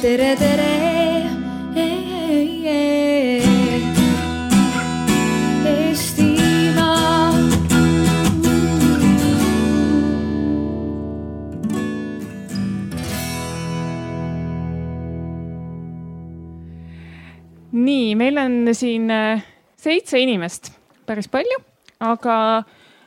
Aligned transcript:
tere, 0.00 0.36
tere. 0.36 0.68
Nii, 17.70 18.14
meil 18.18 18.38
on 18.40 18.54
siin 18.74 19.10
äh, 19.12 19.42
seitse 19.78 20.18
inimest, 20.20 20.72
päris 21.06 21.28
palju, 21.30 21.60
aga 22.02 22.34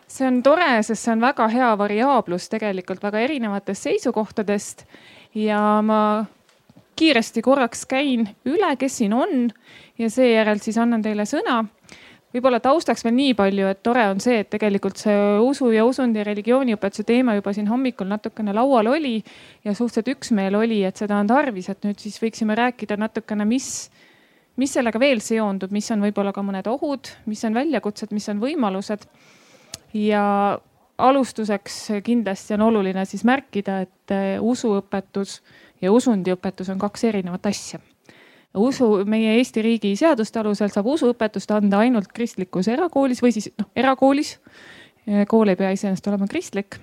see 0.10 0.28
on 0.30 0.40
tore, 0.46 0.70
sest 0.86 1.04
see 1.04 1.12
on 1.14 1.22
väga 1.26 1.50
hea 1.52 1.74
variaablus 1.78 2.48
tegelikult 2.54 3.04
väga 3.04 3.26
erinevatest 3.26 3.90
seisukohtadest. 3.90 4.86
ja 5.34 5.82
ma 5.82 6.00
kiiresti 6.96 7.42
korraks 7.42 7.86
käin 7.90 8.28
üle, 8.46 8.76
kes 8.80 8.98
siin 9.02 9.14
on 9.14 9.50
ja 10.00 10.10
seejärel 10.10 10.62
siis 10.64 10.78
annan 10.78 11.02
teile 11.02 11.26
sõna. 11.30 11.64
võib-olla 12.34 12.60
taustaks 12.60 13.04
veel 13.06 13.14
nii 13.14 13.34
palju, 13.38 13.68
et 13.70 13.84
tore 13.86 14.08
on 14.10 14.20
see, 14.24 14.40
et 14.42 14.50
tegelikult 14.50 14.98
see 14.98 15.18
usu 15.40 15.70
ja 15.72 15.86
usundi 15.86 16.20
ja 16.20 16.26
religiooniõpetuse 16.26 17.04
teema 17.06 17.36
juba 17.38 17.54
siin 17.54 17.68
hommikul 17.70 18.10
natukene 18.10 18.54
laual 18.54 18.88
oli 18.88 19.20
ja 19.64 19.74
suhteliselt 19.74 20.18
üksmeel 20.18 20.56
oli, 20.56 20.84
et 20.84 20.98
seda 20.98 21.20
on 21.22 21.30
tarvis, 21.30 21.70
et 21.70 21.86
nüüd 21.86 22.02
siis 22.02 22.18
võiksime 22.22 22.58
rääkida 22.58 22.98
natukene, 22.98 23.46
mis 23.46 23.92
mis 24.56 24.74
sellega 24.74 25.00
veel 25.02 25.22
seondub, 25.24 25.72
mis 25.74 25.90
on 25.94 26.04
võib-olla 26.06 26.34
ka 26.34 26.44
mõned 26.46 26.68
ohud, 26.70 27.10
mis 27.30 27.42
on 27.48 27.56
väljakutsed, 27.58 28.14
mis 28.14 28.30
on 28.30 28.42
võimalused. 28.42 29.08
ja 29.94 30.60
alustuseks 30.98 31.76
kindlasti 32.06 32.54
on 32.54 32.62
oluline 32.62 33.06
siis 33.06 33.24
märkida, 33.26 33.82
et 33.86 34.14
usuõpetus 34.42 35.42
ja 35.84 35.92
usundiõpetus 35.92 36.72
on 36.72 36.80
kaks 36.80 37.04
erinevat 37.12 37.46
asja. 37.52 37.80
usu, 38.56 38.88
meie 39.06 39.36
Eesti 39.38 39.62
riigi 39.62 39.96
seaduste 40.00 40.40
alusel 40.40 40.72
saab 40.72 40.88
usuõpetust 40.96 41.52
anda 41.52 41.84
ainult 41.84 42.12
kristlikus 42.14 42.68
erakoolis 42.72 43.22
või 43.22 43.36
siis 43.36 43.52
noh, 43.60 43.68
erakoolis. 43.76 44.40
kool 45.28 45.52
ei 45.52 45.60
pea 45.60 45.72
iseenesest 45.76 46.08
olema 46.08 46.28
kristlik. 46.28 46.80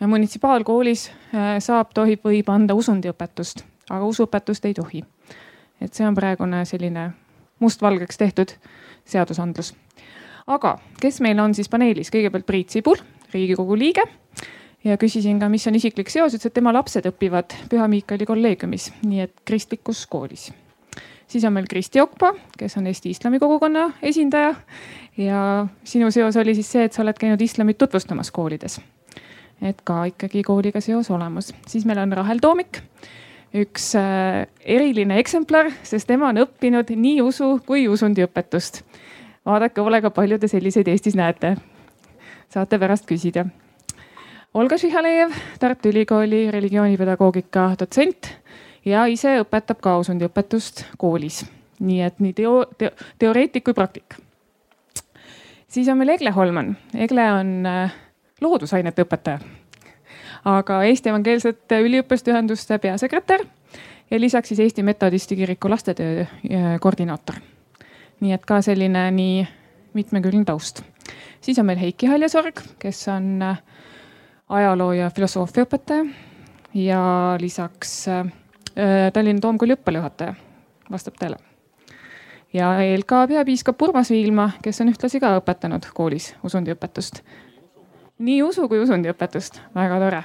munitsipaalkoolis 0.00 1.10
saab, 1.58 1.92
tohib, 1.94 2.24
võib 2.24 2.48
anda 2.48 2.74
usundiõpetust, 2.74 3.64
aga 3.90 4.04
usuõpetust 4.04 4.64
ei 4.64 4.74
tohi 4.74 5.04
et 5.80 5.94
see 5.94 6.06
on 6.06 6.16
praegune 6.16 6.64
selline 6.68 7.10
mustvalgeks 7.60 8.18
tehtud 8.20 8.52
seadusandlus. 9.08 9.74
aga 10.46 10.78
kes 11.00 11.20
meil 11.20 11.40
on 11.40 11.54
siis 11.54 11.68
paneelis, 11.68 12.10
kõigepealt 12.10 12.46
Priit 12.46 12.70
Sibul, 12.70 13.00
riigikogu 13.32 13.78
liige 13.78 14.04
ja 14.86 14.96
küsisin 15.00 15.40
ka, 15.42 15.48
mis 15.50 15.66
on 15.66 15.76
isiklik 15.78 16.10
seos, 16.12 16.34
ütles, 16.36 16.46
et 16.46 16.54
tema 16.54 16.72
lapsed 16.74 17.08
õpivad 17.10 17.56
Püha 17.70 17.88
Miikali 17.90 18.26
kolleegiumis, 18.28 18.90
nii 19.06 19.24
et 19.26 19.34
kristlikus 19.48 20.04
koolis. 20.10 20.52
siis 21.28 21.44
on 21.44 21.52
meil 21.52 21.66
Kristi 21.66 22.00
Okpa, 22.00 22.34
kes 22.58 22.76
on 22.78 22.86
Eesti 22.86 23.10
islamikogukonna 23.10 23.90
esindaja 24.02 24.54
ja 25.16 25.66
sinu 25.84 26.10
seos 26.10 26.36
oli 26.36 26.54
siis 26.54 26.70
see, 26.72 26.84
et 26.84 26.92
sa 26.92 27.02
oled 27.02 27.18
käinud 27.18 27.40
islamit 27.40 27.78
tutvustamas 27.78 28.30
koolides. 28.30 28.80
et 29.62 29.82
ka 29.84 30.04
ikkagi 30.04 30.42
kooliga 30.42 30.80
seos 30.80 31.10
olemas, 31.10 31.54
siis 31.66 31.84
meil 31.84 31.98
on 31.98 32.12
Rahel 32.12 32.38
Toomik 32.38 32.82
üks 33.56 33.94
äh, 33.96 34.46
eriline 34.64 35.18
eksemplar, 35.18 35.70
sest 35.82 36.06
tema 36.06 36.28
on 36.28 36.42
õppinud 36.44 36.90
nii 36.96 37.20
usu 37.22 37.56
kui 37.66 37.88
usundiõpetust. 37.88 38.82
vaadake 39.46 39.80
hoolega, 39.80 40.10
palju 40.10 40.38
te 40.38 40.48
selliseid 40.48 40.88
Eestis 40.88 41.14
näete. 41.14 41.56
saate 42.48 42.78
pärast 42.78 43.06
küsida. 43.06 43.46
Olga 44.56 44.78
Šihalejev, 44.78 45.34
Tartu 45.60 45.88
Ülikooli 45.88 46.46
religioonipedagoogika 46.50 47.74
dotsent 47.76 48.30
ja 48.88 49.02
ise 49.12 49.34
õpetab 49.42 49.82
ka 49.84 49.98
usundiõpetust 50.00 50.80
koolis. 50.96 51.42
nii 51.80 52.00
et 52.00 52.22
nii 52.24 52.32
teo, 52.32 52.64
teo, 52.78 52.90
teoreetik 53.18 53.64
kui 53.64 53.74
praktik. 53.76 54.16
siis 55.68 55.88
on 55.88 55.98
meil 55.98 56.14
Egle 56.14 56.30
Holman. 56.30 56.76
Egle 56.94 57.28
on 57.32 57.66
äh, 57.66 57.92
loodusainete 58.40 59.04
õpetaja 59.04 59.38
aga 60.44 60.82
Eesti 60.88 61.12
Evangeelsete 61.12 61.82
Üliõpilaste 61.84 62.32
Ühenduste 62.32 62.78
peasekretär 62.78 63.44
ja 64.10 64.20
lisaks 64.20 64.48
siis 64.48 64.64
Eesti 64.64 64.82
Metodisti 64.82 65.36
Kiriku 65.36 65.68
lastetöö 65.68 66.24
äh, 66.24 66.80
koordinaator. 66.80 67.36
nii 68.20 68.32
et 68.32 68.46
ka 68.46 68.62
selline 68.62 69.10
nii 69.10 69.46
mitmekülgne 69.92 70.44
taust. 70.44 70.82
siis 71.40 71.58
on 71.58 71.66
meil 71.66 71.78
Heiki 71.78 72.06
Haljasorg, 72.06 72.64
kes 72.78 73.08
on 73.08 73.42
äh, 73.42 73.60
ajaloo 74.48 74.92
ja 74.92 75.10
filosoofia 75.10 75.66
õpetaja 75.66 76.06
ja 76.74 77.02
lisaks 77.40 78.08
äh, 78.08 78.26
Tallinna 79.12 79.40
Toomkooli 79.40 79.74
õppealajuhataja, 79.76 80.34
vastab 80.92 81.16
tõele. 81.20 81.38
ja 82.52 82.74
ELK 82.84 83.12
peapiiskop 83.28 83.82
Urmas 83.82 84.10
Viilma, 84.10 84.50
kes 84.62 84.80
on 84.80 84.92
ühtlasi 84.92 85.20
ka 85.20 85.36
õpetanud 85.40 85.88
koolis 85.94 86.34
usundiõpetust. 86.44 87.22
nii 88.18 88.42
usu 88.42 88.68
kui 88.68 88.80
usundiõpetust, 88.80 89.60
väga 89.74 89.98
tore 90.00 90.22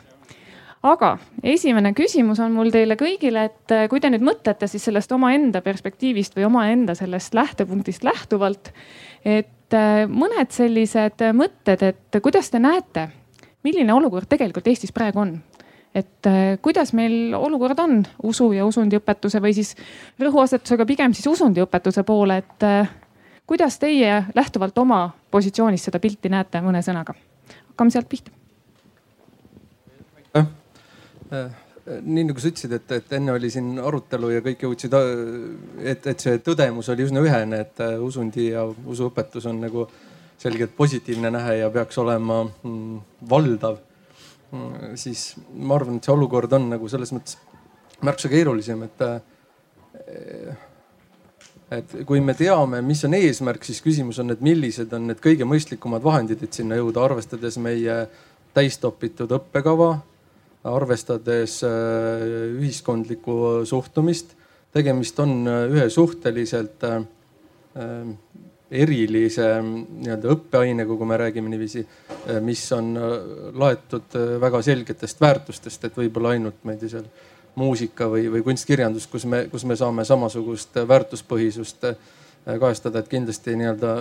aga 0.83 1.17
esimene 1.43 1.93
küsimus 1.93 2.39
on 2.39 2.51
mul 2.51 2.69
teile 2.71 2.97
kõigile, 2.99 3.47
et 3.49 3.73
äh, 3.73 3.87
kui 3.89 3.99
te 3.99 4.09
nüüd 4.09 4.25
mõtlete 4.25 4.67
siis 4.67 4.85
sellest 4.85 5.11
omaenda 5.11 5.61
perspektiivist 5.61 6.35
või 6.35 6.45
omaenda 6.45 6.95
sellest 6.95 7.33
lähtepunktist 7.33 8.03
lähtuvalt, 8.03 8.73
et 9.25 9.73
äh, 9.73 10.05
mõned 10.09 10.51
sellised 10.51 11.25
mõtted, 11.33 11.81
et 11.89 12.21
kuidas 12.21 12.51
te 12.51 12.59
näete, 12.59 13.09
milline 13.63 13.93
olukord 13.93 14.29
tegelikult 14.29 14.67
Eestis 14.67 14.93
praegu 14.95 15.23
on? 15.23 15.37
et 15.95 16.27
äh, 16.27 16.57
kuidas 16.61 16.93
meil 16.93 17.35
olukord 17.35 17.79
on 17.79 18.03
usu 18.23 18.51
ja 18.55 18.65
usundiõpetuse 18.65 19.41
või 19.43 19.55
siis 19.57 19.75
rõhuasetusega 20.19 20.85
pigem 20.87 21.13
siis 21.13 21.27
usundiõpetuse 21.27 22.03
poole, 22.07 22.37
et 22.37 22.67
kuidas 23.47 23.79
teie 23.79 24.21
lähtuvalt 24.35 24.77
oma 24.77 25.09
positsioonist 25.31 25.89
seda 25.89 25.99
pilti 25.99 26.29
näete 26.29 26.61
mõne 26.63 26.83
sõnaga? 26.85 27.17
hakkame 27.71 27.91
sealt 27.91 28.09
pihta 28.09 28.31
Äh, 31.31 31.51
nii 32.03 32.25
nagu 32.27 32.41
sa 32.43 32.49
ütlesid, 32.51 32.73
et, 32.75 32.91
et 32.93 33.13
enne 33.15 33.31
oli 33.31 33.49
siin 33.49 33.77
arutelu 33.79 34.33
ja 34.33 34.41
kõik 34.43 34.65
jõudsid, 34.65 34.93
et, 35.79 36.05
et 36.11 36.23
see 36.23 36.41
tõdemus 36.43 36.91
oli 36.91 37.05
üsna 37.07 37.23
ühene, 37.23 37.61
et 37.63 37.79
äh, 37.81 37.95
usundi 38.03 38.49
ja 38.49 38.65
usuõpetus 38.67 39.47
on 39.47 39.61
nagu 39.63 39.85
selgelt 40.41 40.73
positiivne 40.77 41.31
nähe 41.33 41.59
ja 41.61 41.69
peaks 41.73 41.97
olema 42.01 42.41
mm, 42.45 42.99
valdav. 43.29 43.77
Mm, 44.51 44.97
siis 44.99 45.35
ma 45.53 45.77
arvan, 45.77 45.99
et 45.99 46.07
see 46.07 46.15
olukord 46.15 46.51
on 46.57 46.67
nagu 46.73 46.89
selles 46.91 47.13
mõttes 47.15 47.37
märksa 48.01 48.31
keerulisem, 48.31 48.83
et 48.87 49.05
äh, 49.07 49.21
et 51.71 51.93
kui 52.07 52.19
me 52.19 52.33
teame, 52.35 52.81
mis 52.83 53.05
on 53.07 53.13
eesmärk, 53.15 53.63
siis 53.63 53.79
küsimus 53.85 54.19
on, 54.19 54.33
et 54.33 54.41
millised 54.43 54.91
on 54.97 55.05
need 55.07 55.21
kõige 55.23 55.47
mõistlikumad 55.47 56.03
vahendid, 56.03 56.41
et 56.43 56.57
sinna 56.57 56.75
jõuda, 56.79 57.05
arvestades 57.05 57.55
meie 57.63 58.01
täistopitud 58.57 59.31
õppekava 59.37 59.93
arvestades 60.67 61.61
äh, 61.65 61.71
ühiskondlikku 62.59 63.65
suhtumist. 63.65 64.35
tegemist 64.71 65.19
on 65.19 65.47
äh, 65.47 65.65
ühe 65.71 65.89
suhteliselt 65.89 66.83
erilise 68.71 69.47
nii-öelda 69.61 70.31
õppeainega, 70.31 70.95
kui 70.95 71.07
me 71.09 71.17
räägime 71.19 71.51
niiviisi, 71.51 71.83
mis 72.45 72.63
on 72.75 72.93
laetud 73.59 74.15
väga 74.39 74.61
selgetest 74.63 75.19
väärtustest, 75.21 75.85
et 75.85 75.99
võib-olla 75.99 76.35
ainult, 76.37 76.61
ma 76.63 76.75
ei 76.75 76.79
tea, 76.79 76.93
seal 76.95 77.09
muusika 77.59 78.07
või, 78.07 78.29
või 78.31 78.45
kunstkirjandus, 78.45 79.09
kus 79.11 79.25
me, 79.27 79.43
kus 79.51 79.65
me 79.67 79.75
saame 79.75 80.05
samasugust 80.07 80.79
väärtuspõhisust 80.87 81.87
kajastada, 82.45 83.01
et 83.01 83.11
kindlasti 83.11 83.57
nii-öelda 83.59 83.95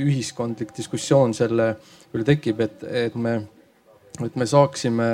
ühiskondlik 0.00 0.70
diskussioon 0.76 1.34
selle 1.36 1.72
üle 2.14 2.24
tekib, 2.24 2.62
et, 2.64 2.84
et 3.08 3.18
me, 3.18 3.34
et 4.24 4.38
me 4.38 4.46
saaksime 4.48 5.10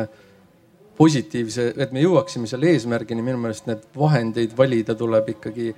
positiivse, 0.99 1.73
et 1.77 1.93
me 1.93 2.05
jõuaksime 2.05 2.47
selle 2.47 2.71
eesmärgini, 2.71 3.25
minu 3.25 3.41
meelest 3.43 3.67
need 3.67 3.82
vahendeid 3.97 4.55
valida 4.56 4.94
tuleb 4.94 5.32
ikkagi 5.35 5.73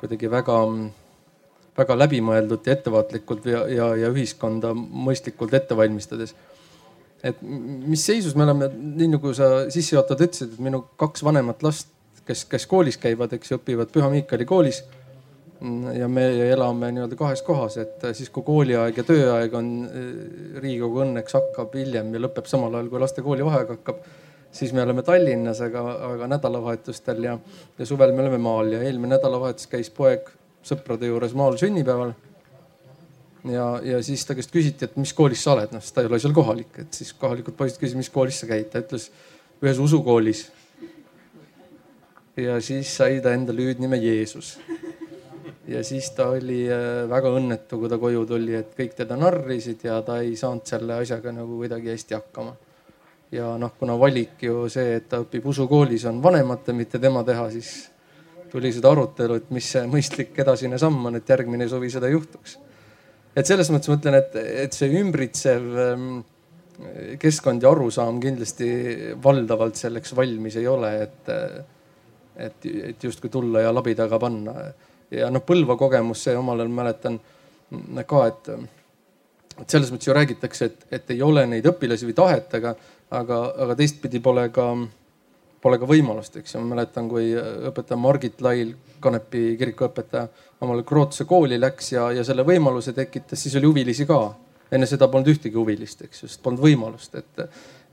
kuidagi 0.00 0.30
väga, 0.30 0.56
väga 1.76 1.96
läbimõeldult 1.98 2.66
ja 2.66 2.76
ettevaatlikult 2.76 3.46
ja, 3.50 3.64
ja, 3.70 3.88
ja 4.00 4.12
ühiskonda 4.12 4.72
mõistlikult 4.74 5.54
ette 5.56 5.76
valmistades. 5.76 6.34
et 7.24 7.40
mis 7.42 8.04
seisus 8.06 8.36
me 8.36 8.44
oleme, 8.44 8.68
nii 8.70 9.08
nagu 9.16 9.32
sa 9.34 9.66
sissejuhatavalt 9.72 10.28
ütlesid, 10.28 10.52
et 10.54 10.62
minu 10.62 10.84
kaks 11.00 11.24
vanemat 11.26 11.64
last, 11.66 11.88
kes, 12.26 12.44
kes 12.48 12.66
koolis 12.70 13.00
käivad, 13.02 13.32
eks 13.32 13.50
ju, 13.50 13.58
õpivad 13.58 13.90
Püha 13.92 14.10
Miikali 14.12 14.44
koolis. 14.44 14.84
ja 15.96 16.08
me 16.08 16.26
elame 16.50 16.90
nii-öelda 16.92 17.16
kahes 17.16 17.40
kohas, 17.42 17.78
et 17.80 18.02
siis 18.12 18.28
kui 18.30 18.44
kooliaeg 18.44 18.96
ja 18.96 19.04
tööaeg 19.08 19.54
on, 19.56 19.70
Riigikogu 20.60 21.00
õnneks 21.06 21.32
hakkab 21.38 21.74
hiljem 21.74 22.12
ja 22.12 22.20
lõpeb 22.26 22.48
samal 22.50 22.74
ajal, 22.74 22.90
kui 22.92 23.00
laste 23.00 23.24
koolivaheaeg 23.24 23.72
hakkab 23.78 24.04
siis 24.52 24.72
me 24.72 24.82
oleme 24.82 25.02
Tallinnas, 25.02 25.60
aga, 25.64 25.82
aga 26.12 26.28
nädalavahetustel 26.32 27.24
ja, 27.24 27.38
ja 27.78 27.86
suvel 27.86 28.12
me 28.12 28.24
oleme 28.24 28.38
maal 28.40 28.72
ja 28.72 28.82
eelmine 28.82 29.16
nädalavahetus 29.16 29.68
käis 29.72 29.90
poeg 29.90 30.28
sõprade 30.66 31.08
juures 31.08 31.34
maal 31.36 31.56
sünnipäeval. 31.60 32.12
ja, 33.52 33.66
ja 33.84 34.02
siis 34.02 34.24
ta 34.26 34.34
käest 34.34 34.52
küsiti, 34.54 34.88
et 34.88 34.96
mis 34.98 35.12
koolis 35.14 35.44
sa 35.46 35.54
oled, 35.54 35.72
noh 35.74 35.82
sest 35.84 35.94
ta 35.94 36.02
ei 36.02 36.10
ole 36.10 36.20
seal 36.22 36.34
kohalik, 36.34 36.82
et 36.82 36.98
siis 36.98 37.12
kohalikud 37.14 37.54
poisid 37.58 37.80
küsisid, 37.80 38.00
mis 38.00 38.10
koolis 38.12 38.40
sa 38.42 38.50
käid, 38.50 38.68
ta 38.72 38.82
ütles 38.82 39.10
ühes 39.62 39.80
usukoolis. 39.82 40.46
ja 42.36 42.58
siis 42.60 42.90
sai 42.96 43.20
ta 43.24 43.32
endale 43.32 43.62
hüüdnime 43.62 44.00
Jeesus. 44.02 44.56
ja 45.68 45.84
siis 45.84 46.10
ta 46.10 46.28
oli 46.34 46.66
äh, 46.70 47.06
väga 47.10 47.32
õnnetu, 47.38 47.78
kui 47.78 47.88
ta 47.88 47.98
koju 47.98 48.26
tuli, 48.26 48.54
et 48.58 48.74
kõik 48.78 48.94
teda 48.98 49.16
narrisid 49.16 49.86
ja 49.86 50.02
ta 50.02 50.20
ei 50.22 50.36
saanud 50.36 50.66
selle 50.66 51.00
asjaga 51.02 51.32
nagu 51.32 51.62
kuidagi 51.62 51.94
hästi 51.94 52.18
hakkama. 52.18 52.56
ja 53.30 53.56
noh, 53.58 53.78
kuna 53.78 53.98
valik 53.98 54.42
ju 54.42 54.68
see, 54.68 54.96
et 54.98 55.08
ta 55.08 55.22
õpib 55.22 55.46
usukoolis, 55.46 56.04
on 56.10 56.22
vanemate, 56.22 56.72
mitte 56.72 56.98
tema 56.98 57.22
teha, 57.24 57.50
siis 57.54 57.90
tuli 58.56 58.72
seda 58.74 58.92
arutelu, 58.94 59.36
et 59.40 59.52
mis 59.54 59.68
see 59.76 59.84
mõistlik 59.90 60.38
edasine 60.42 60.80
samm 60.80 61.10
on, 61.10 61.20
et 61.20 61.28
järgmine 61.28 61.68
suvi 61.70 61.92
seda 61.92 62.10
juhtuks. 62.12 62.58
et 63.36 63.46
selles 63.46 63.70
mõttes 63.72 63.92
ma 63.92 64.00
ütlen, 64.00 64.18
et, 64.18 64.40
et 64.66 64.76
see 64.76 64.88
ümbritsev 65.00 65.78
ähm, 65.84 66.10
keskkond 67.20 67.64
ja 67.64 67.70
arusaam 67.72 68.20
kindlasti 68.20 68.68
valdavalt 69.22 69.78
selleks 69.80 70.12
valmis 70.16 70.56
ei 70.60 70.68
ole, 70.68 70.92
et 71.06 71.34
et, 72.36 72.66
et 72.90 73.04
justkui 73.04 73.30
tulla 73.32 73.62
ja 73.64 73.74
labi 73.74 73.94
taga 73.96 74.18
panna. 74.20 74.54
ja 75.10 75.30
noh, 75.30 75.44
Põlva 75.46 75.76
kogemus, 75.78 76.24
see 76.26 76.36
omal 76.36 76.60
ajal 76.60 76.72
mäletan 76.72 77.18
ka, 78.06 78.26
et, 78.26 78.50
et 79.60 79.70
selles 79.70 79.92
mõttes 79.92 80.10
ju 80.10 80.16
räägitakse, 80.16 80.68
et, 80.68 80.86
et 80.98 81.14
ei 81.14 81.22
ole 81.22 81.46
neid 81.48 81.66
õpilasi 81.66 82.08
või 82.08 82.16
tahet, 82.18 82.54
aga, 82.58 82.74
aga, 83.10 83.40
aga 83.64 83.76
teistpidi 83.78 84.20
pole 84.22 84.48
ka, 84.54 84.72
pole 85.66 85.78
ka 85.82 85.88
võimalust, 85.90 86.38
eks 86.38 86.54
ju. 86.54 86.62
ma 86.62 86.76
mäletan, 86.76 87.08
kui 87.10 87.32
õpetaja 87.34 87.98
Margit 87.98 88.42
Lail, 88.44 88.74
Kanepi 89.02 89.56
kiriku 89.58 89.88
õpetaja, 89.90 90.28
omale 90.64 90.86
Krootsuse 90.86 91.26
kooli 91.28 91.58
läks 91.60 91.92
ja, 91.92 92.08
ja 92.14 92.24
selle 92.24 92.46
võimaluse 92.46 92.94
tekitas, 92.96 93.42
siis 93.42 93.58
oli 93.58 93.70
huvilisi 93.70 94.06
ka. 94.08 94.20
enne 94.72 94.86
seda 94.86 95.06
polnud 95.08 95.28
ühtegi 95.30 95.54
huvilist, 95.54 96.00
eks 96.02 96.22
ju, 96.22 96.28
sest 96.28 96.42
polnud 96.42 96.62
võimalust, 96.62 97.14
et 97.14 97.44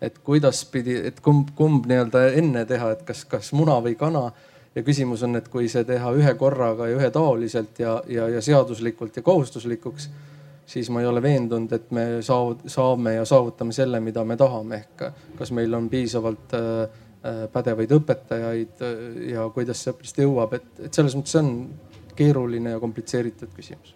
et 0.04 0.18
kuidas 0.20 0.66
pidi, 0.68 0.98
et 1.08 1.20
kumb, 1.24 1.54
kumb 1.56 1.86
nii-öelda 1.88 2.26
enne 2.40 2.66
teha, 2.68 2.90
et 2.96 3.06
kas, 3.08 3.24
kas 3.30 3.54
muna 3.56 3.78
või 3.84 3.96
kana. 3.96 4.32
ja 4.76 4.82
küsimus 4.82 5.22
on, 5.24 5.38
et 5.38 5.48
kui 5.54 5.68
see 5.70 5.84
teha 5.86 6.12
ühe 6.18 6.34
korraga 6.34 6.88
ja 6.90 6.98
ühetaoliselt 6.98 7.80
ja, 7.80 8.02
ja, 8.10 8.26
ja 8.30 8.42
seaduslikult 8.42 9.16
ja 9.16 9.22
kohustuslikuks, 9.22 10.10
siis 10.66 10.90
ma 10.90 11.02
ei 11.02 11.08
ole 11.08 11.22
veendunud, 11.22 11.72
et 11.72 11.92
me 11.92 12.06
saame 12.26 13.14
ja 13.14 13.26
saavutame 13.26 13.74
selle, 13.74 14.00
mida 14.00 14.24
me 14.26 14.38
tahame, 14.38 14.82
ehk 14.82 15.04
kas 15.38 15.52
meil 15.54 15.74
on 15.78 15.90
piisavalt 15.94 16.58
äh, 16.58 16.68
äh, 16.82 17.03
pädevaid 17.54 17.92
õpetajaid 17.96 18.84
äh, 18.84 19.02
ja 19.32 19.48
kuidas 19.56 19.84
see 19.84 19.94
õppist 19.94 20.20
jõuab, 20.20 20.58
et, 20.58 20.70
et 20.88 20.94
selles 20.94 21.16
mõttes 21.16 21.36
see 21.36 21.44
on 21.44 21.54
keeruline 22.18 22.76
ja 22.76 22.82
komplitseeritud 22.84 23.54
küsimus. 23.56 23.96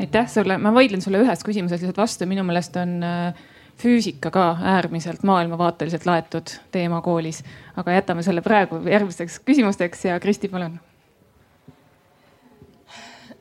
aitäh 0.00 0.30
sulle, 0.32 0.58
ma 0.58 0.72
vaidlen 0.74 1.04
sulle 1.04 1.20
ühes 1.22 1.44
küsimuses 1.44 1.82
lihtsalt 1.82 2.00
vastu, 2.00 2.26
minu 2.30 2.46
meelest 2.48 2.76
on 2.80 2.98
äh, 3.04 3.46
füüsika 3.78 4.32
ka 4.34 4.48
äärmiselt 4.74 5.22
maailmavaateliselt 5.28 6.06
laetud 6.08 6.56
teema 6.74 7.02
koolis. 7.04 7.44
aga 7.76 7.98
jätame 8.00 8.24
selle 8.26 8.42
praegu 8.42 8.80
järgmisteks 8.88 9.40
küsimusteks 9.44 10.04
ja 10.08 10.20
Kristi, 10.20 10.48
palun 10.48 10.80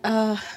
uh 0.07 0.47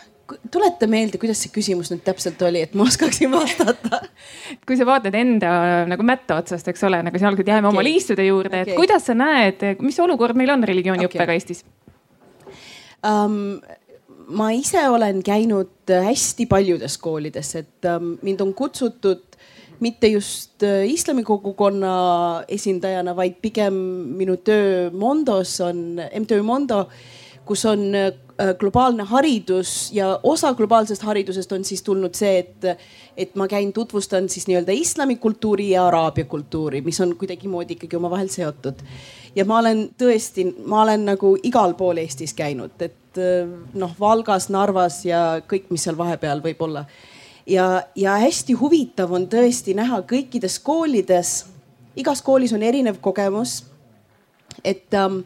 tuleta 0.53 0.89
meelde, 0.91 1.19
kuidas 1.21 1.41
see 1.43 1.53
küsimus 1.55 1.91
nüüd 1.93 2.03
täpselt 2.07 2.41
oli, 2.47 2.65
et 2.67 2.77
ma 2.79 2.87
oskaksin 2.89 3.33
vastata 3.33 4.03
kui 4.67 4.79
sa 4.79 4.87
vaatad 4.89 5.17
enda 5.19 5.51
nagu 5.91 6.07
mätta 6.07 6.39
otsast, 6.41 6.69
eks 6.71 6.87
ole, 6.89 7.03
nagu 7.07 7.21
siin 7.21 7.31
alguses 7.31 7.53
jääme 7.53 7.69
okay. 7.69 7.77
oma 7.77 7.87
liistude 7.87 8.27
juurde 8.29 8.63
okay., 8.63 8.75
et 8.75 8.81
kuidas 8.81 9.09
sa 9.11 9.17
näed, 9.19 9.65
mis 9.85 10.01
olukord 10.03 10.39
meil 10.39 10.55
on 10.57 10.67
religiooniõppega 10.71 11.29
okay. 11.29 11.41
Eestis 11.41 11.65
um,? 13.07 13.61
ma 14.31 14.53
ise 14.55 14.83
olen 14.87 15.25
käinud 15.27 15.91
hästi 15.91 16.45
paljudes 16.47 16.95
koolides, 17.03 17.49
et 17.59 17.87
um, 17.91 18.13
mind 18.23 18.45
on 18.45 18.53
kutsutud 18.55 19.25
mitte 19.81 20.11
just 20.13 20.63
äh, 20.63 20.85
islami 20.87 21.25
kogukonna 21.27 22.45
esindajana, 22.49 23.15
vaid 23.17 23.41
pigem 23.43 23.75
minu 24.21 24.37
töö 24.45 24.91
Mondos 24.93 25.57
on, 25.65 26.01
MTÜ 26.21 26.43
Mondo, 26.47 26.85
kus 27.51 27.65
on 27.67 27.83
äh, 27.99 28.13
globaalne 28.59 29.03
haridus 29.11 29.91
ja 29.93 30.13
osa 30.23 30.53
globaalsest 30.55 31.03
haridusest 31.03 31.53
on 31.53 31.65
siis 31.67 31.83
tulnud 31.83 32.15
see, 32.15 32.39
et, 32.39 32.85
et 33.17 33.35
ma 33.35 33.49
käin, 33.51 33.73
tutvustan 33.75 34.29
siis 34.31 34.47
nii-öelda 34.47 34.77
islamikultuuri 34.77 35.71
ja 35.73 35.89
araabia 35.89 36.29
kultuuri, 36.31 36.81
mis 36.87 37.01
on 37.03 37.17
kuidagimoodi 37.19 37.75
ikkagi 37.75 37.99
omavahel 37.99 38.31
seotud. 38.31 38.85
ja 39.35 39.45
ma 39.45 39.59
olen 39.59 39.89
tõesti, 39.99 40.47
ma 40.65 40.83
olen 40.85 41.09
nagu 41.13 41.35
igal 41.43 41.75
pool 41.75 41.99
Eestis 42.05 42.35
käinud, 42.39 42.79
et 42.79 43.19
äh, 43.19 43.51
noh, 43.75 43.97
Valgas, 44.01 44.49
Narvas 44.49 45.03
ja 45.05 45.25
kõik, 45.51 45.67
mis 45.75 45.89
seal 45.89 45.99
vahepeal 45.99 46.45
võib 46.45 46.63
olla 46.69 46.87
ja, 47.51 47.83
ja 47.97 48.17
hästi 48.21 48.55
huvitav 48.59 49.13
on 49.13 49.27
tõesti 49.31 49.75
näha 49.77 50.03
kõikides 50.09 50.59
koolides, 50.63 51.35
igas 51.99 52.23
koolis 52.23 52.55
on 52.55 52.63
erinev 52.63 53.01
kogemus. 53.03 53.65
et 54.65 54.95
ähm, 54.95 55.23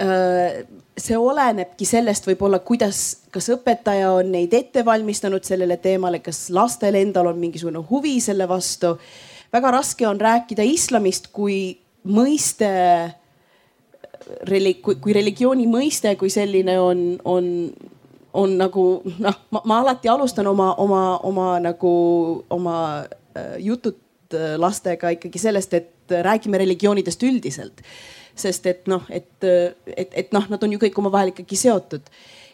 äh, 0.00 0.64
see 1.02 1.18
olenebki 1.18 1.86
sellest 1.88 2.26
võib-olla, 2.28 2.60
kuidas, 2.64 3.22
kas 3.32 3.50
õpetaja 3.54 4.12
on 4.14 4.32
neid 4.34 4.54
ette 4.56 4.84
valmistanud 4.86 5.44
sellele 5.46 5.76
teemale, 5.82 6.20
kas 6.24 6.48
lastel 6.54 6.98
endal 7.00 7.30
on 7.32 7.38
mingisugune 7.40 7.82
huvi 7.90 8.18
selle 8.20 8.48
vastu. 8.48 8.96
väga 9.52 9.70
raske 9.70 10.06
on 10.08 10.20
rääkida 10.20 10.62
islamist 10.62 11.30
kui 11.32 11.78
mõiste 12.04 12.68
kui, 14.82 15.12
religiooni 15.12 15.66
mõiste 15.66 16.16
kui 16.16 16.30
selline 16.30 16.78
on, 16.80 17.18
on 17.24 17.48
on 18.32 18.52
nagu 18.58 18.84
noh, 19.18 19.38
ma 19.50 19.80
alati 19.80 20.08
alustan 20.08 20.46
oma, 20.46 20.74
oma, 20.78 21.18
oma 21.26 21.46
nagu 21.62 21.90
oma 22.50 22.76
äh, 23.02 23.56
jutud 23.58 23.98
äh, 24.34 24.54
lastega 24.60 25.10
ikkagi 25.16 25.42
sellest, 25.42 25.74
et 25.74 26.14
räägime 26.22 26.58
religioonidest 26.58 27.22
üldiselt. 27.22 27.82
Sest 28.40 28.66
et 28.70 28.90
noh, 28.90 29.04
et, 29.12 29.30
et, 29.44 30.12
et 30.24 30.36
noh, 30.36 30.46
nad 30.50 30.62
on 30.62 30.76
ju 30.76 30.80
kõik 30.82 30.98
omavahel 31.02 31.34
ikkagi 31.34 31.58
seotud 31.60 32.08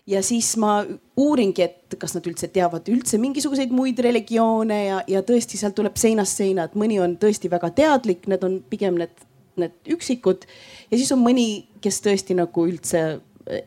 ja 0.06 0.22
siis 0.22 0.52
ma 0.62 0.80
uuringi, 1.18 1.64
et 1.64 1.96
kas 1.98 2.14
nad 2.14 2.26
üldse 2.30 2.48
teavad 2.54 2.86
üldse 2.92 3.18
mingisuguseid 3.20 3.72
muid 3.74 3.98
religioone 4.04 4.80
ja, 4.86 5.00
ja 5.10 5.22
tõesti 5.26 5.58
sealt 5.58 5.76
tuleb 5.78 5.98
seinast 5.98 6.38
seina, 6.42 6.66
et 6.66 6.76
mõni 6.78 7.00
on 7.02 7.16
tõesti 7.20 7.50
väga 7.50 7.72
teadlik, 7.76 8.28
need 8.30 8.44
on 8.46 8.60
pigem 8.70 8.98
need, 9.00 9.24
need 9.58 9.94
üksikud. 9.96 10.46
ja 10.90 10.98
siis 10.98 11.10
on 11.14 11.22
mõni, 11.24 11.66
kes 11.82 12.02
tõesti 12.04 12.38
nagu 12.38 12.68
üldse 12.68 13.06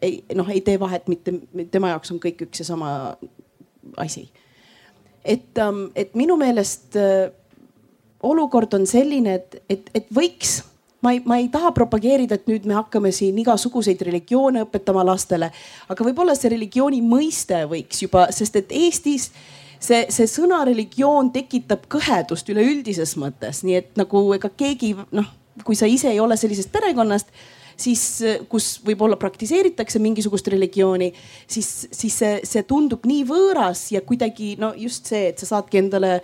ei 0.02 0.20
noh, 0.36 0.48
ei 0.52 0.62
tee 0.62 0.80
vahet, 0.80 1.08
mitte 1.12 1.34
tema 1.72 1.94
jaoks 1.94 2.12
on 2.12 2.20
kõik 2.24 2.44
üks 2.48 2.64
ja 2.64 2.68
sama 2.68 2.92
asi. 3.98 4.30
et, 5.24 5.58
ähm, 5.58 5.88
et 5.96 6.16
minu 6.16 6.36
meelest 6.40 6.96
äh, 7.00 7.32
olukord 8.24 8.74
on 8.74 8.88
selline, 8.88 9.40
et, 9.40 9.62
et, 9.70 9.92
et 9.96 10.12
võiks 10.16 10.62
ma 11.02 11.14
ei, 11.16 11.22
ma 11.26 11.38
ei 11.40 11.48
taha 11.52 11.72
propageerida, 11.76 12.40
et 12.40 12.50
nüüd 12.50 12.66
me 12.70 12.76
hakkame 12.78 13.12
siin 13.16 13.38
igasuguseid 13.44 14.02
religioone 14.08 14.66
õpetama 14.66 15.06
lastele, 15.08 15.52
aga 15.90 16.08
võib-olla 16.08 16.36
see 16.38 16.52
religiooni 16.56 17.02
mõiste 17.06 17.64
võiks 17.70 18.04
juba, 18.04 18.28
sest 18.36 18.60
et 18.60 18.74
Eestis 18.76 19.30
see, 19.80 20.06
see 20.12 20.28
sõna 20.30 20.64
religioon 20.68 21.32
tekitab 21.36 21.88
kõhedust 21.92 22.52
üleüldises 22.52 23.16
mõttes, 23.22 23.64
nii 23.64 23.80
et 23.80 23.96
nagu 24.00 24.26
ega 24.36 24.52
keegi 24.52 24.96
noh, 25.16 25.32
kui 25.64 25.78
sa 25.80 25.88
ise 25.90 26.12
ei 26.12 26.20
ole 26.20 26.38
sellisest 26.40 26.72
perekonnast 26.72 27.34
siis 27.80 28.02
kus 28.52 28.74
võib-olla 28.84 29.16
praktiseeritakse 29.20 30.02
mingisugust 30.04 30.48
religiooni, 30.52 31.14
siis, 31.48 31.70
siis 31.96 32.18
see, 32.22 32.40
see 32.44 32.66
tundub 32.68 33.06
nii 33.08 33.24
võõras 33.30 33.86
ja 33.94 34.02
kuidagi 34.06 34.56
no 34.60 34.74
just 34.78 35.08
see, 35.08 35.30
et 35.32 35.40
sa 35.40 35.48
saadki 35.54 35.80
endale 35.80 36.18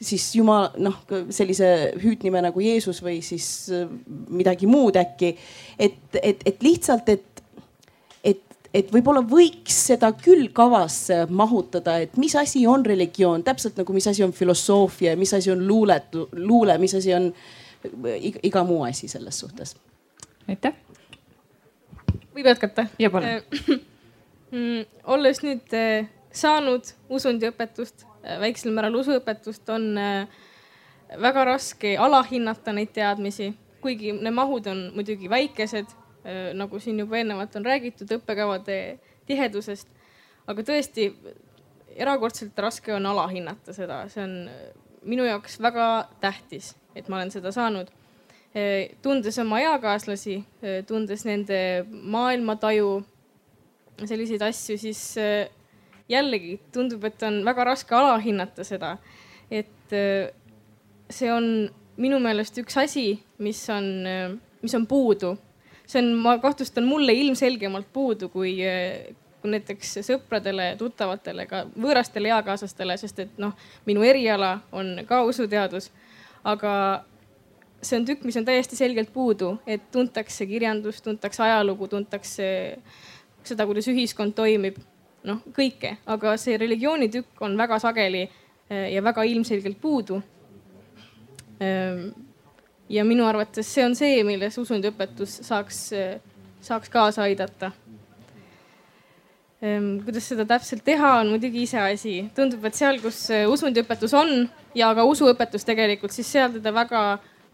siis 0.00 0.28
jumal 0.36 0.70
noh, 0.78 1.00
sellise 1.34 1.68
hüüdnime 1.98 2.42
nagu 2.44 2.62
Jeesus 2.62 3.00
või 3.04 3.18
siis 3.26 3.48
äh, 3.74 3.88
midagi 4.30 4.68
muud 4.70 4.98
äkki. 5.00 5.34
et, 5.78 5.98
et, 6.22 6.42
et 6.46 6.62
lihtsalt, 6.62 7.08
et, 7.08 7.42
et, 8.24 8.42
et 8.74 8.92
võib-olla 8.94 9.22
võiks 9.26 9.78
seda 9.90 10.12
küll 10.16 10.50
kavasse 10.54 11.24
mahutada, 11.30 11.98
et 12.04 12.16
mis 12.16 12.36
asi 12.38 12.66
on 12.66 12.86
religioon, 12.86 13.44
täpselt 13.46 13.78
nagu 13.80 13.96
mis 13.96 14.06
asi 14.06 14.24
on 14.26 14.32
filosoofia, 14.32 15.16
mis 15.16 15.34
asi 15.34 15.50
on 15.54 15.66
luuletu, 15.66 16.28
luule, 16.38 16.78
mis 16.78 16.94
asi 16.94 17.14
on 17.14 17.32
iga, 18.18 18.42
iga 18.42 18.64
muu 18.66 18.84
asi 18.86 19.08
selles 19.08 19.38
suhtes. 19.40 19.76
aitäh 20.48 20.74
võib 22.38 22.48
jätkata? 22.52 22.86
ja 22.98 23.10
palun 23.10 23.28
mm, 24.54 24.84
olles 25.14 25.42
nüüd 25.44 25.74
äh, 25.76 26.08
saanud 26.34 26.92
usundiõpetust, 27.10 28.04
äh, 28.04 28.07
väiksel 28.22 28.74
määral 28.76 28.98
usuõpetust, 29.00 29.68
on 29.74 29.90
äh, 29.98 30.28
väga 31.20 31.44
raske 31.48 31.96
alahinnata 31.98 32.74
neid 32.76 32.92
teadmisi, 32.96 33.52
kuigi 33.82 34.12
need 34.12 34.34
mahud 34.34 34.66
on 34.70 34.88
muidugi 34.96 35.30
väikesed, 35.30 35.94
nagu 36.58 36.80
siin 36.82 36.98
juba 36.98 37.16
eelnevalt 37.16 37.54
on 37.56 37.64
räägitud 37.64 38.10
õppekavade 38.18 38.98
tihedusest. 39.26 39.88
aga 40.46 40.64
tõesti 40.66 41.06
erakordselt 41.96 42.58
raske 42.58 42.92
on 42.92 43.06
alahinnata 43.06 43.72
seda, 43.72 44.02
see 44.12 44.24
on 44.24 44.34
minu 45.08 45.24
jaoks 45.24 45.56
väga 45.62 46.08
tähtis, 46.20 46.74
et 46.94 47.08
ma 47.08 47.16
olen 47.16 47.30
seda 47.32 47.52
saanud 47.54 47.88
tundes 49.02 49.38
oma 49.38 49.60
eakaaslasi, 49.60 50.38
tundes 50.86 51.24
nende 51.28 51.60
maailmataju, 51.88 53.02
selliseid 54.04 54.42
asju, 54.42 54.78
siis 54.78 55.02
jällegi 56.08 56.58
tundub, 56.72 57.04
et 57.04 57.22
on 57.22 57.42
väga 57.44 57.64
raske 57.64 57.94
alahinnata 57.94 58.64
seda. 58.64 58.96
et 59.50 59.92
see 61.10 61.32
on 61.32 61.70
minu 61.96 62.18
meelest 62.20 62.58
üks 62.60 62.76
asi, 62.76 63.18
mis 63.38 63.62
on, 63.72 63.84
mis 64.62 64.74
on 64.74 64.86
puudu 64.86 65.36
see 65.88 66.02
on, 66.02 66.12
ma 66.20 66.38
kahtlustan, 66.38 66.84
mulle 66.84 67.12
ilmselgemalt 67.12 67.88
puudu 67.92 68.28
kui, 68.28 68.56
kui 69.42 69.52
näiteks 69.52 69.98
sõpradele, 70.06 70.72
tuttavatele, 70.78 71.46
ka 71.48 71.64
võõrastele 71.80 72.32
eakaaslastele, 72.32 72.96
sest 73.00 73.24
et 73.24 73.38
noh, 73.40 73.54
minu 73.88 74.04
eriala 74.06 74.58
on 74.72 74.98
ka 75.08 75.22
usuteadus. 75.28 75.90
aga 76.44 76.72
see 77.82 77.98
on 77.98 78.04
tükk, 78.06 78.24
mis 78.24 78.36
on 78.36 78.44
täiesti 78.44 78.76
selgelt 78.76 79.10
puudu, 79.12 79.56
et 79.66 79.90
tuntakse 79.92 80.46
kirjandust, 80.46 81.04
tuntakse 81.04 81.42
ajalugu, 81.42 81.88
tuntakse 81.88 82.46
seda, 83.44 83.66
kuidas 83.66 83.88
ühiskond 83.88 84.34
toimib, 84.34 84.78
noh 85.26 85.40
kõike, 85.54 85.96
aga 86.06 86.36
see 86.40 86.58
religioonitükk 86.60 87.42
on 87.46 87.56
väga 87.58 87.78
sageli 87.82 88.22
eh, 88.24 88.88
ja 88.94 89.02
väga 89.04 89.24
ilmselgelt 89.26 89.80
puudu. 89.80 90.20
Ehm, 91.60 92.08
ja 92.88 93.04
minu 93.04 93.26
arvates 93.26 93.68
see 93.74 93.84
on 93.84 93.96
see, 93.98 94.22
milles 94.26 94.58
usundiõpetus 94.60 95.40
saaks, 95.48 95.80
saaks 96.64 96.92
kaasa 96.92 97.26
aidata. 97.26 97.72
Ehm, 99.58 99.96
kuidas 100.06 100.28
seda 100.30 100.46
täpselt 100.46 100.84
teha, 100.86 101.16
on 101.22 101.32
muidugi 101.34 101.64
iseasi. 101.66 102.30
tundub, 102.36 102.64
et 102.64 102.78
seal, 102.78 103.00
kus 103.02 103.26
usundiõpetus 103.50 104.14
on 104.14 104.46
ja 104.74 104.92
ka 104.94 105.04
usuõpetus 105.04 105.66
tegelikult, 105.66 106.14
siis 106.14 106.30
seal 106.30 106.54
teda 106.60 106.72
väga 106.74 107.02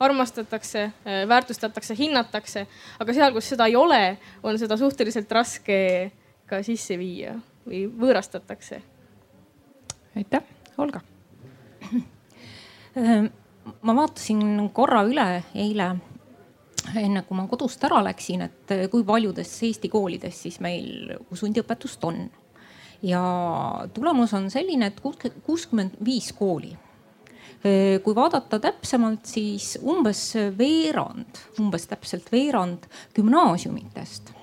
armastatakse, 0.05 0.91
väärtustatakse, 1.31 1.95
hinnatakse, 1.97 2.67
aga 3.01 3.15
seal, 3.15 3.33
kus 3.33 3.49
seda 3.55 3.71
ei 3.71 3.77
ole, 3.79 4.19
on 4.43 4.59
seda 4.59 4.77
suhteliselt 4.77 5.33
raske 5.33 6.11
ka 6.51 6.61
sisse 6.67 6.99
viia 6.99 7.39
või 7.67 7.85
võõrastatakse. 7.89 8.83
aitäh, 10.17 10.43
Olga. 10.79 11.01
Äh, 12.95 13.25
ma 13.83 13.95
vaatasin 13.97 14.69
korra 14.71 15.01
üle 15.03 15.43
eile, 15.51 15.89
enne 16.95 17.25
kui 17.27 17.35
ma 17.35 17.49
kodust 17.51 17.83
ära 17.83 17.99
läksin, 18.07 18.45
et 18.47 18.71
äh, 18.71 18.85
kui 18.93 19.03
paljudes 19.03 19.51
Eesti 19.67 19.91
koolides 19.91 20.43
siis 20.45 20.61
meil 20.63 21.17
usundiõpetust 21.35 22.05
on. 22.07 22.31
ja 23.03 23.25
tulemus 23.95 24.33
on 24.39 24.47
selline, 24.51 24.87
et 24.87 25.01
kuuskümmend 25.43 25.99
viis 26.05 26.31
kooli 26.33 26.77
kui 28.05 28.15
vaadata 28.15 28.59
täpsemalt, 28.61 29.25
siis 29.25 29.79
umbes 29.83 30.35
veerand, 30.59 31.39
umbes 31.59 31.87
täpselt 31.89 32.31
veerand 32.33 32.85
gümnaasiumitest 33.17 34.35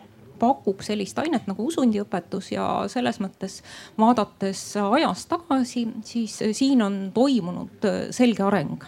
pakub 0.41 0.81
sellist 0.85 1.19
ainet 1.21 1.45
nagu 1.49 1.67
usundiõpetus 1.69 2.51
ja 2.55 2.65
selles 2.91 3.21
mõttes 3.23 3.59
vaadates 3.99 4.63
ajas 4.81 5.27
tagasi, 5.29 5.85
siis 6.07 6.39
siin 6.57 6.81
on 6.85 6.97
toimunud 7.13 7.87
selge 8.15 8.43
areng. 8.47 8.83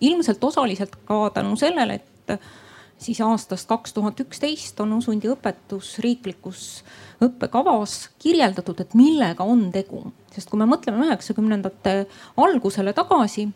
ilmselt 0.00 0.44
osaliselt 0.44 0.96
ka 1.04 1.30
tänu 1.34 1.56
sellele, 1.56 2.00
et 2.00 2.40
siis 2.98 3.20
aastast 3.20 3.68
kaks 3.68 3.92
tuhat 3.92 4.20
üksteist 4.20 4.80
on 4.80 4.96
usundiõpetus 4.96 5.98
riiklikus 6.00 6.82
õppekavas 7.22 8.08
kirjeldatud, 8.18 8.80
et 8.80 8.94
millega 8.94 9.44
on 9.44 9.68
tegu 9.72 10.08
sest 10.34 10.50
kui 10.50 10.60
me 10.60 10.68
mõtleme 10.70 11.08
üheksakümnendate 11.08 11.94
algusele 12.40 12.94
tagasi 12.96 13.46
eh, 13.48 13.54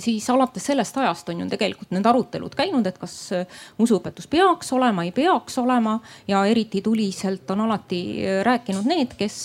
siis 0.00 0.30
alates 0.30 0.66
sellest 0.66 0.96
ajast 0.96 1.28
on 1.28 1.40
ju 1.40 1.48
tegelikult 1.50 1.92
need 1.94 2.06
arutelud 2.06 2.54
käinud, 2.56 2.86
et 2.88 2.98
kas 2.98 3.14
eh, 3.36 3.46
usuõpetus 3.82 4.28
peaks 4.32 4.72
olema, 4.76 5.04
ei 5.04 5.12
peaks 5.16 5.58
olema 5.62 5.98
ja 6.28 6.44
eriti 6.48 6.82
tuliselt 6.82 7.50
on 7.54 7.66
alati 7.66 8.02
eh, 8.22 8.42
rääkinud 8.46 8.88
need, 8.88 9.16
kes, 9.18 9.38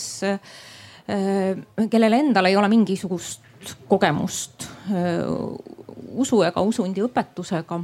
kellel 1.92 2.14
endal 2.16 2.48
ei 2.48 2.56
ole 2.56 2.68
mingisugust 2.72 3.74
kogemust 3.90 4.64
usu 6.22 6.38
ega 6.46 6.62
usundiõpetusega 6.64 7.80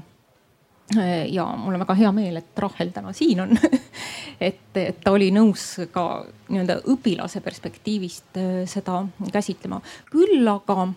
ja 1.28 1.46
mul 1.60 1.76
on 1.76 1.84
väga 1.84 1.96
hea 2.00 2.12
meel, 2.16 2.40
et 2.40 2.62
Rahel 2.64 2.94
täna 2.96 3.12
siin 3.18 3.42
on 3.44 3.58
et, 4.40 4.78
et 4.78 5.00
ta 5.04 5.14
oli 5.16 5.30
nõus 5.34 5.66
ka 5.94 6.06
nii-öelda 6.50 6.80
õpilase 6.94 7.42
perspektiivist 7.46 8.40
äh, 8.40 8.62
seda 8.70 9.02
käsitlema. 9.34 9.82
küll 10.12 10.48
aga 10.52 10.88
äh, 10.88 10.96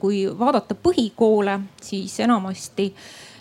kui 0.00 0.26
vaadata 0.38 0.76
põhikoole, 0.76 1.54
siis 1.80 2.18
enamasti 2.20 2.90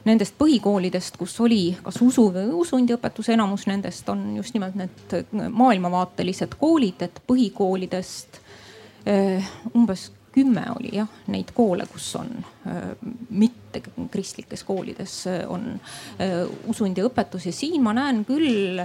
nendest 0.07 0.37
põhikoolidest, 0.39 1.17
kus 1.19 1.33
oli 1.43 1.75
kas 1.83 1.97
usu 2.01 2.29
või 2.31 2.51
usundiõpetus, 2.55 3.27
enamus 3.33 3.65
nendest 3.67 4.07
on 4.09 4.21
just 4.37 4.55
nimelt 4.55 4.77
need 4.79 5.33
maailmavaatelised 5.51 6.55
koolid, 6.59 7.03
et 7.03 7.19
põhikoolidest 7.27 8.39
äh, 9.03 9.49
umbes 9.75 10.07
kümme 10.37 10.63
oli 10.75 10.93
jah 10.93 11.09
neid 11.33 11.51
koole, 11.57 11.87
kus 11.89 12.11
on 12.19 12.29
äh, 12.39 12.91
mitte 13.29 13.81
kristlikes 14.13 14.63
koolides 14.67 15.19
äh, 15.31 15.39
on 15.49 15.71
äh, 16.21 16.43
usundiõpetus. 16.69 17.49
Ja 17.49 17.55
siin 17.55 17.81
ma 17.83 17.95
näen 17.97 18.23
küll 18.27 18.83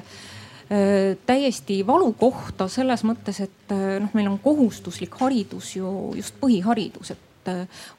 täiesti 1.27 1.83
valukohta 1.85 2.65
selles 2.73 3.03
mõttes, 3.05 3.43
et 3.45 3.73
noh, 4.01 4.09
meil 4.17 4.31
on 4.31 4.39
kohustuslik 4.41 5.19
haridus 5.21 5.75
ju 5.77 5.91
just 6.17 6.39
põhiharidus, 6.41 7.11
et 7.13 7.51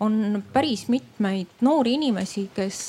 on 0.02 0.42
päris 0.56 0.88
mitmeid 0.90 1.62
noori 1.62 1.94
inimesi, 2.00 2.48
kes 2.56 2.80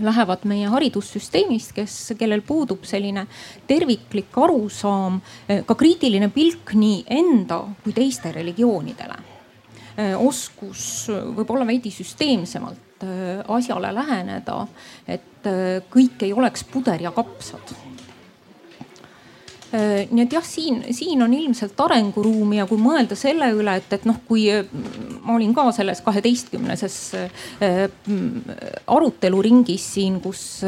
lähevad 0.00 0.44
meie 0.48 0.68
haridussüsteemist, 0.70 1.72
kes, 1.76 1.96
kellel 2.18 2.44
puudub 2.46 2.84
selline 2.88 3.26
terviklik 3.68 4.38
arusaam, 4.38 5.18
ka 5.66 5.76
kriitiline 5.78 6.30
pilk 6.34 6.74
nii 6.78 7.02
enda 7.20 7.62
kui 7.82 7.96
teiste 7.96 8.32
religioonidele. 8.36 9.18
Äh, 10.00 10.14
oskus 10.16 11.10
võib-olla 11.10 11.66
veidi 11.66 11.90
süsteemsemalt 11.92 13.04
äh, 13.04 13.40
asjale 13.56 13.90
läheneda, 13.92 14.62
et 15.08 15.48
äh, 15.50 15.80
kõik 15.90 16.22
ei 16.24 16.32
oleks 16.32 16.62
puder 16.70 17.02
ja 17.02 17.10
kapsad 17.12 17.74
nii 19.72 20.24
et 20.24 20.32
jah, 20.34 20.44
siin, 20.46 20.80
siin 20.96 21.22
on 21.22 21.34
ilmselt 21.34 21.78
arenguruumi 21.80 22.58
ja 22.58 22.66
kui 22.66 22.80
mõelda 22.80 23.18
selle 23.18 23.52
üle, 23.54 23.76
et, 23.78 23.92
et 23.94 24.06
noh, 24.08 24.18
kui 24.26 24.48
ma 25.22 25.36
olin 25.36 25.54
ka 25.54 25.68
selles 25.76 26.02
kaheteistkümneses 26.02 26.96
aruteluringis 28.90 29.86
siin, 29.94 30.18
kus 30.24 30.64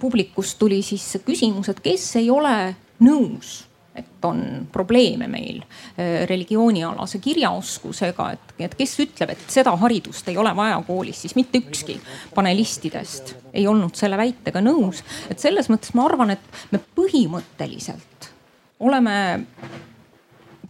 publikust 0.00 0.58
tuli 0.60 0.82
siis 0.86 1.16
küsimus, 1.26 1.72
et 1.72 1.82
kes 1.82 2.10
ei 2.20 2.30
ole 2.30 2.56
nõus 3.02 3.64
et 3.96 4.24
on 4.24 4.66
probleeme 4.72 5.28
meil 5.30 5.62
äh, 5.62 6.26
religioonialase 6.28 7.18
kirjaoskusega, 7.24 8.28
et, 8.36 8.54
et 8.68 8.76
kes 8.78 8.94
ütleb, 9.04 9.32
et 9.32 9.48
seda 9.52 9.74
haridust 9.80 10.28
ei 10.30 10.38
ole 10.40 10.52
vaja 10.56 10.78
koolis, 10.86 11.22
siis 11.24 11.36
mitte 11.38 11.60
ükski 11.62 11.98
panelistidest 12.34 13.34
ei 13.56 13.66
olnud 13.66 13.96
selle 13.96 14.18
väitega 14.20 14.62
nõus. 14.64 15.02
et 15.30 15.42
selles 15.42 15.70
mõttes 15.72 15.94
ma 15.96 16.06
arvan, 16.10 16.36
et 16.36 16.62
me 16.72 16.80
põhimõtteliselt 16.98 18.30
oleme 18.80 19.16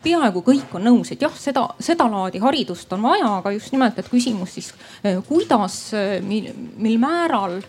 peaaegu 0.07 0.43
kõik 0.47 0.77
on 0.79 0.87
nõus, 0.87 1.11
et 1.11 1.23
jah, 1.23 1.35
seda, 1.35 1.67
sedalaadi 1.83 2.39
haridust 2.43 2.93
on 2.95 3.03
vaja, 3.09 3.39
aga 3.41 3.51
just 3.57 3.73
nimelt, 3.75 3.99
et 3.99 4.11
küsimus 4.13 4.55
siis 4.55 4.73
äh, 5.03 5.19
kuidas, 5.27 5.81
äh, 5.97 6.19
mil, 6.23 6.53
mil 6.77 7.01
määral, 7.03 7.61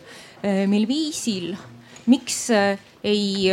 mil 0.69 0.83
viisil, 0.87 1.55
miks 2.05 2.51
ei 2.53 3.49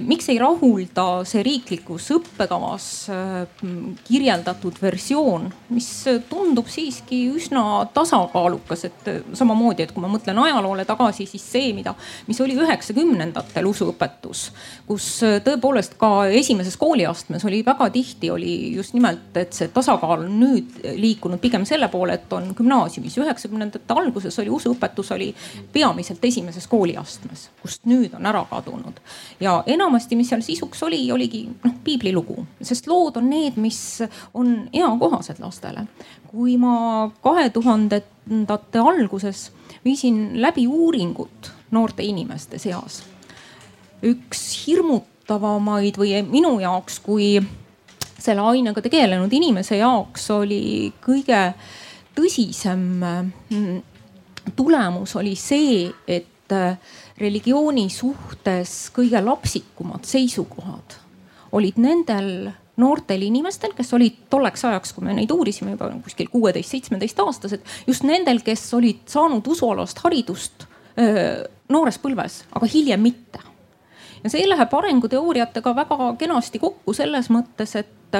miks 0.00 0.28
ei 0.32 0.38
rahulda 0.40 1.24
see 1.28 1.42
riiklikus 1.44 2.06
õppekavas 2.14 2.86
eh, 3.12 3.64
kirjeldatud 4.06 4.78
versioon, 4.80 5.48
mis 5.74 5.88
tundub 6.30 6.70
siiski 6.72 7.26
üsna 7.36 7.84
tasakaalukas, 7.92 8.84
et 8.88 9.10
samamoodi, 9.36 9.84
et 9.84 9.92
kui 9.92 10.04
ma 10.04 10.08
mõtlen 10.08 10.40
ajaloole 10.40 10.86
tagasi, 10.88 11.26
siis 11.28 11.44
see, 11.52 11.72
mida, 11.76 11.92
mis 12.28 12.40
oli 12.40 12.56
üheksakümnendatel 12.56 13.68
usuõpetus, 13.68 14.46
kus 14.88 15.10
tõepoolest 15.44 15.98
ka 16.00 16.12
esimeses 16.32 16.78
kooliastmes 16.80 17.44
oli 17.44 17.60
väga 17.66 17.90
tihti 17.92 18.32
oli 18.32 18.54
just 18.76 18.96
nimelt, 18.96 19.36
et 19.36 19.52
see 19.52 19.68
tasakaal 19.74 20.24
on 20.24 20.40
nüüd 20.40 20.80
liikunud 20.96 21.42
pigem 21.44 21.68
selle 21.68 21.90
poole, 21.92 22.16
et 22.16 22.32
on 22.32 22.54
gümnaasiumis. 22.56 23.18
üheksakümnendate 23.20 24.00
alguses 24.00 24.38
oli 24.40 24.50
usuõpetus 24.54 25.12
oli 25.12 25.34
peamiselt 25.72 26.24
esimeses 26.24 26.66
kooliastmes, 26.66 27.50
kust 27.62 27.84
nüüd 27.84 28.16
on 28.16 28.32
ära 28.32 28.46
kadunud 28.48 29.04
ja 29.40 29.57
ja 29.66 29.74
enamasti, 29.74 30.16
mis 30.16 30.30
seal 30.32 30.42
sisuks 30.44 30.82
oli, 30.86 31.00
oligi 31.12 31.44
noh 31.48 31.76
piiblilugu, 31.84 32.44
sest 32.62 32.88
lood 32.90 33.18
on 33.20 33.28
need, 33.30 33.58
mis 33.60 33.80
on 34.34 34.68
eakohased 34.72 35.40
lastele. 35.42 35.86
kui 36.28 36.58
ma 36.60 37.10
kahe 37.24 37.48
tuhandendate 37.50 38.78
alguses 38.78 39.48
viisin 39.84 40.42
läbi 40.42 40.66
uuringut 40.66 41.52
noorte 41.70 42.04
inimeste 42.04 42.58
seas, 42.58 43.02
üks 44.04 44.42
hirmutavamaid 44.66 45.96
või 45.98 46.18
minu 46.28 46.58
jaoks 46.60 47.00
kui 47.04 47.38
selle 48.18 48.42
ainega 48.50 48.82
tegelenud 48.82 49.32
inimese 49.32 49.78
jaoks 49.78 50.30
oli 50.34 50.92
kõige 51.04 51.52
tõsisem 52.18 52.84
mm, 52.98 53.78
tulemus 54.56 55.16
oli 55.16 55.36
see, 55.38 55.86
et 56.06 56.26
religiooni 57.18 57.88
suhtes 57.90 58.88
kõige 58.94 59.20
lapsikumad 59.24 60.06
seisukohad 60.06 60.98
olid 61.52 61.78
nendel 61.80 62.50
noortel 62.78 63.22
inimestel, 63.26 63.72
kes 63.76 63.90
olid 63.96 64.24
tolleks 64.30 64.64
ajaks, 64.68 64.92
kui 64.94 65.06
me 65.06 65.14
neid 65.16 65.30
uurisime 65.34 65.74
juba 65.74 65.90
kuskil 66.04 66.28
kuueteist, 66.30 66.74
seitsmeteist 66.74 67.20
aastased, 67.24 67.64
just 67.88 68.06
nendel, 68.06 68.42
kes 68.46 68.62
olid 68.78 69.02
saanud 69.10 69.46
usualast 69.50 69.98
haridust 70.04 70.66
öö, 70.98 71.42
noores 71.72 71.98
põlves, 72.02 72.42
aga 72.54 72.70
hiljem 72.70 73.02
mitte. 73.02 73.42
ja 74.22 74.30
see 74.30 74.46
läheb 74.48 74.72
arenguteooriatega 74.74 75.74
väga 75.74 76.12
kenasti 76.18 76.58
kokku 76.62 76.94
selles 76.94 77.30
mõttes, 77.34 77.74
et 77.78 78.18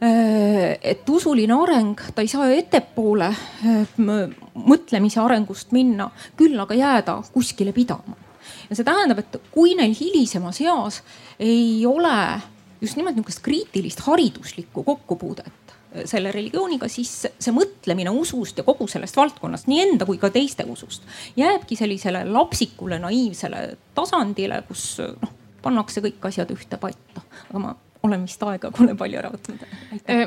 et 0.00 1.08
usuline 1.08 1.56
areng, 1.56 2.00
ta 2.14 2.20
ei 2.24 2.28
saa 2.28 2.50
ettepoole 2.52 3.30
mõtlemise 3.96 5.22
arengust 5.22 5.72
minna, 5.72 6.10
küll 6.36 6.58
aga 6.60 6.76
jääda 6.76 7.14
kuskile 7.32 7.72
pidama. 7.72 8.16
ja 8.68 8.76
see 8.76 8.84
tähendab, 8.84 9.22
et 9.22 9.38
kui 9.54 9.74
neil 9.74 9.94
hilisemas 9.96 10.60
eas 10.60 11.00
ei 11.38 11.86
ole 11.86 12.42
just 12.80 12.96
nimelt 12.96 13.16
niisugust 13.16 13.42
kriitilist 13.42 14.04
hariduslikku 14.06 14.84
kokkupuudet 14.84 15.74
selle 16.04 16.28
religiooniga, 16.34 16.90
siis 16.92 17.10
see 17.24 17.54
mõtlemine 17.56 18.12
usust 18.12 18.58
ja 18.60 18.66
kogu 18.66 18.84
sellest 18.90 19.16
valdkonnast, 19.16 19.68
nii 19.70 19.80
enda 19.80 20.04
kui 20.04 20.18
ka 20.20 20.28
teiste 20.34 20.66
usust, 20.68 21.06
jääbki 21.40 21.78
sellisele 21.78 22.20
lapsikule, 22.28 22.98
naiivsele 23.00 23.62
tasandile, 23.96 24.60
kus 24.68 24.98
noh, 25.00 25.32
pannakse 25.64 26.04
kõik 26.04 26.28
asjad 26.28 26.52
ühte 26.52 26.76
patta. 26.82 27.24
aga 27.48 27.62
ma 27.62 27.72
olen 28.06 28.24
vist 28.26 28.42
aega 28.46 28.70
kole 28.74 28.94
palju 28.98 29.20
ära 29.20 29.30
võtnud. 29.34 29.64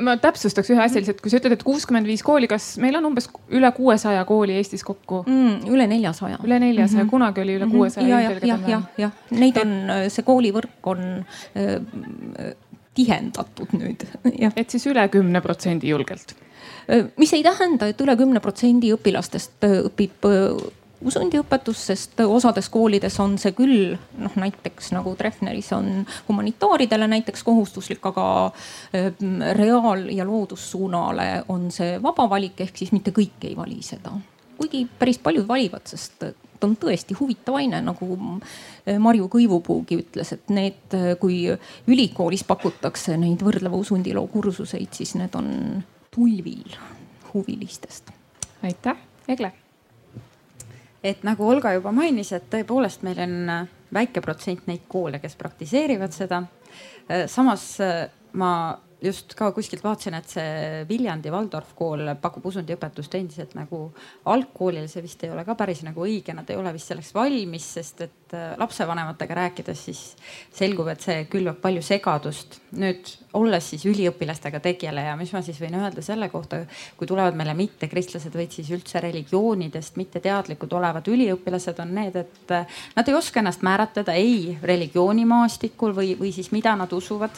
Ma 0.04 0.16
täpsustaks 0.20 0.72
ühe 0.74 0.82
asja 0.82 1.02
lihtsalt, 1.02 1.22
kui 1.24 1.32
sa 1.32 1.40
ütled, 1.40 1.56
et 1.56 1.64
kuuskümmend 1.66 2.08
viis 2.08 2.24
kooli, 2.26 2.48
kas 2.50 2.72
meil 2.82 2.98
on 3.00 3.10
umbes 3.10 3.28
üle 3.56 3.70
kuuesaja 3.76 4.24
kooli 4.28 4.58
Eestis 4.60 4.84
kokku 4.86 5.22
mm,? 5.26 5.70
üle 5.70 5.86
neljasaja. 5.90 6.40
üle 6.44 6.60
neljasaja 6.62 7.02
mm, 7.02 7.06
-hmm. 7.06 7.10
kunagi 7.10 7.44
oli 7.44 7.56
üle 7.58 7.66
mhm. 7.66 7.76
kuuesaja 7.76 8.06
mm 8.06 8.12
-hmm.. 8.12 8.46
jah, 8.46 8.60
jah, 8.60 8.68
jah, 8.70 8.82
jah, 8.98 9.40
neid 9.40 9.62
on, 9.62 9.74
see 10.08 10.26
koolivõrk 10.26 10.92
on 10.92 11.02
äh, 11.56 12.52
tihendatud 12.94 13.74
nüüd. 13.78 14.06
et 14.60 14.70
siis 14.70 14.86
üle 14.86 15.08
kümne 15.08 15.40
protsendi 15.40 15.88
julgelt 15.88 16.36
mis 17.16 17.32
ei 17.32 17.42
tähenda, 17.42 17.86
et 17.86 18.00
üle 18.00 18.16
kümne 18.18 18.40
protsendi 18.40 18.90
õpilastest 18.94 19.64
õpib 19.86 20.26
usundiõpetus, 21.06 21.80
sest 21.90 22.20
osades 22.24 22.68
koolides 22.72 23.16
on 23.22 23.36
see 23.40 23.54
küll 23.56 23.94
noh, 24.20 24.34
näiteks 24.40 24.92
nagu 24.94 25.14
Treffneris 25.18 25.70
on 25.76 26.04
humanitaaridele 26.28 27.08
näiteks 27.10 27.44
kohustuslik, 27.46 28.04
aga 28.12 28.26
ehm, 28.96 29.40
reaal- 29.56 30.10
ja 30.12 30.26
loodussuunale 30.28 31.44
on 31.48 31.70
see 31.74 31.98
vaba 32.02 32.28
valik, 32.30 32.60
ehk 32.60 32.76
siis 32.76 32.92
mitte 32.92 33.14
kõik 33.16 33.48
ei 33.48 33.56
vali 33.56 33.80
seda. 33.82 34.12
kuigi 34.60 34.84
päris 34.98 35.16
paljud 35.18 35.46
valivad, 35.48 35.86
sest 35.88 36.18
ta 36.20 36.66
on 36.66 36.74
tõesti 36.76 37.16
huvitav 37.16 37.56
aine, 37.56 37.78
nagu 37.80 38.18
Marju 39.00 39.28
Kõivupuugi 39.32 39.96
ütles, 40.02 40.34
et 40.36 40.52
need, 40.52 40.96
kui 41.20 41.46
ülikoolis 41.88 42.44
pakutakse 42.44 43.16
neid 43.16 43.40
võrdleva 43.40 43.80
usundiloo 43.80 44.26
kursuseid, 44.28 44.92
siis 44.92 45.14
need 45.16 45.34
on 45.34 45.80
tulvil 46.12 46.76
huvilistest. 47.32 48.12
aitäh, 48.62 49.00
Egle 49.28 49.52
et 51.04 51.24
nagu 51.26 51.46
Olga 51.48 51.72
juba 51.76 51.92
mainis, 51.96 52.32
et 52.36 52.48
tõepoolest 52.52 53.04
meil 53.06 53.20
on 53.24 53.34
äh, 53.52 53.72
väike 53.94 54.22
protsent 54.24 54.66
neid 54.68 54.86
koole, 54.88 55.20
kes 55.22 55.36
praktiseerivad 55.40 56.14
seda. 56.14 56.42
Äh, 57.08 57.26
samas 57.30 57.72
äh, 57.84 58.06
ma 58.32 58.52
just 59.00 59.34
ka 59.38 59.50
kuskilt 59.56 59.84
vaatasin, 59.84 60.16
et 60.18 60.28
see 60.28 60.84
Viljandi 60.88 61.32
Waldorf 61.32 61.72
kool 61.78 62.12
pakub 62.20 62.50
usundiõpetust 62.50 63.14
endiselt 63.16 63.54
nagu 63.56 63.86
algkoolil, 64.28 64.88
see 64.92 65.04
vist 65.04 65.24
ei 65.24 65.32
ole 65.32 65.44
ka 65.48 65.56
päris 65.56 65.80
nagu 65.86 66.04
õige, 66.04 66.36
nad 66.36 66.50
ei 66.50 66.60
ole 66.60 66.74
vist 66.76 66.92
selleks 66.92 67.14
valmis, 67.16 67.70
sest 67.78 68.04
et 68.04 68.19
äh, 68.36 68.52
lapsevanematega 68.58 69.36
rääkides 69.38 69.84
siis 69.88 70.00
selgub, 70.56 70.88
et 70.92 71.02
see 71.04 71.24
külvab 71.30 71.60
palju 71.62 71.82
segadust. 71.84 72.60
nüüd 72.70 73.08
olles 73.34 73.70
siis 73.72 73.84
üliõpilastega 73.90 74.60
tegeleja, 74.62 75.16
mis 75.18 75.32
ma 75.34 75.42
siis 75.42 75.58
võin 75.58 75.74
öelda 75.78 76.02
selle 76.02 76.28
kohta, 76.30 76.62
kui 76.96 77.08
tulevad 77.10 77.34
meile 77.38 77.54
mittekristlased 77.58 78.34
või 78.34 78.46
siis 78.50 78.70
üldse 78.74 79.02
religioonidest 79.02 79.96
mitteteadlikud 79.98 80.72
olevad 80.78 81.08
üliõpilased 81.10 81.82
on 81.82 81.94
need, 81.94 82.16
et 82.16 82.54
äh, 82.54 82.82
nad 82.96 83.08
ei 83.08 83.18
oska 83.18 83.42
ennast 83.42 83.66
määratleda 83.66 84.14
ei 84.18 84.58
religioonimaastikul 84.62 85.96
või, 85.96 86.14
või 86.20 86.34
siis 86.34 86.52
mida 86.54 86.76
nad 86.78 86.92
usuvad 86.92 87.34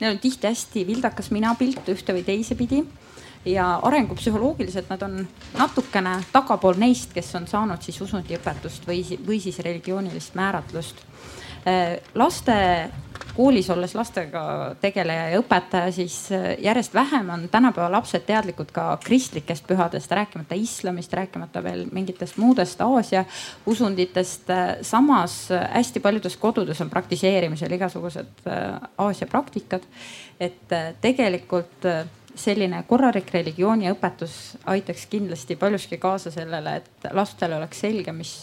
Neil 0.00 0.16
on 0.16 0.18
tihti 0.18 0.46
hästi 0.46 0.86
vildakas 0.86 1.30
minapilt 1.30 1.86
ühte 1.92 2.14
või 2.16 2.24
teise 2.26 2.56
pidi 2.58 2.82
ja 3.44 3.78
arengupsühholoogiliselt 3.82 4.88
nad 4.88 5.02
on 5.02 5.28
natukene 5.58 6.18
tagapool 6.32 6.78
neist, 6.80 7.12
kes 7.12 7.34
on 7.38 7.48
saanud 7.48 7.82
siis 7.84 8.00
usundiõpetust 8.00 8.86
või, 8.88 9.02
või 9.26 9.40
siis 9.40 9.58
religioonilist 9.64 10.34
määratlust. 10.38 11.04
Äh, 11.64 11.98
laste 12.14 12.54
koolis 13.34 13.70
olles 13.70 13.94
lastega 13.96 14.74
tegeleja 14.80 15.30
ja 15.32 15.38
õpetaja, 15.40 15.92
siis 15.92 16.16
äh, 16.32 16.50
järjest 16.62 16.94
vähem 16.94 17.30
on 17.32 17.46
tänapäeva 17.48 17.88
lapsed 17.92 18.26
teadlikud 18.26 18.72
ka 18.72 18.98
kristlikest 19.04 19.66
pühadest, 19.66 20.12
rääkimata 20.12 20.58
islamist, 20.60 21.12
rääkimata 21.12 21.62
veel 21.64 21.86
mingitest 21.92 22.36
muudest 22.36 22.80
Aasia 22.84 23.24
usunditest. 23.66 24.50
Äh, 24.50 24.74
samas 24.82 25.48
hästi 25.72 26.00
paljudes 26.00 26.36
kodudes 26.36 26.80
on 26.84 26.90
praktiseerimisel 26.90 27.72
igasugused 27.72 28.44
Aasia 28.98 29.26
praktikad. 29.26 29.82
et 30.40 30.72
tegelikult 31.00 31.86
selline 32.34 32.82
korralik 32.88 33.30
religiooniõpetus 33.34 34.38
aitaks 34.70 35.06
kindlasti 35.10 35.56
paljuski 35.56 35.98
kaasa 36.02 36.32
sellele, 36.34 36.76
et 36.80 37.12
lastel 37.14 37.54
oleks 37.56 37.84
selge, 37.84 38.12
mis 38.12 38.34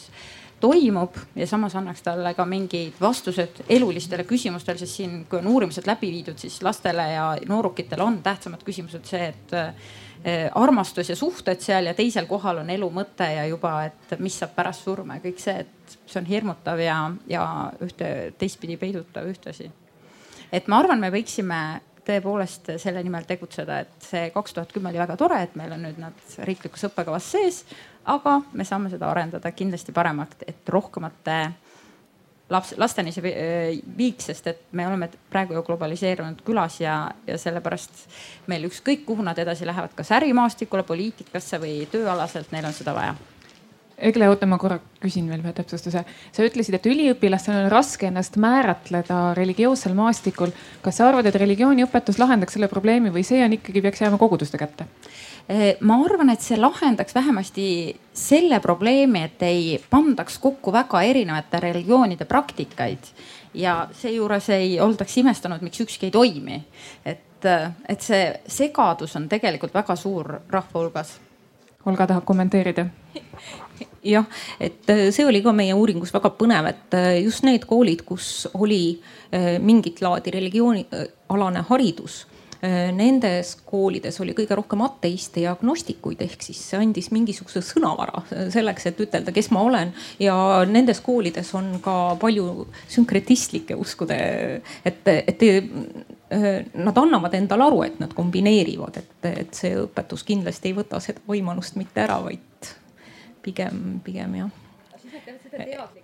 toimub 0.62 1.18
ja 1.36 1.48
samas 1.48 1.76
annaks 1.76 2.04
talle 2.06 2.34
ka 2.38 2.46
mingid 2.46 3.00
vastused 3.02 3.64
elulistele 3.70 4.24
küsimustele, 4.30 4.78
sest 4.78 5.00
siin, 5.00 5.18
kui 5.30 5.42
on 5.42 5.50
uurimused 5.52 5.88
läbi 5.90 6.12
viidud, 6.14 6.38
siis 6.38 6.62
lastele 6.64 7.08
ja 7.16 7.26
noorukitele 7.50 8.04
on 8.04 8.22
tähtsamad 8.24 8.64
küsimused 8.68 9.10
see, 9.10 9.32
et 9.34 9.56
eh, 9.58 10.48
armastus 10.56 11.10
ja 11.10 11.18
suhted 11.18 11.64
seal 11.66 11.90
ja 11.90 11.96
teisel 11.98 12.30
kohal 12.30 12.62
on 12.62 12.70
elu 12.70 12.90
mõte 12.94 13.28
ja 13.34 13.46
juba, 13.50 13.74
et 13.90 14.18
mis 14.22 14.38
saab 14.38 14.54
pärast 14.56 14.86
surma 14.86 15.18
ja 15.18 15.26
kõik 15.26 15.42
see, 15.42 15.66
et 15.66 15.98
see 16.06 16.22
on 16.22 16.30
hirmutav 16.30 16.82
ja, 16.82 17.00
ja 17.30 17.46
ühte 17.82 18.12
teistpidi 18.38 18.78
peidutav 18.82 19.30
ühtlasi. 19.34 19.72
et 20.52 20.68
ma 20.68 20.84
arvan, 20.84 21.02
me 21.02 21.10
võiksime 21.12 21.82
tõepoolest 22.08 22.74
selle 22.82 23.04
nimel 23.06 23.28
tegutseda, 23.30 23.80
et 23.84 24.06
see 24.06 24.30
kaks 24.34 24.56
tuhat 24.58 24.72
kümme 24.74 24.90
oli 24.90 25.02
väga 25.02 25.18
tore, 25.20 25.42
et 25.46 25.56
meil 25.60 25.76
on 25.76 25.84
nüüd 25.86 26.00
nad 26.02 26.38
riiklikus 26.48 26.88
õppekavas 26.90 27.32
sees 27.36 27.64
aga 28.06 28.40
me 28.54 28.66
saame 28.66 28.90
seda 28.92 29.10
arendada 29.12 29.52
kindlasti 29.54 29.94
paremaks, 29.94 30.42
et 30.48 30.70
rohkemate 30.74 31.38
laps, 32.52 32.74
lasteni 32.82 33.14
see 33.14 33.32
äh, 33.32 33.82
viiks, 33.98 34.30
sest 34.32 34.48
et 34.52 34.64
me 34.78 34.88
oleme 34.88 35.10
praegu 35.32 35.56
ju 35.56 35.64
globaliseerunud 35.68 36.42
külas 36.48 36.80
ja, 36.82 36.96
ja 37.28 37.38
sellepärast 37.40 38.08
meil 38.52 38.66
ükskõik, 38.70 39.06
kuhu 39.08 39.26
nad 39.26 39.40
edasi 39.40 39.68
lähevad, 39.70 39.94
kas 39.96 40.12
ärimaastikule, 40.18 40.84
poliitikasse 40.88 41.62
või 41.62 41.86
tööalaselt, 41.92 42.52
neil 42.52 42.68
on 42.70 42.76
seda 42.76 42.96
vaja. 42.98 43.16
Egle, 44.02 44.26
oota, 44.32 44.48
ma 44.50 44.58
korra 44.58 44.80
küsin 45.02 45.28
veel 45.30 45.44
ühe 45.44 45.52
täpsustuse. 45.54 46.02
sa 46.06 46.46
ütlesid, 46.46 46.74
et 46.74 46.88
üliõpilastel 46.90 47.60
on 47.60 47.68
raske 47.70 48.08
ennast 48.10 48.38
määratleda 48.42 49.36
religioossel 49.38 49.94
maastikul. 49.94 50.50
kas 50.82 50.98
sa 50.98 51.10
arvad, 51.10 51.30
et 51.30 51.38
religiooniõpetus 51.38 52.18
lahendaks 52.18 52.58
selle 52.58 52.68
probleemi 52.72 53.14
või 53.14 53.24
see 53.28 53.44
on 53.46 53.54
ikkagi, 53.54 53.82
peaks 53.82 54.02
jääma 54.02 54.18
koguduste 54.18 54.58
kätte? 54.58 54.88
Eh, 55.50 55.78
ma 55.82 56.00
arvan, 56.06 56.30
et 56.34 56.42
see 56.42 56.58
lahendaks 56.58 57.14
vähemasti 57.16 57.68
selle 58.14 58.60
probleemi, 58.60 59.24
et 59.30 59.44
ei 59.46 59.80
pandaks 59.90 60.38
kokku 60.42 60.74
väga 60.74 61.02
erinevate 61.06 61.60
religioonide 61.60 62.26
praktikaid 62.26 63.14
ja 63.54 63.88
seejuures 63.94 64.50
ei 64.50 64.80
oldaks 64.80 65.18
imestanud, 65.18 65.62
miks 65.62 65.82
ükski 65.82 66.10
ei 66.10 66.12
toimi. 66.12 66.64
et, 67.06 67.46
et 67.90 68.02
see 68.02 68.40
segadus 68.48 69.16
on 69.16 69.30
tegelikult 69.30 69.74
väga 69.74 69.96
suur 69.96 70.40
rahva 70.50 70.80
hulgas. 70.80 71.20
Olga 71.86 72.08
tahab 72.08 72.26
kommenteerida 72.26 72.86
jah, 74.04 74.26
et 74.60 74.90
see 75.14 75.26
oli 75.28 75.44
ka 75.46 75.54
meie 75.56 75.76
uuringus 75.78 76.14
väga 76.14 76.34
põnev, 76.38 76.72
et 76.72 77.00
just 77.22 77.46
need 77.48 77.66
koolid, 77.70 78.06
kus 78.08 78.48
oli 78.54 79.00
eh, 79.32 79.58
mingit 79.62 80.02
laadi 80.02 80.34
religioonialane 80.38 81.66
haridus 81.70 82.26
Äh, 82.62 82.92
nendes 82.94 83.56
koolides 83.66 84.20
oli 84.22 84.36
kõige 84.38 84.54
rohkem 84.54 84.84
ateiste 84.86 85.42
ja 85.42 85.56
agnostikuid, 85.56 86.20
ehk 86.22 86.44
siis 86.46 86.60
see 86.62 86.78
andis 86.78 87.08
mingisuguse 87.10 87.64
sõnavara 87.66 88.22
selleks, 88.54 88.86
et 88.86 89.02
ütelda, 89.02 89.34
kes 89.34 89.50
ma 89.50 89.64
olen. 89.66 89.94
ja 90.22 90.36
nendes 90.70 91.02
koolides 91.02 91.50
on 91.58 91.80
ka 91.82 91.96
palju 92.22 92.68
sünkretistlikke 92.86 93.74
uskude, 93.82 94.20
et, 94.86 95.10
et 95.10 95.42
äh, 95.48 96.62
nad 96.78 97.02
annavad 97.02 97.34
endale 97.34 97.66
aru, 97.66 97.82
et 97.88 97.98
nad 98.04 98.14
kombineerivad, 98.14 99.02
et, 99.02 99.30
et 99.32 99.58
see 99.58 99.74
õpetus 99.82 100.22
kindlasti 100.30 100.70
ei 100.70 100.78
võta 100.78 101.02
seda 101.02 101.26
võimalust 101.26 101.82
mitte 101.82 102.06
ära, 102.06 102.22
vaid 102.22 102.46
pigem, 103.42 104.02
pigem 104.06 104.36
jah. 104.36 104.52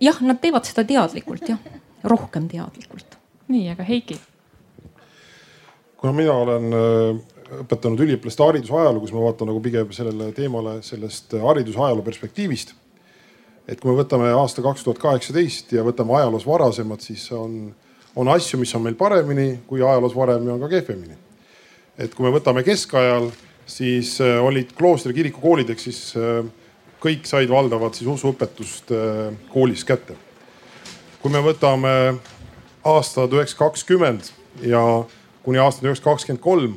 jah, 0.00 0.22
nad 0.22 0.40
teevad 0.42 0.66
seda 0.68 0.84
teadlikult 0.88 1.48
jah, 1.48 1.62
rohkem 2.04 2.48
teadlikult. 2.50 3.18
nii, 3.48 3.68
aga 3.72 3.86
Heiki 3.88 4.18
kuna 5.98 6.12
mina 6.12 6.34
olen 6.34 6.74
äh, 6.74 7.18
õpetanud 7.62 8.02
üliõpilaste 8.04 8.44
haridusajalugu, 8.44 9.08
siis 9.08 9.16
ma 9.16 9.24
vaatan 9.24 9.50
nagu 9.50 9.62
pigem 9.62 9.90
sellele 9.94 10.30
teemale 10.36 10.78
sellest 10.86 11.34
haridusajaloo 11.42 12.04
perspektiivist. 12.06 12.74
et 13.68 13.80
kui 13.80 13.90
me 13.90 13.98
võtame 13.98 14.30
aasta 14.32 14.62
kaks 14.64 14.84
tuhat 14.84 14.98
kaheksateist 15.02 15.74
ja 15.76 15.82
võtame 15.84 16.14
ajaloos 16.16 16.46
varasemad, 16.48 17.02
siis 17.04 17.26
on, 17.36 17.74
on 18.16 18.28
asju, 18.32 18.56
mis 18.58 18.72
on 18.74 18.82
meil 18.82 18.94
paremini 18.96 19.58
kui 19.66 19.82
ajaloos 19.82 20.14
varem 20.16 20.46
ja 20.46 20.54
on 20.54 20.60
ka 20.60 20.68
kehvemini. 20.68 21.18
et 21.98 22.14
kui 22.14 22.24
me 22.24 22.32
võtame 22.38 22.62
keskajal, 22.64 23.30
siis 23.66 24.20
äh, 24.20 24.38
olid 24.44 24.72
kloostri 24.78 25.14
kiriku 25.14 25.40
koolid 25.40 25.70
ehk 25.74 25.82
siis 25.82 26.14
äh, 26.16 26.44
kõik 27.02 27.28
said 27.30 27.50
valdavalt 27.50 27.98
siis 27.98 28.08
usuõpetust 28.10 28.90
koolis 29.52 29.84
kätte. 29.86 30.16
kui 31.22 31.30
me 31.30 31.42
võtame 31.42 32.18
aastad 32.86 33.32
üheksasada 33.34 33.64
kakskümmend 33.64 34.30
ja 34.66 34.82
kuni 35.42 35.58
aastani 35.58 35.90
üheksasada 35.90 36.10
kakskümmend 36.10 36.42
kolm, 36.42 36.76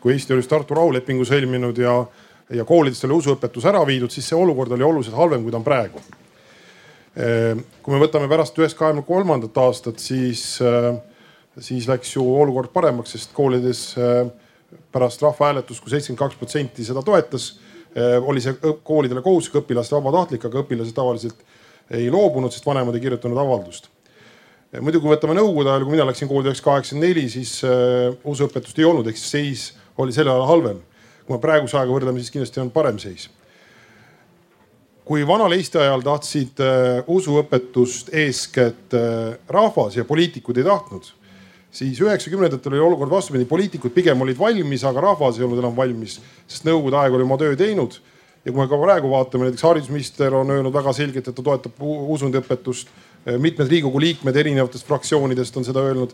kui 0.00 0.12
Eesti 0.12 0.34
oli 0.34 0.46
Tartu 0.48 0.76
rahulepingu 0.76 1.24
sõlminud 1.26 1.78
ja, 1.80 1.94
ja 2.54 2.66
koolidest 2.68 3.06
oli 3.08 3.18
usuõpetus 3.18 3.66
ära 3.70 3.82
viidud, 3.86 4.12
siis 4.12 4.28
see 4.28 4.38
olukord 4.38 4.74
oli 4.76 4.86
oluliselt 4.86 5.16
halvem, 5.18 5.42
kui 5.42 5.54
ta 5.54 5.60
on 5.60 5.66
praegu. 5.66 6.02
kui 7.14 7.94
me 7.94 8.00
võtame 8.02 8.28
pärast 8.30 8.58
üheksasada 8.58 8.80
kahekümne 8.80 9.06
kolmandat 9.06 9.58
aastat, 9.62 10.02
siis, 10.02 10.58
siis 11.58 11.86
läks 11.88 12.16
ju 12.16 12.24
olukord 12.42 12.72
paremaks, 12.74 13.14
sest 13.14 13.34
koolides 13.34 13.92
pärast 14.92 15.22
rahvahääletust 15.22 15.82
kui 15.82 15.92
seitsekümmend 15.92 16.24
kaks 16.24 16.40
protsenti 16.40 16.86
seda 16.86 17.02
toetas, 17.06 17.52
oli 17.94 18.40
see 18.42 18.56
koolidele 18.82 19.22
kohustuslik, 19.22 19.60
õpilaste 19.62 19.94
vabatahtlik, 19.94 20.48
aga 20.48 20.64
õpilased 20.64 20.96
tavaliselt 20.96 21.44
ei 21.94 22.08
loobunud, 22.10 22.50
sest 22.50 22.66
vanemad 22.66 22.96
ei 22.96 23.04
kirjutanud 23.04 23.38
avaldust 23.38 23.90
muidu, 24.82 25.00
kui 25.02 25.12
võtame 25.12 25.36
nõukogude 25.38 25.70
ajal, 25.70 25.86
kui 25.86 25.94
mina 25.94 26.06
läksin 26.08 26.28
kooli 26.30 26.48
üheksasada 26.48 26.70
kaheksakümmend 26.70 27.06
neli, 27.06 27.24
siis 27.30 27.54
äh, 27.66 28.10
usuõpetust 28.26 28.78
ei 28.80 28.88
olnud, 28.88 29.08
ehk 29.10 29.20
siis 29.20 29.30
seis 29.30 29.64
oli 30.00 30.14
sel 30.14 30.30
ajal 30.30 30.46
halvem. 30.48 30.82
kui 31.24 31.36
me 31.36 31.40
praeguse 31.40 31.78
ajaga 31.78 31.94
võrdleme, 31.94 32.20
siis 32.20 32.34
kindlasti 32.34 32.60
on 32.60 32.70
parem 32.74 32.98
seis. 32.98 33.28
kui 35.04 35.26
vanal 35.26 35.52
Eesti 35.52 35.78
ajal 35.78 36.02
tahtsid 36.02 36.60
äh, 36.64 37.04
usuõpetust 37.06 38.10
eeskätt 38.12 38.94
äh, 38.94 39.36
rahvas 39.48 39.96
ja 39.96 40.04
poliitikud 40.04 40.58
ei 40.58 40.64
tahtnud, 40.64 41.12
siis 41.74 42.00
üheksakümnendatel 42.00 42.76
oli 42.76 42.82
olukord 42.86 43.10
vastupidi, 43.10 43.48
poliitikud 43.50 43.94
pigem 43.94 44.20
olid 44.22 44.38
valmis, 44.38 44.84
aga 44.86 45.02
rahvas 45.10 45.38
ei 45.38 45.46
olnud 45.46 45.58
enam 45.62 45.74
valmis, 45.76 46.20
sest 46.46 46.68
nõukogude 46.68 47.00
aeg 47.00 47.16
oli 47.16 47.26
oma 47.26 47.38
töö 47.40 47.56
teinud 47.58 47.98
ja 48.44 48.52
kui 48.52 48.60
me 48.60 48.68
ka 48.70 48.78
praegu 48.78 49.10
vaatame, 49.10 49.48
näiteks 49.48 49.66
haridusminister 49.66 50.36
on 50.38 50.52
öelnud 50.54 50.74
väga 50.74 50.92
selgelt, 50.94 51.28
et 51.28 51.34
ta 51.34 51.42
toetab 51.42 51.82
usundiõpetust 51.82 52.92
Eh, 53.24 53.38
mitmed 53.40 53.70
Riigikogu 53.70 54.00
liikmed 54.02 54.36
erinevatest 54.36 54.84
fraktsioonidest 54.84 55.56
on 55.56 55.64
seda 55.64 55.84
öelnud. 55.84 56.12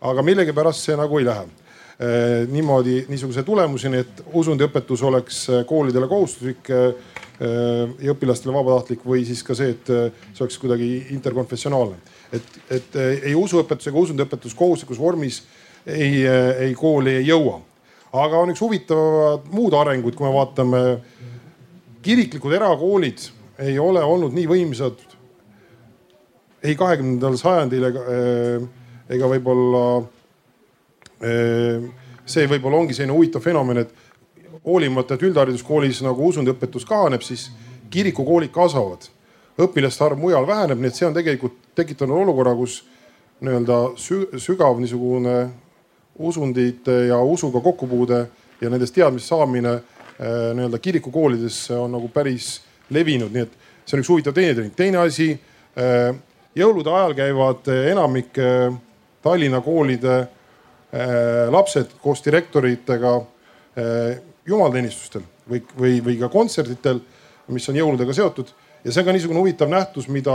aga 0.00 0.22
millegipärast 0.24 0.86
see 0.86 0.94
nagu 0.96 1.18
ei 1.20 1.26
lähe 1.26 1.42
eh, 1.44 2.46
niimoodi 2.48 3.02
niisuguse 3.12 3.42
tulemuseni, 3.44 3.98
et 4.00 4.22
usundiõpetus 4.32 5.02
oleks 5.04 5.40
eh, 5.48 5.64
koolidele 5.68 6.08
kohustuslik 6.08 6.70
ja 7.40 8.12
õpilastele 8.12 8.52
vabatahtlik 8.52 9.00
või 9.08 9.22
siis 9.24 9.40
ka 9.40 9.54
see, 9.56 9.70
et 9.72 9.86
see 9.88 10.42
oleks 10.44 10.58
kuidagi 10.60 10.88
interkonfessionaalne. 11.14 11.96
Et, 12.32 12.54
et 12.70 12.96
ei 13.30 13.34
usuõpetus 13.34 13.90
ega 13.90 13.98
usundiõpetus 13.98 14.54
kohustuslikus 14.54 15.00
vormis 15.00 15.42
ei, 15.86 16.24
ei 16.26 16.74
kooli 16.78 17.16
ei 17.20 17.26
jõua. 17.26 17.60
aga 18.12 18.38
on 18.38 18.50
üks 18.50 18.60
huvitav 18.60 19.46
muud 19.52 19.74
arengud, 19.74 20.14
kui 20.14 20.26
me 20.26 20.34
vaatame 20.34 20.82
kiriklikud 22.02 22.52
erakoolid 22.52 23.28
ei 23.60 23.78
ole 23.78 24.02
olnud 24.02 24.34
nii 24.34 24.48
võimsad 24.48 25.02
ei 26.62 26.76
kahekümnendal 26.76 27.36
sajandil 27.40 27.84
ega, 27.88 28.06
eh, 28.14 28.64
ega 29.16 29.28
võib-olla 29.28 29.84
see 31.20 32.46
võib-olla 32.48 32.80
ongi 32.80 32.96
selline 32.96 33.16
huvitav 33.16 33.44
fenomen, 33.44 33.82
et 33.82 33.90
hoolimata, 34.64 35.16
et 35.16 35.24
üldhariduskoolis 35.28 36.02
nagu 36.04 36.28
usundiõpetus 36.30 36.86
kahaneb, 36.88 37.24
siis 37.24 37.48
kirikukoolid 37.90 38.52
kasvavad. 38.54 39.08
Õpilaste 39.60 40.04
arv 40.04 40.18
mujal 40.20 40.46
väheneb, 40.48 40.80
nii 40.80 40.90
et 40.90 40.98
see 40.98 41.08
on 41.08 41.16
tegelikult 41.16 41.58
tekitanud 41.78 42.22
olukorra, 42.24 42.54
kus 42.58 42.80
nii-öelda 43.40 43.80
sügav 44.40 44.80
niisugune 44.80 45.36
usundite 46.20 47.06
ja 47.08 47.20
usuga 47.24 47.62
kokkupuude 47.64 48.24
ja 48.60 48.70
nendest 48.72 48.94
teadmiste 48.94 49.32
saamine 49.32 49.76
eh, 49.76 50.50
nii-öelda 50.56 50.78
kirikukoolidesse 50.78 51.76
on 51.76 51.96
nagu 51.96 52.08
päris 52.12 52.58
levinud, 52.90 53.32
nii 53.32 53.46
et 53.46 53.54
see 53.84 53.96
on 53.96 54.04
üks 54.04 54.12
huvitav 54.12 54.36
teine 54.36 54.54
trend. 54.54 54.74
teine 54.76 55.00
asi 55.00 55.30
jõulude 56.56 56.90
ajal 56.90 57.14
käivad 57.18 57.68
eh, 57.70 57.90
enamik 57.92 58.38
eh, 58.40 58.72
Tallinna 59.22 59.60
koolide 59.64 60.16
eh, 60.20 61.46
lapsed 61.52 61.98
koos 62.02 62.24
direktoritega 62.24 63.18
jumalateenistustel 64.50 65.22
või, 65.48 65.60
või, 65.78 65.92
või 66.04 66.16
ka 66.18 66.28
kontserditel, 66.28 66.98
mis 67.54 67.68
on 67.70 67.76
jõuludega 67.78 68.12
seotud. 68.12 68.50
Ja 68.84 68.92
see 68.92 69.02
on 69.02 69.08
ka 69.08 69.14
niisugune 69.14 69.40
huvitav 69.40 69.70
nähtus, 69.70 70.08
mida 70.08 70.34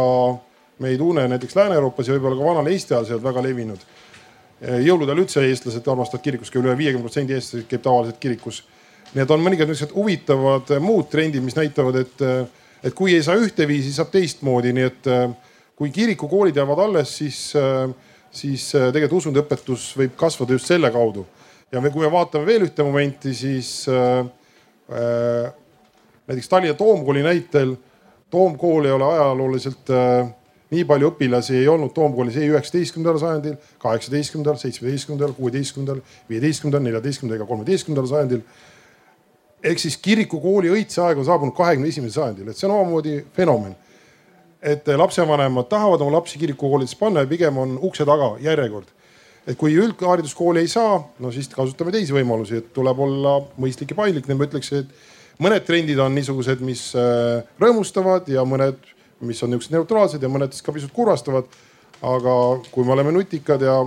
me 0.79 0.89
ei 0.91 0.97
tunne 0.97 1.27
näiteks 1.27 1.55
Lääne-Euroopas 1.55 2.07
ja 2.07 2.15
võib-olla 2.15 2.39
ka 2.39 2.49
vanal 2.49 2.71
Eesti 2.71 2.93
ajal 2.93 3.07
sealt 3.09 3.23
väga 3.23 3.43
levinud. 3.43 3.85
jõulude 4.61 5.11
ajal 5.11 5.23
üldse 5.23 5.43
eestlased 5.45 5.87
armastavad 5.87 6.23
kirikus 6.23 6.51
käia, 6.51 6.63
üle 6.63 6.77
viiekümne 6.77 7.03
protsendi 7.03 7.35
eestlasi 7.35 7.65
käib 7.69 7.83
tavaliselt 7.83 8.19
kirikus. 8.19 8.63
et 9.15 9.31
on 9.31 9.41
mõningad 9.41 9.67
niisugused 9.67 9.95
huvitavad 9.95 10.75
muud 10.79 11.09
trendid, 11.09 11.43
mis 11.43 11.55
näitavad, 11.55 11.95
et, 11.95 12.21
et 12.83 12.93
kui 12.93 13.15
ei 13.15 13.23
saa 13.23 13.35
ühteviisi, 13.35 13.93
saab 13.93 14.11
teistmoodi, 14.11 14.73
nii 14.73 14.83
et 14.83 15.11
kui 15.75 15.91
kirikukoolid 15.91 16.55
jäävad 16.55 16.79
alles, 16.79 17.17
siis, 17.17 17.53
siis 18.31 18.69
tegelikult 18.71 19.19
usundiõpetus 19.19 19.91
võib 19.97 20.15
kasvada 20.15 20.55
just 20.55 20.71
selle 20.71 20.91
kaudu. 20.91 21.25
ja 21.71 21.81
me, 21.81 21.89
kui 21.89 22.05
me 22.05 22.11
vaatame 22.11 22.45
veel 22.45 22.67
ühte 22.67 22.83
momenti, 22.83 23.33
siis 23.33 23.87
äh, 23.89 24.25
näiteks 26.27 26.49
Tallinna 26.49 26.73
Toomkooli 26.73 27.23
näitel. 27.23 27.75
Toomkool 28.35 28.89
ei 28.89 28.91
ole 28.91 29.07
ajalooliselt 29.13 29.91
äh, 29.95 30.27
nii 30.73 30.83
palju 30.89 31.13
õpilasi 31.13 31.55
ei 31.61 31.67
olnud 31.71 31.93
Toomkoolis 31.95 32.35
ei 32.41 32.49
üheksateistkümnendal 32.51 33.21
sajandil, 33.21 33.55
kaheksateistkümnendal, 33.79 34.59
seitsmeteistkümnendal, 34.59 35.35
kuueteistkümnendal, 35.37 36.01
viieteistkümnendal, 36.29 36.83
neljateistkümnendal 36.89 37.41
ega 37.41 37.49
kolmeteistkümnendal 37.51 38.11
sajandil. 38.11 38.43
ehk 39.63 39.79
siis 39.81 39.97
kirikukooli 39.97 40.69
õitseaeg 40.69 41.17
on 41.17 41.25
saabunud 41.25 41.55
kahekümne 41.57 41.89
esimesel 41.89 42.21
sajandil, 42.21 42.49
et 42.51 42.59
see 42.59 42.67
on 42.67 42.75
omamoodi 42.75 43.15
fenomen 43.33 43.73
et 44.65 44.87
lapsevanemad 44.97 45.69
tahavad 45.69 46.01
oma 46.01 46.17
lapsi 46.17 46.39
kirikukoolidesse 46.41 46.97
panna 46.99 47.23
ja 47.23 47.29
pigem 47.29 47.57
on 47.57 47.79
ukse 47.81 48.05
taga 48.05 48.35
järjekord. 48.41 48.87
et 49.47 49.57
kui 49.57 49.75
üldhariduskooli 49.77 50.63
ei 50.65 50.67
saa, 50.67 50.95
no 51.19 51.29
siis 51.31 51.45
kasutame 51.53 51.91
teisi 51.93 52.13
võimalusi, 52.15 52.63
et 52.63 52.71
tuleb 52.73 52.99
olla 52.99 53.35
mõistlik 53.61 53.91
ja 53.93 53.95
paindlik. 53.95 54.27
ma 54.27 54.47
ütleks, 54.47 54.71
et 54.73 54.87
mõned 55.41 55.65
trendid 55.67 55.99
on 55.99 56.15
niisugused, 56.15 56.63
mis 56.65 56.87
äh, 56.99 57.43
rõõmustavad 57.61 58.27
ja 58.31 58.45
mõned, 58.47 58.79
mis 59.25 59.41
on 59.43 59.53
niisugused 59.53 59.75
neutraalsed 59.75 60.23
ja 60.23 60.31
mõned 60.31 60.55
siis 60.55 60.65
ka 60.65 60.75
pisut 60.75 60.93
kurvastavad. 60.95 61.47
aga 62.05 62.33
kui 62.71 62.85
me 62.85 62.91
oleme 62.91 63.11
nutikad 63.15 63.61
ja, 63.63 63.79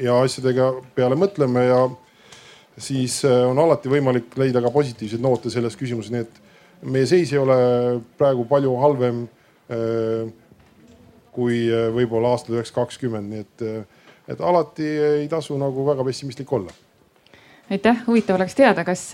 ja 0.00 0.14
asjadega 0.24 0.72
peale 0.94 1.14
mõtleme 1.14 1.66
ja 1.68 1.80
siis 2.78 3.20
äh, 3.24 3.44
on 3.46 3.58
alati 3.58 3.88
võimalik 3.88 4.36
leida 4.40 4.62
ka 4.64 4.70
positiivseid 4.70 5.22
noote 5.22 5.50
selles 5.50 5.76
küsimuses, 5.76 6.10
nii 6.10 6.24
et 6.24 6.40
meie 6.82 7.06
seis 7.06 7.32
ei 7.32 7.38
ole 7.38 7.56
praegu 8.18 8.44
palju 8.48 8.74
halvem 8.80 9.26
Äh, 9.72 10.28
kui 11.34 11.64
võib-olla 11.96 12.34
aastal 12.34 12.58
üheksasada 12.58 12.84
kakskümmend, 12.84 13.30
nii 13.32 13.40
et, 13.42 13.62
et 14.30 14.42
alati 14.44 14.84
ei 14.84 15.24
tasu 15.32 15.56
nagu 15.58 15.82
väga 15.88 16.04
pessimistlik 16.06 16.52
olla 16.54 16.70
aitäh, 17.72 18.02
huvitav 18.06 18.36
oleks 18.36 18.54
teada, 18.58 18.84
kas 18.84 19.06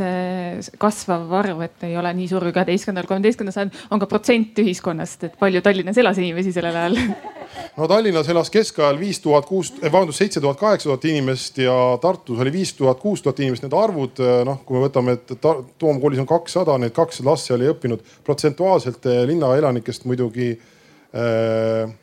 kasvav 0.81 1.31
arv, 1.41 1.61
et 1.67 1.85
ei 1.87 1.97
ole 1.99 2.11
nii 2.19 2.27
suur 2.31 2.49
kui 2.49 2.55
kaheteistkümnendal, 2.57 3.07
kolmeteistkümnendal 3.09 3.57
sajandil, 3.57 3.85
on 3.95 4.03
ka 4.03 4.09
protsent 4.11 4.59
ühiskonnast, 4.63 5.29
et 5.29 5.37
palju 5.41 5.63
Tallinnas 5.63 6.01
elas 6.03 6.19
inimesi 6.19 6.53
sellel 6.57 6.79
ajal? 6.81 6.99
no 7.79 7.89
Tallinnas 7.91 8.29
elas 8.33 8.51
keskajal 8.51 8.99
viis 9.01 9.23
tuhat 9.23 9.47
kuus, 9.47 9.73
vabandust, 9.85 10.19
seitse 10.19 10.43
tuhat, 10.43 10.59
kaheksa 10.61 10.91
tuhat 10.91 11.07
inimest 11.13 11.63
ja 11.63 11.77
Tartus 12.03 12.43
oli 12.43 12.53
viis 12.55 12.75
tuhat, 12.79 12.99
kuus 13.03 13.23
tuhat 13.23 13.41
inimest. 13.45 13.67
Need 13.67 13.79
arvud, 13.79 14.23
noh, 14.49 14.61
kui 14.67 14.79
me 14.79 14.85
võtame, 14.89 15.17
et 15.19 15.35
Toomkoolis 15.79 16.23
on 16.23 16.29
kakssada, 16.31 16.79
need 16.83 16.95
kakssada 16.97 17.31
last 17.31 17.51
seal 17.51 17.63
ei 17.63 17.71
õppinud. 17.71 18.03
protsentuaalselt 18.27 19.07
linna 19.31 19.55
elanikest 19.57 20.07
muidugi 20.11 20.53
äh, 20.57 21.99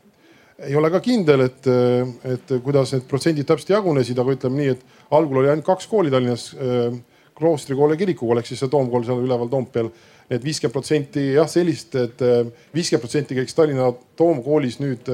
ei 0.66 0.76
ole 0.76 0.90
ka 0.90 1.02
kindel, 1.04 1.44
et, 1.46 1.68
et 2.26 2.54
kuidas 2.64 2.96
need 2.96 3.06
protsendid 3.10 3.48
täpselt 3.48 3.76
jagunesid, 3.76 4.18
aga 4.18 4.34
ütleme 4.34 4.62
nii, 4.62 4.72
et 4.74 4.97
algul 5.12 5.42
oli 5.42 5.52
ainult 5.52 5.66
kaks 5.66 5.88
kooli 5.88 6.12
Tallinnas, 6.12 6.50
kloostrikool 7.38 7.94
ja 7.94 8.00
kirikukool 8.00 8.42
ehk 8.42 8.50
siis 8.50 8.64
see 8.64 8.72
Toomkool 8.72 9.06
seal 9.08 9.22
üleval 9.24 9.50
Toompeal. 9.52 9.92
et 10.30 10.44
viiskümmend 10.44 10.74
protsenti 10.74 11.22
jah, 11.38 11.48
sellist, 11.48 11.96
et 11.96 12.24
viiskümmend 12.76 13.04
protsenti 13.06 13.38
käiks 13.38 13.56
Tallinna 13.56 13.92
Toomkoolis 14.18 14.80
nüüd. 14.80 15.12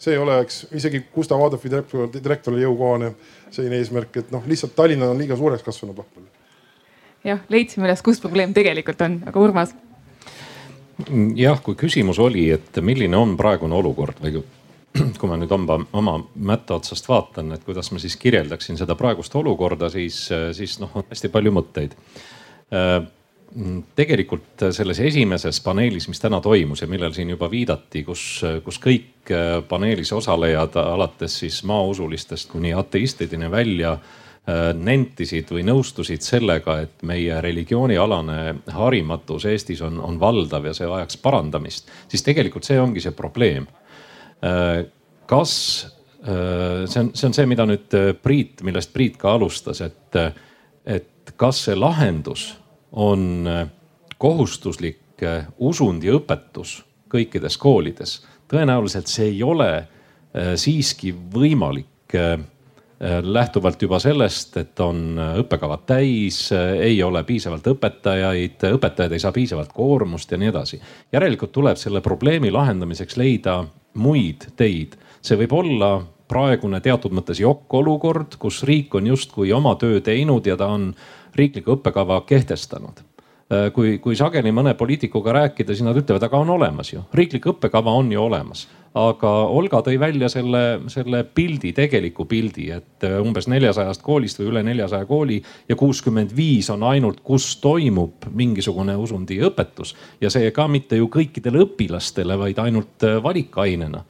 see 0.00 0.14
ei 0.14 0.18
oleks 0.18 0.66
isegi 0.72 1.02
Gustav 1.14 1.42
Adolfi 1.44 1.68
direktor, 1.68 2.08
direktorile 2.08 2.62
jõukohane 2.62 3.10
selline 3.50 3.76
eesmärk, 3.76 4.16
et 4.16 4.30
noh, 4.32 4.46
lihtsalt 4.48 4.72
Tallinna 4.76 5.10
on 5.10 5.18
liiga 5.18 5.36
suureks 5.36 5.62
kasvanud 5.62 5.96
vahepeal. 5.96 6.24
jah, 7.24 7.44
leidsime 7.48 7.88
üles, 7.88 8.02
kus 8.02 8.20
probleem 8.20 8.54
tegelikult 8.56 9.00
on, 9.04 9.22
aga 9.26 9.40
Urmas 9.40 9.74
jah, 11.36 11.60
kui 11.62 11.76
küsimus 11.78 12.18
oli, 12.18 12.48
et 12.54 12.80
milline 12.84 13.16
on 13.16 13.36
praegune 13.38 13.76
olukord 13.76 14.20
või 14.22 14.40
kui 15.20 15.30
ma 15.30 15.38
nüüd 15.38 15.52
oma, 15.54 15.78
oma 15.96 16.16
mätta 16.34 16.76
otsast 16.80 17.08
vaatan, 17.08 17.52
et 17.54 17.64
kuidas 17.66 17.92
ma 17.94 18.02
siis 18.02 18.16
kirjeldaksin 18.20 18.78
seda 18.80 18.96
praegust 18.98 19.34
olukorda, 19.38 19.90
siis, 19.92 20.24
siis 20.56 20.78
noh, 20.82 20.92
on 20.98 21.06
hästi 21.10 21.30
palju 21.32 21.54
mõtteid. 21.54 21.96
tegelikult 23.98 24.62
selles 24.70 25.00
esimeses 25.02 25.58
paneelis, 25.60 26.06
mis 26.08 26.20
täna 26.22 26.38
toimus 26.40 26.82
ja 26.82 26.86
millele 26.86 27.14
siin 27.14 27.32
juba 27.32 27.48
viidati, 27.50 28.04
kus, 28.06 28.44
kus 28.64 28.78
kõik 28.78 29.32
paneelis 29.68 30.12
osalejad 30.14 30.76
alates 30.82 31.38
siis 31.42 31.64
maausulistest 31.66 32.50
kuni 32.50 32.74
ateistideni 32.74 33.50
välja 33.50 33.96
nentisid 34.74 35.50
või 35.52 35.64
nõustusid 35.66 36.24
sellega, 36.24 36.78
et 36.84 37.02
meie 37.06 37.40
religioonialane 37.44 38.54
harimatus 38.74 39.44
Eestis 39.50 39.82
on, 39.84 40.00
on 40.00 40.18
valdav 40.20 40.64
ja 40.70 40.74
see 40.74 40.88
vajaks 40.88 41.20
parandamist, 41.22 41.90
siis 42.08 42.24
tegelikult 42.26 42.66
see 42.66 42.80
ongi 42.80 43.02
see 43.04 43.14
probleem. 43.16 43.68
Kas 45.30 45.52
see 46.24 47.00
on, 47.00 47.10
see 47.14 47.26
on 47.28 47.34
see, 47.36 47.46
mida 47.48 47.64
nüüd 47.68 47.94
Priit, 48.22 48.62
millest 48.66 48.92
Priit 48.92 49.18
ka 49.20 49.34
alustas, 49.36 49.80
et, 49.84 50.16
et 50.84 51.32
kas 51.36 51.64
see 51.66 51.76
lahendus 51.78 52.50
on 52.92 53.46
äh, 53.48 53.66
kohustuslik 54.18 55.22
äh, 55.22 55.46
usundiõpetus 55.58 56.80
kõikides 57.10 57.58
koolides. 57.58 58.20
tõenäoliselt 58.50 59.10
see 59.10 59.30
ei 59.34 59.42
ole 59.42 59.70
äh, 59.76 60.54
siiski 60.56 61.14
võimalik 61.14 61.88
lähtuvalt 63.22 63.80
juba 63.80 63.96
sellest, 64.02 64.56
et 64.60 64.80
on 64.84 65.14
õppekavad 65.16 65.86
täis, 65.88 66.50
ei 66.52 66.98
ole 67.02 67.22
piisavalt 67.24 67.68
õpetajaid, 67.70 68.66
õpetajad 68.76 69.14
ei 69.14 69.22
saa 69.22 69.32
piisavalt 69.32 69.70
koormust 69.72 70.32
ja 70.32 70.38
nii 70.38 70.50
edasi. 70.50 70.80
järelikult 71.12 71.52
tuleb 71.52 71.78
selle 71.80 72.02
probleemi 72.04 72.50
lahendamiseks 72.50 73.16
leida 73.16 73.62
muid 73.94 74.50
teid. 74.56 74.96
see 75.20 75.36
võib 75.36 75.52
olla 75.52 75.90
praegune 76.30 76.80
teatud 76.80 77.12
mõttes 77.12 77.40
jokk-olukord, 77.42 78.38
kus 78.38 78.62
riik 78.68 78.94
on 78.94 79.10
justkui 79.10 79.52
oma 79.52 79.74
töö 79.80 80.00
teinud 80.00 80.46
ja 80.46 80.56
ta 80.56 80.70
on 80.72 80.92
riikliku 81.36 81.76
õppekava 81.76 82.20
kehtestanud 82.26 83.02
äh, 83.02 83.70
kui, 83.74 83.98
kui 83.98 84.16
sageli 84.16 84.52
mõne 84.54 84.74
poliitikuga 84.78 85.34
rääkida, 85.40 85.74
siis 85.74 85.86
nad 85.86 85.98
ütlevad, 85.98 86.22
aga 86.26 86.38
on 86.38 86.54
olemas 86.56 86.92
ju, 86.92 87.02
riiklik 87.14 87.50
õppekava 87.54 87.94
on 87.98 88.12
ju 88.12 88.22
olemas. 88.22 88.68
Aga 88.98 89.30
Olga 89.54 89.80
tõi 89.86 89.98
välja 90.00 90.28
selle, 90.32 90.80
selle 90.90 91.22
pildi, 91.24 91.72
tegeliku 91.76 92.24
pildi, 92.30 92.70
et 92.74 93.06
äh, 93.06 93.18
umbes 93.22 93.46
neljasajast 93.50 94.02
koolist 94.02 94.40
või 94.40 94.50
üle 94.50 94.62
neljasaja 94.66 95.06
kooli 95.06 95.38
ja 95.68 95.76
kuuskümmend 95.78 96.34
viis 96.36 96.70
on 96.74 96.82
ainult, 96.88 97.20
kus 97.24 97.52
toimub 97.62 98.26
mingisugune 98.34 98.96
usundiõpetus. 98.98 99.94
ja 100.20 100.30
see 100.30 100.50
ka 100.50 100.66
mitte 100.68 100.98
ju 100.98 101.06
kõikidele 101.06 101.62
õpilastele, 101.66 102.38
vaid 102.38 102.58
ainult 102.58 103.06
äh, 103.06 103.22
valikainena 103.22 104.04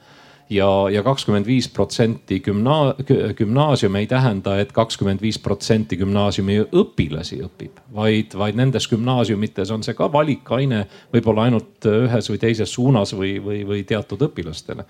ja, 0.51 0.67
ja 0.91 1.03
kakskümmend 1.03 1.47
viis 1.47 1.69
protsenti 1.71 2.41
gümna-, 2.43 2.95
gümnaasium 3.37 3.95
ei 3.95 4.07
tähenda 4.07 4.57
et, 4.59 4.71
et 4.71 4.75
kakskümmend 4.75 5.21
viis 5.23 5.39
protsenti 5.39 5.97
gümnaasiumi 5.99 6.59
õpilasi 6.67 7.41
õpib, 7.45 7.81
vaid, 7.95 8.35
vaid 8.37 8.59
nendes 8.59 8.87
gümnaasiumites 8.91 9.71
on 9.71 9.83
see 9.85 9.97
ka 9.97 10.11
valikaine 10.11 10.85
võib-olla 11.13 11.47
ainult 11.47 11.87
ühes 11.89 12.31
või 12.31 12.39
teises 12.41 12.73
suunas 12.73 13.15
või, 13.17 13.37
või, 13.43 13.63
või 13.67 13.83
teatud 13.87 14.21
õpilastele. 14.29 14.87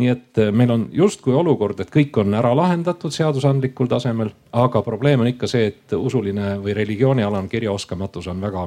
Nii 0.00 0.08
et 0.08 0.40
eh, 0.40 0.52
meil 0.54 0.70
on 0.72 0.86
justkui 0.96 1.34
olukord, 1.36 1.82
et 1.82 1.90
kõik 1.92 2.16
on 2.22 2.32
ära 2.34 2.54
lahendatud 2.56 3.12
seadusandlikul 3.12 3.90
tasemel, 3.90 4.32
aga 4.56 4.80
probleem 4.86 5.20
on 5.20 5.28
ikka 5.28 5.50
see, 5.50 5.66
et 5.68 5.92
usuline 5.98 6.56
või 6.62 6.76
religioonialane 6.78 7.50
kirjaoskamatus 7.52 8.30
on 8.32 8.40
väga, 8.40 8.66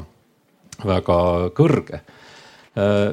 väga 0.86 1.18
kõrge. 1.58 2.04
Eh, 2.76 3.08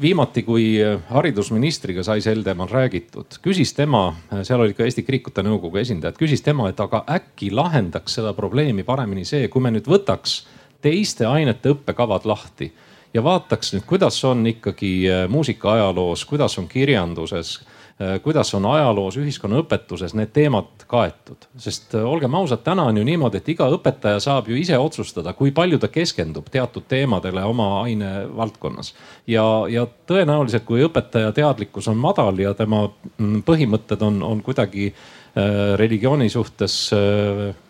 viimati, 0.00 0.42
kui 0.46 0.66
haridusministriga 1.10 2.04
sai 2.06 2.22
sel 2.24 2.42
teemal 2.46 2.70
räägitud, 2.70 3.38
küsis 3.44 3.74
tema, 3.76 4.10
seal 4.42 4.62
olid 4.64 4.76
ka 4.78 4.86
Eesti 4.86 5.04
Kirikute 5.06 5.44
Nõukogu 5.46 5.80
esindajad, 5.82 6.18
küsis 6.20 6.44
tema, 6.44 6.68
et 6.70 6.80
aga 6.80 7.04
äkki 7.18 7.50
lahendaks 7.54 8.18
seda 8.18 8.34
probleemi 8.36 8.84
paremini 8.86 9.26
see, 9.28 9.48
kui 9.52 9.64
me 9.64 9.72
nüüd 9.74 9.88
võtaks 9.90 10.42
teiste 10.84 11.26
ainete 11.26 11.74
õppekavad 11.74 12.28
lahti 12.28 12.70
ja 13.14 13.24
vaataks 13.24 13.74
nüüd, 13.74 13.86
kuidas 13.88 14.20
on 14.28 14.46
ikkagi 14.50 14.92
muusika 15.32 15.74
ajaloos, 15.78 16.24
kuidas 16.28 16.58
on 16.60 16.68
kirjanduses 16.70 17.58
Äh, 17.58 17.77
kuidas 18.22 18.52
on 18.54 18.66
ajaloos, 18.70 19.16
ühiskonnaõpetuses 19.18 20.12
need 20.14 20.30
teemad 20.30 20.84
kaetud. 20.86 21.48
sest 21.58 21.96
äh, 21.98 22.04
olgem 22.06 22.34
ausad, 22.34 22.62
täna 22.62 22.84
on 22.86 22.96
ju 22.96 23.04
niimoodi, 23.04 23.40
et 23.40 23.48
iga 23.50 23.66
õpetaja 23.74 24.20
saab 24.22 24.48
ju 24.48 24.56
ise 24.56 24.78
otsustada, 24.78 25.32
kui 25.34 25.50
palju 25.50 25.80
ta 25.82 25.90
keskendub 25.90 26.46
teatud 26.50 26.86
teemadele 26.88 27.42
oma 27.44 27.82
ainevaldkonnas. 27.82 28.94
ja, 29.26 29.44
ja 29.68 29.86
tõenäoliselt, 30.06 30.64
kui 30.64 30.84
õpetaja 30.86 31.32
teadlikkus 31.34 31.88
on 31.88 31.98
madal 31.98 32.38
ja 32.38 32.54
tema 32.54 32.86
mm, 32.86 33.42
põhimõtted 33.42 34.06
on, 34.06 34.22
on 34.22 34.42
kuidagi 34.46 34.92
äh, 34.92 35.74
religiooni 35.76 36.30
suhtes, 36.30 36.78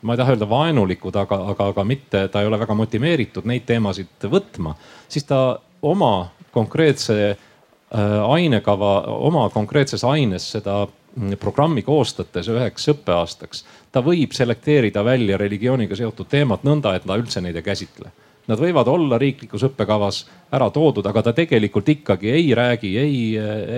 ma 0.03 0.13
ei 0.13 0.21
taha 0.21 0.37
öelda 0.37 0.49
vaenulikud, 0.49 1.17
aga, 1.17 1.41
aga, 1.55 1.73
aga 1.73 1.85
mitte, 1.85 2.27
ta 2.29 2.45
ei 2.45 2.53
ole 2.53 2.61
väga 2.61 2.77
motiveeritud 2.77 3.49
neid 3.49 3.65
teemasid 3.65 4.29
võtma, 4.29 4.77
siis 5.09 5.25
ta 5.25 5.59
oma 5.83 6.29
konkreetse 6.53 7.21
Äh, 7.29 7.48
ainekava 7.91 8.93
oma 9.25 9.47
konkreetses 9.49 10.05
aines 10.05 10.51
seda 10.53 10.83
mm, 10.85 11.39
programmi 11.41 11.83
koostates 11.83 12.51
üheks 12.53 12.89
õppeaastaks, 12.93 13.65
ta 13.93 14.03
võib 14.05 14.37
selekteerida 14.37 15.05
välja 15.05 15.39
religiooniga 15.41 15.97
seotud 15.97 16.29
teemad 16.29 16.67
nõnda, 16.69 16.95
et 16.97 17.07
ta 17.09 17.17
üldse 17.17 17.41
neid 17.41 17.57
ei 17.57 17.65
käsitle. 17.65 18.13
Nad 18.49 18.61
võivad 18.61 18.89
olla 18.89 19.19
riiklikus 19.21 19.67
õppekavas 19.67 20.23
ära 20.57 20.71
toodud, 20.73 21.05
aga 21.07 21.21
ta 21.27 21.35
tegelikult 21.37 21.89
ikkagi 21.93 22.31
ei 22.33 22.47
räägi 22.57 22.95
ei, 22.97 23.19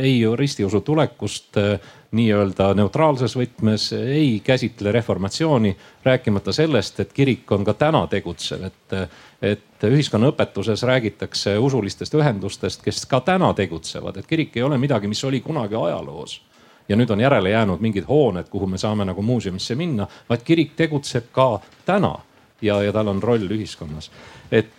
ei 0.02 0.20
ristiusu 0.38 0.80
tulekust 0.86 1.58
äh, 1.58 1.88
nii-öelda 2.14 2.68
neutraalses 2.78 3.34
võtmes, 3.38 3.88
ei 3.94 4.38
käsitle 4.46 4.92
reformatsiooni, 4.94 5.74
rääkimata 6.06 6.54
sellest, 6.54 7.02
et 7.02 7.12
kirik 7.14 7.50
on 7.52 7.66
ka 7.66 7.74
täna 7.78 8.06
tegutsev, 8.10 8.70
et 8.70 8.96
et 9.40 9.66
ühiskonnaõpetuses 9.88 10.82
räägitakse 10.82 11.58
usulistest 11.58 12.14
ühendustest, 12.14 12.82
kes 12.84 13.06
ka 13.06 13.20
täna 13.24 13.54
tegutsevad, 13.54 14.16
et 14.20 14.26
kirik 14.26 14.56
ei 14.56 14.62
ole 14.62 14.78
midagi, 14.78 15.08
mis 15.08 15.24
oli 15.24 15.40
kunagi 15.40 15.78
ajaloos 15.78 16.40
ja 16.88 16.96
nüüd 16.96 17.10
on 17.10 17.20
järele 17.20 17.50
jäänud 17.50 17.80
mingid 17.80 18.04
hooned, 18.08 18.48
kuhu 18.50 18.66
me 18.66 18.78
saame 18.78 19.04
nagu 19.04 19.22
muuseumisse 19.22 19.74
minna, 19.78 20.08
vaid 20.28 20.42
kirik 20.44 20.74
tegutseb 20.76 21.30
ka 21.32 21.60
täna 21.86 22.16
ja, 22.62 22.82
ja 22.82 22.92
tal 22.92 23.08
on 23.08 23.22
roll 23.22 23.46
ühiskonnas. 23.50 24.10
et 24.50 24.72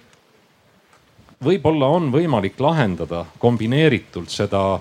võib-olla 1.43 1.87
on 1.87 2.11
võimalik 2.11 2.59
lahendada 2.59 3.25
kombineeritult 3.39 4.29
seda, 4.29 4.79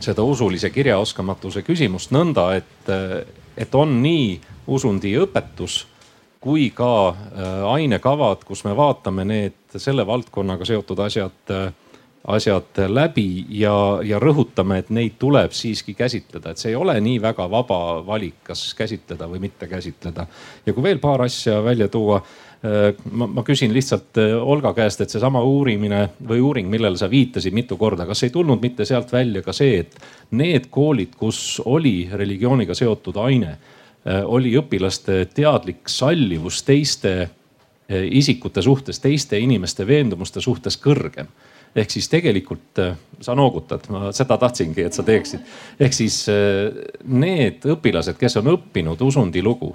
seda 0.00 0.22
usulise 0.22 0.70
kirjaoskamatuse 0.70 1.62
küsimust 1.62 2.14
nõnda, 2.14 2.54
et, 2.56 2.92
et 3.56 3.74
on 3.74 3.98
nii 4.02 4.40
usundiõpetus 4.66 5.84
kui 6.44 6.68
ka 6.76 7.08
äh, 7.08 7.64
ainekavad, 7.72 8.44
kus 8.44 8.66
me 8.66 8.74
vaatame 8.76 9.24
need 9.24 9.78
selle 9.80 10.04
valdkonnaga 10.06 10.66
seotud 10.68 11.00
asjad, 11.06 11.40
äh, 11.54 11.72
asjad 12.36 12.80
läbi 12.88 13.46
ja, 13.56 13.74
ja 14.04 14.20
rõhutame, 14.20 14.82
et 14.82 14.90
neid 14.92 15.16
tuleb 15.20 15.54
siiski 15.56 15.94
käsitleda, 15.96 16.52
et 16.52 16.60
see 16.60 16.74
ei 16.74 16.76
ole 16.76 16.98
nii 17.04 17.18
väga 17.24 17.48
vaba 17.52 17.78
valik, 18.04 18.42
kas 18.50 18.66
käsitleda 18.76 19.28
või 19.28 19.40
mitte 19.46 19.68
käsitleda. 19.70 20.26
ja 20.66 20.72
kui 20.72 20.84
veel 20.84 21.00
paar 21.00 21.24
asja 21.24 21.62
välja 21.64 21.88
tuua 21.88 22.18
äh, 22.20 22.92
ma, 23.10 23.28
ma 23.38 23.44
küsin 23.46 23.72
lihtsalt 23.72 24.20
Olga 24.40 24.74
käest, 24.76 25.00
et 25.00 25.16
seesama 25.16 25.40
uurimine 25.40 26.10
või 26.28 26.42
uuring, 26.44 26.68
millele 26.68 27.00
sa 27.00 27.08
viitasid 27.08 27.56
mitu 27.56 27.80
korda, 27.80 28.04
kas 28.04 28.22
ei 28.28 28.34
tulnud 28.34 28.60
mitte 28.60 28.84
sealt 28.84 29.12
välja 29.12 29.40
ka 29.42 29.56
see, 29.56 29.80
et 29.86 29.96
need 30.36 30.68
koolid, 30.70 31.16
kus 31.16 31.62
oli 31.64 32.02
religiooniga 32.12 32.76
seotud 32.76 33.16
aine 33.24 33.56
oli 34.04 34.52
õpilaste 34.58 35.24
teadlik 35.34 35.88
sallivus 35.88 36.62
teiste 36.62 37.12
äh, 37.22 38.04
isikute 38.10 38.62
suhtes, 38.62 39.00
teiste 39.00 39.38
inimeste 39.40 39.86
veendumuste 39.86 40.40
suhtes 40.44 40.76
kõrgem. 40.76 41.26
ehk 41.74 41.90
siis 41.90 42.08
tegelikult 42.08 42.78
äh, 42.78 42.96
sa 43.20 43.34
noogutad, 43.34 43.88
ma 43.88 44.12
seda 44.12 44.36
tahtsingi, 44.38 44.82
et 44.82 44.92
sa 44.92 45.02
teeksid. 45.02 45.40
ehk 45.80 45.92
siis 45.92 46.26
need 47.04 47.64
õpilased, 47.64 48.18
kes 48.20 48.36
on 48.36 48.54
õppinud 48.56 49.00
usundilugu 49.00 49.74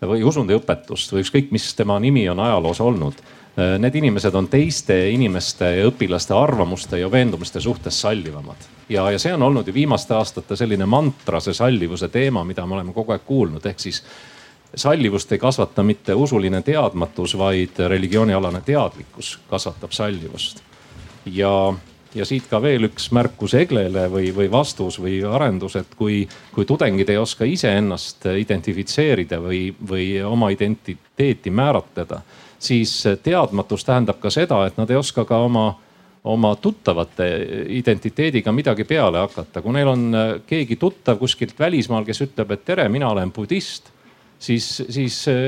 või 0.00 0.22
usundiõpetust 0.24 1.12
või 1.12 1.24
ükskõik, 1.24 1.50
mis 1.50 1.74
tema 1.74 1.98
nimi 2.00 2.28
on 2.28 2.40
ajaloos 2.40 2.80
olnud 2.80 3.14
Äh, 3.14 3.39
need 3.56 3.94
inimesed 3.94 4.34
on 4.34 4.48
teiste 4.48 4.94
inimeste 5.10 5.66
ja 5.76 5.86
õpilaste 5.90 6.34
arvamuste 6.36 7.00
ja 7.00 7.10
veendumuste 7.10 7.60
suhtes 7.60 8.00
sallivamad. 8.00 8.56
ja, 8.88 9.10
ja 9.10 9.18
see 9.18 9.34
on 9.34 9.42
olnud 9.42 9.66
ju 9.66 9.74
viimaste 9.74 10.14
aastate 10.14 10.56
selline 10.56 10.86
mantra, 10.86 11.40
see 11.40 11.54
sallivuse 11.54 12.08
teema, 12.08 12.44
mida 12.44 12.66
me 12.66 12.74
oleme 12.78 12.92
kogu 12.92 13.12
aeg 13.12 13.26
kuulnud, 13.26 13.66
ehk 13.66 13.80
siis 13.80 14.02
sallivust 14.74 15.32
ei 15.32 15.38
kasvata 15.38 15.82
mitte 15.82 16.14
usuline 16.14 16.62
teadmatus, 16.62 17.38
vaid 17.38 17.78
religioonialane 17.88 18.60
teadlikkus 18.66 19.38
kasvatab 19.50 19.92
sallivust. 19.92 20.62
ja, 21.26 21.74
ja 22.14 22.24
siit 22.24 22.46
ka 22.50 22.62
veel 22.62 22.86
üks 22.88 23.10
märkus 23.12 23.54
Eglele 23.54 24.06
või, 24.10 24.30
või 24.34 24.50
vastus 24.50 25.00
või 25.00 25.20
arendus, 25.26 25.76
et 25.76 25.94
kui, 25.96 26.28
kui 26.54 26.64
tudengid 26.64 27.08
ei 27.08 27.18
oska 27.18 27.44
iseennast 27.44 28.26
identifitseerida 28.36 29.40
või, 29.42 29.74
või 29.90 30.22
oma 30.24 30.50
identiteeti 30.54 31.50
määratleda 31.50 32.22
siis 32.60 32.92
teadmatus 33.22 33.84
tähendab 33.84 34.20
ka 34.20 34.30
seda, 34.30 34.64
et 34.68 34.76
nad 34.78 34.90
ei 34.90 34.98
oska 35.00 35.24
ka 35.24 35.38
oma, 35.46 35.72
oma 36.24 36.52
tuttavate 36.60 37.28
identiteediga 37.80 38.52
midagi 38.52 38.84
peale 38.84 39.22
hakata. 39.24 39.62
kui 39.62 39.72
neil 39.72 39.88
on 39.88 40.10
äh, 40.14 40.34
keegi 40.46 40.76
tuttav 40.76 41.18
kuskilt 41.18 41.58
välismaal, 41.58 42.04
kes 42.04 42.20
ütleb, 42.28 42.52
et 42.52 42.64
tere, 42.64 42.88
mina 42.88 43.08
olen 43.08 43.32
budist 43.32 43.90
siis, 44.40 44.82
siis 44.88 45.22
äh, 45.28 45.38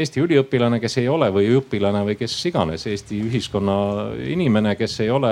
Eesti 0.00 0.22
üliõpilane, 0.22 0.80
kes 0.82 0.98
ei 1.02 1.08
ole 1.08 1.30
või 1.34 1.50
õpilane 1.58 2.02
või 2.10 2.16
kes 2.18 2.34
iganes 2.50 2.86
Eesti 2.86 3.20
ühiskonna 3.28 3.76
inimene, 4.34 4.74
kes 4.78 4.98
ei 5.04 5.10
ole 5.10 5.30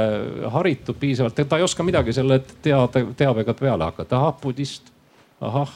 haritud 0.53 0.99
piisavalt, 1.01 1.43
ta 1.49 1.59
ei 1.59 1.67
oska 1.67 1.87
midagi 1.87 2.15
selle 2.15 2.41
teade, 2.63 3.07
teabega 3.19 3.55
peale 3.55 3.91
hakata. 3.91 4.21
ahah, 4.21 4.39
budist, 4.43 4.93
ahah 5.41 5.75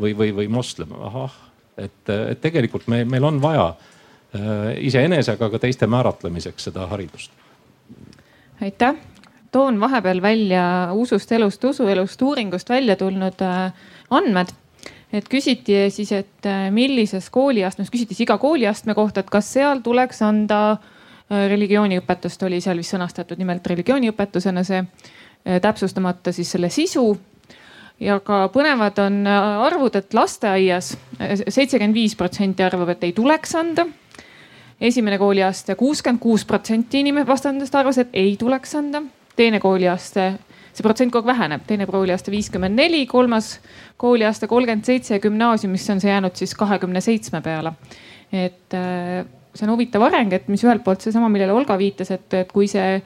või, 0.00 0.14
või, 0.14 0.30
või 0.34 0.48
moslem, 0.48 0.94
ahah. 1.00 1.34
et, 1.76 2.06
et 2.30 2.40
tegelikult 2.40 2.86
me, 2.86 3.02
meil 3.04 3.24
on 3.26 3.42
vaja 3.42 3.72
iseenese, 4.80 5.36
aga 5.36 5.50
ka 5.50 5.58
teiste 5.62 5.86
määratlemiseks 5.86 6.64
seda 6.70 6.86
haridust. 6.90 7.30
aitäh 8.62 8.96
toon 9.52 9.80
vahepeal 9.80 10.22
välja 10.22 10.64
usust 10.92 11.32
elust, 11.32 11.64
usuelust 11.64 12.22
uuringust 12.22 12.68
välja 12.68 12.96
tulnud 12.96 13.42
äh, 13.42 13.72
andmed 14.10 14.50
et 15.14 15.28
küsiti 15.30 15.76
siis, 15.94 16.10
et 16.12 16.46
äh, 16.48 16.68
millises 16.74 17.28
kooliastmes, 17.32 17.90
küsiti 17.92 18.14
siis 18.14 18.26
iga 18.26 18.38
kooliastme 18.42 18.96
kohta, 18.98 19.22
et 19.22 19.30
kas 19.30 19.52
seal 19.56 19.82
tuleks 19.84 20.22
anda 20.26 20.60
äh, 20.74 21.46
religiooniõpetust, 21.52 22.42
oli 22.48 22.60
seal 22.64 22.80
vist 22.82 22.94
sõnastatud 22.96 23.40
nimelt 23.40 23.66
religiooniõpetusena 23.70 24.64
see, 24.66 24.82
äh, 24.82 25.60
täpsustamata 25.62 26.34
siis 26.34 26.50
selle 26.56 26.70
sisu. 26.70 27.06
ja 28.00 28.18
ka 28.20 28.48
põnevad 28.50 28.98
on 28.98 29.26
arvud, 29.26 29.94
et 29.94 30.14
lasteaias 30.14 30.96
seitsekümmend 31.48 31.94
viis 31.94 32.16
protsenti 32.18 32.64
arvab, 32.66 32.88
et 32.88 33.04
ei 33.04 33.12
tuleks 33.14 33.54
anda. 33.54 33.86
Esimene 34.80 35.18
kooliaste 35.18 35.74
kuuskümmend 35.74 36.20
kuus 36.22 36.44
protsenti 36.44 37.00
inimene 37.00 37.26
vastandatest 37.26 37.74
arvas, 37.74 37.98
et 37.98 38.08
ei 38.12 38.36
tuleks 38.36 38.74
anda. 38.74 39.02
teine 39.36 39.58
kooliaste 39.60 40.32
see 40.74 40.82
protsent 40.82 41.12
kogu 41.14 41.28
aeg 41.28 41.36
väheneb, 41.38 41.62
teine 41.66 41.86
kooliaasta 41.86 42.32
viiskümmend 42.34 42.78
neli, 42.78 43.04
kolmas 43.06 43.58
kooliaasta 44.00 44.48
kolmkümmend 44.50 44.86
seitse 44.86 45.14
ja 45.14 45.22
gümnaasiumisse 45.22 45.92
on 45.94 46.02
see 46.02 46.10
jäänud 46.10 46.34
siis 46.38 46.54
kahekümne 46.58 47.00
seitsme 47.00 47.40
peale. 47.42 47.72
et 48.32 48.74
äh, 48.74 49.26
see 49.54 49.66
on 49.68 49.74
huvitav 49.76 50.02
areng, 50.02 50.32
et 50.34 50.48
mis 50.50 50.64
ühelt 50.66 50.82
poolt 50.84 51.04
seesama, 51.04 51.28
millele 51.30 51.54
Olga 51.54 51.78
viitas, 51.78 52.10
et, 52.10 52.26
et 52.34 52.50
kui 52.52 52.66
see 52.70 52.98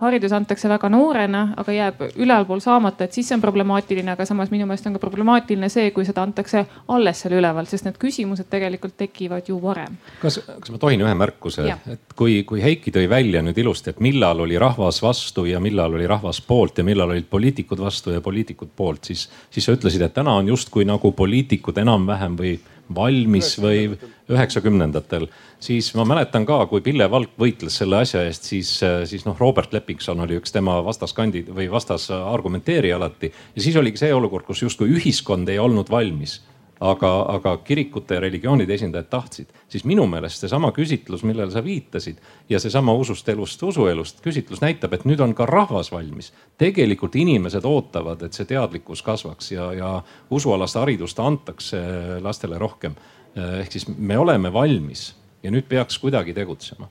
haridus 0.00 0.32
antakse 0.36 0.68
väga 0.68 0.90
noorena, 0.92 1.42
aga 1.56 1.72
jääb 1.72 2.02
ülalpool 2.20 2.60
saamata, 2.60 3.06
et 3.06 3.16
siis 3.16 3.30
see 3.30 3.36
on 3.38 3.42
problemaatiline, 3.44 4.12
aga 4.12 4.26
samas 4.28 4.50
minu 4.52 4.66
meelest 4.68 4.88
on 4.90 4.96
ka 4.96 5.00
problemaatiline 5.00 5.70
see, 5.72 5.90
kui 5.96 6.04
seda 6.04 6.24
antakse 6.26 6.66
alles 6.92 7.22
seal 7.22 7.38
üleval, 7.38 7.68
sest 7.70 7.88
need 7.88 7.96
küsimused 8.00 8.50
tegelikult 8.52 8.96
tekivad 9.00 9.48
ju 9.48 9.56
varem. 9.62 9.96
kas, 10.20 10.38
kas 10.44 10.74
ma 10.74 10.80
tohin 10.82 11.00
ühe 11.00 11.14
märkuse, 11.16 11.64
et 11.94 12.16
kui, 12.18 12.42
kui 12.48 12.60
Heiki 12.64 12.92
tõi 12.92 13.08
välja 13.08 13.40
nüüd 13.44 13.56
ilusti, 13.64 13.94
et 13.94 14.04
millal 14.04 14.44
oli 14.44 14.60
rahvas 14.60 15.00
vastu 15.04 15.46
ja 15.48 15.62
millal 15.64 15.96
oli 15.96 16.08
rahvas 16.10 16.42
poolt 16.44 16.82
ja 16.82 16.84
millal 16.84 17.16
olid 17.16 17.30
poliitikud 17.30 17.80
vastu 17.80 18.12
ja 18.12 18.20
poliitikud 18.20 18.76
poolt, 18.76 19.08
siis, 19.08 19.28
siis 19.50 19.64
sa 19.64 19.76
ütlesid, 19.76 20.04
et 20.04 20.16
täna 20.16 20.36
on 20.36 20.52
justkui 20.52 20.84
nagu 20.84 21.12
poliitikud 21.16 21.80
enam-vähem 21.80 22.36
või 22.36 22.58
valmis 22.94 23.56
või 23.58 23.88
üheksakümnendatel, 24.30 25.26
siis 25.66 25.92
ma 25.98 26.04
mäletan 26.06 26.46
ka, 26.46 26.60
kui 26.70 26.82
Pille 26.84 27.08
Valk 27.10 27.34
võitles 27.40 27.78
selle 27.80 28.00
asja 28.04 28.22
eest, 28.26 28.48
siis, 28.48 28.72
siis 29.10 29.24
noh, 29.26 29.36
Robert 29.40 29.72
Lepikson 29.74 30.20
oli 30.22 30.38
üks 30.40 30.54
tema 30.54 30.78
vastaskandi 30.86 31.46
või 31.50 31.66
vastas 31.72 32.08
argumenteerija 32.16 32.98
alati. 33.00 33.32
ja 33.56 33.62
siis 33.62 33.76
oligi 33.76 34.04
see 34.04 34.14
olukord, 34.14 34.46
kus 34.46 34.62
justkui 34.62 34.92
ühiskond 34.98 35.48
ei 35.50 35.58
olnud 35.62 35.90
valmis 35.90 36.40
aga, 36.80 37.10
aga 37.32 37.56
kirikute 37.64 38.16
ja 38.16 38.20
religioonide 38.20 38.74
esindajad 38.74 39.08
tahtsid, 39.10 39.52
siis 39.68 39.84
minu 39.88 40.06
meelest 40.10 40.42
seesama 40.42 40.72
küsitlus, 40.76 41.24
millele 41.24 41.50
sa 41.50 41.62
viitasid 41.64 42.20
ja 42.52 42.60
seesama 42.60 42.94
usust 42.96 43.28
elust, 43.32 43.62
usuelust 43.62 44.20
küsitlus 44.24 44.60
näitab, 44.64 44.94
et 44.94 45.06
nüüd 45.08 45.22
on 45.24 45.34
ka 45.34 45.46
rahvas 45.48 45.92
valmis. 45.92 46.32
tegelikult 46.58 47.16
inimesed 47.16 47.64
ootavad, 47.64 48.22
et 48.22 48.32
see 48.36 48.44
teadlikkus 48.44 49.02
kasvaks 49.02 49.52
ja, 49.52 49.72
ja 49.72 49.92
usualast 50.30 50.76
haridust 50.76 51.18
antakse 51.20 51.80
lastele 52.20 52.58
rohkem. 52.58 52.94
ehk 53.36 53.72
siis 53.72 53.88
me 53.88 54.18
oleme 54.18 54.52
valmis 54.52 55.14
ja 55.42 55.50
nüüd 55.50 55.68
peaks 55.68 55.98
kuidagi 55.98 56.34
tegutsema. 56.34 56.88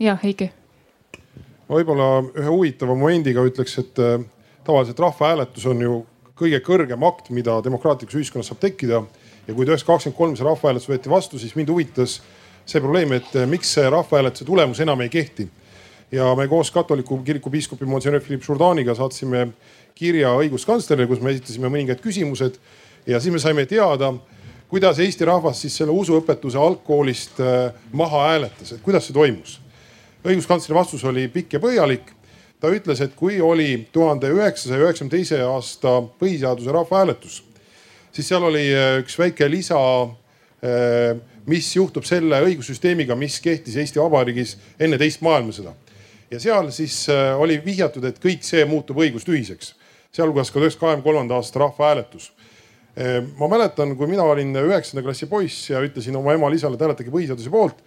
ja 0.00 0.18
Heiki. 0.22 0.50
võib-olla 1.68 2.22
ühe 2.34 2.48
huvitava 2.48 2.94
momendiga 2.94 3.44
ütleks, 3.44 3.78
et 3.78 3.98
äh, 3.98 4.20
tavaliselt 4.64 4.98
rahvahääletus 4.98 5.66
on 5.66 5.80
ju 5.82 5.98
kõige 6.38 6.60
kõrgem 6.64 7.02
akt, 7.06 7.30
mida 7.34 7.58
demokraatlikus 7.64 8.20
ühiskonnas 8.20 8.50
saab 8.52 8.60
tekkida. 8.62 9.02
ja 9.48 9.54
kui 9.54 9.64
üheksasada 9.64 9.92
kakskümmend 9.92 10.18
kolm 10.18 10.36
see 10.36 10.44
rahvahääletus 10.44 10.88
võeti 10.88 11.10
vastu, 11.10 11.38
siis 11.38 11.54
mind 11.56 11.70
huvitas 11.72 12.20
see 12.68 12.80
probleem, 12.80 13.12
et 13.16 13.36
eh, 13.36 13.46
miks 13.48 13.72
see 13.74 13.86
rahvahääletuse 13.90 14.44
tulemus 14.44 14.80
enam 14.80 15.00
ei 15.00 15.08
kehti. 15.08 15.48
ja 16.12 16.34
me 16.36 16.48
koos 16.48 16.70
katoliku 16.70 17.18
kiriku 17.24 17.50
piiskopi 17.50 17.84
Monsignor 17.84 18.20
Philippe 18.20 18.46
Jourdaniga 18.48 18.94
saatsime 18.94 19.48
kirja 19.94 20.30
õiguskantslerile, 20.40 21.06
kus 21.06 21.20
me 21.20 21.30
esitasime 21.30 21.68
mõningad 21.68 22.00
küsimused 22.00 22.56
ja 23.06 23.20
siis 23.20 23.32
me 23.32 23.38
saime 23.38 23.66
teada, 23.66 24.14
kuidas 24.68 24.98
Eesti 24.98 25.24
rahvas 25.24 25.62
siis 25.64 25.76
selle 25.80 25.94
usuõpetuse 25.96 26.58
algkoolist 26.60 27.40
eh, 27.40 27.72
maha 27.92 28.26
hääletas, 28.28 28.72
et 28.72 28.84
kuidas 28.84 29.08
see 29.08 29.16
toimus. 29.16 29.58
õiguskantsleri 30.24 30.76
vastus 30.76 31.04
oli 31.08 31.28
pikk 31.32 31.56
ja 31.56 31.60
põhjalik 31.62 32.12
ta 32.60 32.70
ütles, 32.74 33.00
et 33.00 33.14
kui 33.16 33.40
oli 33.40 33.86
tuhande 33.92 34.30
üheksasaja 34.34 34.82
üheksakümne 34.82 35.14
teise 35.14 35.40
aasta 35.46 36.00
põhiseaduse 36.20 36.74
rahvahääletus, 36.74 37.42
siis 38.12 38.28
seal 38.28 38.44
oli 38.44 38.66
äh, 38.74 38.98
üks 39.02 39.18
väike 39.18 39.48
lisa, 39.50 39.78
äh, 40.60 41.18
mis 41.48 41.70
juhtub 41.76 42.04
selle 42.04 42.42
õigussüsteemiga, 42.44 43.16
mis 43.16 43.38
kehtis 43.40 43.78
Eesti 43.78 44.02
Vabariigis 44.02 44.56
enne 44.80 44.98
teist 45.00 45.22
maailmasõda. 45.24 45.74
ja 46.30 46.40
seal 46.40 46.70
siis 46.74 47.06
äh, 47.08 47.32
oli 47.40 47.60
vihjatud, 47.64 48.04
et 48.04 48.18
kõik 48.20 48.42
see 48.44 48.64
muutub 48.68 48.98
õigustühiseks, 49.00 49.72
sealhulgas 50.12 50.50
ka 50.50 50.60
üheksakümne 50.60 50.80
kahekümne 50.80 51.06
kolmanda 51.06 51.38
aasta 51.38 51.62
rahvahääletus 51.62 52.32
ma 53.38 53.46
mäletan, 53.46 53.92
kui 53.94 54.08
mina 54.10 54.24
olin 54.26 54.56
üheksanda 54.58 55.04
klassi 55.06 55.28
poiss 55.30 55.68
ja 55.70 55.78
ütlesin 55.84 56.16
oma 56.18 56.32
emale-isale, 56.34 56.74
et 56.74 56.82
hääletage 56.82 57.12
põhiseaduse 57.14 57.50
poolt, 57.52 57.82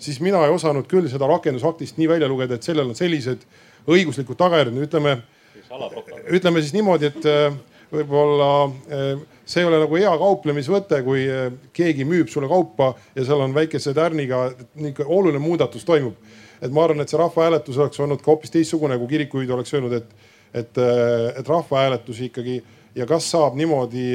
siis 0.00 0.20
mina 0.20 0.42
ei 0.44 0.52
osanud 0.52 0.88
küll 0.88 1.08
seda 1.12 1.28
rakendusaktist 1.30 2.00
nii 2.00 2.08
välja 2.08 2.28
lugeda, 2.28 2.56
et 2.56 2.66
sellel 2.66 2.90
on 2.90 2.96
sellised 2.98 3.44
õiguslikud 3.90 4.38
tagajärjed, 4.40 4.78
ütleme, 4.86 5.16
ütleme 6.30 6.62
siis 6.62 6.74
niimoodi, 6.76 7.10
et 7.10 7.28
äh, 7.28 7.54
võib-olla 7.92 8.50
äh, 8.66 9.22
see 9.44 9.62
ei 9.62 9.68
ole 9.68 9.80
nagu 9.82 9.98
hea 9.98 10.12
kauplemisvõte, 10.22 11.00
kui 11.06 11.24
äh, 11.28 11.48
keegi 11.76 12.06
müüb 12.08 12.30
sulle 12.32 12.48
kaupa 12.50 12.92
ja 13.16 13.24
seal 13.26 13.44
on 13.44 13.56
väikese 13.56 13.94
tärniga 13.96 14.48
niisugune 14.74 15.08
oluline 15.08 15.42
muudatus 15.42 15.84
toimub. 15.88 16.16
et 16.60 16.72
ma 16.72 16.84
arvan, 16.84 17.00
et 17.00 17.08
see 17.08 17.16
rahvahääletus 17.16 17.78
oleks 17.80 18.00
olnud 18.00 18.20
ka 18.20 18.32
hoopis 18.32 18.52
teistsugune, 18.52 18.98
kui 19.00 19.08
kirikujuhid 19.14 19.50
oleks 19.56 19.74
öelnud, 19.74 19.94
et, 19.96 20.10
et, 20.52 20.80
et 21.40 21.48
rahvahääletusi 21.48 22.28
ikkagi 22.28 22.58
ja 22.94 23.06
kas 23.08 23.30
saab 23.32 23.56
niimoodi 23.56 24.10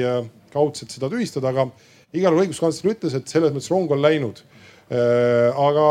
kaudselt 0.56 0.94
seda 0.94 1.10
tühistada, 1.12 1.52
aga 1.52 1.68
igal 2.16 2.32
juhul 2.32 2.46
õiguskantsler 2.46 2.96
ütles, 2.96 3.14
et 3.16 3.28
selles 3.30 3.54
mõttes 3.54 3.70
rong 3.72 3.92
on 3.92 4.02
läinud. 4.02 4.42
aga 4.86 5.86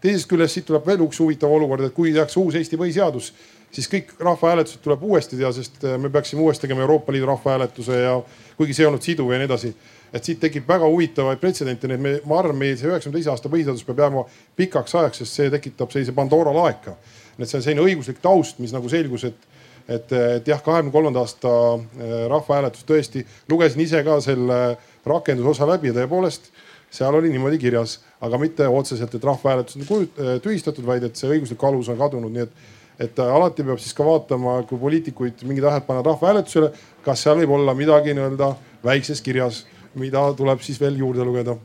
teisest 0.00 0.24
küljest 0.30 0.56
siit 0.56 0.64
tuleb 0.64 0.86
veel 0.88 1.02
üks 1.04 1.18
huvitav 1.20 1.52
olukord, 1.52 1.84
et 1.84 1.92
kui 1.92 2.14
tehakse 2.14 2.38
uus 2.40 2.56
Eesti 2.56 2.78
põhiseadus, 2.80 3.26
siis 3.72 3.88
kõik 3.88 4.12
rahvahääletused 4.20 4.82
tuleb 4.84 5.02
uuesti 5.06 5.38
teha, 5.38 5.50
sest 5.56 5.82
äh, 5.84 5.96
me 6.00 6.10
peaksime 6.12 6.42
uuesti 6.44 6.66
tegema 6.66 6.84
Euroopa 6.84 7.12
Liidu 7.12 7.26
rahvahääletuse 7.30 8.00
ja 8.04 8.16
kuigi 8.56 8.76
see 8.76 8.84
ei 8.84 8.90
olnud 8.90 9.04
siduv 9.04 9.32
ja 9.32 9.40
nii 9.40 9.48
edasi. 9.50 9.74
et 10.12 10.24
siit 10.24 10.40
tekib 10.40 10.66
väga 10.68 10.84
huvitavaid 10.84 11.38
pretsedente, 11.40 11.88
nii 11.88 11.96
et 11.96 12.02
me, 12.04 12.10
ma 12.28 12.38
arvan, 12.42 12.58
meil 12.60 12.74
see 12.76 12.90
üheksakümne 12.90 13.16
teise 13.16 13.30
aasta 13.32 13.48
põhiseadus 13.48 13.86
peab 13.86 14.02
jääma 14.02 14.24
pikaks 14.60 14.94
ajaks, 15.00 15.22
sest 15.22 15.38
see 15.38 15.52
tekitab 15.54 15.94
sellise 15.94 16.12
Pandora 16.12 16.52
laeka. 16.52 16.96
et 17.38 17.48
see 17.48 17.56
on 17.56 17.64
selline 17.64 17.86
õiguslik 17.86 18.20
taust, 18.20 18.58
mis 18.60 18.74
nagu 18.76 18.88
selgus, 18.92 19.24
et, 19.24 19.48
et, 19.88 20.12
et 20.12 20.48
jah, 20.48 20.60
kahekümne 20.62 20.92
kolmanda 20.92 21.22
aasta 21.22 21.52
äh, 21.74 22.12
rahvahääletus 22.30 22.86
tõesti, 22.88 23.24
lugesin 23.50 23.82
ise 23.84 24.02
ka 24.06 24.20
selle 24.24 24.60
rakendusosa 25.06 25.66
läbi 25.68 25.90
ja 25.90 25.96
tõepoolest 26.00 26.52
seal 26.92 27.14
oli 27.16 27.30
niimoodi 27.32 27.58
kirjas, 27.58 27.98
aga 28.20 28.38
mitte 28.38 28.68
otseselt, 28.68 29.14
et 29.14 29.24
rahvahääletus 29.24 29.78
on 29.80 30.04
äh, 30.04 30.36
tühistatud, 30.44 30.86
vaid 30.86 31.06
et 31.08 31.16
see 31.16 31.30
õiguslik 31.32 31.64
alus 31.68 31.88
on 31.92 31.98
kadunud, 32.00 32.32
nii 32.34 32.44
et, 32.44 32.70
et 33.08 33.22
äh, 33.22 33.34
alati 33.34 33.64
peab 33.66 33.80
siis 33.80 33.96
ka 33.96 34.06
vaatama, 34.06 34.60
kui 34.68 34.80
poliitikuid 34.80 35.44
mingid 35.48 35.66
asjad 35.68 35.88
panevad 35.88 36.12
rahvahääletusele, 36.12 36.72
kas 37.06 37.24
seal 37.24 37.40
võib 37.40 37.56
olla 37.56 37.74
midagi 37.78 38.14
nii-öelda 38.16 38.52
väikses 38.84 39.24
kirjas, 39.24 39.64
mida 39.98 40.24
tuleb 40.36 40.60
siis 40.64 40.80
veel 40.80 40.98
juurde 41.00 41.24
lugeda. 41.24 41.56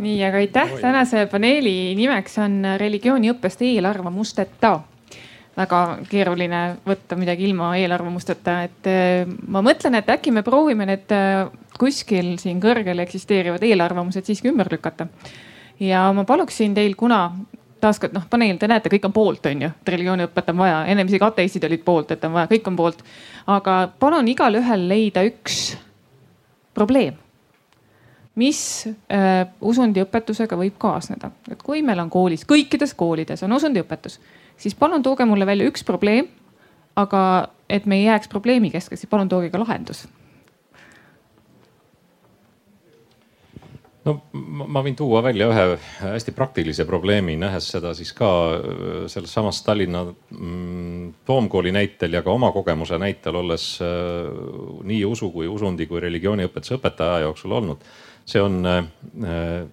Nii, 0.00 0.22
aga 0.24 0.38
aitäh, 0.40 0.78
tänase 0.80 1.26
paneeli 1.28 1.92
nimeks 1.98 2.38
on 2.40 2.62
religiooniõppest 2.80 3.60
eelarvamusteta 3.66 4.78
väga 5.60 5.80
keeruline 6.10 6.62
võtta 6.86 7.18
midagi 7.20 7.46
ilma 7.48 7.72
eelarvamusteta, 7.80 8.56
et 8.66 8.90
äh, 8.90 9.30
ma 9.48 9.62
mõtlen, 9.64 9.98
et 10.00 10.10
äkki 10.12 10.32
me 10.34 10.44
proovime 10.46 10.88
need 10.88 11.14
äh, 11.14 11.46
kuskil 11.80 12.34
siin 12.40 12.60
kõrgel 12.62 13.04
eksisteerivad 13.04 13.64
eelarvamused 13.66 14.28
siiski 14.28 14.50
ümber 14.52 14.70
lükata. 14.72 15.06
ja 15.80 16.10
ma 16.16 16.24
paluksin 16.28 16.74
teil, 16.76 16.94
kuna 16.96 17.22
taaskord 17.80 18.12
noh, 18.12 18.26
paneel, 18.30 18.58
te 18.60 18.68
näete, 18.68 18.92
kõik 18.92 19.08
on 19.08 19.14
poolt, 19.16 19.46
on 19.48 19.64
ju, 19.64 19.70
et 19.70 19.94
religiooniõpet 19.94 20.52
on 20.52 20.60
vaja, 20.60 20.82
ennem 20.92 21.08
isegi 21.08 21.24
ateistid 21.24 21.64
olid 21.64 21.84
poolt, 21.84 22.12
et 22.12 22.24
on 22.28 22.36
vaja, 22.36 22.50
kõik 22.50 22.68
on 22.68 22.76
poolt. 22.76 23.02
aga 23.46 23.80
palun 23.98 24.28
igalühel 24.28 24.86
leida 24.88 25.24
üks 25.26 25.62
probleem 26.76 27.16
mis 28.40 28.60
äh, 28.86 29.48
usundiõpetusega 29.60 30.56
võib 30.56 30.76
kaasneda, 30.80 31.32
et 31.50 31.62
kui 31.62 31.82
meil 31.84 32.00
on 32.00 32.10
koolis, 32.12 32.46
kõikides 32.48 32.94
koolides 32.96 33.42
on 33.44 33.56
usundiõpetus 33.56 34.20
siis 34.60 34.76
palun 34.76 35.02
tooge 35.02 35.26
mulle 35.28 35.48
välja 35.48 35.68
üks 35.70 35.84
probleem. 35.86 36.28
aga 36.96 37.48
et 37.70 37.86
me 37.86 37.96
ei 37.96 38.04
jääks 38.04 38.28
probleemi 38.28 38.70
keskele, 38.70 38.98
siis 38.98 39.08
palun 39.08 39.28
tooge 39.28 39.50
ka 39.50 39.60
lahendus. 39.62 40.08
no 44.04 44.14
ma 44.32 44.80
võin 44.84 44.96
tuua 44.96 45.20
välja 45.22 45.46
ühe 45.50 45.64
hästi 46.00 46.32
praktilise 46.32 46.86
probleemi, 46.88 47.36
nähes 47.40 47.68
seda 47.74 47.92
siis 47.94 48.12
ka 48.16 48.30
äh, 48.56 49.08
selles 49.12 49.32
samas 49.32 49.62
Tallinna 49.64 50.06
mm, 50.08 51.12
Toomkooli 51.28 51.72
näitel 51.72 52.16
ja 52.16 52.22
ka 52.24 52.32
oma 52.32 52.52
kogemuse 52.52 52.98
näitel, 52.98 53.36
olles 53.36 53.66
äh, 53.84 54.30
nii 54.88 55.04
usu 55.04 55.30
kui 55.34 55.48
usundi 55.48 55.86
kui 55.86 56.00
religiooniõpetuse 56.00 56.78
õpetaja 56.80 57.26
jooksul 57.26 57.58
olnud. 57.60 57.84
see 58.24 58.40
on 58.42 58.64
äh, 58.66 59.66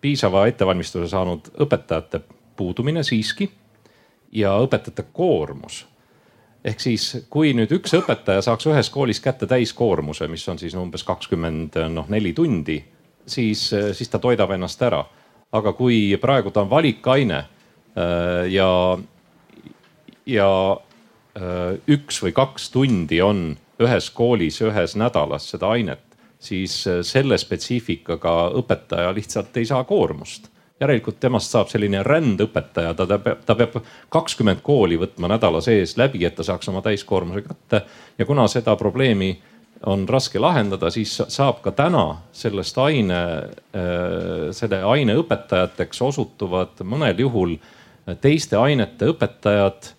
piisava 0.00 0.46
ettevalmistuse 0.48 1.08
saanud 1.08 1.52
õpetajate 1.64 2.20
puudumine 2.56 3.02
siiski 3.02 3.50
ja 4.32 4.56
õpetajate 4.62 5.06
koormus 5.12 5.84
ehk 6.64 6.80
siis, 6.80 7.10
kui 7.30 7.52
nüüd 7.56 7.72
üks 7.76 7.92
õpetaja 7.98 8.42
saaks 8.44 8.66
ühes 8.70 8.88
koolis 8.90 9.20
kätte 9.20 9.46
täiskoormuse, 9.46 10.28
mis 10.32 10.46
on 10.48 10.58
siis 10.58 10.74
umbes 10.78 11.04
kakskümmend 11.04 11.76
noh 11.92 12.08
neli 12.08 12.32
tundi 12.32 12.80
siis, 13.26 13.68
siis 13.92 14.08
ta 14.08 14.18
toidab 14.18 14.54
ennast 14.56 14.82
ära. 14.82 15.04
aga 15.54 15.72
kui 15.72 16.16
praegu 16.20 16.50
ta 16.50 16.64
on 16.64 16.70
valikaine 16.70 17.36
äh, 17.36 18.50
ja, 18.50 18.98
ja 20.26 20.48
äh, 21.38 21.76
üks 21.86 22.18
või 22.24 22.32
kaks 22.34 22.70
tundi 22.74 23.20
on 23.22 23.52
ühes 23.78 24.10
koolis 24.10 24.58
ühes 24.62 24.96
nädalas 24.96 25.46
seda 25.50 25.70
ainet, 25.70 26.02
siis 26.38 26.86
äh, 26.90 27.02
selle 27.02 27.38
spetsiifikaga 27.38 28.50
õpetaja 28.58 29.14
lihtsalt 29.14 29.56
ei 29.56 29.66
saa 29.66 29.84
koormust 29.84 30.50
järelikult 30.80 31.20
temast 31.22 31.54
saab 31.54 31.70
selline 31.70 32.02
rändõpetaja, 32.02 32.94
ta 32.98 33.06
peab, 33.06 33.42
ta 33.46 33.54
peab 33.58 33.76
kakskümmend 34.12 34.62
kooli 34.62 34.98
võtma 34.98 35.30
nädala 35.30 35.62
sees 35.64 35.96
läbi, 36.00 36.24
et 36.26 36.34
ta 36.34 36.46
saaks 36.46 36.68
oma 36.72 36.82
täiskoormuse 36.82 37.44
kätte. 37.46 37.84
ja 38.18 38.26
kuna 38.26 38.48
seda 38.48 38.76
probleemi 38.76 39.36
on 39.86 40.08
raske 40.08 40.38
lahendada, 40.38 40.90
siis 40.90 41.12
saab 41.28 41.60
ka 41.62 41.70
täna 41.70 42.04
sellest 42.32 42.78
aine, 42.78 43.20
äh, 43.76 44.50
selle 44.50 44.82
aine 44.82 45.16
õpetajateks 45.20 46.02
osutuvad 46.02 46.82
mõnel 46.82 47.20
juhul 47.20 47.56
teiste 48.20 48.56
ainete 48.56 49.06
õpetajad, 49.12 49.92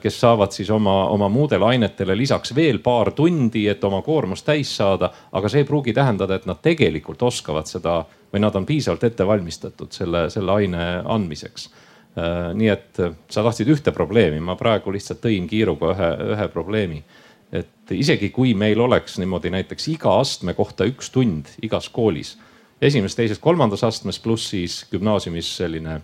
kes 0.00 0.20
saavad 0.20 0.54
siis 0.56 0.70
oma, 0.72 0.94
oma 1.12 1.28
muudele 1.28 1.64
ainetele 1.64 2.16
lisaks 2.16 2.54
veel 2.56 2.78
paar 2.84 3.10
tundi, 3.12 3.66
et 3.68 3.84
oma 3.84 4.02
koormust 4.02 4.46
täis 4.46 4.70
saada. 4.76 5.10
aga 5.32 5.48
see 5.48 5.60
ei 5.60 5.68
pruugi 5.68 5.92
tähendada, 5.92 6.34
et 6.34 6.46
nad 6.46 6.62
tegelikult 6.62 7.22
oskavad 7.22 7.68
seda 7.68 7.98
või 8.32 8.40
nad 8.40 8.56
on 8.56 8.66
piisavalt 8.66 9.04
ette 9.04 9.26
valmistatud 9.26 9.92
selle, 9.92 10.30
selle 10.30 10.52
aine 10.52 10.86
andmiseks 11.04 11.68
äh, 11.68 12.54
nii 12.54 12.72
et 12.72 13.04
sa 13.28 13.44
tahtsid 13.44 13.68
ühte 13.68 13.92
probleemi, 13.92 14.40
ma 14.40 14.56
praegu 14.56 14.92
lihtsalt 14.92 15.20
tõin 15.20 15.48
kiiruga 15.50 15.92
ühe, 15.92 16.10
ühe 16.36 16.48
probleemi 16.48 17.04
et 17.52 17.94
isegi 17.94 18.30
kui 18.34 18.54
meil 18.58 18.80
oleks 18.82 19.20
niimoodi 19.22 19.52
näiteks 19.54 19.88
iga 19.92 20.16
astme 20.20 20.54
kohta 20.58 20.86
üks 20.88 21.10
tund 21.14 21.52
igas 21.62 21.88
koolis, 21.92 22.34
esimeses, 22.82 23.16
teises, 23.18 23.40
kolmandas 23.42 23.84
astmes, 23.86 24.18
pluss 24.22 24.50
siis 24.52 24.82
gümnaasiumis 24.90 25.52
selline 25.60 26.00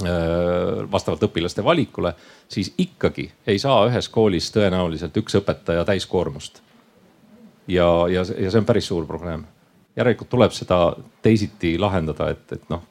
vastavalt 0.00 1.22
õpilaste 1.22 1.64
valikule, 1.64 2.14
siis 2.48 2.72
ikkagi 2.78 3.26
ei 3.46 3.58
saa 3.58 3.84
ühes 3.90 4.08
koolis 4.08 4.48
tõenäoliselt 4.54 5.16
üks 5.20 5.36
õpetaja 5.36 5.84
täiskoormust. 5.84 6.62
ja, 7.68 8.08
ja, 8.08 8.24
ja 8.38 8.50
see 8.50 8.58
on 8.58 8.64
päris 8.64 8.86
suur 8.86 9.06
probleem. 9.06 9.44
järelikult 9.96 10.28
tuleb 10.28 10.52
seda 10.52 10.96
teisiti 11.22 11.78
lahendada, 11.78 12.30
et, 12.30 12.52
et 12.52 12.70
noh, 12.72 12.82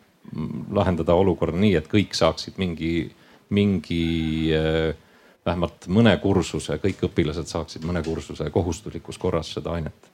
lahendada 0.71 1.13
olukorda 1.13 1.57
nii, 1.57 1.75
et 1.75 1.87
kõik 1.89 2.13
saaksid 2.13 2.61
mingi, 2.61 3.11
mingi 3.49 4.53
äh, 4.53 4.93
vähemalt 5.45 5.87
mõne 5.87 6.13
kursuse, 6.21 6.77
kõik 6.77 7.01
õpilased 7.09 7.49
saaksid 7.49 7.85
mõne 7.85 8.03
kursuse 8.05 8.49
kohustuslikus 8.49 9.17
korras 9.17 9.53
seda 9.53 9.73
ainet. 9.73 10.11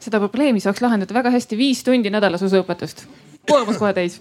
seda 0.00 0.18
probleemi 0.18 0.60
saaks 0.60 0.82
lahendada 0.82 1.14
väga 1.14 1.30
hästi, 1.30 1.56
viis 1.56 1.84
tundi 1.84 2.10
nädalas 2.10 2.42
usuõpetust, 2.42 3.06
koormus 3.46 3.78
kohe 3.78 3.94
täis 3.94 4.20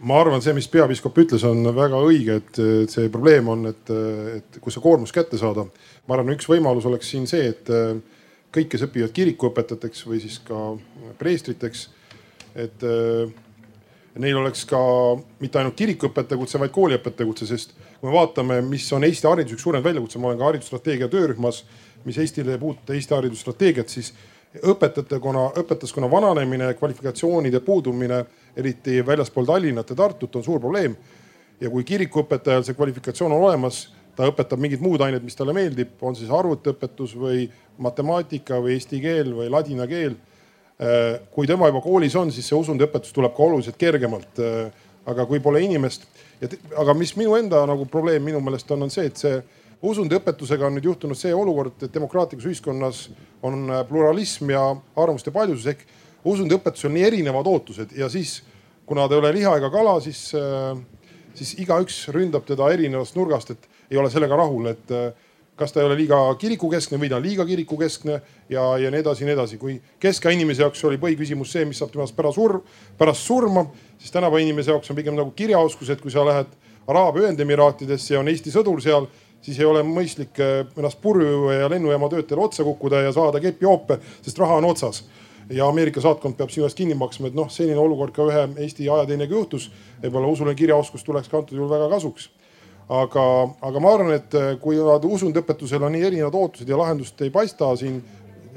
ma 0.00 0.20
arvan, 0.20 0.40
see, 0.44 0.54
mis 0.56 0.68
peapiiskop 0.72 1.18
ütles, 1.22 1.44
on 1.48 1.64
väga 1.76 2.00
õige, 2.06 2.38
et 2.40 2.60
see 2.92 3.10
probleem 3.12 3.50
on, 3.52 3.66
et, 3.70 3.92
et 4.38 4.60
kus 4.62 4.76
see 4.76 4.84
koormus 4.84 5.12
kätte 5.12 5.38
saada. 5.40 5.66
ma 6.08 6.16
arvan, 6.16 6.32
üks 6.36 6.48
võimalus 6.48 6.88
oleks 6.88 7.12
siin 7.12 7.28
see, 7.30 7.52
et 7.52 7.68
kõik, 8.50 8.70
kes 8.72 8.86
õpivad 8.88 9.12
kirikuõpetajateks 9.14 10.06
või 10.08 10.22
siis 10.22 10.40
ka 10.46 10.72
preestriteks, 11.20 11.88
et 12.58 12.82
neil 14.20 14.40
oleks 14.40 14.64
ka 14.68 14.80
mitte 15.42 15.60
ainult 15.60 15.76
kirikuõpetaja 15.78 16.38
kutse, 16.40 16.58
vaid 16.58 16.74
kooliõpetaja 16.74 17.28
kutse, 17.28 17.46
sest 17.46 17.76
kui 18.00 18.08
me 18.08 18.16
vaatame, 18.16 18.58
mis 18.66 18.88
on 18.96 19.06
Eesti 19.06 19.28
hariduse 19.28 19.56
üks 19.56 19.64
suurem 19.66 19.84
väljakutse, 19.84 20.18
ma 20.18 20.30
olen 20.30 20.40
ka 20.40 20.48
haridusstrateegia 20.48 21.10
töörühmas, 21.12 21.62
mis 22.04 22.18
Eestile 22.18 22.56
ei 22.56 22.62
puuduta 22.62 22.96
Eesti 22.96 23.14
haridusstrateegiat, 23.14 23.92
siis 23.92 24.14
õpetajakonna, 24.58 25.46
õpetajaskonna 25.62 26.10
vananemine, 26.10 26.72
kvalifikatsioonide 26.78 27.60
puudumine, 27.60 28.24
eriti 28.56 28.98
väljaspool 29.06 29.46
Tallinnat 29.46 29.90
ja 29.90 29.96
Tartut 29.96 30.36
on 30.36 30.44
suur 30.44 30.60
probleem. 30.60 30.96
ja 31.60 31.68
kui 31.70 31.84
kirikuõpetajal 31.84 32.64
see 32.64 32.74
kvalifikatsioon 32.74 33.32
on 33.32 33.42
olemas, 33.44 33.90
ta 34.16 34.24
õpetab 34.30 34.58
mingit 34.58 34.80
muud 34.80 35.00
ainet, 35.04 35.22
mis 35.22 35.36
talle 35.36 35.52
meeldib, 35.52 35.90
on 36.00 36.16
siis 36.16 36.30
arvutiõpetus 36.32 37.12
või 37.16 37.50
matemaatika 37.78 38.56
või 38.64 38.78
eesti 38.78 39.00
keel 39.00 39.34
või 39.36 39.50
ladina 39.52 39.86
keel 39.86 40.16
Äh, 40.80 41.18
kui 41.28 41.44
tema 41.44 41.68
juba 41.68 41.82
koolis 41.84 42.14
on, 42.16 42.30
siis 42.32 42.46
see 42.48 42.56
usundiõpetus 42.56 43.12
tuleb 43.12 43.34
ka 43.36 43.42
oluliselt 43.44 43.76
kergemalt. 43.76 44.38
Äh, 44.40 44.70
aga 45.10 45.26
kui 45.28 45.40
pole 45.44 45.60
inimest 45.64 46.06
aga 46.78 46.92
mis 46.96 47.14
minu 47.16 47.34
enda 47.36 47.62
nagu 47.68 47.86
probleem 47.88 48.22
minu 48.24 48.38
meelest 48.44 48.68
on, 48.72 48.84
on 48.84 48.92
see, 48.92 49.06
et 49.08 49.20
see 49.20 49.38
usundiõpetusega 49.82 50.66
on 50.66 50.76
nüüd 50.76 50.90
juhtunud 50.90 51.18
see 51.18 51.32
olukord, 51.34 51.78
et 51.82 51.94
demokraatlikus 51.94 52.50
ühiskonnas 52.50 53.06
on 53.42 53.64
äh, 53.70 53.82
pluralism 53.88 54.52
ja 54.52 54.64
arvamuste 54.96 55.32
paljusus 55.34 55.70
ehk 55.72 55.86
usundiõpetusel 56.28 56.92
nii 56.92 57.06
erinevad 57.08 57.48
ootused 57.48 57.96
ja 57.96 58.10
siis 58.12 58.42
kuna 58.86 59.06
ta 59.08 59.16
ei 59.16 59.22
ole 59.22 59.32
liha 59.38 59.54
ega 59.56 59.70
kala, 59.72 59.94
siis, 60.02 60.34
siis 61.38 61.52
igaüks 61.62 62.08
ründab 62.12 62.42
teda 62.44 62.66
erinevast 62.74 63.14
nurgast, 63.16 63.52
et 63.54 63.68
ei 63.90 63.96
ole 63.96 64.10
sellega 64.10 64.36
rahul, 64.36 64.66
et 64.66 64.90
kas 65.60 65.72
ta 65.72 65.82
ei 65.82 65.86
ole 65.86 65.98
liiga 65.98 66.18
kirikukeskne 66.40 66.98
või 67.00 67.10
ta 67.12 67.18
on 67.18 67.24
liiga 67.24 67.44
kirikukeskne 67.46 68.16
ja, 68.48 68.64
ja 68.80 68.90
nii 68.92 69.02
edasi 69.02 69.24
ja 69.24 69.28
nii 69.28 69.36
edasi. 69.36 69.58
kui 69.60 69.76
keskaja 70.00 70.36
inimese 70.36 70.64
jaoks 70.64 70.84
oli 70.88 70.98
põhiküsimus 71.02 71.52
see, 71.52 71.66
mis 71.68 71.80
saab 71.82 71.92
temast 71.92 72.16
pärast 72.16 72.40
surm, 72.40 72.62
pärast 72.98 73.26
surma, 73.28 73.66
siis 74.00 74.14
tänapäeva 74.14 74.40
inimese 74.40 74.72
jaoks 74.72 74.90
on 74.90 74.96
pigem 74.96 75.18
nagu 75.18 75.34
kirjaoskus, 75.36 75.92
et 75.92 76.00
kui 76.00 76.12
sa 76.12 76.24
lähed 76.26 76.54
Araabia 76.88 77.26
Ühendemiraatidesse 77.26 78.14
ja 78.14 78.22
on 78.22 78.30
Eesti 78.32 78.52
sõdur 78.54 78.80
seal, 78.82 79.06
siis 79.42 79.58
ei 79.60 79.68
ole 79.68 79.82
mõistlik 79.86 80.40
eh, 80.40 80.66
ennast 80.76 81.00
purju 81.02 81.50
ja 81.54 81.70
lennujaama 81.70 82.08
töötajale 82.12 82.44
otsa 82.44 82.66
kukkuda 82.66 83.04
ja 83.06 83.12
saada 83.16 83.40
kepijoope, 83.40 84.00
sest 84.22 84.38
raha 84.38 84.60
on 84.60 84.68
otsas 84.70 85.04
ja 85.50 85.66
Ameerika 85.68 86.00
saatkond 86.00 86.36
peab 86.38 86.52
sinu 86.54 86.66
eest 86.68 86.78
kinni 86.78 86.94
maksma, 86.94 87.30
et 87.30 87.38
noh, 87.38 87.48
selline 87.50 87.80
olukord 87.80 88.14
ka 88.14 88.26
ühe 88.28 88.44
Eesti 88.66 88.88
ajateenija 88.88 89.30
juhtus. 89.30 89.70
võib-olla 90.02 90.30
usuline 90.30 90.54
kirjaoskus 90.54 91.04
tuleks 91.04 91.28
ka 91.28 91.40
antud 91.40 91.58
juhul 91.58 91.70
väga 91.70 91.88
kasuks 91.90 92.30
aga, 92.90 93.24
aga 93.62 93.82
ma 93.82 93.92
arvan, 93.94 94.14
et 94.18 94.34
eh, 94.34 94.54
kui 94.62 94.78
usundõpetusel 94.80 95.84
on 95.86 95.94
nii 95.94 96.06
erinevad 96.10 96.34
ootused 96.34 96.68
ja 96.68 96.78
lahendust 96.78 97.20
ei 97.22 97.30
paista 97.30 97.70
siin 97.78 98.00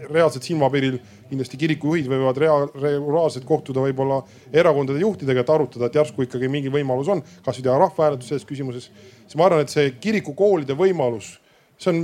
reaalselt 0.10 0.46
silmapiiril, 0.48 1.00
kindlasti 1.30 1.60
kirikujuhid 1.62 2.10
võivad 2.12 2.40
regulaarselt 2.40 3.46
kohtuda 3.48 3.84
võib-olla 3.86 4.22
erakondade 4.54 5.02
juhtidega, 5.04 5.44
et 5.44 5.54
arutada, 5.54 5.88
et 5.88 5.98
järsku 6.00 6.26
ikkagi 6.28 6.50
mingi 6.52 6.74
võimalus 6.74 7.10
on, 7.14 7.24
kasvõi 7.46 7.68
teha 7.70 7.80
rahvahääletus 7.86 8.34
selles 8.34 8.46
küsimuses. 8.50 8.92
siis 9.24 9.40
ma 9.40 9.48
arvan, 9.48 9.64
et 9.64 9.74
see 9.74 9.96
kirikukoolide 10.04 10.78
võimalus, 10.78 11.38
see 11.78 11.94
on 11.94 12.04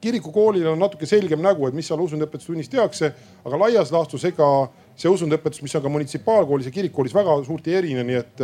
kirikukoolil 0.00 0.68
on 0.70 0.78
natuke 0.80 1.06
selgem 1.06 1.42
nägu, 1.44 1.66
et 1.68 1.74
mis 1.76 1.88
seal 1.90 2.00
usundiõpetustunnis 2.00 2.70
tehakse, 2.72 3.12
aga 3.44 3.58
laias 3.64 3.92
laastus 3.92 4.24
ega 4.28 4.46
see 4.96 5.10
usundiõpetus, 5.12 5.60
mis 5.62 5.74
on 5.76 5.84
ka 5.84 5.92
munitsipaalkoolis 5.92 6.70
ja 6.70 6.72
kirikkoolis 6.72 7.14
väga 7.14 7.36
suurt 7.44 7.68
ei 7.68 7.76
erine, 7.80 8.04
nii 8.08 8.16
et, 8.20 8.42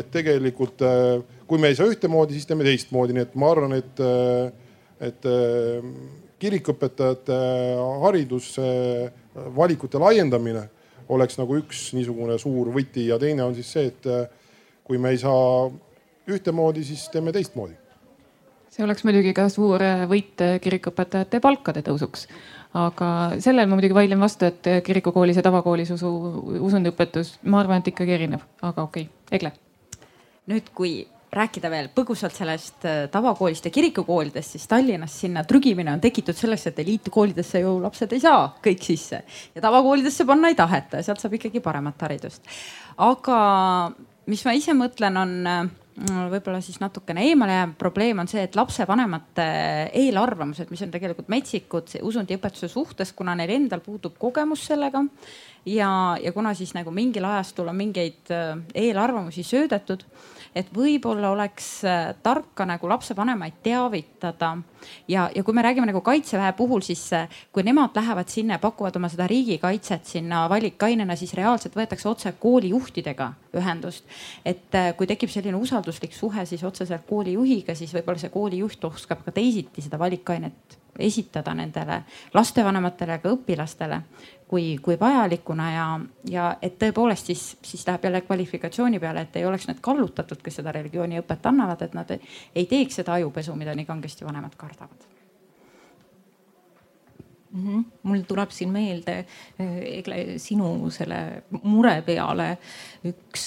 et 0.00 0.10
tegelikult 0.12 0.80
kui 1.50 1.58
me 1.58 1.72
ei 1.72 1.76
saa 1.76 1.90
ühtemoodi, 1.90 2.36
siis 2.36 2.46
teeme 2.46 2.64
teistmoodi, 2.66 3.16
nii 3.16 3.26
et 3.26 3.36
ma 3.40 3.50
arvan, 3.50 3.72
et, 3.74 4.02
et 5.02 5.30
kirikuõpetajate 6.40 7.36
hariduse 8.02 8.68
valikute 9.56 10.00
laiendamine 10.02 10.64
oleks 11.10 11.38
nagu 11.40 11.58
üks 11.58 11.90
niisugune 11.96 12.38
suur 12.38 12.70
võti 12.74 13.08
ja 13.10 13.18
teine 13.18 13.44
on 13.44 13.54
siis 13.56 13.70
see, 13.74 13.90
et 13.90 14.08
kui 14.86 14.98
me 14.98 15.12
ei 15.14 15.20
saa 15.20 15.68
ühtemoodi, 16.30 16.84
siis 16.86 17.08
teeme 17.12 17.32
teistmoodi. 17.34 17.74
see 18.70 18.84
oleks 18.86 19.04
muidugi 19.04 19.34
ka 19.34 19.48
suur 19.50 19.82
võit 20.10 20.42
kirikuõpetajate 20.62 21.40
palkade 21.42 21.82
tõusuks 21.86 22.28
aga 22.76 23.08
sellel 23.42 23.66
ma 23.68 23.78
muidugi 23.78 23.96
vaidlen 23.96 24.20
vastu, 24.22 24.46
et 24.46 24.68
kirikukoolis 24.86 25.38
ja 25.40 25.42
tavakoolis 25.42 25.90
usu, 25.96 26.10
usundiõpetus, 26.62 27.36
ma 27.50 27.62
arvan, 27.64 27.82
et 27.82 27.90
ikkagi 27.90 28.14
erineb, 28.14 28.44
aga 28.62 28.86
okei 28.86 29.08
okay., 29.08 29.16
Egle. 29.30 29.52
nüüd, 30.50 30.70
kui 30.74 30.92
rääkida 31.32 31.70
veel 31.70 31.88
põgusalt 31.94 32.34
sellest 32.34 32.86
äh, 32.88 33.02
tavakoolist 33.12 33.66
ja 33.68 33.70
kirikukoolidest, 33.74 34.56
siis 34.56 34.66
Tallinnas 34.70 35.14
sinna 35.22 35.44
trügimine 35.46 35.92
on 35.92 36.02
tekitud 36.02 36.36
selleks, 36.36 36.66
et 36.70 36.78
eliitkoolidesse 36.82 37.62
ju 37.62 37.76
lapsed 37.82 38.14
ei 38.16 38.22
saa 38.22 38.48
kõik 38.64 38.82
sisse 38.86 39.22
ja 39.54 39.62
tavakoolidesse 39.62 40.26
panna 40.26 40.50
ei 40.50 40.58
taheta 40.58 41.00
ja 41.00 41.06
sealt 41.06 41.22
saab 41.22 41.36
ikkagi 41.38 41.62
paremat 41.62 42.02
haridust. 42.06 42.42
aga 42.98 43.38
mis 44.30 44.42
ma 44.46 44.54
ise 44.58 44.74
mõtlen, 44.74 45.20
on 45.20 45.36
äh, 45.46 45.60
võib-olla 46.32 46.58
siis 46.64 46.80
natukene 46.82 47.22
eemale 47.28 47.54
jääv 47.60 47.76
probleem 47.78 48.22
on 48.22 48.30
see, 48.30 48.42
et 48.46 48.58
lapsevanemate 48.58 49.46
eelarvamused, 50.02 50.70
mis 50.72 50.82
on 50.86 50.90
tegelikult 50.90 51.30
metsikud 51.30 51.94
usundiõpetuse 52.02 52.70
suhtes, 52.72 53.14
kuna 53.14 53.36
neil 53.38 53.54
endal 53.54 53.84
puudub 53.84 54.18
kogemus 54.18 54.66
sellega 54.70 55.04
ja, 55.68 55.92
ja 56.22 56.34
kuna 56.34 56.54
siis 56.58 56.74
nagu 56.74 56.90
mingil 56.94 57.26
ajastul 57.28 57.70
on 57.70 57.78
mingeid 57.78 58.34
äh, 58.34 58.56
eelarvamusi 58.74 59.46
söödetud 59.46 60.06
et 60.54 60.70
võib-olla 60.74 61.30
oleks 61.34 61.68
äh, 61.86 62.10
tark 62.22 62.52
ka 62.58 62.66
nagu 62.66 62.88
lapsevanemaid 62.90 63.60
teavitada. 63.62 64.56
ja, 65.08 65.28
ja 65.34 65.42
kui 65.44 65.54
me 65.54 65.62
räägime 65.62 65.86
nagu 65.86 66.00
kaitseväe 66.00 66.52
puhul, 66.58 66.82
siis 66.82 67.04
äh, 67.12 67.28
kui 67.52 67.62
nemad 67.62 67.94
lähevad 67.94 68.28
sinna 68.28 68.58
ja 68.58 68.62
pakuvad 68.62 68.96
oma 68.96 69.08
seda 69.08 69.26
riigikaitset 69.30 70.06
sinna 70.06 70.48
valikainena, 70.48 71.16
siis 71.16 71.34
reaalselt 71.34 71.76
võetakse 71.76 72.08
otse 72.08 72.32
koolijuhtidega 72.32 73.32
ühendust. 73.54 74.04
et 74.44 74.74
äh, 74.74 74.92
kui 74.96 75.06
tekib 75.06 75.30
selline 75.30 75.56
usalduslik 75.56 76.14
suhe, 76.14 76.46
siis 76.46 76.64
otseselt 76.64 77.06
koolijuhiga, 77.08 77.74
siis 77.74 77.94
võib-olla 77.94 78.18
see 78.18 78.34
koolijuht 78.34 78.84
oskab 78.84 79.24
ka 79.24 79.32
teisiti 79.32 79.82
seda 79.82 79.98
valikainet 79.98 80.79
esitada 81.00 81.54
nendele 81.54 82.02
lastevanematele, 82.34 83.18
ka 83.22 83.32
õpilastele 83.34 84.02
kui, 84.50 84.78
kui 84.82 84.98
vajalikuna 85.00 85.68
ja, 85.72 85.86
ja 86.30 86.48
et 86.62 86.78
tõepoolest 86.80 87.30
siis, 87.30 87.44
siis 87.62 87.86
läheb 87.86 88.08
jälle 88.08 88.24
kvalifikatsiooni 88.26 88.98
peale, 89.02 89.22
et 89.26 89.38
ei 89.38 89.46
oleks 89.46 89.68
need 89.70 89.78
kallutatud, 89.84 90.42
kes 90.42 90.60
seda 90.60 90.74
religiooniõpet 90.74 91.46
annavad, 91.52 91.86
et 91.86 91.94
nad 91.94 92.10
ei 92.16 92.66
teeks 92.66 93.00
seda 93.02 93.14
ajupesu, 93.20 93.54
mida 93.58 93.76
nii 93.78 93.86
kangesti 93.86 94.26
vanemad 94.26 94.58
kardavad 94.58 95.06
mm. 97.52 97.66
-hmm. 97.66 97.84
mul 98.02 98.26
tuleb 98.28 98.50
siin 98.50 98.72
meelde, 98.74 99.24
Egle, 99.58 100.38
sinu 100.38 100.90
selle 100.90 101.42
mure 101.62 102.02
peale 102.06 102.56
üks 103.06 103.46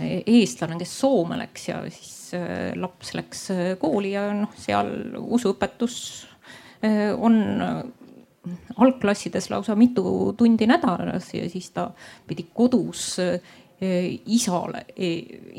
eestlane, 0.00 0.78
kes 0.78 0.98
Soome 1.00 1.38
läks 1.38 1.68
ja 1.68 1.82
siis 1.90 2.32
laps 2.74 3.14
läks 3.14 3.48
kooli 3.78 4.12
ja 4.14 4.28
noh, 4.34 4.54
seal 4.56 5.16
usuõpetus 5.18 5.96
on 6.82 7.36
algklassides 8.76 9.50
lausa 9.52 9.76
mitu 9.78 10.32
tundi 10.36 10.66
nädalas 10.66 11.28
ja 11.34 11.48
siis 11.50 11.70
ta 11.70 11.90
pidi 12.26 12.48
kodus 12.54 13.20
isale, 14.26 14.84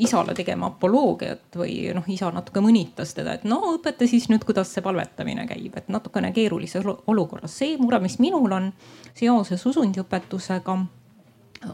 isale 0.00 0.34
tegema 0.34 0.70
apoloogiat 0.72 1.58
või 1.60 1.90
noh, 1.94 2.06
isa 2.08 2.30
natuke 2.32 2.62
mõnitas 2.64 3.12
teda, 3.16 3.36
et 3.36 3.44
no 3.48 3.58
õpeta 3.74 4.08
siis 4.08 4.30
nüüd, 4.32 4.46
kuidas 4.48 4.72
see 4.72 4.84
palvetamine 4.84 5.44
käib, 5.48 5.76
et 5.76 5.90
natukene 5.92 6.32
keerulises 6.32 6.86
olukorras. 6.86 7.52
see 7.58 7.76
mure, 7.76 8.00
mis 8.00 8.16
minul 8.22 8.52
on 8.56 8.70
seoses 9.12 9.66
usundiõpetusega 9.68 10.76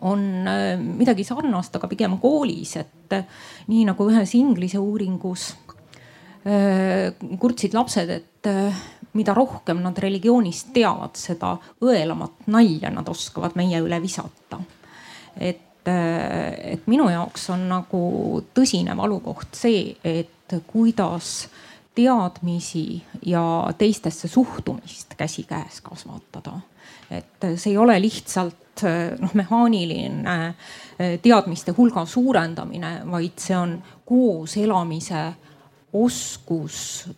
on 0.07 0.27
midagi 0.99 1.25
sarnast, 1.27 1.77
aga 1.77 1.91
pigem 1.91 2.19
koolis, 2.23 2.77
et 2.83 3.17
nii 3.71 3.87
nagu 3.87 4.11
ühes 4.11 4.35
Inglise 4.39 4.83
uuringus 4.83 5.53
kurtsid 7.39 7.75
lapsed, 7.77 8.11
et 8.11 8.51
mida 9.13 9.35
rohkem 9.35 9.83
nad 9.83 9.99
religioonist 9.99 10.73
teavad, 10.75 11.17
seda 11.19 11.57
õelamat 11.83 12.47
nalja 12.53 12.93
nad 12.95 13.09
oskavad 13.09 13.57
meie 13.59 13.81
üle 13.83 14.01
visata. 14.03 14.61
et, 15.37 15.89
et 15.89 16.87
minu 16.87 17.09
jaoks 17.11 17.51
on 17.51 17.69
nagu 17.71 18.03
tõsine 18.55 18.97
valukoht 18.97 19.55
see, 19.57 19.97
et 20.05 20.55
kuidas 20.67 21.49
teadmisi 21.95 23.03
ja 23.27 23.43
teistesse 23.79 24.29
suhtumist 24.29 25.15
käsikäes 25.17 25.81
kasvatada. 25.81 26.61
et 27.11 27.47
see 27.57 27.73
ei 27.73 27.79
ole 27.79 28.01
lihtsalt 28.01 28.83
noh, 29.19 29.35
mehaaniline 29.35 30.55
teadmiste 31.23 31.75
hulga 31.77 32.05
suurendamine, 32.07 33.01
vaid 33.11 33.39
see 33.39 33.57
on 33.57 33.83
koos 34.07 34.57
elamise 34.57 35.33
oskus, 35.93 37.09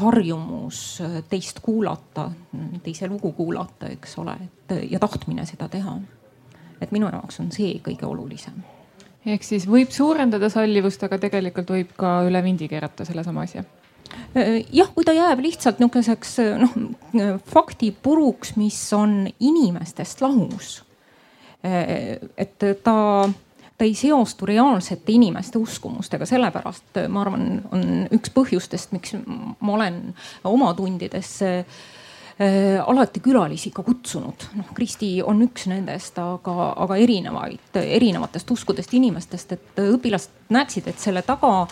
harjumus 0.00 1.02
teist 1.28 1.60
kuulata, 1.64 2.30
teise 2.82 3.08
lugu 3.08 3.32
kuulata, 3.36 3.90
eks 3.92 4.16
ole, 4.22 4.36
et 4.46 4.76
ja 4.90 5.00
tahtmine 5.02 5.46
seda 5.46 5.68
teha. 5.68 5.98
et 6.80 6.90
minu 6.92 7.08
jaoks 7.08 7.40
on 7.40 7.52
see 7.52 7.80
kõige 7.84 8.06
olulisem. 8.08 8.62
ehk 9.26 9.42
siis 9.42 9.66
võib 9.68 9.90
suurendada 9.90 10.48
sallivust, 10.48 11.02
aga 11.02 11.18
tegelikult 11.18 11.70
võib 11.70 11.92
ka 11.96 12.22
üle 12.28 12.42
vindi 12.42 12.68
keerata 12.68 13.04
sellesama 13.04 13.42
asja 13.42 13.64
jah, 14.72 14.90
kui 14.94 15.04
ta 15.04 15.12
jääb 15.12 15.40
lihtsalt 15.44 15.80
nihukeseks 15.80 16.36
noh 16.60 16.76
faktipuruks, 17.52 18.56
mis 18.56 18.78
on 18.92 19.26
inimestest 19.40 20.20
lahus. 20.20 20.82
et 21.62 22.64
ta 22.84 23.28
ta 23.78 23.84
ei 23.84 23.94
seostu 23.94 24.46
reaalsete 24.46 25.12
inimeste 25.12 25.58
uskumustega, 25.58 26.26
sellepärast 26.26 27.02
ma 27.12 27.22
arvan, 27.24 27.60
on 27.74 27.84
üks 28.16 28.32
põhjustest, 28.34 28.94
miks 28.96 29.16
ma 29.26 29.76
olen 29.76 30.00
oma 30.48 30.72
tundidesse 30.76 31.50
äh, 31.58 32.80
alati 32.80 33.20
külalisi 33.20 33.70
ka 33.74 33.84
kutsunud. 33.84 34.48
noh, 34.56 34.72
Kristi 34.74 35.10
on 35.22 35.44
üks 35.44 35.68
nendest, 35.68 36.18
aga, 36.22 36.72
aga 36.86 36.98
erinevaid, 37.00 37.76
erinevatest 37.82 38.50
uskudest 38.56 38.96
inimestest, 38.96 39.52
et 39.52 39.84
õpilased 39.84 40.52
näeksid, 40.56 40.88
et 40.88 41.00
selle 41.00 41.22
taga 41.26 41.66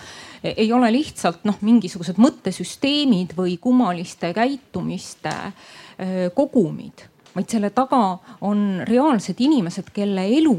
ei 0.44 0.70
ole 0.76 0.90
lihtsalt 0.92 1.44
noh, 1.48 1.56
mingisugused 1.64 2.20
mõttesüsteemid 2.20 3.32
või 3.36 3.56
kummaliste 3.60 4.34
käitumiste 4.36 5.32
äh, 5.32 6.16
kogumid, 6.36 7.08
vaid 7.34 7.48
selle 7.48 7.72
taga 7.72 8.18
on 8.44 8.82
reaalsed 8.84 9.40
inimesed, 9.40 9.88
kelle 9.94 10.28
elu 10.36 10.58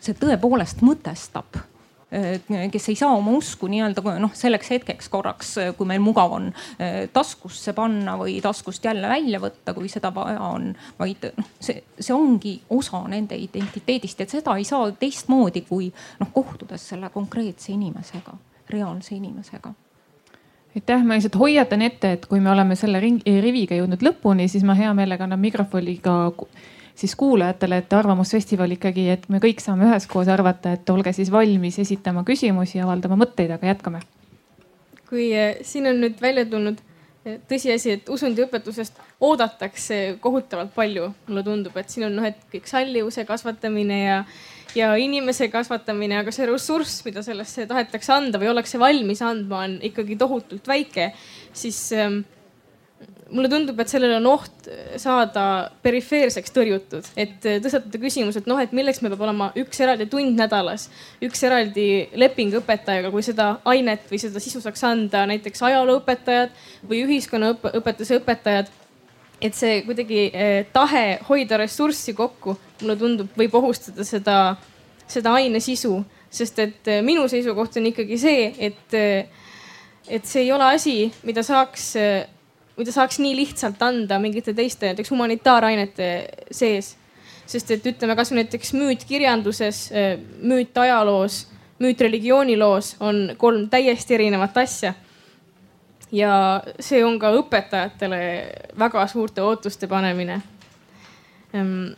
see 0.00 0.16
tõepoolest 0.16 0.84
mõtestab 0.86 1.60
kes 2.72 2.88
ei 2.88 2.96
saa 2.98 3.10
oma 3.14 3.30
usku 3.38 3.68
nii-öelda 3.70 4.16
noh, 4.18 4.32
selleks 4.34 4.70
hetkeks 4.74 5.08
korraks, 5.08 5.52
kui 5.78 5.86
meil 5.86 6.00
mugav 6.02 6.32
on 6.34 6.48
taskusse 7.14 7.72
panna 7.76 8.16
või 8.18 8.40
taskust 8.42 8.84
jälle 8.84 9.08
välja 9.08 9.38
võtta, 9.42 9.74
kui 9.76 9.88
seda 9.88 10.10
vaja 10.14 10.40
on, 10.48 10.72
vaid 10.98 11.28
noh, 11.36 11.50
see, 11.62 11.84
see 12.00 12.14
ongi 12.14 12.56
osa 12.74 13.04
nende 13.08 13.38
identiteedist 13.38 14.24
ja 14.24 14.26
seda 14.30 14.56
ei 14.58 14.66
saa 14.66 14.90
teistmoodi, 14.90 15.62
kui 15.68 15.92
noh, 16.20 16.32
kohtudes 16.34 16.88
selle 16.92 17.12
konkreetse 17.14 17.72
inimesega, 17.76 18.34
reaalse 18.74 19.14
inimesega. 19.14 19.72
Aitäh, 20.74 21.02
ma 21.02 21.14
lihtsalt 21.14 21.38
hoiatan 21.38 21.82
ette, 21.82 22.12
et 22.14 22.26
kui 22.30 22.42
me 22.42 22.50
oleme 22.50 22.76
selle 22.78 23.00
riviga 23.02 23.78
jõudnud 23.78 24.02
lõpuni, 24.06 24.46
siis 24.50 24.66
ma 24.66 24.74
hea 24.78 24.90
meelega 24.94 25.26
annan 25.26 25.42
mikrofoni 25.42 25.96
ka 26.02 26.34
siis 26.94 27.14
kuulajatele, 27.16 27.80
et 27.80 27.92
Arvamusfestival 27.92 28.76
ikkagi, 28.76 29.08
et 29.14 29.28
me 29.32 29.40
kõik 29.42 29.62
saame 29.62 29.88
üheskoos 29.88 30.28
arvata, 30.28 30.74
et 30.76 30.90
olge 30.92 31.12
siis 31.16 31.32
valmis 31.32 31.78
esitama 31.82 32.24
küsimusi, 32.28 32.80
avaldama 32.82 33.18
mõtteid, 33.24 33.52
aga 33.56 33.72
jätkame. 33.72 34.04
kui 35.10 35.32
eh, 35.34 35.58
siin 35.66 35.88
on 35.90 35.96
nüüd 35.98 36.20
välja 36.22 36.44
tulnud 36.46 36.78
eh, 37.26 37.40
tõsiasi, 37.50 37.96
et 37.96 38.08
usundiõpetusest 38.08 39.00
oodatakse 39.20 40.18
kohutavalt 40.22 40.70
palju, 40.74 41.10
mulle 41.26 41.42
tundub, 41.42 41.76
et 41.76 41.90
siin 41.90 42.06
on 42.06 42.14
noh, 42.20 42.26
et 42.28 42.38
kõik 42.52 42.70
sallivuse 42.70 43.24
kasvatamine 43.26 43.98
ja, 44.04 44.20
ja 44.78 44.92
inimese 44.96 45.48
kasvatamine, 45.50 46.20
aga 46.22 46.32
see 46.34 46.46
ressurss, 46.46 47.02
mida 47.04 47.24
sellesse 47.26 47.66
tahetakse 47.66 48.12
anda 48.14 48.38
või 48.38 48.52
ollakse 48.52 48.78
valmis 48.78 49.22
andma, 49.26 49.64
on 49.66 49.80
ikkagi 49.90 50.18
tohutult 50.20 50.70
väike, 50.70 51.10
siis 51.52 51.88
ähm, 51.98 52.22
mulle 53.30 53.48
tundub, 53.50 53.78
et 53.80 53.90
sellel 53.90 54.16
on 54.18 54.26
oht 54.32 54.68
saada 55.00 55.44
perifeerseks 55.84 56.52
tõrjutud, 56.54 57.06
et 57.20 57.36
tõstatada 57.62 58.00
küsimus, 58.02 58.38
et 58.38 58.48
noh, 58.50 58.58
et 58.62 58.72
milleks 58.76 59.00
meil 59.02 59.14
peab 59.14 59.24
olema 59.26 59.50
üks 59.60 59.80
eraldi 59.82 60.06
tund 60.10 60.38
nädalas, 60.38 60.88
üks 61.24 61.42
eraldi 61.46 61.86
leping 62.18 62.54
õpetajaga, 62.60 63.12
kui 63.14 63.24
seda 63.26 63.52
ainet 63.70 64.06
või 64.10 64.20
seda 64.22 64.42
sisu 64.42 64.62
saaks 64.64 64.82
anda 64.88 65.24
näiteks 65.30 65.62
ajalooõpetajad 65.70 66.54
või 66.88 67.04
ühiskonnaõpetuse 67.06 68.20
õpetajad. 68.20 68.70
et 69.40 69.54
see 69.56 69.78
kuidagi 69.86 70.30
eh, 70.36 70.66
tahe 70.72 71.18
hoida 71.28 71.56
ressurssi 71.56 72.12
kokku, 72.12 72.58
mulle 72.82 72.96
tundub, 73.00 73.30
võib 73.36 73.54
ohustada 73.56 74.04
seda, 74.04 74.56
seda 75.08 75.32
aine 75.38 75.62
sisu, 75.64 75.94
sest 76.28 76.58
et 76.58 76.90
eh, 76.92 77.00
minu 77.00 77.24
seisukoht 77.28 77.78
on 77.80 77.86
ikkagi 77.88 78.18
see, 78.20 78.50
et, 78.58 78.92
eh, 78.92 79.24
et 80.08 80.26
see 80.28 80.42
ei 80.42 80.52
ole 80.52 80.68
asi, 80.74 80.96
mida 81.24 81.42
saaks 81.46 81.94
mida 82.80 82.94
saaks 82.94 83.20
nii 83.20 83.34
lihtsalt 83.36 83.82
anda 83.84 84.18
mingite 84.22 84.54
teiste 84.56 84.90
näiteks 84.90 85.12
humanitaarainete 85.12 86.08
sees. 86.50 86.96
sest 87.50 87.70
et 87.74 87.86
ütleme 87.86 88.14
kasvõi 88.14 88.44
näiteks 88.44 88.72
müüt 88.78 89.04
kirjanduses, 89.08 89.88
müüt 90.42 90.76
ajaloos, 90.78 91.42
müüt 91.82 92.00
religiooniloos 92.00 92.94
on 93.00 93.34
kolm 93.38 93.68
täiesti 93.70 94.14
erinevat 94.14 94.56
asja. 94.58 94.94
ja 96.12 96.62
see 96.80 97.04
on 97.04 97.18
ka 97.18 97.32
õpetajatele 97.38 98.20
väga 98.78 99.06
suurte 99.06 99.42
ootuste 99.42 99.86
panemine. 99.86 100.40
Ehm, 101.54 101.92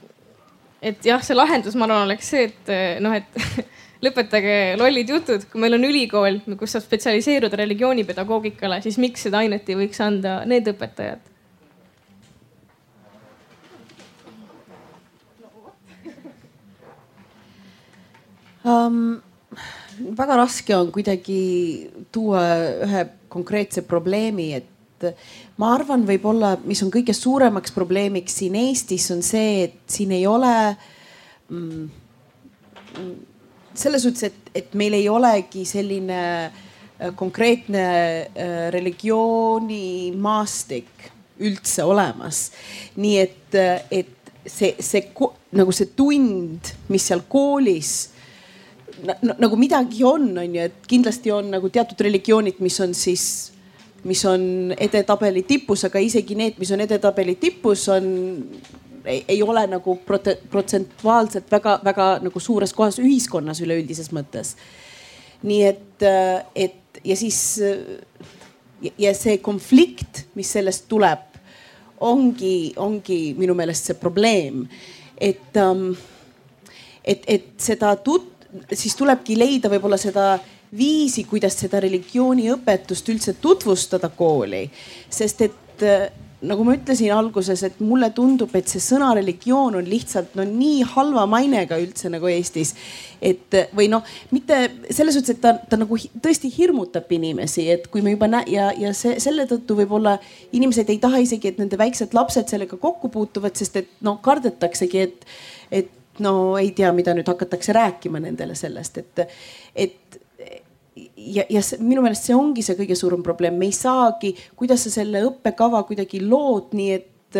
et 0.82 1.04
jah, 1.04 1.22
see 1.24 1.36
lahendus, 1.36 1.76
ma 1.76 1.86
arvan, 1.86 2.08
oleks 2.08 2.28
see, 2.34 2.50
et 2.50 3.00
noh, 3.00 3.14
et 3.16 3.66
lõpetage 4.02 4.76
lollid 4.80 5.10
jutud, 5.14 5.44
kui 5.50 5.62
meil 5.62 5.76
on 5.78 5.86
ülikool, 5.86 6.40
kus 6.58 6.74
saab 6.74 6.86
spetsialiseeruda 6.86 7.60
religioonipedagoogikale, 7.62 8.80
siis 8.82 8.98
miks 9.02 9.28
seda 9.28 9.42
ainet 9.42 9.68
ei 9.70 9.78
võiks 9.84 10.02
anda 10.02 10.40
need 10.48 10.70
õpetajad? 10.74 11.28
um,? 18.62 19.20
väga 20.16 20.36
raske 20.40 20.74
on 20.74 20.88
kuidagi 20.90 21.40
tuua 22.14 22.42
ühe 22.86 23.02
konkreetse 23.30 23.84
probleemi, 23.86 24.52
et 24.56 25.08
ma 25.60 25.72
arvan, 25.76 26.06
võib-olla, 26.08 26.54
mis 26.64 26.80
on 26.84 26.90
kõige 26.94 27.14
suuremaks 27.14 27.74
probleemiks 27.74 28.38
siin 28.40 28.56
Eestis, 28.58 29.10
on 29.14 29.22
see, 29.26 29.66
et 29.66 29.76
siin 29.90 30.14
ei 30.16 30.24
ole 30.30 30.52
mm, 31.50 31.90
selles 33.74 34.02
suhtes, 34.04 34.22
et, 34.28 34.34
et 34.54 34.74
meil 34.78 34.92
ei 34.96 35.08
olegi 35.08 35.64
selline 35.68 36.46
äh, 36.46 36.52
konkreetne 37.16 37.84
äh, 37.88 38.70
religioonimaastik 38.74 40.88
üldse 41.42 41.84
olemas. 41.84 42.50
nii 42.96 43.18
et, 43.18 43.54
äh, 43.54 43.80
et 43.90 44.06
see, 44.46 44.74
see 44.80 45.12
nagu 45.52 45.72
see 45.72 45.86
tund, 45.96 46.60
mis 46.88 47.06
seal 47.08 47.20
koolis 47.28 48.12
nagu 49.22 49.56
midagi 49.58 50.04
on, 50.06 50.28
on 50.38 50.54
ju, 50.54 50.60
et 50.68 50.86
kindlasti 50.88 51.32
on 51.34 51.50
nagu 51.56 51.70
teatud 51.72 52.00
religioonid, 52.06 52.60
mis 52.62 52.78
on 52.84 52.94
siis, 52.94 53.24
mis 54.06 54.22
on 54.28 54.74
edetabeli 54.76 55.42
tipus, 55.46 55.84
aga 55.88 55.98
isegi 56.02 56.34
need, 56.38 56.58
mis 56.60 56.70
on 56.74 56.80
edetabeli 56.84 57.34
tipus, 57.40 57.88
on 57.92 58.04
ei, 59.04 59.24
ei 59.28 59.42
ole 59.42 59.66
nagu 59.66 59.96
protsentuaalselt 60.50 61.50
väga-väga 61.50 62.08
nagu 62.22 62.40
suures 62.40 62.72
kohas 62.72 62.98
ühiskonnas 63.02 63.60
üleüldises 63.64 64.12
mõttes. 64.12 64.56
nii 65.42 65.62
et, 65.66 66.04
et 66.54 67.02
ja 67.04 67.16
siis 67.16 67.58
ja 68.98 69.14
see 69.14 69.38
konflikt, 69.42 70.26
mis 70.34 70.52
sellest 70.52 70.86
tuleb, 70.90 71.24
ongi, 72.02 72.72
ongi 72.82 73.34
minu 73.38 73.54
meelest 73.58 73.90
see 73.90 73.98
probleem, 73.98 74.64
et, 75.16 75.58
et, 77.04 77.28
et 77.28 77.46
seda 77.62 77.94
tut-, 78.02 78.48
siis 78.74 78.96
tulebki 78.98 79.38
leida 79.38 79.70
võib-olla 79.72 79.98
seda 80.00 80.34
viisi, 80.76 81.26
kuidas 81.28 81.58
seda 81.60 81.82
religiooniõpetust 81.84 83.08
üldse 83.12 83.36
tutvustada 83.40 84.10
kooli. 84.16 84.64
sest 85.10 85.46
et 85.46 85.86
äh, 85.86 86.08
nagu 86.42 86.64
ma 86.66 86.74
ütlesin 86.76 87.12
alguses, 87.14 87.62
et 87.66 87.78
mulle 87.82 88.08
tundub, 88.14 88.50
et 88.58 88.70
see 88.70 88.82
sõna 88.82 89.12
religioon 89.18 89.78
on 89.78 89.88
lihtsalt 89.88 90.34
no 90.38 90.46
nii 90.48 90.82
halva 90.94 91.24
mainega 91.30 91.78
üldse 91.82 92.10
nagu 92.12 92.28
Eestis. 92.30 92.74
et 93.22 93.54
või 93.76 93.86
noh, 93.90 94.02
mitte 94.34 94.56
selles 94.90 95.14
suhtes, 95.14 95.36
et 95.36 95.42
ta, 95.42 95.52
ta 95.54 95.78
nagu 95.78 95.94
tõesti 95.94 96.50
hirmutab 96.50 97.10
inimesi, 97.14 97.68
et 97.70 97.86
kui 97.92 98.02
me 98.02 98.16
juba 98.16 98.26
näe- 98.26 98.50
ja, 98.50 98.72
ja 98.74 98.90
see 98.98 99.20
selle 99.22 99.46
tõttu 99.46 99.76
võib-olla 99.78 100.16
inimesed 100.52 100.90
ei 100.90 100.98
taha 100.98 101.22
isegi, 101.22 101.52
et 101.52 101.60
nende 101.62 101.78
väiksed 101.78 102.16
lapsed 102.18 102.50
sellega 102.50 102.76
kokku 102.76 103.12
puutuvad, 103.14 103.54
sest 103.56 103.78
et 103.78 103.92
noh, 104.02 104.18
kardetaksegi, 104.22 105.06
et, 105.06 105.26
et 105.70 105.94
no 106.18 106.56
ei 106.58 106.72
tea, 106.76 106.90
mida 106.92 107.14
nüüd 107.14 107.30
hakatakse 107.30 107.72
rääkima 107.76 108.20
nendele 108.20 108.58
sellest, 108.58 108.98
et, 108.98 109.26
et 109.76 110.21
ja, 111.34 111.44
ja 111.50 111.62
see, 111.64 111.80
minu 111.82 112.02
meelest 112.04 112.28
see 112.28 112.36
ongi 112.36 112.64
see 112.64 112.78
kõige 112.78 112.96
suurem 112.98 113.22
probleem, 113.24 113.58
me 113.58 113.68
ei 113.70 113.76
saagi, 113.76 114.32
kuidas 114.58 114.86
sa 114.86 114.94
selle 114.94 115.24
õppekava 115.28 115.84
kuidagi 115.88 116.22
lood 116.24 116.74
nii, 116.78 116.98
et, 116.98 117.38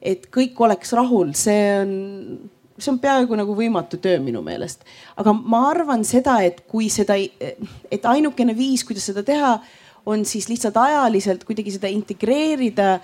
et 0.00 0.28
kõik 0.34 0.60
oleks 0.66 0.94
rahul, 0.96 1.32
see 1.38 1.62
on, 1.80 1.94
see 2.76 2.92
on 2.92 3.00
peaaegu 3.02 3.38
nagu 3.38 3.56
võimatu 3.56 4.00
töö 4.02 4.20
minu 4.22 4.42
meelest. 4.44 4.84
aga 5.20 5.34
ma 5.36 5.64
arvan 5.70 6.04
seda, 6.06 6.40
et 6.44 6.64
kui 6.70 6.90
seda, 6.92 7.16
et 7.18 8.10
ainukene 8.10 8.56
viis, 8.56 8.84
kuidas 8.86 9.10
seda 9.10 9.24
teha, 9.26 9.56
on 10.04 10.24
siis 10.28 10.50
lihtsalt 10.50 10.76
ajaliselt 10.76 11.46
kuidagi 11.48 11.72
seda 11.78 11.88
integreerida 11.88 12.98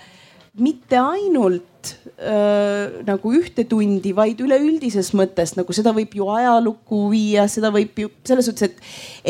mitte 0.61 0.99
ainult 0.99 1.70
äh, 2.17 3.01
nagu 3.07 3.33
ühte 3.37 3.65
tundi, 3.69 4.13
vaid 4.17 4.41
üleüldises 4.43 5.13
mõttes 5.17 5.55
nagu 5.57 5.75
seda 5.75 5.93
võib 5.95 6.13
ju 6.17 6.29
ajalukku 6.33 7.07
viia, 7.13 7.47
seda 7.51 7.73
võib 7.73 8.05
ju 8.05 8.11
selles 8.27 8.49
suhtes, 8.49 8.69
et, 8.71 8.85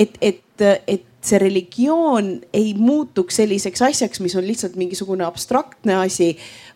et, 0.05 0.19
et, 0.31 0.67
et 0.87 1.07
see 1.21 1.37
religioon 1.37 2.31
ei 2.53 2.73
muutuks 2.77 3.37
selliseks 3.37 3.81
asjaks, 3.85 4.21
mis 4.23 4.35
on 4.35 4.45
lihtsalt 4.45 4.75
mingisugune 4.79 5.25
abstraktne 5.25 5.95
asi, 6.01 6.31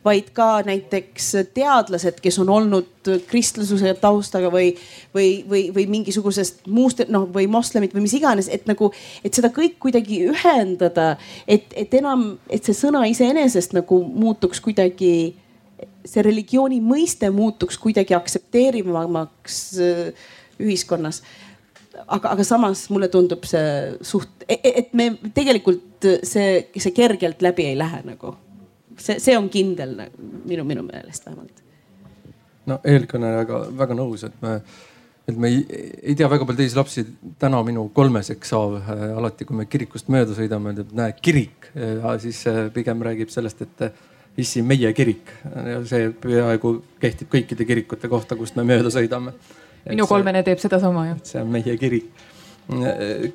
vaid 0.05 0.30
ka 0.38 0.59
näiteks 0.67 1.32
teadlased, 1.55 2.19
kes 2.21 2.38
on 2.43 2.51
olnud 2.53 3.09
kristlasuse 3.30 3.95
taustaga 4.01 4.51
või, 4.53 4.76
või, 5.15 5.30
või, 5.49 5.63
või 5.73 5.88
mingisugusest 5.97 6.67
muust 6.69 7.01
noh, 7.09 7.26
või 7.34 7.47
moslemid 7.49 7.95
või 7.95 8.05
mis 8.05 8.17
iganes, 8.19 8.49
et 8.53 8.69
nagu, 8.69 8.91
et 9.26 9.34
seda 9.34 9.49
kõik 9.53 9.80
kuidagi 9.82 10.21
ühendada, 10.30 11.15
et, 11.47 11.73
et 11.73 11.97
enam, 11.97 12.36
et 12.49 12.65
see 12.65 12.78
sõna 12.78 13.05
iseenesest 13.09 13.73
nagu 13.78 14.03
muutuks 14.05 14.61
kuidagi 14.61 15.15
see 16.06 16.24
religiooni 16.26 16.82
mõiste 16.86 17.32
muutuks 17.34 17.78
kuidagi 17.82 18.16
aktsepteerivamaks 18.18 19.60
äh, 19.82 20.30
ühiskonnas 20.62 21.24
aga, 22.08 22.32
aga 22.34 22.45
samas 22.45 22.86
mulle 22.93 23.10
tundub 23.12 23.45
see 23.47 23.68
suht, 24.06 24.45
e-, 24.47 24.60
e-, 24.60 24.74
et 24.82 24.95
me 24.97 25.12
tegelikult 25.36 26.10
see, 26.28 26.66
see 26.76 26.95
kergelt 26.95 27.43
läbi 27.45 27.70
ei 27.70 27.78
lähe 27.80 28.01
nagu. 28.08 28.36
see, 28.97 29.20
see 29.20 29.38
on 29.38 29.49
kindel 29.51 29.95
nagu, 29.99 30.34
minu, 30.47 30.66
minu 30.68 30.84
meelest 30.88 31.28
vähemalt. 31.28 31.64
no 32.72 32.80
eelkõnelejaga 32.93 33.62
väga 33.78 33.97
nõus, 33.97 34.26
et 34.28 34.36
me, 34.41 34.56
et 35.28 35.38
me 35.38 35.51
ei, 35.51 35.62
ei 36.12 36.18
tea 36.18 36.30
väga 36.32 36.47
palju 36.47 36.64
teisi 36.64 36.80
lapsi. 36.80 37.06
täna 37.39 37.62
minu 37.68 37.88
kolmeseks 37.93 38.53
saav 38.56 38.80
äh, 38.82 39.06
alati, 39.18 39.47
kui 39.47 39.62
me 39.62 39.70
kirikust 39.70 40.12
mööda 40.14 40.38
sõidame, 40.38 40.76
ütleb 40.76 40.95
näe 40.97 41.16
kirik 41.22 41.72
ja 41.76 42.18
siis 42.22 42.43
äh, 42.51 42.66
pigem 42.74 43.03
räägib 43.06 43.34
sellest, 43.34 43.66
et 43.66 43.88
äh, 43.89 44.03
issi 44.38 44.61
meie 44.61 44.91
kirik 44.93 45.31
ja 45.45 45.77
see 45.88 46.09
peaaegu 46.21 46.77
kehtib 46.99 47.29
kõikide 47.31 47.67
kirikute 47.67 48.09
kohta, 48.11 48.36
kust 48.36 48.57
me 48.59 48.65
mööda 48.67 48.91
sõidame 48.93 49.36
minu 49.89 50.07
kolmene 50.09 50.43
teeb 50.45 50.61
sedasama 50.61 51.07
jah. 51.09 51.19
see 51.23 51.41
on 51.41 51.51
meie 51.53 51.77
kirik. 51.77 52.09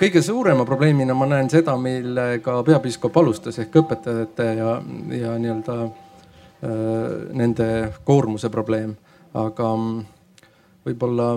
kõige 0.00 0.22
suurema 0.26 0.64
probleemina 0.66 1.14
ma 1.14 1.28
näen 1.30 1.50
seda, 1.50 1.76
millega 1.78 2.60
peapiiskop 2.66 3.16
alustas 3.22 3.60
ehk 3.62 3.76
õpetajate 3.82 4.48
ja, 4.58 4.72
ja 5.14 5.34
nii-öelda 5.38 5.76
äh, 5.84 5.92
nende 7.38 7.68
koormuse 8.04 8.50
probleem, 8.50 8.96
aga 9.34 9.68
võib-olla 10.88 11.28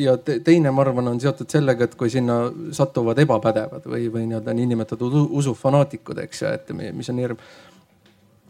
ja 0.00 0.16
teine, 0.22 0.70
ma 0.70 0.84
arvan, 0.86 1.12
on 1.12 1.20
seotud 1.20 1.50
sellega, 1.50 1.84
et 1.84 1.98
kui 1.98 2.08
sinna 2.10 2.46
satuvad 2.72 3.18
ebapädevad 3.20 3.84
või, 3.90 4.08
või 4.08 4.24
nii-öelda 4.30 4.54
niinimetatud 4.56 5.18
usufanaatikud, 5.26 6.22
eks 6.24 6.44
ju, 6.44 6.56
et 6.56 6.74
mis 6.96 7.10
on 7.12 7.20
hirm. 7.20 7.46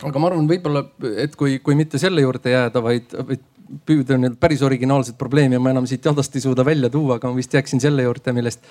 Aga 0.04 0.20
ma 0.20 0.30
arvan, 0.30 0.48
võib-olla, 0.48 0.84
et 1.22 1.34
kui, 1.38 1.58
kui 1.64 1.76
mitte 1.78 1.98
selle 2.00 2.24
juurde 2.24 2.52
jääda, 2.52 2.82
vaid, 2.84 3.14
vaid 3.28 3.44
püüda 3.88 4.18
nüüd 4.20 4.36
päris 4.40 4.62
originaalset 4.64 5.16
probleemi 5.18 5.58
ma 5.62 5.72
enam 5.72 5.86
siit 5.88 6.04
jadast 6.04 6.34
ei 6.36 6.44
suuda 6.44 6.64
välja 6.66 6.90
tuua, 6.92 7.18
aga 7.18 7.30
ma 7.30 7.38
vist 7.38 7.54
jääksin 7.54 7.80
selle 7.82 8.04
juurde, 8.04 8.34
millest, 8.36 8.66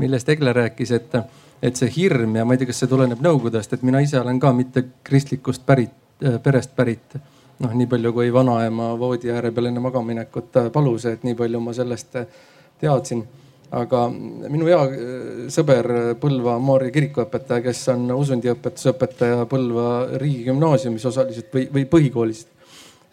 millest 0.00 0.28
Egle 0.32 0.52
rääkis, 0.56 0.92
et, 0.96 1.16
et 1.62 1.76
see 1.76 1.90
hirm 1.96 2.38
ja 2.38 2.46
ma 2.48 2.56
ei 2.56 2.62
tea, 2.62 2.70
kas 2.70 2.82
see 2.82 2.90
tuleneb 2.90 3.20
Nõukogudest, 3.24 3.74
et 3.76 3.84
mina 3.86 4.00
ise 4.04 4.20
olen 4.20 4.40
ka 4.40 4.52
mitte 4.56 4.84
kristlikust 5.06 5.66
pärit, 5.68 5.94
äh, 6.24 6.38
perest 6.42 6.76
pärit. 6.76 7.18
noh, 7.58 7.72
nii 7.74 7.88
palju 7.90 8.12
kui 8.14 8.28
vanaema 8.32 8.92
voodi 8.98 9.32
ääre 9.34 9.50
peal 9.50 9.66
enne 9.66 9.80
magamaminekut 9.82 10.60
palus, 10.72 11.08
et 11.10 11.24
nii 11.26 11.34
palju 11.34 11.60
ma 11.60 11.72
sellest 11.74 12.16
äh, 12.16 12.26
teadsin 12.80 13.24
aga 13.70 14.04
minu 14.10 14.68
hea 14.68 14.84
sõber 15.52 15.90
Põlva 16.20 16.58
Maarja 16.62 16.92
kirikuõpetaja, 16.94 17.64
kes 17.66 17.82
on 17.92 18.06
usundiõpetuse 18.16 18.94
õpetaja 18.94 19.48
Põlva 19.50 19.88
riigigümnaasiumis 20.20 21.04
osaliselt 21.10 21.52
või, 21.52 21.66
või 21.74 21.84
põhikoolis 21.90 22.46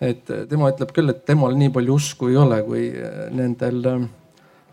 et 0.04 0.32
tema 0.50 0.70
ütleb 0.72 0.92
küll, 0.96 1.12
et 1.12 1.26
temal 1.28 1.56
nii 1.58 1.72
palju 1.76 1.96
usku 1.96 2.30
ei 2.32 2.40
ole, 2.40 2.62
kui 2.68 2.86
nendel 3.36 3.82
ähm, 3.92 4.08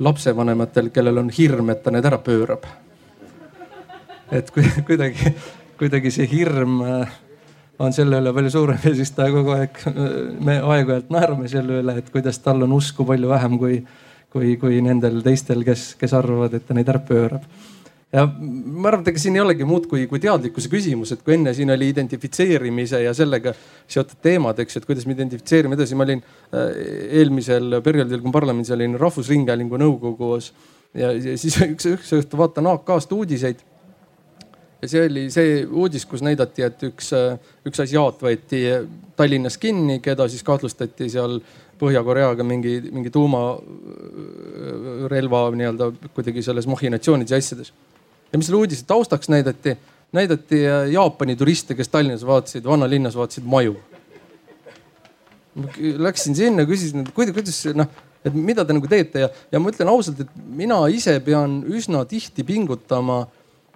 lapsevanematel, 0.03 0.91
kellel 0.95 1.23
on 1.23 1.31
hirm, 1.35 1.71
et 1.71 1.83
ta 1.85 1.93
need 1.95 2.07
ära 2.09 2.19
pöörab. 2.23 2.67
et 4.33 4.51
kuidagi, 4.89 5.35
kuidagi 5.79 6.11
see 6.11 6.27
hirm 6.31 6.81
äh, 6.83 7.19
on 7.79 7.93
selle 7.93 8.21
üle 8.23 8.33
palju 8.35 8.51
suurem 8.55 8.81
ja 8.85 8.95
siis 8.97 9.13
ta 9.15 9.29
kogu 9.31 9.55
aeg, 9.55 9.79
me 10.41 10.59
aeg-ajalt 10.59 11.13
naerame 11.13 11.51
selle 11.51 11.83
üle, 11.83 11.97
et 11.99 12.11
kuidas 12.11 12.41
tal 12.43 12.65
on 12.67 12.73
usku 12.73 13.07
palju 13.07 13.31
vähem 13.31 13.59
kui, 13.61 13.83
kui, 14.33 14.57
kui 14.61 14.81
nendel 14.85 15.21
teistel, 15.25 15.65
kes, 15.67 15.93
kes 16.01 16.17
arvavad, 16.17 16.57
et 16.57 16.67
ta 16.67 16.77
neid 16.77 16.89
ära 16.89 17.03
pöörab 17.05 17.45
ja 18.13 18.27
ma 18.29 18.91
arvan, 18.91 19.03
et 19.03 19.11
ega 19.13 19.23
siin 19.23 19.37
ei 19.39 19.43
olegi 19.43 19.67
muud 19.69 19.87
kui, 19.89 20.05
kui 20.11 20.21
teadlikkuse 20.21 20.69
küsimus, 20.73 21.15
et 21.15 21.23
kui 21.25 21.37
enne 21.39 21.55
siin 21.57 21.73
oli 21.73 21.89
identifitseerimise 21.93 23.01
ja 23.07 23.15
sellega 23.17 23.55
seotud 23.89 24.21
teemad, 24.25 24.61
eks 24.61 24.77
ju, 24.77 24.83
et 24.83 24.89
kuidas 24.89 25.09
me 25.09 25.17
identifitseerime 25.17 25.79
edasi. 25.79 25.97
ma 25.97 26.05
olin 26.05 26.21
äh, 26.21 26.77
eelmisel 27.23 27.81
perioodil, 27.85 28.21
kui 28.21 28.29
ma 28.29 28.37
parlamendis 28.37 28.73
olin 28.77 28.99
Rahvusringhäälingu 29.01 29.81
nõukogus 29.81 30.53
ja, 30.93 31.13
ja 31.13 31.37
siis 31.41 31.57
üks, 31.65 31.89
üks 31.95 32.13
õhtu 32.21 32.41
vaatan 32.41 32.69
AK-st 32.75 33.17
uudiseid. 33.17 33.65
ja 34.83 34.93
see 34.93 35.07
oli 35.09 35.25
see 35.33 35.63
uudis, 35.65 36.05
kus 36.05 36.25
näidati, 36.27 36.69
et 36.69 36.85
üks, 36.91 37.15
äh, 37.17 37.41
üks 37.65 37.81
asiaat 37.81 38.21
võeti 38.21 38.67
Tallinnas 39.17 39.57
kinni, 39.61 40.03
keda 40.05 40.29
siis 40.29 40.45
kahtlustati 40.45 41.09
seal 41.09 41.41
Põhja-Koreaga 41.83 42.45
mingi, 42.47 42.77
mingi 42.95 43.11
tuumarelva 43.11 45.41
nii-öelda 45.59 45.91
kuidagi 46.15 46.39
selles 46.47 46.71
mahhinatsioonides 46.71 47.33
ja 47.35 47.41
asjades. 47.43 47.75
Ja 48.33 48.39
mis 48.39 48.47
selle 48.49 48.63
uudise 48.63 48.85
taustaks 48.87 49.29
näidati, 49.33 49.71
näidati 50.15 50.59
äh, 50.63 50.87
Jaapani 50.95 51.35
turiste, 51.37 51.75
kes 51.75 51.89
Tallinnas 51.91 52.27
vaatasid, 52.27 52.65
vanalinnas 52.65 53.17
vaatasid 53.19 53.45
maju. 53.45 53.77
Läksin 56.07 56.35
sinna, 56.39 56.65
küsisin, 56.65 57.01
et 57.03 57.11
kuidas, 57.13 57.35
kuidas 57.37 57.65
noh, 57.77 57.87
et 58.25 58.33
mida 58.33 58.65
te 58.65 58.73
nagu 58.73 58.89
teete? 58.89 59.19
Ja, 59.27 59.29
ja 59.53 59.61
ma 59.61 59.69
ütlen 59.75 59.89
ausalt, 59.93 60.21
et 60.25 60.31
mina 60.57 60.89
ise 60.89 61.21
pean 61.25 61.65
üsna 61.69 62.05
tihti 62.09 62.43
pingutama 62.47 63.27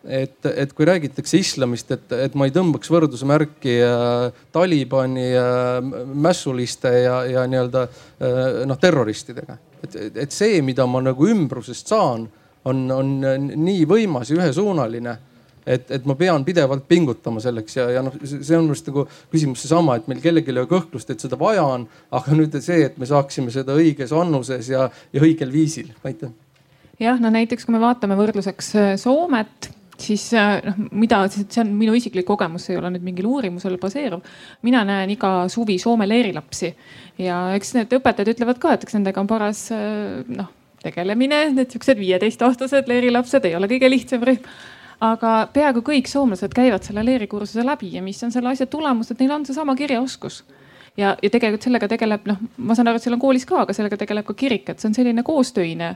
et, 0.07 0.47
et 0.47 0.73
kui 0.77 0.87
räägitakse 0.87 1.41
islamist, 1.41 1.91
et, 1.91 2.17
et 2.27 2.35
ma 2.39 2.47
ei 2.47 2.55
tõmbaks 2.55 2.91
võrdusmärki 2.93 3.77
äh, 3.85 4.41
Talibani 4.55 5.29
äh, 5.35 5.79
mässuliste 6.15 6.93
ja, 7.05 7.21
ja 7.31 7.47
nii-öelda 7.51 7.87
äh, 7.87 8.43
noh 8.71 8.81
terroristidega. 8.81 9.59
et, 9.83 9.97
et 10.27 10.33
see, 10.33 10.61
mida 10.63 10.87
ma 10.87 11.03
nagu 11.05 11.29
ümbrusest 11.31 11.93
saan, 11.93 12.29
on, 12.67 12.85
on 12.91 13.17
nii 13.55 13.87
võimas 13.87 14.31
ja 14.31 14.41
ühesuunaline 14.41 15.19
et, 15.67 15.91
et 15.91 16.07
ma 16.07 16.15
pean 16.19 16.45
pidevalt 16.47 16.87
pingutama 16.89 17.43
selleks 17.43 17.77
ja, 17.79 17.89
ja 17.97 18.03
noh, 18.07 18.15
see 18.23 18.57
on 18.57 18.67
minu 18.67 18.75
arust 18.75 18.91
nagu 18.91 19.07
küsimus 19.33 19.65
seesama, 19.65 19.99
et 19.99 20.09
meil 20.11 20.23
kellelgi 20.23 20.53
ei 20.53 20.61
ole 20.61 20.67
kõhklust, 20.71 21.11
et 21.13 21.23
seda 21.23 21.39
vaja 21.41 21.65
on. 21.67 21.87
aga 22.15 22.39
nüüd 22.39 22.55
see, 22.63 22.85
et 22.87 22.99
me 23.03 23.09
saaksime 23.09 23.55
seda 23.55 23.75
õiges 23.77 24.15
vannuses 24.15 24.71
ja, 24.71 24.87
ja 25.13 25.23
õigel 25.23 25.53
viisil, 25.53 25.91
aitäh. 26.07 26.31
jah, 27.03 27.19
no 27.21 27.33
näiteks 27.35 27.67
kui 27.67 27.75
me 27.75 27.83
vaatame 27.83 28.19
võrdluseks 28.19 28.71
äh, 28.79 28.93
Soomet, 29.01 29.73
siis 30.03 30.27
äh, 30.37 30.59
noh, 30.65 30.79
mida, 30.93 31.23
see 31.33 31.63
on 31.63 31.73
minu 31.79 31.95
isiklik 31.97 32.27
kogemus, 32.29 32.67
see 32.67 32.77
ei 32.77 32.81
ole 32.81 32.93
nüüd 32.95 33.07
mingil 33.07 33.29
uurimusel 33.31 33.79
baseeruv. 33.83 34.25
mina 34.67 34.85
näen 34.85 35.11
iga 35.15 35.49
suvi 35.53 35.79
Soome 35.83 36.09
leerilapsi. 36.09 36.75
Ja 37.23 37.41
eks 37.57 37.75
need 37.77 37.93
õpetajad 37.97 38.35
ütlevad 38.35 38.61
ka, 38.63 38.77
et 38.77 38.87
eks 38.87 38.99
nendega 38.99 39.23
on 39.23 39.31
paras 39.31 39.67
äh, 39.75 40.23
noh 40.29 40.53
tegelemine, 40.87 41.43
need 41.57 41.73
siuksed 41.75 41.99
viieteistaastased 42.01 42.89
leerilapsed 42.91 43.47
ei 43.49 43.57
ole 43.59 43.69
kõige 43.71 43.91
lihtsam 43.91 44.27
rühm. 44.27 44.45
Aga 45.07 45.33
peaaegu 45.53 45.83
kõik 45.85 46.07
soomlased 46.09 46.55
käivad 46.57 46.87
selle 46.87 47.03
leerikursuse 47.05 47.65
läbi 47.67 47.91
ja 47.99 48.01
mis 48.05 48.23
on 48.25 48.31
selle 48.33 48.55
asja 48.55 48.65
tulemus, 48.71 49.11
et 49.13 49.21
neil 49.21 49.35
on 49.35 49.45
seesama 49.45 49.75
kirjaoskus. 49.77 50.41
Ja, 50.97 51.11
ja 51.21 51.29
tegelikult 51.29 51.67
sellega 51.67 51.89
tegeleb, 51.93 52.25
noh, 52.25 52.39
ma 52.57 52.75
saan 52.75 52.89
aru, 52.89 52.97
et 52.97 53.05
seal 53.05 53.13
on 53.19 53.21
koolis 53.21 53.45
ka, 53.45 53.59
aga 53.67 53.75
sellega 53.77 53.99
tegeleb 54.01 54.25
ka 54.25 54.33
kirik, 54.33 54.71
et 54.73 54.81
see 54.81 54.89
on 54.89 54.97
selline 54.97 55.25
koostöine, 55.27 55.91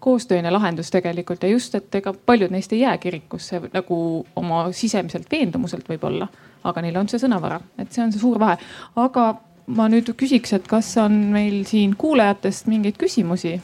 koostöine 0.00 0.50
lahendus 0.50 0.90
tegelikult 0.90 1.42
ja 1.42 1.48
just, 1.48 1.74
et 1.74 1.94
ega 1.94 2.14
paljud 2.26 2.52
neist 2.52 2.72
ei 2.72 2.80
jää 2.80 2.96
kirikusse 2.98 3.60
nagu 3.72 3.98
oma 4.36 4.66
sisemiselt 4.72 5.30
veendumuselt 5.30 5.88
võib-olla, 5.88 6.28
aga 6.64 6.82
neil 6.82 6.96
on 7.00 7.08
see 7.08 7.22
sõnavara, 7.22 7.60
et 7.78 7.92
see 7.92 8.04
on 8.04 8.12
see 8.12 8.20
suur 8.20 8.40
vahe. 8.40 8.58
aga 8.96 9.34
ma 9.66 9.88
nüüd 9.88 10.10
küsiks, 10.16 10.52
et 10.52 10.66
kas 10.68 10.96
on 11.00 11.16
meil 11.32 11.64
siin 11.68 11.96
kuulajatest 11.96 12.66
mingeid 12.66 13.00
küsimusi? 13.00 13.60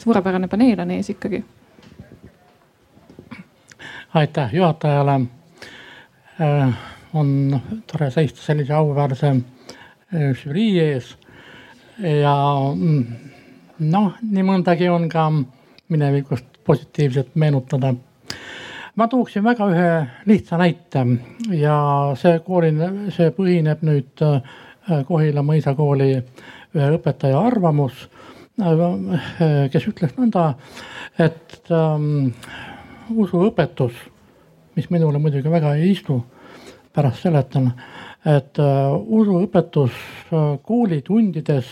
suurepärane 0.00 0.48
paneel 0.48 0.80
on 0.80 0.90
ees 0.90 1.10
ikkagi 1.12 1.44
aitäh 4.14 4.54
juhatajale. 4.54 5.20
Äh, 6.40 6.74
on 7.14 7.60
tore 7.92 8.10
seista 8.10 8.42
sellise 8.42 8.74
auväärse 8.74 9.28
äh, 9.28 10.36
žürii 10.42 10.78
ees 10.80 11.16
ja 12.22 12.34
mm, 12.74 13.04
noh, 13.78 14.14
nii 14.22 14.44
mõndagi 14.46 14.88
on 14.90 15.08
ka 15.10 15.26
minevikust 15.90 16.60
positiivset 16.64 17.34
meenutada. 17.34 17.94
ma 18.96 19.06
tooksin 19.08 19.44
väga 19.44 19.66
ühe 19.70 19.90
lihtsa 20.26 20.58
näite 20.58 21.04
ja 21.56 21.76
see 22.18 22.38
kooli, 22.46 22.72
see 23.14 23.30
põhineb 23.30 23.84
nüüd 23.86 24.24
äh, 24.26 24.42
Kohila 25.06 25.42
mõisakooli 25.46 26.10
ühe 26.74 26.88
õpetaja 26.96 27.38
arvamus, 27.38 28.08
kes 29.70 29.86
ütles 29.86 30.16
nõnda, 30.16 30.54
et 31.18 31.70
ähm, 31.70 32.32
usuõpetus, 33.14 33.94
mis 34.76 34.90
minule 34.90 35.20
muidugi 35.22 35.50
väga 35.50 35.74
ei 35.78 35.92
istu, 35.92 36.20
pärast 36.94 37.22
seletan, 37.24 37.70
et 38.26 38.58
uh, 38.60 38.96
usuõpetus 38.98 39.94
uh, 40.32 40.56
koolitundides 40.66 41.68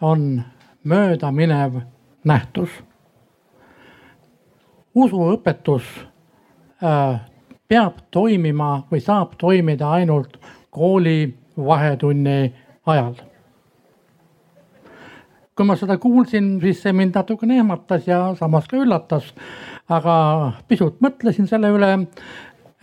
on 0.00 0.42
möödaminev 0.84 1.80
nähtus. 2.24 2.70
Usuõpetus 4.96 5.86
uh, 6.82 7.18
peab 7.68 8.02
toimima 8.10 8.86
või 8.90 9.00
saab 9.04 9.36
toimida 9.38 9.90
ainult 9.98 10.38
kooli 10.70 11.34
vahetunni 11.56 12.52
ajal 12.86 13.14
kui 15.56 15.64
ma 15.64 15.72
seda 15.80 15.96
kuulsin, 15.96 16.58
siis 16.60 16.82
see 16.84 16.92
mind 16.92 17.14
natukene 17.16 17.56
ehmatas 17.56 18.04
ja 18.08 18.18
samas 18.36 18.66
ka 18.68 18.76
üllatas 18.76 19.30
aga 19.92 20.16
pisut 20.68 21.00
mõtlesin 21.04 21.48
selle 21.48 21.70
üle. 21.74 21.92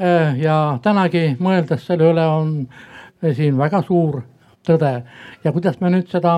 Eh, 0.02 0.40
ja 0.42 0.80
tänagi 0.82 1.36
mõeldes 1.44 1.84
selle 1.86 2.10
üle 2.10 2.24
on 2.26 2.54
siin 3.22 3.58
väga 3.60 3.84
suur 3.86 4.24
tõde 4.66 4.94
ja 5.44 5.52
kuidas 5.54 5.78
me 5.80 5.92
nüüd 5.94 6.10
seda 6.10 6.34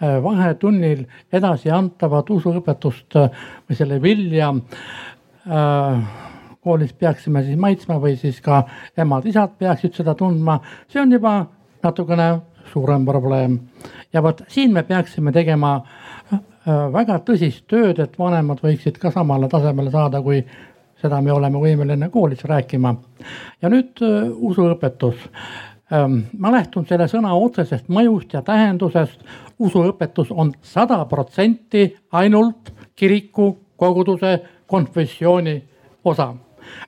vahetunnil 0.00 1.04
edasi 1.32 1.70
antavat 1.74 2.30
usuõpetust 2.30 3.16
eh, 3.16 3.30
või 3.68 3.78
selle 3.78 4.02
vilja 4.02 4.52
koolis 6.60 6.92
peaksime 6.92 7.40
siis 7.46 7.56
maitsma 7.56 7.96
või 8.02 8.18
siis 8.20 8.42
ka 8.44 8.58
emad-isad 8.96 9.54
peaksid 9.58 9.94
seda 9.96 10.12
tundma, 10.14 10.58
see 10.92 11.00
on 11.00 11.14
juba 11.14 11.38
natukene 11.82 12.26
suurem 12.68 13.06
probleem. 13.06 13.58
ja 14.12 14.22
vot 14.22 14.42
siin 14.52 14.74
me 14.76 14.82
peaksime 14.82 15.32
tegema 15.32 15.78
Äh, 16.68 16.88
väga 16.92 17.20
tõsist 17.24 17.64
tööd, 17.70 18.00
et 18.02 18.16
vanemad 18.18 18.58
võiksid 18.60 18.98
ka 19.00 19.12
samale 19.14 19.48
tasemele 19.48 19.92
saada, 19.94 20.20
kui 20.20 20.42
seda 21.00 21.20
me 21.24 21.32
oleme 21.32 21.60
võimeline 21.62 22.10
koolis 22.12 22.42
rääkima. 22.44 22.94
ja 23.62 23.70
nüüd 23.72 24.02
äh, 24.02 24.28
usuõpetus. 24.28 25.22
Ähm, 25.92 26.18
ma 26.36 26.50
lähtun 26.52 26.84
selle 26.86 27.06
sõna 27.08 27.32
otsesest 27.32 27.88
mõjust 27.88 28.34
ja 28.34 28.42
tähendusest. 28.42 29.22
Usuõpetus 29.58 30.30
on 30.30 30.52
sada 30.62 31.04
protsenti 31.04 31.96
ainult 32.12 32.72
kiriku, 32.96 33.56
koguduse, 33.76 34.38
konfessiooni 34.66 35.62
osa. 36.04 36.34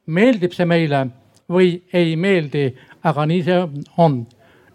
meeldib 0.06 0.52
see 0.52 0.66
meile 0.66 1.06
või 1.50 1.82
ei 1.92 2.16
meeldi, 2.16 2.74
aga 3.04 3.26
nii 3.26 3.42
see 3.42 3.62
on. 3.96 4.26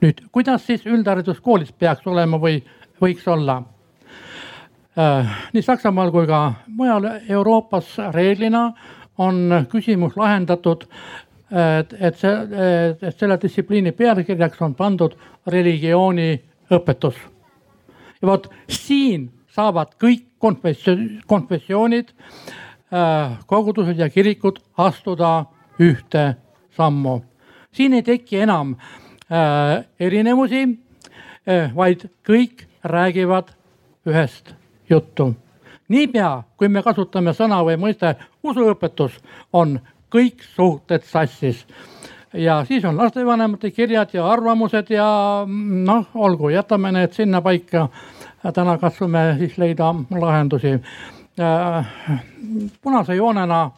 nüüd, 0.02 0.26
kuidas 0.32 0.66
siis 0.66 0.86
üldhariduskoolis 0.86 1.72
peaks 1.72 2.08
olema 2.08 2.38
või 2.38 2.64
võiks 3.02 3.28
olla 3.28 3.62
Äh, 4.96 5.28
nii 5.54 5.62
Saksamaal 5.62 6.12
kui 6.12 6.24
ka 6.28 6.54
mujal 6.72 7.04
Euroopas 7.28 7.98
reeglina 8.16 8.70
on 9.20 9.66
küsimus 9.68 10.16
lahendatud, 10.16 10.86
et, 11.52 11.96
et 12.00 12.16
see, 12.16 12.32
et 13.02 13.20
selle 13.20 13.36
distsipliini 13.42 13.92
pealkirjaks 13.92 14.62
on 14.64 14.76
pandud 14.76 15.18
religiooniõpetus. 15.52 17.20
Ja 18.22 18.28
vot 18.28 18.50
siin 18.70 19.30
saavad 19.56 19.96
kõik 20.02 20.26
konfessioon, 20.40 21.22
konfessioonid, 21.28 22.12
äh, 22.94 23.38
kogudused 23.48 24.00
ja 24.00 24.10
kirikud 24.10 24.60
astuda 24.78 25.46
ühte 25.80 26.36
sammu. 26.76 27.22
siin 27.72 27.94
ei 27.94 28.04
teki 28.04 28.40
enam 28.40 28.76
äh, 29.32 29.86
erinevusi, 30.00 30.68
vaid 31.76 32.08
kõik 32.26 32.64
räägivad 32.84 33.52
ühest 34.06 34.56
juttu. 34.90 35.36
niipea, 35.88 36.44
kui 36.58 36.68
me 36.68 36.82
kasutame 36.82 37.34
sõna 37.34 37.60
või 37.66 37.78
mõiste 37.78 38.16
usuõpetus, 38.44 39.20
on 39.54 39.80
kõik 40.10 40.42
suhted 40.56 41.04
sassis 41.04 41.66
ja 42.36 42.66
siis 42.66 42.86
on 42.86 42.98
lastevanemate 42.98 43.72
kirjad 43.72 44.10
ja 44.14 44.28
arvamused 44.32 44.90
ja 44.90 45.08
noh, 45.86 46.08
olgu, 46.14 46.50
jätame 46.50 46.92
need 46.92 47.14
sinnapaika. 47.14 47.90
täna 48.54 48.78
katsume 48.78 49.36
siis 49.40 49.58
leida 49.58 49.96
lahendusi 50.20 50.74
äh, 51.40 51.88
punase 52.82 53.16
joonena, 53.16 53.72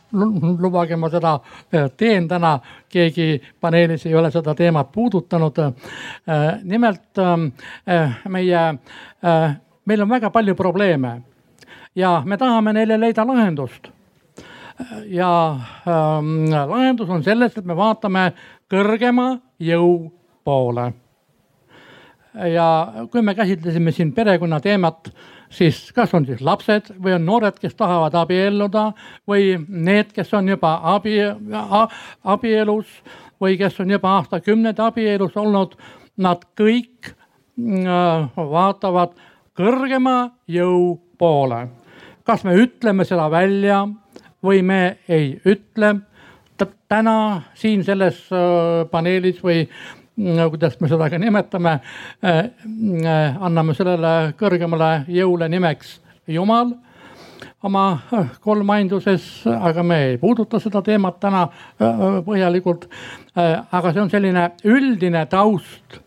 lubage 0.59 0.95
ma 0.95 1.09
seda 1.09 1.39
äh, 1.73 1.91
teen 1.97 2.27
täna, 2.27 2.59
keegi 2.89 3.41
paneelis 3.61 4.05
ei 4.05 4.15
ole 4.15 4.31
seda 4.31 4.55
teemat 4.55 4.91
puudutanud. 4.91 5.59
Äh, 5.59 6.59
nimelt 6.63 7.23
meie 8.27 8.77
meil 9.85 10.01
on 10.01 10.09
väga 10.09 10.29
palju 10.29 10.55
probleeme 10.55 11.21
ja 11.95 12.21
me 12.25 12.37
tahame 12.37 12.73
neile 12.73 12.99
leida 12.99 13.27
lahendust. 13.27 13.87
Ja 15.05 15.59
ähm, 15.87 16.49
lahendus 16.51 17.09
on 17.09 17.23
selles, 17.23 17.57
et 17.57 17.65
me 17.65 17.75
vaatame 17.77 18.31
kõrgema 18.69 19.37
jõu 19.59 20.11
poole. 20.43 20.93
ja 22.53 22.67
kui 23.11 23.21
me 23.21 23.33
käsitlesime 23.35 23.91
siin 23.91 24.11
perekonna 24.13 24.59
teemat, 24.61 25.09
siis 25.49 25.91
kas 25.95 26.13
on 26.13 26.25
siis 26.27 26.41
lapsed 26.41 26.91
või 27.01 27.15
on 27.15 27.25
noored, 27.25 27.57
kes 27.59 27.73
tahavad 27.75 28.13
abielluda 28.19 28.91
või 29.27 29.55
need, 29.67 30.11
kes 30.13 30.33
on 30.37 30.49
juba 30.53 30.75
abi, 30.93 31.17
abielus 32.23 32.91
või 33.41 33.57
kes 33.57 33.79
on 33.81 33.95
juba 33.95 34.17
aastakümneid 34.19 34.79
abielus 34.79 35.37
olnud, 35.37 35.73
nad 36.17 36.45
kõik 36.57 37.09
äh, 37.09 38.29
vaatavad 38.37 39.17
kõrgema 39.57 40.17
jõu 40.47 40.97
poole. 41.17 41.67
kas 42.23 42.43
me 42.43 42.53
ütleme 42.59 43.05
seda 43.07 43.29
välja 43.31 43.87
või 44.43 44.61
me 44.61 44.97
ei 45.09 45.39
ütle. 45.45 45.95
täna 46.87 47.41
siin 47.53 47.83
selles 47.83 48.29
äh, 48.31 48.87
paneelis 48.91 49.41
või 49.43 49.65
mm, 49.67 50.37
kuidas 50.49 50.77
me 50.79 50.87
seda 50.87 51.09
ka 51.11 51.17
nimetame, 51.19 51.73
äh, 52.23 52.37
äh, 52.39 53.35
anname 53.43 53.75
sellele 53.75 54.33
kõrgemale 54.39 55.03
jõule 55.11 55.49
nimeks 55.51 55.97
jumal 56.27 56.71
oma 57.63 57.99
kolmainduses, 58.41 59.43
aga 59.45 59.83
me 59.83 59.97
ei 60.05 60.17
puuduta 60.17 60.59
seda 60.59 60.81
teemat 60.81 61.19
täna 61.19 61.47
põhjalikult. 62.25 62.85
aga 63.71 63.91
see 63.93 64.01
on 64.01 64.09
selline 64.09 64.43
üldine 64.63 65.25
taust, 65.25 65.99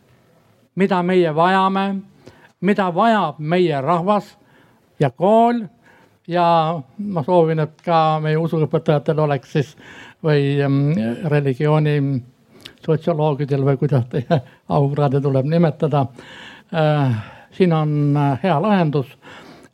mida 0.74 1.02
meie 1.02 1.34
vajame, 1.34 1.84
mida 2.60 2.88
vajab 2.94 3.38
meie 3.38 3.80
rahvas 3.80 4.36
ja 5.00 5.10
kool 5.10 5.66
ja 6.28 6.80
ma 6.98 7.22
soovin, 7.24 7.58
et 7.58 7.82
ka 7.84 8.20
meie 8.22 8.38
usuõpetajatel 8.38 9.18
oleks 9.24 9.52
siis 9.52 9.76
või 10.24 10.58
mm, 10.66 11.26
religiooni 11.32 11.96
sotsioloogidel 12.84 13.64
või 13.64 13.76
kuidas 13.80 14.06
teie 14.12 14.40
aukraade 14.78 15.20
tuleb 15.20 15.48
nimetada. 15.48 16.06
Äh, 16.74 17.16
siin 17.56 17.72
on 17.72 18.16
äh, 18.16 18.38
hea 18.42 18.60
lahendus 18.62 19.16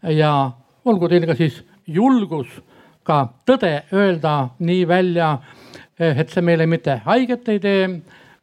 ja 0.03 0.51
olgu 0.85 1.09
teil 1.09 1.27
ka 1.27 1.35
siis 1.35 1.63
julgus 1.87 2.49
ka 3.07 3.21
tõde 3.47 3.85
öelda 3.95 4.49
nii 4.59 4.87
välja, 4.89 5.37
et 5.99 6.31
see 6.31 6.43
meile 6.43 6.67
mitte 6.67 7.01
haiget 7.05 7.49
ei 7.49 7.61
tee, 7.63 7.85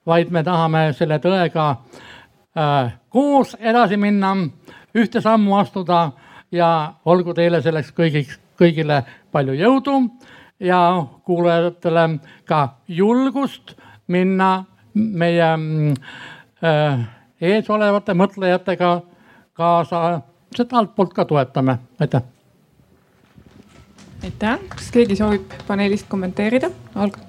vaid 0.08 0.32
me 0.32 0.44
tahame 0.44 0.86
selle 0.96 1.20
tõega 1.24 1.66
äh, 2.56 2.94
koos 3.10 3.58
edasi 3.60 3.98
minna, 4.00 4.36
ühte 4.96 5.22
sammu 5.22 5.58
astuda 5.60 6.06
ja 6.54 6.70
olgu 7.06 7.34
teile 7.34 7.62
selleks 7.62 7.92
kõigiks, 7.98 8.38
kõigile 8.60 9.02
palju 9.34 9.56
jõudu 9.58 9.98
ja 10.64 10.80
kuulajatele 11.26 12.06
ka 12.46 12.62
julgust 12.88 13.76
minna 14.08 14.52
meie 14.94 15.50
äh, 16.64 17.04
eesolevate 17.42 18.16
mõtlejatega 18.18 18.94
kaasa, 19.58 20.22
seda 20.56 20.80
altpoolt 20.84 21.14
ka 21.18 21.26
toetame, 21.30 21.78
aitäh. 22.02 22.24
aitäh, 24.24 24.66
kas 24.70 24.90
keegi 24.94 25.18
soovib 25.18 25.54
paneelist 25.68 26.10
kommenteerida? 26.10 26.70
Alg-? 26.96 27.20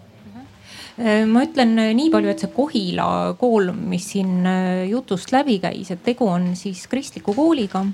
Äh, 1.01 1.25
ma 1.27 1.47
ütlen 1.49 1.75
nii 1.97 2.11
palju, 2.13 2.31
et 2.31 2.45
see 2.45 2.53
Kohila 2.55 3.09
kool, 3.41 3.73
mis 3.73 4.13
siin 4.13 4.45
äh, 4.47 4.85
jutust 4.93 5.33
läbi 5.35 5.59
käis, 5.65 5.91
et 5.91 6.05
tegu 6.05 6.29
on 6.29 6.53
siis 6.59 6.85
kristliku 6.93 7.35
kooliga 7.35 7.87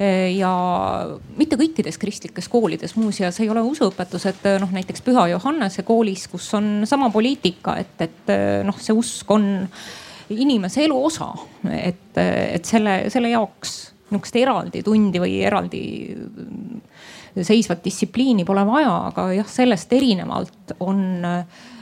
ja 0.00 0.50
mitte 1.36 1.58
kõikides 1.60 1.98
kristlikes 2.00 2.48
koolides 2.48 2.94
muuseas 2.96 3.36
ei 3.42 3.50
ole 3.52 3.60
usuõpetused 3.68 4.46
eh, 4.48 4.58
noh, 4.62 4.70
näiteks 4.72 5.04
Püha 5.04 5.26
Johannese 5.28 5.84
koolis, 5.84 6.26
kus 6.32 6.46
on 6.56 6.86
sama 6.88 7.10
poliitika, 7.12 7.76
et, 7.80 7.96
et 8.00 8.32
eh, 8.32 8.60
noh, 8.66 8.78
see 8.80 8.96
usk 8.96 9.30
on 9.34 9.50
inimese 10.30 10.86
elu 10.86 10.96
osa, 11.04 11.32
et, 11.74 12.16
et 12.16 12.64
selle, 12.64 13.02
selle 13.12 13.32
jaoks 13.32 13.76
nihukest 14.10 14.38
eraldi 14.40 14.80
tundi 14.86 15.20
või 15.22 15.36
eraldi 15.46 15.82
seisvat 17.46 17.84
distsipliini 17.84 18.46
pole 18.46 18.64
vaja, 18.66 18.94
aga 19.10 19.28
jah, 19.36 19.50
sellest 19.50 19.92
erinevalt 19.94 20.74
on 20.82 21.04
äh, 21.26 21.44
Äh, 21.44 21.79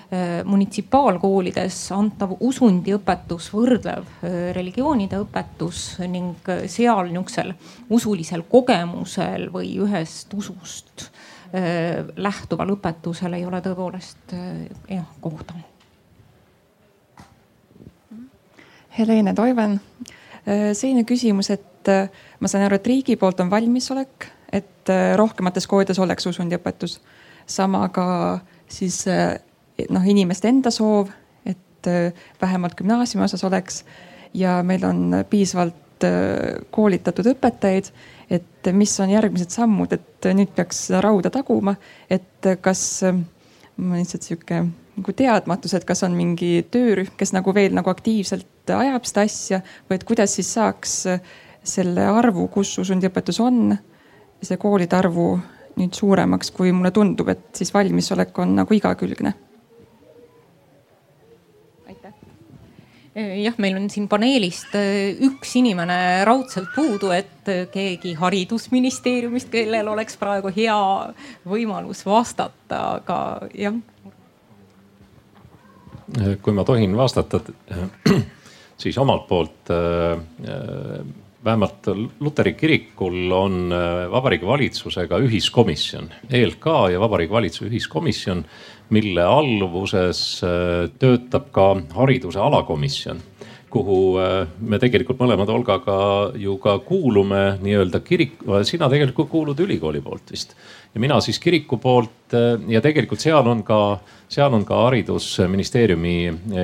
munitsipaalkoolides 0.48 1.76
antav 1.92 2.30
usundiõpetus, 2.40 3.50
võrdlev 3.52 4.06
äh, 4.08 4.36
religioonide 4.56 5.18
õpetus 5.20 5.98
ning 6.08 6.48
äh, 6.48 6.62
seal 6.72 7.10
nihukesel 7.12 7.52
usulisel 7.92 8.46
kogemusel 8.48 9.50
või 9.52 9.74
ühest 9.84 10.32
usust 10.34 11.10
lähtuval 11.48 12.74
õpetusel 12.74 13.32
ei 13.38 13.46
ole 13.48 13.62
tõepoolest 13.64 14.34
jah 14.92 15.06
kohta. 15.24 15.54
Helene 18.98 19.32
Toiven, 19.32 19.78
selline 20.44 21.06
küsimus, 21.08 21.48
et 21.48 21.88
ma 21.88 22.52
saan 22.52 22.66
aru, 22.66 22.76
et 22.76 22.92
riigi 22.92 23.16
poolt 23.16 23.40
on 23.40 23.48
valmisolek, 23.48 24.28
et 24.52 24.92
rohkemates 25.16 25.64
koolides 25.72 26.02
oleks 26.04 26.28
usundiõpetus. 26.28 26.98
sama 27.46 27.88
ka 27.88 28.40
siis 28.68 29.06
noh, 29.90 30.06
inimeste 30.06 30.50
enda 30.50 30.72
soov, 30.74 31.12
et 31.46 31.90
äh, 31.90 32.12
vähemalt 32.40 32.76
gümnaasiumi 32.78 33.24
osas 33.24 33.44
oleks 33.44 33.84
ja 34.34 34.62
meil 34.62 34.84
on 34.84 35.22
piisavalt 35.30 36.04
äh, 36.06 36.58
koolitatud 36.74 37.30
õpetajaid, 37.34 37.92
et 38.30 38.72
mis 38.72 38.92
on 39.00 39.10
järgmised 39.12 39.54
sammud, 39.54 39.92
et 39.94 40.28
nüüd 40.36 40.52
peaks 40.56 40.88
rauda 41.02 41.30
taguma, 41.32 41.78
et 42.10 42.50
kas, 42.60 42.82
on 43.06 43.94
lihtsalt 43.94 44.26
sihuke 44.26 44.62
nagu 44.98 45.14
teadmatus, 45.16 45.74
et 45.78 45.86
kas 45.88 46.02
on 46.04 46.16
mingi 46.18 46.66
töörühm, 46.70 47.14
kes 47.16 47.32
nagu 47.36 47.54
veel 47.54 47.76
nagu 47.76 47.90
aktiivselt 47.90 48.72
ajab 48.74 49.06
seda 49.08 49.24
asja 49.24 49.60
või 49.88 49.96
et 49.96 50.04
kuidas 50.08 50.34
siis 50.36 50.50
saaks 50.58 50.96
selle 51.68 52.08
arvu, 52.10 52.48
kus 52.52 52.74
usundiõpetus 52.82 53.38
on, 53.44 53.76
see 54.42 54.58
koolide 54.60 54.98
arvu 54.98 55.30
nüüd 55.78 55.94
suuremaks, 55.94 56.50
kui 56.54 56.72
mulle 56.74 56.90
tundub, 56.94 57.30
et 57.32 57.48
siis 57.56 57.70
valmisolek 57.74 58.36
on 58.42 58.56
nagu 58.58 58.74
igakülgne 58.74 59.34
jah, 63.18 63.56
meil 63.58 63.76
on 63.78 63.88
siin 63.92 64.08
paneelist 64.10 64.74
äh, 64.78 65.18
üks 65.28 65.54
inimene 65.58 66.24
raudselt 66.28 66.70
puudu, 66.74 67.10
et 67.14 67.50
äh, 67.50 67.66
keegi 67.72 68.14
haridusministeeriumist, 68.18 69.50
kellel 69.52 69.90
oleks 69.92 70.18
praegu 70.20 70.52
hea 70.54 70.78
võimalus 71.48 72.04
vastata, 72.06 72.82
aga 72.98 73.20
jah. 73.58 73.78
kui 76.42 76.56
ma 76.56 76.64
tohin 76.68 76.96
vastata, 76.96 77.40
siis 78.82 78.98
omalt 78.98 79.26
poolt 79.28 79.72
vähemalt 81.44 81.86
Luteri 82.20 82.52
kirikul 82.58 83.30
on 83.32 83.70
Vabariigi 84.10 84.46
Valitsusega 84.46 85.20
ühiskomisjon, 85.22 86.08
ELK 86.30 86.66
ja 86.92 87.00
Vabariigi 87.00 87.32
Valitsuse 87.32 87.68
ühiskomisjon 87.70 88.42
mille 88.94 89.24
alluvuses 89.24 90.20
äh, 90.44 90.90
töötab 90.98 91.50
ka 91.52 91.74
hariduse 91.96 92.40
alakomisjon 92.40 93.20
kuhu 93.68 93.98
äh, 94.22 94.48
me 94.64 94.78
tegelikult 94.80 95.20
mõlemad 95.20 95.50
Olgaga 95.52 95.98
ju 96.40 96.56
ka 96.62 96.78
kuulume 96.86 97.58
nii-öelda 97.60 98.00
kirik, 98.04 98.38
sina 98.64 98.88
tegelikult 98.88 99.28
kuulud 99.28 99.60
ülikooli 99.60 100.00
poolt 100.04 100.32
vist. 100.32 100.56
Ja 100.94 101.02
mina 101.04 101.20
siis 101.20 101.40
kiriku 101.42 101.76
poolt 101.82 102.36
äh, 102.36 102.56
ja 102.72 102.80
tegelikult 102.84 103.20
seal 103.20 103.46
on 103.46 103.62
ka, 103.66 103.98
seal 104.32 104.56
on 104.56 104.64
ka 104.68 104.86
haridusministeeriumi 104.86 106.16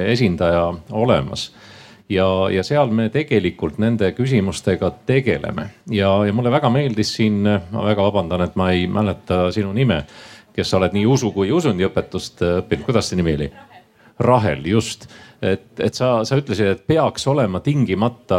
esindaja 0.07 0.71
olemas. 0.97 1.51
Ja, 2.09 2.27
ja 2.53 2.61
seal 2.65 2.91
me 2.93 3.09
tegelikult 3.09 3.79
nende 3.81 4.11
küsimustega 4.13 4.91
tegeleme. 5.09 5.71
Ja, 5.89 6.11
ja 6.27 6.33
mulle 6.37 6.53
väga 6.53 6.69
meeldis 6.73 7.15
siin, 7.17 7.39
ma 7.45 7.85
väga 7.85 8.05
vabandan, 8.05 8.45
et 8.45 8.57
ma 8.61 8.69
ei 8.77 8.85
mäleta 8.93 9.47
sinu 9.57 9.73
nime 9.73 10.03
kes 10.55 10.71
sa 10.71 10.79
oled 10.79 10.95
nii 10.97 11.07
usu 11.11 11.33
kui 11.35 11.53
usundiõpetust 11.55 12.45
äh, 12.45 12.59
õppinud, 12.63 12.87
kuidas 12.87 13.11
see 13.11 13.21
nimi 13.21 13.37
oli? 13.39 13.51
Rahel, 14.25 14.63
just. 14.71 15.09
et, 15.43 15.67
et 15.83 15.95
sa, 15.95 16.21
sa 16.25 16.39
ütlesid, 16.39 16.71
et 16.71 16.87
peaks 16.87 17.27
olema 17.27 17.61
tingimata 17.61 18.39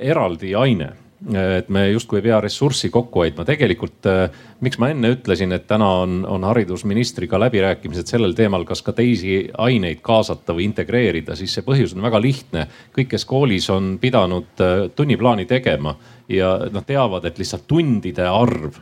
eraldi 0.00 0.54
aine 0.56 0.94
et 1.28 1.68
me 1.68 1.82
justkui 1.90 2.18
ei 2.20 2.24
pea 2.24 2.38
ressurssi 2.40 2.88
kokku 2.90 3.20
hoidma. 3.20 3.44
tegelikult 3.44 4.06
äh, 4.08 4.30
miks 4.64 4.78
ma 4.80 4.88
enne 4.88 5.10
ütlesin, 5.12 5.52
et 5.52 5.66
täna 5.68 5.88
on, 6.04 6.22
on 6.24 6.44
haridusministriga 6.48 7.40
läbirääkimised 7.40 8.08
sellel 8.08 8.32
teemal, 8.36 8.64
kas 8.64 8.80
ka 8.82 8.94
teisi 8.96 9.42
aineid 9.58 10.00
kaasata 10.02 10.56
või 10.56 10.70
integreerida, 10.70 11.36
siis 11.36 11.54
see 11.54 11.66
põhjus 11.66 11.92
on 11.96 12.06
väga 12.08 12.22
lihtne. 12.22 12.66
kõik, 12.96 13.10
kes 13.12 13.28
koolis 13.28 13.68
on 13.70 13.98
pidanud 14.00 14.64
äh, 14.64 14.88
tunniplaani 14.96 15.44
tegema 15.50 15.96
ja 16.28 16.56
nad 16.72 16.88
teavad, 16.88 17.28
et 17.28 17.38
lihtsalt 17.38 17.68
tundide 17.68 18.24
arv 18.24 18.80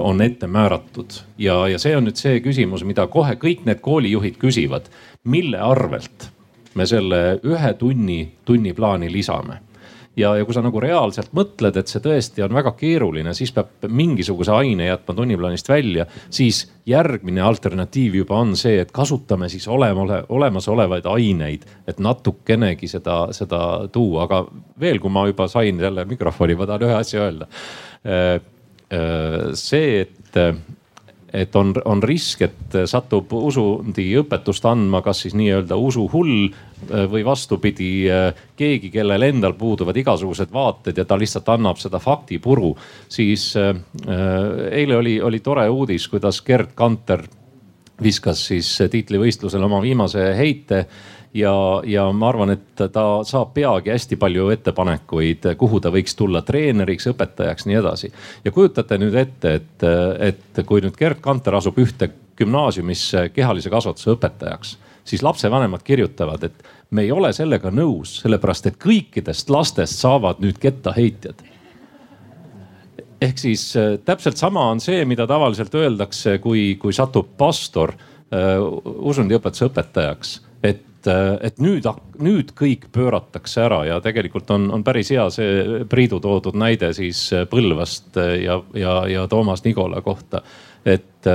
on 0.00 0.20
ette 0.20 0.46
määratud 0.46 1.14
ja, 1.40 1.54
ja 1.68 1.78
see 1.80 1.94
on 1.96 2.04
nüüd 2.04 2.20
see 2.20 2.40
küsimus, 2.44 2.84
mida 2.84 3.06
kohe 3.08 3.36
kõik 3.40 3.64
need 3.64 3.80
koolijuhid 3.84 4.36
küsivad. 4.36 4.90
mille 5.24 5.58
arvelt 5.58 6.28
me 6.74 6.86
selle 6.86 7.38
ühe 7.40 7.70
tunni 7.80 8.18
tunniplaani 8.44 9.08
lisame? 9.12 9.62
ja, 10.16 10.34
ja 10.36 10.44
kui 10.44 10.54
sa 10.54 10.62
nagu 10.62 10.80
reaalselt 10.80 11.32
mõtled, 11.34 11.78
et 11.80 11.90
see 11.90 12.02
tõesti 12.04 12.44
on 12.44 12.54
väga 12.54 12.74
keeruline, 12.78 13.34
siis 13.34 13.50
peab 13.56 13.88
mingisuguse 13.88 14.52
aine 14.54 14.86
jätma 14.86 15.16
tunniplaanist 15.16 15.68
välja, 15.68 16.06
siis 16.30 16.64
järgmine 16.86 17.42
alternatiiv 17.42 18.20
juba 18.20 18.38
on 18.44 18.54
see, 18.58 18.76
et 18.84 18.92
kasutame 18.94 19.48
siis 19.50 19.66
olema, 19.68 20.20
olemasolevaid 20.28 21.08
aineid, 21.10 21.66
et 21.88 21.98
natukenegi 21.98 22.88
seda, 22.90 23.24
seda 23.34 23.64
tuua, 23.92 24.28
aga 24.28 24.44
veel, 24.80 25.02
kui 25.02 25.10
ma 25.10 25.26
juba 25.30 25.48
sain 25.50 25.80
jälle 25.80 26.06
mikrofoni, 26.06 26.54
ma 26.54 26.68
tahan 26.70 26.86
ühe 26.86 26.98
asja 27.00 27.24
öelda 27.26 27.48
äh, 27.48 27.94
Äh, 28.04 28.40
see, 29.54 30.00
et, 30.00 30.36
et 31.34 31.56
on, 31.56 31.72
on 31.90 32.02
risk, 32.04 32.44
et 32.46 32.76
satub 32.90 33.32
usundiõpetust 33.34 34.66
andma, 34.70 35.00
kas 35.02 35.24
siis 35.24 35.34
nii-öelda 35.38 35.78
usuhull 35.80 36.34
äh, 36.46 37.06
või 37.10 37.24
vastupidi 37.26 37.88
äh, 38.12 38.44
keegi, 38.56 38.92
kellel 38.94 39.28
endal 39.30 39.56
puuduvad 39.58 39.96
igasugused 40.02 40.52
vaated 40.54 41.00
ja 41.00 41.06
ta 41.08 41.18
lihtsalt 41.18 41.48
annab 41.56 41.80
seda 41.82 41.98
faktipuru. 41.98 42.74
siis 43.08 43.52
eile 43.56 44.96
oli, 44.96 45.20
oli 45.20 45.40
tore 45.40 45.68
uudis, 45.68 46.08
kuidas 46.08 46.42
Gerd 46.46 46.74
Kanter 46.74 47.24
viskas 48.02 48.46
siis 48.48 48.68
tiitlivõistlusel 48.90 49.62
oma 49.62 49.80
viimase 49.82 50.32
heite 50.36 50.84
ja, 51.34 51.82
ja 51.86 52.06
ma 52.12 52.28
arvan, 52.28 52.54
et 52.54 52.82
ta 52.92 53.04
saab 53.26 53.54
peagi 53.54 53.92
hästi 53.92 54.18
palju 54.20 54.48
ettepanekuid, 54.54 55.48
kuhu 55.58 55.80
ta 55.82 55.92
võiks 55.94 56.16
tulla 56.18 56.44
treeneriks, 56.46 57.08
õpetajaks, 57.12 57.66
nii 57.68 57.80
edasi. 57.80 58.12
ja 58.44 58.52
kujutate 58.54 58.98
nüüd 59.02 59.16
ette, 59.18 59.54
et, 59.60 59.88
et 60.30 60.64
kui 60.66 60.84
nüüd 60.84 60.96
Gerd 60.98 61.22
Kanter 61.24 61.58
asub 61.58 61.78
ühte 61.82 62.10
gümnaasiumisse 62.38 63.28
kehalise 63.34 63.70
kasvatuse 63.70 64.14
õpetajaks, 64.14 64.76
siis 65.04 65.22
lapsevanemad 65.22 65.82
kirjutavad, 65.84 66.44
et 66.44 66.64
me 66.90 67.04
ei 67.04 67.12
ole 67.12 67.32
sellega 67.32 67.70
nõus, 67.70 68.20
sellepärast 68.22 68.70
et 68.70 68.78
kõikidest 68.80 69.50
lastest 69.50 70.00
saavad 70.00 70.40
nüüd 70.42 70.58
kettaheitjad 70.62 71.50
ehk 73.24 73.38
siis 73.40 73.70
äh, 73.78 73.94
täpselt 74.04 74.36
sama 74.36 74.66
on 74.70 74.82
see, 74.82 75.04
mida 75.08 75.26
tavaliselt 75.26 75.74
öeldakse, 75.78 76.38
kui, 76.44 76.74
kui 76.80 76.92
satub 76.92 77.30
pastor 77.40 77.94
äh, 77.94 78.58
usundiõpetuse 78.84 79.70
õpetajaks, 79.70 80.34
et 80.66 80.82
äh, 81.10 81.34
et 81.48 81.60
nüüd, 81.62 81.86
nüüd 82.22 82.54
kõik 82.58 82.88
pööratakse 82.94 83.64
ära 83.66 83.82
ja 83.88 84.00
tegelikult 84.04 84.50
on, 84.54 84.70
on 84.74 84.84
päris 84.86 85.12
hea 85.14 85.28
see 85.34 85.84
Priidu 85.90 86.20
toodud 86.24 86.56
näide 86.58 86.92
siis 86.96 87.26
Põlvast 87.50 88.18
ja, 88.18 88.60
ja, 88.78 88.98
ja 89.10 89.26
Toomas 89.28 89.64
Nigola 89.64 90.02
kohta. 90.02 90.42
et 90.84 91.26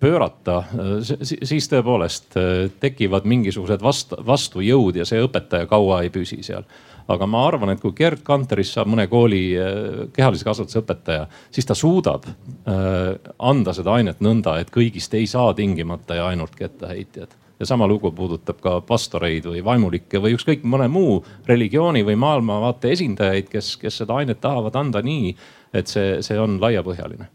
pöörata, 0.00 0.62
siis 1.04 1.68
tõepoolest 1.68 2.36
tekivad 2.80 3.26
mingisugused 3.28 3.82
vastu, 3.84 4.16
vastujõud 4.26 4.96
ja 4.96 5.04
see 5.08 5.20
õpetaja 5.24 5.68
kaua 5.68 6.02
ei 6.04 6.12
püsi 6.12 6.40
seal 6.44 6.64
aga 7.12 7.28
ma 7.28 7.44
arvan, 7.48 7.74
et 7.74 7.82
kui 7.82 7.92
Gerd 7.96 8.22
Kanterist 8.24 8.76
saab 8.76 8.88
mõne 8.92 9.06
kooli 9.10 9.42
äh, 9.58 9.78
kehalise 10.14 10.46
kasvatuse 10.46 10.80
õpetaja, 10.80 11.28
siis 11.54 11.68
ta 11.68 11.76
suudab 11.76 12.28
äh, 12.28 13.14
anda 13.38 13.74
seda 13.76 13.98
ainet 13.98 14.22
nõnda, 14.24 14.58
et 14.60 14.72
kõigist 14.74 15.14
ei 15.18 15.28
saa 15.30 15.52
tingimata 15.56 16.20
ja 16.20 16.28
ainult 16.32 16.56
kettaheitjad 16.58 17.36
ja 17.60 17.66
sama 17.66 17.86
lugu 17.86 18.10
puudutab 18.12 18.58
ka 18.62 18.80
pastoreid 18.86 19.46
või 19.46 19.62
vaimulikke 19.64 20.20
või 20.22 20.34
ükskõik 20.36 20.64
mõne 20.66 20.88
muu 20.90 21.20
religiooni 21.46 22.02
või 22.06 22.16
maailmavaate 22.18 22.92
esindajaid, 22.96 23.48
kes, 23.52 23.76
kes 23.80 24.02
seda 24.02 24.18
ainet 24.20 24.40
tahavad 24.42 24.74
anda 24.76 25.02
nii, 25.04 25.34
et 25.74 25.90
see, 25.90 26.18
see 26.26 26.38
on 26.40 26.58
laiapõhjaline. 26.62 27.30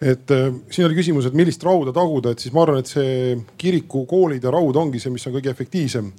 Et 0.00 0.32
äh, 0.32 0.48
siin 0.70 0.86
oli 0.88 0.96
küsimus, 0.98 1.28
et 1.28 1.36
millist 1.36 1.62
rauda 1.64 1.92
taguda, 1.96 2.32
et 2.32 2.42
siis 2.42 2.52
ma 2.52 2.66
arvan, 2.66 2.82
et 2.82 2.90
see 2.90 3.36
kirikukoolide 3.56 4.52
raud 4.52 4.76
ongi 4.76 5.00
see, 5.00 5.12
mis 5.12 5.24
on 5.28 5.36
kõige 5.38 5.52
efektiivsem. 5.52 6.10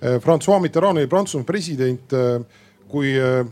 Äh, 0.00 0.16
Francois 0.24 0.62
Mitterrand 0.64 1.00
oli 1.00 1.10
Prantsusmaa 1.10 1.48
president, 1.48 2.12
äh, 2.16 2.40
kui 2.88 3.12
äh, 3.20 3.42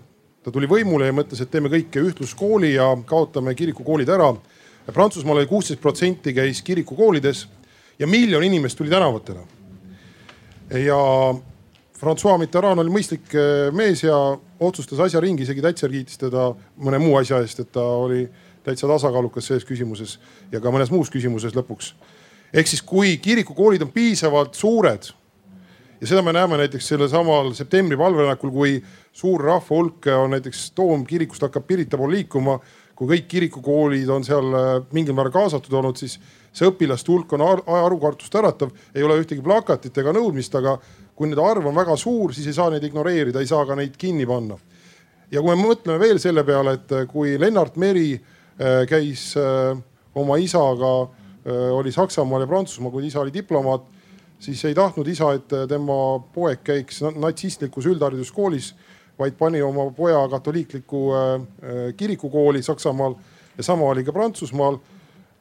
ta 0.45 0.53
tuli 0.55 0.68
võimule 0.70 1.11
ja 1.11 1.16
mõtles, 1.16 1.43
et 1.43 1.53
teeme 1.53 1.68
kõike 1.72 2.01
ühtluskooli 2.09 2.72
ja 2.77 2.93
kaotame 3.09 3.57
kirikukoolid 3.59 4.09
ära. 4.14 4.31
Prantsusmaal 4.87 5.43
oli 5.43 5.51
kuusteist 5.51 5.83
protsenti 5.83 6.33
käis 6.33 6.62
kirikukoolides 6.62 7.47
ja 7.99 8.07
miljon 8.07 8.45
inimest 8.45 8.79
tuli 8.79 8.91
tänavatele. 8.91 9.41
ja 10.71 10.99
Francois 11.99 12.39
Mitterrand 12.39 12.81
oli 12.81 12.93
mõistlik 12.93 13.33
mees 13.73 14.03
ja 14.05 14.17
otsustas 14.61 15.01
asja 15.01 15.21
ringi, 15.21 15.43
isegi 15.43 15.63
Thatcher 15.65 15.91
kiitis 15.91 16.19
teda 16.21 16.51
mõne 16.77 16.99
muu 17.01 17.17
asja 17.17 17.41
eest, 17.41 17.61
et 17.61 17.73
ta 17.73 17.81
oli 17.81 18.27
täitsa 18.67 18.89
tasakaalukas 18.91 19.47
selles 19.47 19.65
küsimuses 19.65 20.19
ja 20.53 20.61
ka 20.61 20.73
mõnes 20.75 20.91
muus 20.91 21.11
küsimuses 21.13 21.55
lõpuks. 21.57 21.95
ehk 22.53 22.67
siis, 22.67 22.83
kui 22.83 23.17
kirikukoolid 23.17 23.83
on 23.83 23.93
piisavalt 23.93 24.55
suured 24.55 25.13
ja 26.01 26.07
seda 26.07 26.23
me 26.23 26.33
näeme 26.33 26.59
näiteks 26.61 26.89
sellesamal 26.89 27.53
septembri 27.57 27.99
valverääkul, 27.99 28.51
kui 28.51 28.83
suur 29.13 29.45
rahva 29.45 29.77
hulk 29.77 30.09
on 30.17 30.35
näiteks 30.37 30.71
Toomkirikust 30.77 31.43
hakkab 31.43 31.67
Pirita 31.67 31.97
poole 31.97 32.19
liikuma. 32.19 32.61
kui 32.97 33.11
kõik 33.11 33.27
kirikukoolid 33.29 34.09
on 34.09 34.23
seal 34.25 34.55
äh, 34.57 34.69
mingil 34.97 35.13
määral 35.13 35.33
kaasatud 35.35 35.75
olnud, 35.77 35.99
siis 36.01 36.15
see 36.57 36.69
õpilaste 36.71 37.13
hulk 37.13 37.35
on 37.37 37.45
harukartust 37.67 38.35
äratav, 38.41 38.73
ei 38.95 39.05
ole 39.05 39.19
ühtegi 39.21 39.45
plakatit 39.45 39.99
ega 40.01 40.15
nõudmist, 40.17 40.55
aga 40.57 40.79
kui 41.17 41.29
nende 41.29 41.45
arv 41.45 41.69
on 41.69 41.77
väga 41.77 41.97
suur, 42.01 42.33
siis 42.35 42.49
ei 42.49 42.57
saa 42.57 42.71
neid 42.73 42.85
ignoreerida, 42.89 43.41
ei 43.41 43.51
saa 43.51 43.67
ka 43.69 43.77
neid 43.77 43.97
kinni 44.01 44.27
panna. 44.27 44.57
ja 45.31 45.43
kui 45.43 45.53
me 45.53 45.63
mõtleme 45.63 46.01
veel 46.01 46.19
selle 46.23 46.45
peale, 46.45 46.79
et 46.81 46.93
äh, 46.93 47.07
kui 47.11 47.37
Lennart 47.41 47.77
Meri 47.77 48.15
äh, 48.15 48.87
käis 48.89 49.35
oma 50.17 50.41
isaga, 50.41 50.97
oli 51.47 51.93
Saksamaal 51.95 52.43
ja 52.43 52.47
Prantsusmaal, 52.51 52.91
kui 52.91 53.05
isa 53.07 53.21
oli 53.21 53.31
diplomaat 53.31 53.85
siis 54.39 54.65
ei 54.65 54.75
tahtnud 54.75 55.07
isa, 55.09 55.33
et 55.37 55.53
tema 55.69 56.19
poeg 56.35 56.63
käiks 56.65 57.03
natsistlikus 57.17 57.87
üldhariduskoolis, 57.89 58.75
vaid 59.19 59.37
pani 59.39 59.63
oma 59.63 59.89
poja 59.97 60.21
katoliiklikku 60.29 61.03
äh, 61.15 61.47
kirikukooli 61.97 62.63
Saksamaal 62.63 63.15
ja 63.57 63.65
sama 63.65 63.85
oli 63.85 64.05
ka 64.05 64.13
Prantsusmaal. 64.13 64.79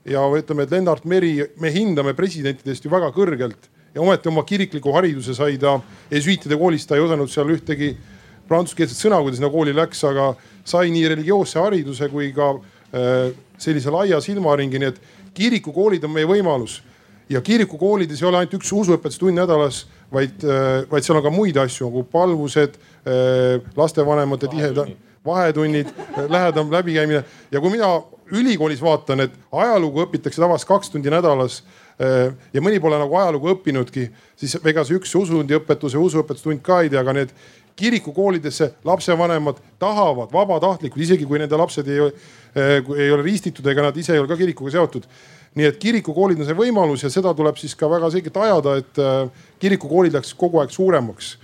Ja 0.06 0.26
ütleme, 0.38 0.66
et 0.66 0.72
Lennart 0.72 1.06
Meri, 1.06 1.39
me 1.62 1.72
hindame 1.74 2.14
presidentidest 2.18 2.86
ju 2.86 2.91
väga 2.93 3.10
kõrgelt. 3.16 3.72
Ja 3.95 4.03
ometi 4.03 4.30
oma 4.30 4.43
kirikliku 4.43 4.91
hariduse 4.93 5.34
sai 5.34 5.58
ta 5.58 5.78
jesuiitide 6.12 6.58
koolist, 6.60 6.89
ta 6.89 6.97
ei 6.97 7.03
osanud 7.06 7.32
seal 7.32 7.49
ühtegi 7.53 7.93
prantsuskeelset 8.49 8.99
sõna, 8.99 9.22
kui 9.24 9.32
ta 9.32 9.39
sinna 9.39 9.49
kooli 9.53 9.74
läks, 9.76 10.03
aga 10.06 10.34
sai 10.68 10.91
nii 10.93 11.08
religioosse 11.16 11.62
hariduse 11.62 12.10
kui 12.12 12.32
ka 12.36 12.51
äh, 12.56 13.32
sellise 13.58 13.93
laia 13.93 14.20
silmaringi, 14.22 14.82
nii 14.82 14.91
et 14.91 14.99
kirikukoolid 15.36 16.03
on 16.06 16.14
meie 16.16 16.28
võimalus. 16.30 16.82
Ja 17.30 17.41
kirikukoolides 17.41 18.22
ei 18.22 18.28
ole 18.30 18.43
ainult 18.43 18.60
üks 18.60 18.70
usuõpetustund 18.76 19.39
nädalas, 19.39 19.86
vaid, 20.14 20.43
äh, 20.45 20.84
vaid 20.91 21.08
seal 21.08 21.18
on 21.18 21.26
ka 21.26 21.34
muid 21.34 21.58
asju 21.58 21.88
nagu 21.89 22.03
palvused, 22.12 22.76
äh, 23.08 23.64
lastevanemate 23.78 24.51
tiheda, 24.51 24.86
vahetunnid, 25.26 25.88
äh, 25.88 26.28
lähedam 26.30 26.70
läbikäimine. 26.72 27.24
Ja 27.51 27.62
kui 27.64 27.74
mina 27.74 27.95
ülikoolis 28.32 28.82
vaatan, 28.82 29.26
et 29.28 29.34
ajalugu 29.51 30.05
õpitakse 30.05 30.41
tavaliselt 30.41 30.69
kaks 30.69 30.93
tundi 30.93 31.11
nädalas 31.13 31.61
ja 32.53 32.61
mõni 32.63 32.80
pole 32.84 32.97
nagu 32.99 33.15
ajalugu 33.15 33.53
õppinudki, 33.53 34.09
siis 34.39 34.57
ega 34.65 34.84
see 34.84 34.97
üks 34.97 35.13
usundiõpetuse 35.15 35.99
usuõpetustund 36.01 36.63
ka 36.65 36.82
ei 36.84 36.91
tea, 36.91 37.03
aga 37.05 37.13
need 37.15 37.32
kirikukoolidesse 37.76 38.71
lapsevanemad 38.88 39.59
tahavad 39.80 40.32
vabatahtlikult, 40.34 41.03
isegi 41.03 41.28
kui 41.28 41.39
nende 41.39 41.57
lapsed 41.59 41.88
ei, 41.91 42.11
ei 42.55 43.09
ole 43.11 43.23
ristitud 43.23 43.67
ega 43.67 43.84
nad 43.84 43.97
ise 43.99 44.15
ei 44.15 44.21
ole 44.23 44.32
ka 44.32 44.38
kirikuga 44.39 44.71
seotud. 44.78 45.07
Nii 45.55 45.69
et 45.69 45.80
kirikukoolid 45.80 46.39
on 46.39 46.47
see 46.47 46.57
võimalus 46.57 47.05
ja 47.05 47.11
seda 47.11 47.32
tuleb 47.36 47.59
siis 47.59 47.76
ka 47.80 47.88
väga 47.91 48.09
selgelt 48.11 48.38
ajada, 48.43 48.76
et 48.82 48.99
äh, 48.99 49.45
kirikukoolid 49.59 50.15
läheks 50.15 50.34
kogu 50.36 50.59
aeg 50.59 50.73
suuremaks 50.76 51.36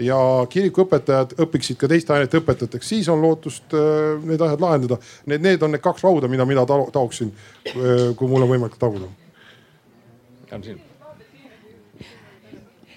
ja 0.00 0.18
kirikuõpetajad 0.50 1.36
õpiksid 1.44 1.78
ka 1.80 1.88
teiste 1.90 2.14
ainete 2.14 2.40
õpetajateks, 2.40 2.92
siis 2.94 3.08
on 3.12 3.22
lootust 3.22 3.74
äh, 3.76 4.20
need 4.24 4.40
asjad 4.40 4.62
lahendada. 4.64 5.00
Need, 5.30 5.44
need 5.44 5.64
on 5.66 5.74
need 5.74 5.84
kaks 5.84 6.04
rauda, 6.06 6.30
mida 6.30 6.46
mina 6.48 6.64
taoksin, 6.66 7.32
äh, 7.72 8.06
kui 8.16 8.30
mul 8.30 8.46
on 8.46 8.54
võimalik 8.54 8.78
taguda. 8.80 9.10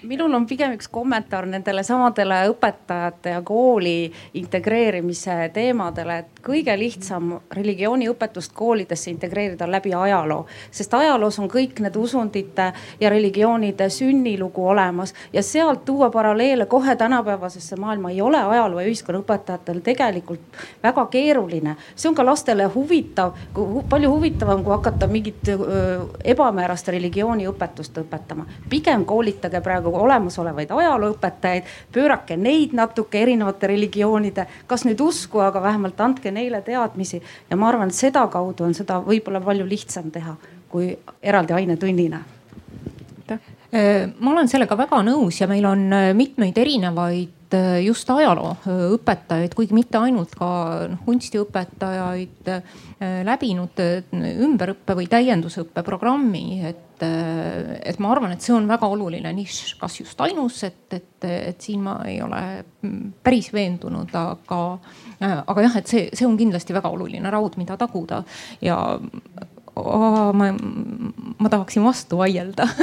minul 0.04 0.34
on 0.34 0.46
pigem 0.46 0.74
üks 0.76 0.88
kommentaar 0.92 1.46
nendele 1.48 1.82
samadele 1.86 2.42
õpetajate 2.52 3.34
ja 3.36 3.42
kooli 3.46 4.12
integreerimise 4.40 5.50
teemadele, 5.54 6.18
et 6.18 6.33
kõige 6.44 6.76
lihtsam 6.78 7.38
religiooniõpetust 7.52 8.52
koolidesse 8.54 9.10
integreerida 9.10 9.68
läbi 9.70 9.94
ajaloo, 9.94 10.46
sest 10.70 10.94
ajaloos 10.94 11.38
on 11.40 11.48
kõik 11.50 11.80
need 11.80 11.96
usundite 11.96 12.70
ja 13.00 13.10
religioonide 13.10 13.88
sünnilugu 13.90 14.66
olemas 14.68 15.14
ja 15.32 15.42
sealt 15.42 15.84
tuua 15.84 16.10
paralleele 16.10 16.66
kohe 16.66 16.96
tänapäevasesse 16.96 17.76
maailma 17.76 18.10
ei 18.10 18.20
ole 18.20 18.42
ajaloo 18.42 18.80
ja 18.80 18.88
ühiskonnaõpetajatel 18.88 19.80
tegelikult 19.80 20.60
väga 20.82 21.06
keeruline. 21.06 21.76
see 21.96 22.08
on 22.08 22.14
ka 22.14 22.26
lastele 22.26 22.64
huvitav, 22.74 23.32
palju 23.88 24.10
huvitavam, 24.10 24.64
kui 24.64 24.72
hakata 24.72 25.06
mingit 25.06 25.48
ebamäärast 26.24 26.88
religiooniõpetust 26.88 27.98
õpetama. 28.04 28.44
pigem 28.68 29.04
koolitage 29.04 29.60
praegu 29.60 29.94
olemasolevaid 29.96 30.70
ajalooõpetajaid, 30.70 31.64
pöörake 31.92 32.36
neid 32.36 32.72
natuke 32.72 33.22
erinevate 33.22 33.66
religioonide, 33.66 34.46
kas 34.66 34.84
nüüd 34.84 35.00
usku, 35.00 35.40
aga 35.40 35.62
vähemalt 35.62 36.00
andke 36.00 36.30
neile 36.34 36.62
teadmisi. 36.62 37.22
ja 37.50 37.56
ma 37.56 37.68
arvan, 37.68 37.88
et 37.88 37.94
sedakaudu 37.94 38.64
on 38.64 38.74
seda 38.74 39.00
võib-olla 39.06 39.40
palju 39.44 39.66
lihtsam 39.68 40.10
teha 40.10 40.36
kui 40.68 40.90
eraldi 41.22 41.54
ainetunnina 41.54 42.20
ma 43.74 44.30
olen 44.30 44.50
sellega 44.50 44.76
väga 44.78 45.00
nõus 45.06 45.40
ja 45.40 45.48
meil 45.50 45.66
on 45.66 45.88
äh, 45.92 46.12
mitmeid 46.14 46.58
erinevaid 46.62 47.56
äh, 47.56 47.80
just 47.84 48.10
ajalooõpetajaid, 48.14 49.54
kuigi 49.56 49.74
mitte 49.74 49.98
ainult 49.98 50.36
ka 50.38 50.48
noh, 50.92 51.02
kunstiõpetajaid 51.06 52.52
läbinud 53.26 53.80
ümberõppe 54.14 54.94
või 54.96 55.08
täiendusõppe 55.10 55.82
programmi, 55.84 56.60
et 56.64 56.94
et, 57.02 57.94
äh, 57.94 57.98
ma 57.98 58.12
arvan, 58.12 58.32
et 58.32 58.42
see 58.42 58.54
on 58.54 58.66
väga 58.68 58.88
oluline 58.90 59.32
nišš, 59.34 59.74
kas 59.80 59.98
just 60.00 60.20
ainus, 60.20 60.62
et, 60.66 60.86
et, 60.94 61.24
et 61.24 61.60
siin 61.60 61.82
ma 61.82 61.98
ei 62.08 62.20
ole 62.22 62.40
päris 63.24 63.50
veendunud, 63.54 64.12
aga, 64.14 64.60
äh, 65.18 65.40
aga 65.40 65.66
jah, 65.66 65.78
et 65.80 65.90
see, 65.90 66.06
see 66.14 66.28
on 66.28 66.38
kindlasti 66.38 66.76
väga 66.76 66.92
oluline 66.94 67.32
raud, 67.34 67.58
mida 67.60 67.76
taguda 67.80 68.22
ja 68.62 68.78
oh, 69.76 70.32
ma, 70.36 70.50
ma 71.38 71.52
tahaksin 71.52 71.84
vastu 71.84 72.20
vaielda. 72.22 72.68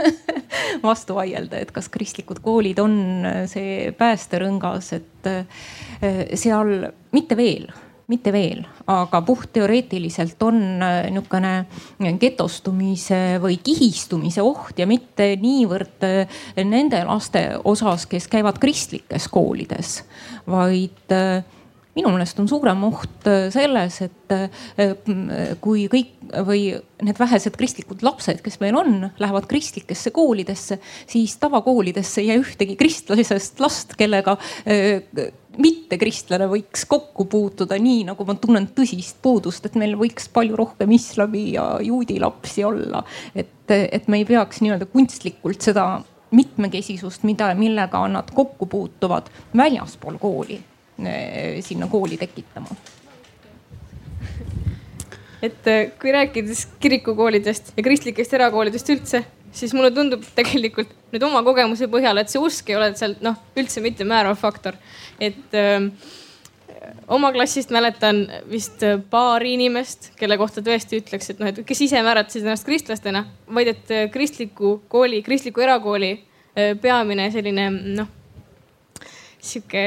Vastu 0.81 1.15
vaielda, 1.15 1.59
et 1.61 1.71
kas 1.71 1.87
kristlikud 1.91 2.39
koolid 2.43 2.79
on 2.81 2.93
see 3.49 3.91
päästerõngas, 3.97 4.91
et 4.97 5.29
äh, 5.29 5.45
seal 6.39 6.91
mitte 7.15 7.37
veel 7.39 7.69
mitte 8.11 8.31
veel, 8.33 8.63
aga 8.91 9.21
puhtteoreetiliselt 9.25 10.41
on 10.43 10.59
äh, 10.83 11.07
niisugune 11.13 12.17
getostumise 12.19 13.39
või 13.43 13.57
kihistumise 13.63 14.43
oht 14.43 14.81
ja 14.81 14.87
mitte 14.89 15.31
niivõrd 15.41 16.05
äh, 16.07 16.41
nende 16.67 17.03
laste 17.07 17.45
osas, 17.63 18.07
kes 18.11 18.27
käivad 18.31 18.59
kristlikes 18.61 19.29
koolides, 19.31 20.01
vaid 20.49 21.15
äh, 21.15 21.43
minu 21.95 22.11
meelest 22.13 22.39
on 22.39 22.47
suurem 22.47 22.83
oht 22.87 23.27
selles, 23.53 23.97
et 24.05 24.35
kui 25.63 25.87
kõik 25.91 26.31
või 26.47 26.69
need 27.03 27.19
vähesed 27.19 27.57
kristlikud 27.59 28.05
lapsed, 28.05 28.39
kes 28.45 28.59
meil 28.61 28.77
on, 28.79 29.09
lähevad 29.19 29.47
kristlikesse 29.49 30.13
koolidesse, 30.15 30.79
siis 31.09 31.35
tavakoolidesse 31.41 32.21
ei 32.21 32.31
jää 32.31 32.39
ühtegi 32.39 32.77
kristlasest 32.79 33.59
last, 33.59 33.97
kellega 33.99 34.37
mittekristlane 35.59 36.47
võiks 36.51 36.85
kokku 36.89 37.25
puutuda, 37.31 37.75
nii 37.81 38.05
nagu 38.07 38.25
ma 38.27 38.35
tunnen 38.39 38.69
tõsist 38.75 39.19
puudust, 39.23 39.65
et 39.67 39.75
meil 39.79 39.97
võiks 39.99 40.29
palju 40.31 40.55
rohkem 40.59 40.95
islami 40.95 41.49
ja 41.57 41.65
juudi 41.83 42.19
lapsi 42.23 42.63
olla. 42.63 43.03
et, 43.35 43.71
et 43.71 44.07
me 44.07 44.21
ei 44.21 44.25
peaks 44.25 44.61
nii-öelda 44.63 44.87
kunstlikult 44.91 45.61
seda 45.61 46.01
mitmekesisust, 46.31 47.25
mida, 47.27 47.51
millega 47.59 48.05
nad 48.07 48.31
kokku 48.35 48.65
puutuvad 48.71 49.27
väljaspool 49.57 50.19
kooli, 50.21 50.61
sinna 51.65 51.87
kooli 51.91 52.17
tekitama 52.21 52.75
et 55.45 55.67
eh, 55.67 55.91
kui 55.99 56.13
rääkides 56.13 56.67
kirikukoolidest 56.81 57.73
ja 57.77 57.83
kristlikest 57.85 58.33
erakoolidest 58.37 58.89
üldse, 58.93 59.23
siis 59.51 59.73
mulle 59.77 59.91
tundub 59.95 60.23
tegelikult 60.37 60.91
nüüd 61.11 61.25
oma 61.27 61.43
kogemuse 61.45 61.89
põhjal, 61.91 62.21
et 62.21 62.31
see 62.31 62.41
usk 62.41 62.69
ei 62.71 62.79
ole 62.79 62.91
seal 62.99 63.17
noh, 63.25 63.37
üldse 63.57 63.83
mitte 63.83 64.07
määrav 64.07 64.37
faktor. 64.39 64.77
et 65.19 65.57
öö, 65.57 65.89
oma 67.11 67.31
klassist 67.33 67.73
mäletan 67.73 68.23
vist 68.49 68.85
paari 69.09 69.55
inimest, 69.57 70.11
kelle 70.19 70.37
kohta 70.37 70.63
tõesti 70.65 71.01
ütleks, 71.01 71.33
et 71.33 71.41
noh, 71.41 71.51
et 71.51 71.61
kes 71.67 71.83
ise 71.87 72.01
määratlesid 72.01 72.45
ennast 72.45 72.65
kristlastena, 72.65 73.25
vaid 73.53 73.73
et 73.73 73.93
kristliku 74.13 74.79
kooli, 74.89 75.21
kristliku 75.25 75.61
erakooli 75.61 76.15
peamine 76.81 77.29
selline 77.31 77.69
noh 77.99 78.17
sihuke 79.41 79.83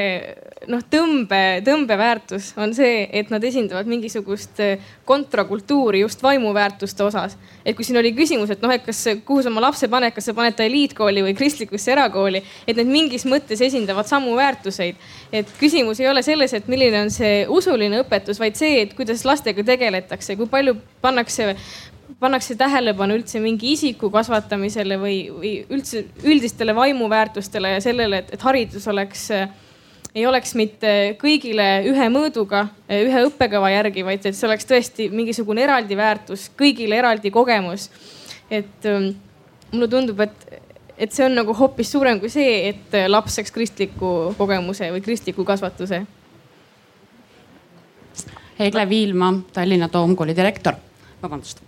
noh, 0.67 0.81
tõmbe, 0.91 1.61
tõmbeväärtus 1.65 2.51
on 2.59 2.73
see, 2.75 3.05
et 3.15 3.29
nad 3.31 3.43
esindavad 3.43 3.87
mingisugust 3.87 4.59
eh, 4.63 4.83
kontrakultuuri 5.07 6.01
just 6.01 6.23
vaimuväärtuste 6.23 7.05
osas. 7.05 7.37
et 7.65 7.75
kui 7.75 7.85
siin 7.87 7.97
oli 7.97 8.11
küsimus, 8.17 8.51
et 8.51 8.61
noh, 8.61 8.73
et 8.75 8.83
kas, 8.85 8.99
kuhu 9.25 9.43
sa 9.43 9.49
oma 9.49 9.63
lapse 9.63 9.87
paned, 9.91 10.13
kas 10.13 10.27
sa 10.27 10.35
paned 10.35 10.57
ta 10.57 10.67
eliitkooli 10.67 11.23
või 11.23 11.35
kristlikusse 11.37 11.93
erakooli, 11.95 12.43
et 12.67 12.75
need 12.75 12.91
mingis 12.91 13.25
mõttes 13.29 13.63
esindavad 13.63 14.09
samu 14.11 14.35
väärtuseid. 14.35 14.99
et 15.31 15.55
küsimus 15.59 16.03
ei 16.03 16.11
ole 16.11 16.23
selles, 16.23 16.53
et 16.53 16.67
milline 16.67 17.05
on 17.05 17.13
see 17.13 17.45
usuline 17.47 18.03
õpetus, 18.03 18.39
vaid 18.39 18.59
see, 18.59 18.81
et 18.83 18.93
kuidas 18.93 19.23
lastega 19.25 19.63
tegeletakse, 19.63 20.35
kui 20.35 20.51
palju 20.51 20.75
pannakse 21.01 21.55
pannakse 22.19 22.55
tähelepanu 22.55 23.17
üldse 23.19 23.41
mingi 23.43 23.73
isiku 23.75 24.09
kasvatamisele 24.13 24.97
või, 24.99 25.17
või 25.35 25.53
üldse 25.73 26.05
üldistele 26.23 26.75
vaimuväärtustele 26.75 27.75
ja 27.75 27.83
sellele, 27.83 28.23
et, 28.23 28.33
et 28.37 28.45
haridus 28.45 28.87
oleks, 28.91 29.27
ei 30.15 30.25
oleks 30.27 30.55
mitte 30.55 30.93
kõigile 31.21 31.67
ühe 31.89 32.09
mõõduga, 32.13 32.65
ühe 32.89 33.23
õppekava 33.27 33.71
järgi, 33.73 34.05
vaid 34.07 34.25
et 34.25 34.37
see 34.37 34.47
oleks 34.47 34.69
tõesti 34.69 35.09
mingisugune 35.11 35.65
eraldi 35.65 35.97
väärtus, 35.99 36.49
kõigile 36.57 37.01
eraldi 37.01 37.31
kogemus. 37.35 37.89
et 38.51 38.85
ähm, 38.85 39.09
mulle 39.73 39.87
tundub, 39.89 40.19
et, 40.21 40.61
et 40.97 41.11
see 41.11 41.25
on 41.25 41.35
nagu 41.35 41.53
hoopis 41.53 41.91
suurem 41.91 42.19
kui 42.21 42.29
see, 42.29 42.69
et 42.69 42.95
laps 43.09 43.35
saaks 43.35 43.51
kristliku 43.51 44.35
kogemuse 44.37 44.91
või 44.93 45.01
kristliku 45.03 45.43
kasvatuse. 45.43 46.05
Egle 48.55 48.87
Viilma, 48.87 49.33
Tallinna 49.51 49.89
Toomkooli 49.91 50.35
direktor, 50.37 50.77
vabandust 51.19 51.59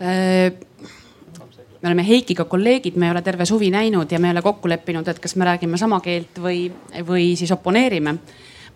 me 0.00 1.88
oleme 1.88 2.08
Heikiga 2.08 2.44
kolleegid, 2.44 2.96
me 2.96 3.06
ei 3.06 3.12
ole 3.12 3.22
terve 3.22 3.44
suvi 3.46 3.70
näinud 3.70 4.12
ja 4.12 4.18
me 4.18 4.28
ei 4.28 4.32
ole 4.32 4.42
kokku 4.42 4.68
leppinud, 4.68 5.08
et 5.08 5.18
kas 5.18 5.36
me 5.36 5.44
räägime 5.44 5.78
sama 5.78 6.00
keelt 6.00 6.40
või, 6.40 6.66
või 7.06 7.34
siis 7.36 7.52
oponeerime. 7.52 8.16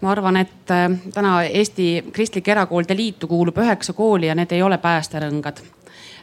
ma 0.00 0.10
arvan, 0.10 0.36
et 0.36 0.70
äh, 0.70 0.90
täna 1.14 1.42
Eesti 1.42 2.04
Kristlike 2.12 2.52
Erakoolide 2.52 2.96
Liitu 2.96 3.26
kuulub 3.26 3.58
üheksa 3.58 3.92
kooli 3.92 4.26
ja 4.26 4.34
need 4.34 4.52
ei 4.52 4.62
ole 4.62 4.78
päästerõngad 4.78 5.62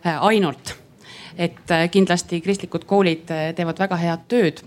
äh, 0.05 0.23
ainult. 0.23 0.75
et 1.37 1.71
kindlasti 1.91 2.41
kristlikud 2.41 2.85
koolid 2.85 3.27
teevad 3.55 3.79
väga 3.79 3.95
head 3.99 4.21
tööd 4.27 4.61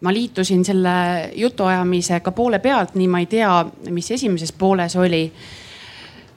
ma 0.00 0.12
liitusin 0.12 0.64
selle 0.64 1.30
jutuajamisega 1.34 2.32
poole 2.32 2.58
pealt, 2.58 2.94
nii 2.94 3.08
ma 3.08 3.22
ei 3.22 3.26
tea, 3.30 3.52
mis 3.90 4.10
esimeses 4.10 4.52
pooles 4.52 4.96
oli 4.96 5.22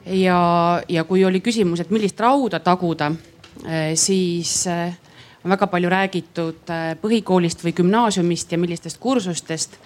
ja, 0.06 0.82
ja 0.88 1.04
kui 1.04 1.24
oli 1.24 1.40
küsimus, 1.40 1.80
et 1.80 1.90
millist 1.90 2.20
rauda 2.20 2.60
taguda, 2.64 3.10
eh, 3.66 3.92
siis 3.94 4.66
eh, 4.70 4.94
on 5.44 5.54
väga 5.54 5.66
palju 5.72 5.90
räägitud 5.92 6.72
eh, 6.72 6.92
põhikoolist 7.00 7.64
või 7.64 7.74
gümnaasiumist 7.76 8.52
ja 8.52 8.58
millistest 8.58 9.00
kursustest. 9.00 9.78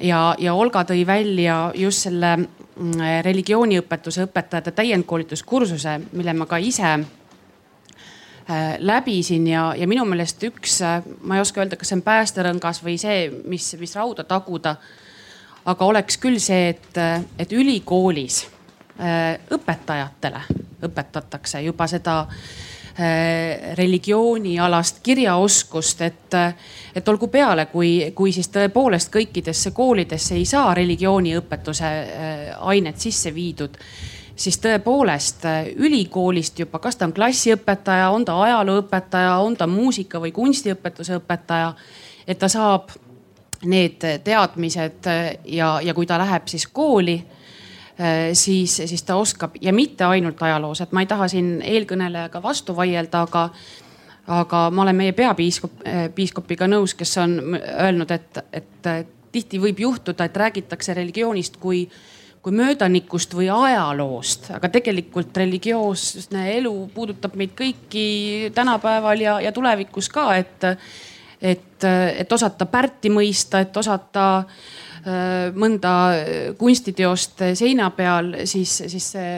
ja, 0.00 0.34
ja 0.38 0.54
Olga 0.54 0.84
tõi 0.84 1.06
välja 1.06 1.72
just 1.74 2.06
selle 2.08 2.36
mm, 2.36 3.22
religiooniõpetuse 3.22 4.24
õpetajate 4.28 4.72
täiendkoolituskursuse, 4.72 6.00
mille 6.12 6.34
ma 6.34 6.46
ka 6.46 6.56
ise 6.58 6.98
läbisin 8.78 9.46
ja, 9.46 9.74
ja 9.78 9.86
minu 9.86 10.02
meelest 10.04 10.42
üks, 10.42 10.80
ma 11.22 11.36
ei 11.36 11.40
oska 11.40 11.60
öelda, 11.60 11.76
kas 11.78 11.92
see 11.92 11.98
on 12.00 12.02
päästerõngas 12.02 12.80
või 12.82 12.96
see, 12.98 13.28
mis, 13.46 13.68
mis 13.78 13.94
rauda 13.94 14.24
taguda. 14.24 14.74
aga 15.64 15.84
oleks 15.84 16.16
küll 16.18 16.40
see, 16.40 16.72
et, 16.72 16.98
et 17.38 17.52
ülikoolis 17.52 18.40
õpetajatele. 19.50 20.40
Õpetatakse 20.84 21.60
juba 21.62 21.86
seda 21.88 22.20
äh, 22.20 23.74
religioonialast 23.74 25.00
kirjaoskust, 25.02 26.00
et, 26.02 26.36
et 26.94 27.08
olgu 27.08 27.28
peale, 27.28 27.66
kui, 27.72 28.12
kui 28.14 28.32
siis 28.32 28.48
tõepoolest 28.52 29.12
kõikidesse 29.12 29.70
koolidesse 29.76 30.34
ei 30.34 30.44
saa 30.44 30.74
religiooniõpetuse 30.74 31.90
äh, 31.90 32.46
ainet 32.60 33.00
sisse 33.00 33.34
viidud 33.34 33.78
siis 34.40 34.56
tõepoolest 34.56 35.44
ülikoolist 35.76 36.58
juba, 36.58 36.78
kas 36.80 36.96
ta 36.96 37.04
on 37.04 37.12
klassiõpetaja, 37.12 38.06
on 38.10 38.24
ta 38.24 38.38
ajalooõpetaja, 38.40 39.34
on 39.44 39.56
ta 39.56 39.66
muusika 39.68 40.20
või 40.20 40.32
kunstiõpetuse 40.32 41.18
õpetaja, 41.20 41.74
et 42.24 42.40
ta 42.40 42.48
saab 42.48 42.88
need 43.68 44.00
teadmised 44.24 45.10
ja, 45.44 45.74
ja 45.84 45.94
kui 45.94 46.08
ta 46.08 46.16
läheb 46.22 46.48
siis 46.48 46.64
kooli 46.72 47.18
Äh, 47.20 47.39
siis, 48.32 48.76
siis 48.76 49.02
ta 49.02 49.16
oskab 49.16 49.56
ja 49.60 49.72
mitte 49.72 50.04
ainult 50.04 50.42
ajaloos, 50.42 50.80
et 50.80 50.92
ma 50.92 51.02
ei 51.04 51.08
taha 51.10 51.28
siin 51.28 51.58
eelkõnelejaga 51.64 52.42
vastu 52.42 52.76
vaielda, 52.76 53.24
aga, 53.26 53.42
aga 54.40 54.62
ma 54.72 54.84
olen 54.86 54.96
meie 54.96 55.12
peapiiskop, 55.16 55.82
äh, 55.86 56.06
piiskopiga 56.14 56.68
nõus, 56.70 56.94
kes 56.96 57.16
on 57.20 57.36
öelnud, 57.58 58.10
et, 58.10 58.40
et 58.52 58.90
tihti 59.32 59.60
võib 59.62 59.82
juhtuda, 59.84 60.26
et 60.26 60.40
räägitakse 60.44 60.96
religioonist 60.96 61.60
kui 61.60 61.84
kui 62.40 62.54
möödanikust 62.56 63.34
või 63.36 63.50
ajaloost, 63.52 64.46
aga 64.56 64.70
tegelikult 64.72 65.36
religioosne 65.36 66.46
elu 66.54 66.72
puudutab 66.94 67.34
meid 67.36 67.50
kõiki 67.52 68.04
tänapäeval 68.56 69.20
ja, 69.20 69.34
ja 69.44 69.52
tulevikus 69.52 70.08
ka, 70.08 70.24
et, 70.40 70.64
et, 71.36 71.84
et 71.84 72.32
osata 72.32 72.64
Pärti 72.64 73.12
mõista, 73.12 73.60
et 73.60 73.76
osata 73.76 74.24
äh, 74.38 74.46
Äh, 74.48 74.89
mõnda 75.56 75.92
kunstiteost 76.60 77.40
seina 77.56 77.86
peal, 77.96 78.34
siis, 78.44 78.74
siis 78.92 79.06
see 79.14 79.30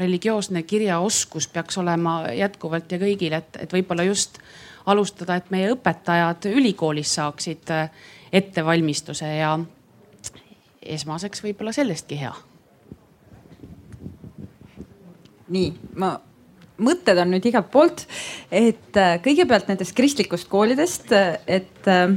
religioosne 0.00 0.62
kirjaoskus 0.64 1.48
peaks 1.52 1.76
olema 1.82 2.22
jätkuvalt 2.32 2.92
ja 2.92 3.00
kõigil, 3.02 3.36
et, 3.36 3.58
et 3.60 3.74
võib-olla 3.76 4.06
just 4.08 4.40
alustada, 4.88 5.36
et 5.36 5.50
meie 5.52 5.72
õpetajad 5.74 6.48
ülikoolis 6.52 7.12
saaksid 7.18 7.72
äh, 7.74 7.90
ettevalmistuse 8.32 9.28
ja 9.38 9.56
esmaseks 10.82 11.44
võib-olla 11.44 11.74
sellestki 11.76 12.20
hea. 12.22 12.34
nii, 15.48 15.68
ma 15.96 16.10
mõtted 16.84 17.16
on 17.16 17.30
nüüd 17.32 17.46
igalt 17.48 17.70
poolt, 17.72 18.02
et 18.52 18.96
äh, 19.00 19.16
kõigepealt 19.24 19.70
nendest 19.70 19.96
kristlikust 19.96 20.48
koolidest, 20.52 21.12
et 21.46 21.88
äh, 21.88 22.16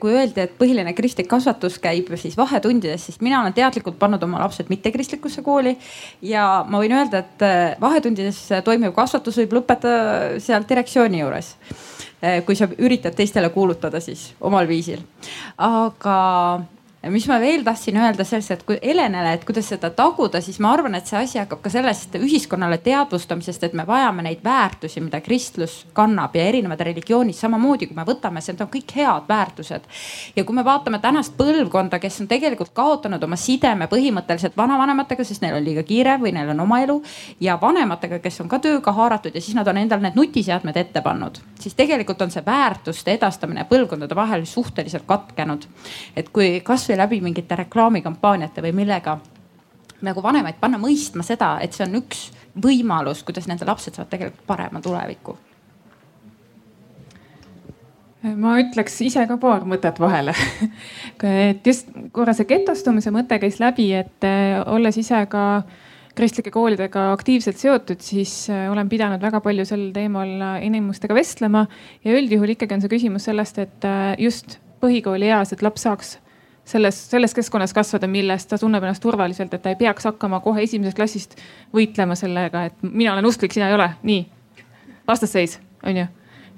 kui 0.00 0.14
öeldi, 0.14 0.44
et 0.44 0.56
põhiline 0.58 0.92
kristlik 0.96 1.28
kasvatus 1.30 1.78
käib 1.82 2.08
siis 2.20 2.36
vahetundides, 2.38 3.04
siis 3.08 3.20
mina 3.20 3.42
olen 3.42 3.54
teadlikult 3.56 3.98
pannud 4.00 4.22
oma 4.24 4.40
lapsed 4.40 4.70
mittekristlikkusse 4.72 5.44
kooli. 5.46 5.76
ja 6.22 6.64
ma 6.68 6.80
võin 6.80 6.96
öelda, 6.96 7.24
et 7.24 7.44
äh, 7.44 7.76
vahetundides 7.80 8.40
toimuv 8.64 8.94
kasvatus 8.96 9.38
võib 9.42 9.58
lõppeda 9.60 9.94
seal 10.40 10.66
direktsiooni 10.68 11.20
juures. 11.22 11.54
kui 12.44 12.56
sa 12.56 12.66
üritad 12.78 13.14
teistele 13.16 13.48
kuulutada 13.48 14.00
siis 14.00 14.34
omal 14.40 14.68
viisil. 14.68 15.00
aga 15.56 16.16
mis 17.08 17.24
ma 17.28 17.38
veel 17.40 17.62
tahtsin 17.64 17.96
öelda 17.96 18.24
sellest, 18.28 18.50
et 18.52 18.62
kui 18.68 18.76
Helenele, 18.82 19.32
et 19.32 19.44
kuidas 19.48 19.70
seda 19.72 19.88
taguda, 19.96 20.42
siis 20.44 20.58
ma 20.60 20.74
arvan, 20.74 20.98
et 20.98 21.08
see 21.08 21.16
asi 21.16 21.38
hakkab 21.40 21.62
ka 21.64 21.70
sellest 21.72 22.18
ühiskonnale 22.20 22.76
teadvustamisest, 22.84 23.62
et 23.64 23.76
me 23.78 23.86
vajame 23.88 24.26
neid 24.26 24.42
väärtusi, 24.44 25.00
mida 25.00 25.22
kristlus 25.24 25.86
kannab 25.96 26.36
ja 26.36 26.44
erinevad 26.44 26.82
religioonid 26.84 27.38
samamoodi, 27.38 27.88
kui 27.88 27.96
me 27.96 28.04
võtame, 28.04 28.42
need 28.44 28.60
on 28.60 28.68
kõik 28.74 28.92
head 28.96 29.28
väärtused. 29.28 29.86
ja 30.36 30.44
kui 30.44 30.54
me 30.54 30.64
vaatame 30.64 30.98
tänast 31.00 31.38
põlvkonda, 31.38 31.98
kes 31.98 32.20
on 32.20 32.28
tegelikult 32.28 32.74
kaotanud 32.76 33.24
oma 33.24 33.36
sideme 33.36 33.88
põhimõtteliselt 33.88 34.56
vanavanematega, 34.56 35.24
sest 35.24 35.40
neil 35.40 35.56
on 35.56 35.64
liiga 35.64 35.82
kiire 35.82 36.18
või 36.20 36.34
neil 36.36 36.52
on 36.52 36.60
oma 36.60 36.82
elu 36.84 37.00
ja 37.40 37.56
vanematega, 37.60 38.18
kes 38.18 38.40
on 38.44 38.48
ka 38.48 38.58
tööga 38.58 38.92
haaratud 38.92 39.34
ja 39.34 39.40
siis 39.40 39.56
nad 39.56 39.68
on 39.68 39.80
endale 39.80 40.02
need 40.02 40.20
nutiseadmed 40.20 40.76
ette 40.76 41.00
pannud, 41.00 41.40
siis 41.60 41.74
tegelikult 41.74 42.20
on 42.20 42.30
see 42.30 42.44
väärtuste 42.44 43.16
edastamine 43.16 43.64
põlvkondade 43.64 44.14
vahel 44.14 44.44
suhteliselt 44.44 45.08
katkenud. 45.08 45.64
et 46.16 46.28
kui 46.28 46.60
kasvõi 46.60 46.89
kasvõi 46.90 46.98
läbi 46.98 47.20
mingite 47.22 47.56
reklaamikampaaniate 47.56 48.62
või 48.64 48.72
millega 48.74 49.18
nagu 50.02 50.22
vanemaid 50.22 50.56
panna 50.60 50.78
mõistma 50.80 51.22
seda, 51.22 51.58
et 51.62 51.72
see 51.76 51.84
on 51.84 52.00
üks 52.00 52.30
võimalus, 52.56 53.22
kuidas 53.22 53.46
nende 53.46 53.66
lapsed 53.68 53.94
saavad 53.94 54.10
tegelikult 54.10 54.46
parema 54.46 54.80
tuleviku. 54.82 55.36
Ma 58.22 58.58
ütleks 58.60 58.98
ise 59.00 59.22
ka 59.28 59.36
paar 59.40 59.62
mõtet 59.64 60.00
vahele. 60.00 60.34
Et 61.24 61.64
just 61.64 61.88
korra 62.12 62.34
see 62.36 62.48
getostumise 62.48 63.12
mõte 63.14 63.38
käis 63.40 63.56
läbi, 63.62 63.86
et 63.96 64.26
eh, 64.28 64.58
olles 64.68 64.98
ise 65.00 65.22
ka 65.32 65.62
kristlike 66.16 66.52
koolidega 66.52 67.06
aktiivselt 67.14 67.56
seotud, 67.56 68.02
siis 68.04 68.50
eh, 68.52 68.66
olen 68.68 68.90
pidanud 68.92 69.24
väga 69.24 69.40
palju 69.40 69.64
sel 69.64 69.86
teemal 69.94 70.60
inimestega 70.60 71.16
vestlema. 71.16 71.64
Ja 72.04 72.18
üldjuhul 72.18 72.56
ikkagi 72.56 72.76
on 72.76 72.84
see 72.84 72.92
küsimus 72.92 73.30
sellest, 73.30 73.62
et 73.62 73.88
eh, 73.88 74.18
just 74.26 74.58
põhikooli 74.84 75.32
eas, 75.32 75.54
et 75.56 75.64
laps 75.64 75.88
saaks 75.88 76.18
selles, 76.70 76.98
selles 77.10 77.34
keskkonnas 77.34 77.74
kasvada, 77.74 78.08
milles 78.10 78.46
ta 78.46 78.58
tunneb 78.58 78.84
ennast 78.84 79.02
turvaliselt, 79.02 79.54
et 79.54 79.62
ta 79.62 79.72
ei 79.72 79.78
peaks 79.80 80.06
hakkama 80.08 80.40
kohe 80.44 80.64
esimesest 80.66 80.96
klassist 80.96 81.36
võitlema 81.76 82.16
sellega, 82.18 82.66
et 82.70 82.86
mina 82.86 83.14
olen 83.14 83.28
usklik, 83.30 83.54
sina 83.54 83.70
ei 83.70 83.76
ole, 83.76 83.90
nii. 84.06 84.24
vastasseis, 85.08 85.58
on 85.86 86.02
ju. 86.02 86.06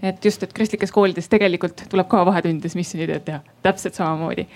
et 0.02 0.24
just, 0.24 0.42
et 0.42 0.52
kristlikes 0.52 0.92
koolides 0.92 1.30
tegelikult 1.32 1.86
tuleb 1.88 2.08
ka 2.10 2.24
vahetundides 2.26 2.76
missioonitööd 2.78 3.24
teha, 3.28 3.40
täpselt 3.62 3.98
samamoodi. 3.98 4.46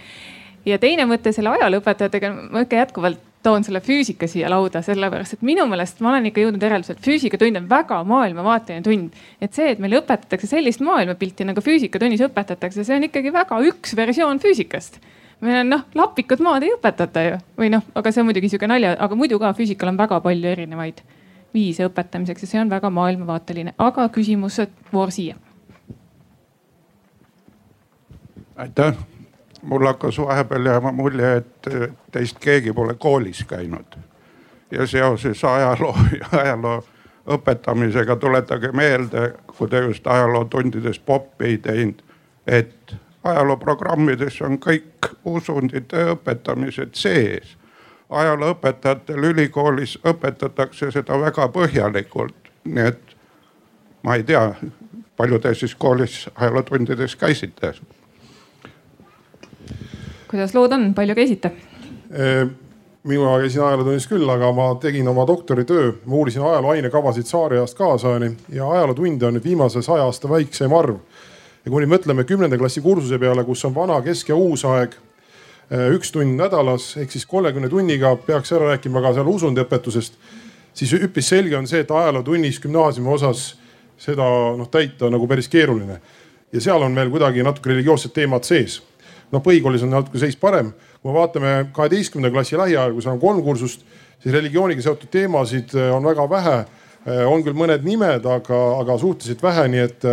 ja 0.66 0.78
teine 0.82 1.08
mõte 1.08 1.32
selle 1.32 1.54
ajalooõpetajatega, 1.56 2.34
ma 2.50 2.66
ikka 2.66 2.84
jätkuvalt 2.84 3.24
toon 3.46 3.64
selle 3.64 3.80
füüsika 3.80 4.26
siia 4.26 4.48
lauda, 4.50 4.80
sellepärast 4.82 5.36
et 5.36 5.42
minu 5.46 5.68
meelest 5.70 6.00
ma 6.02 6.10
olen 6.10 6.24
ikka 6.32 6.42
jõudnud 6.42 6.64
järeldusele, 6.66 6.98
et 6.98 7.04
füüsikatund 7.06 7.60
on 7.60 7.68
väga 7.70 8.00
maailmavaateline 8.04 8.82
tund. 8.82 9.20
et 9.40 9.54
see, 9.54 9.70
et 9.70 9.78
meile 9.78 10.00
õpetatakse 10.02 10.50
sellist 10.50 10.82
maailmapilti 10.82 11.46
nagu 11.46 11.62
füüsikatunnis 11.62 12.24
õpetatakse, 12.26 12.84
see 12.84 12.96
on 12.98 13.06
ikkagi 13.06 13.32
väga 13.32 13.60
üks 13.70 13.94
versioon 13.96 14.42
füüsikast 14.42 14.98
meil 15.40 15.60
on 15.60 15.70
noh, 15.70 15.84
lapikud 15.94 16.40
maad 16.44 16.64
ei 16.64 16.74
õpetata 16.76 17.24
ju. 17.26 17.38
Või 17.60 17.70
noh, 17.72 17.84
aga 17.94 18.12
see 18.12 18.22
on 18.22 18.30
muidugi 18.30 18.50
sihuke 18.52 18.68
nalja, 18.70 18.94
aga 18.98 19.18
muidu 19.18 19.38
ka 19.42 19.52
füüsikal 19.56 19.92
on 19.92 19.98
väga 20.00 20.20
palju 20.24 20.52
erinevaid 20.52 21.02
viise 21.54 21.86
õpetamiseks 21.88 22.44
ja 22.44 22.52
see 22.52 22.60
on 22.60 22.70
väga 22.70 22.90
maailmavaateline, 22.92 23.74
aga 23.78 24.08
küsimused 24.12 24.72
voor 24.92 25.12
siia. 25.14 25.36
aitäh, 28.56 28.96
mul 29.62 29.86
hakkas 29.86 30.18
vahepeal 30.18 30.66
jääma 30.66 30.92
mulje, 30.92 31.36
et 31.36 31.68
teist 32.12 32.38
keegi 32.40 32.72
pole 32.72 32.94
koolis 32.94 33.44
käinud. 33.44 33.98
Ja 34.70 34.86
seoses 34.86 35.44
ajaloo 35.44 35.96
ja 36.18 36.28
ajaloo 36.40 36.82
õpetamisega 37.36 38.16
tuletage 38.16 38.72
meelde, 38.72 39.34
kui 39.46 39.68
te 39.68 39.82
just 39.84 40.06
ajalootundides 40.06 40.98
poppi 40.98 41.44
ei 41.44 41.58
teinud, 41.58 42.02
et 42.46 42.96
ajalooprogrammides 43.30 44.40
on 44.46 44.58
kõik 44.62 45.10
usundite 45.24 46.04
õpetamised 46.14 46.94
sees. 46.94 47.56
ajalooõpetajatel 48.10 49.24
ülikoolis 49.32 49.96
õpetatakse 50.06 50.92
seda 50.94 51.18
väga 51.20 51.48
põhjalikult, 51.50 52.52
nii 52.64 52.84
et 52.86 53.16
ma 54.06 54.14
ei 54.14 54.22
tea, 54.22 54.54
palju 55.16 55.38
te 55.42 55.54
siis 55.54 55.74
koolis 55.74 56.28
ajalootundides 56.34 57.16
käisite? 57.16 57.74
kuidas 60.30 60.54
lood 60.54 60.72
on, 60.72 60.94
palju 60.94 61.14
käisite? 61.14 61.50
mina 63.06 63.38
käisin 63.38 63.62
ajalootunnis 63.62 64.06
küll, 64.10 64.28
aga 64.30 64.52
ma 64.52 64.74
tegin 64.82 65.08
oma 65.08 65.26
doktoritöö, 65.26 65.92
ma 66.04 66.14
uurisin 66.14 66.42
ajaloo 66.42 66.70
ainekavasid 66.70 67.26
tsaariajast 67.26 67.78
kaasajani 67.78 68.36
ja 68.48 68.70
ajalootunde 68.70 69.26
on 69.26 69.38
nüüd 69.38 69.44
viimase 69.44 69.82
saja 69.82 70.06
aasta 70.06 70.30
väikseim 70.30 70.74
arv 70.74 70.98
ja 71.66 71.72
kui 71.72 71.82
nüüd 71.82 71.90
mõtleme 71.90 72.22
kümnenda 72.22 72.56
klassi 72.60 72.80
kursuse 72.82 73.18
peale, 73.18 73.42
kus 73.44 73.64
on 73.66 73.74
vana, 73.74 73.98
kesk 74.04 74.30
ja 74.30 74.38
uus 74.38 74.62
aeg, 74.70 74.94
äh, 75.66 75.88
üks 75.96 76.12
tund 76.14 76.38
nädalas 76.38 76.92
ehk 77.02 77.10
siis 77.10 77.26
kolmekümne 77.26 77.68
tunniga 77.72 78.14
peaks 78.22 78.54
ära 78.54 78.70
rääkima 78.70 79.02
ka 79.02 79.16
seal 79.16 79.26
usundiõpetusest, 79.32 80.14
siis 80.76 80.94
üpris 80.94 81.32
selge 81.34 81.58
on 81.58 81.66
see, 81.66 81.82
et 81.82 81.90
ajalootunnis 81.90 82.62
gümnaasiumi 82.62 83.10
osas 83.10 83.48
seda 83.98 84.28
noh 84.54 84.70
täita 84.70 85.10
nagu 85.10 85.26
päris 85.26 85.50
keeruline. 85.50 86.00
ja 86.52 86.60
seal 86.60 86.82
on 86.82 86.94
veel 86.94 87.10
kuidagi 87.10 87.42
natuke 87.42 87.74
religioossed 87.74 88.14
teemad 88.14 88.46
sees. 88.46 88.82
noh, 89.32 89.42
põhikoolis 89.42 89.82
on 89.82 89.90
natuke 89.90 90.22
seis 90.22 90.36
parem. 90.36 90.72
kui 91.02 91.10
me 91.10 91.18
vaatame 91.18 91.70
kaheteistkümnenda 91.72 92.30
klassi 92.32 92.56
lähiajaga, 92.56 92.94
kus 92.94 93.06
on 93.06 93.20
kolm 93.20 93.42
kursust, 93.42 93.82
siis 94.22 94.34
religiooniga 94.34 94.82
seotud 94.82 95.10
teemasid 95.10 95.74
äh, 95.74 95.94
on 95.96 96.04
väga 96.04 96.30
vähe. 96.30 96.58
Äh, 97.06 97.26
on 97.26 97.42
küll 97.42 97.58
mõned 97.58 97.82
nimed, 97.82 98.22
aga, 98.26 98.60
aga 98.80 98.98
suhteliselt 98.98 99.42
vähe, 99.42 99.68
nii 99.68 99.88
et 99.90 100.06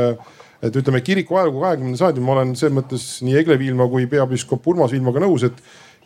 et 0.64 0.76
ütleme 0.80 1.02
kiriku 1.04 1.38
ajalugu 1.38 1.64
kahekümnenda 1.64 2.00
sajandil, 2.00 2.24
ma 2.24 2.38
olen 2.38 2.54
selles 2.56 2.76
mõttes 2.78 3.08
nii 3.26 3.36
Egle 3.42 3.58
Viilma 3.60 3.88
kui 3.92 4.08
peapiiskop 4.10 4.68
Urmas 4.72 4.94
Viilmaga 4.96 5.24
nõus, 5.24 5.44
et 5.48 5.60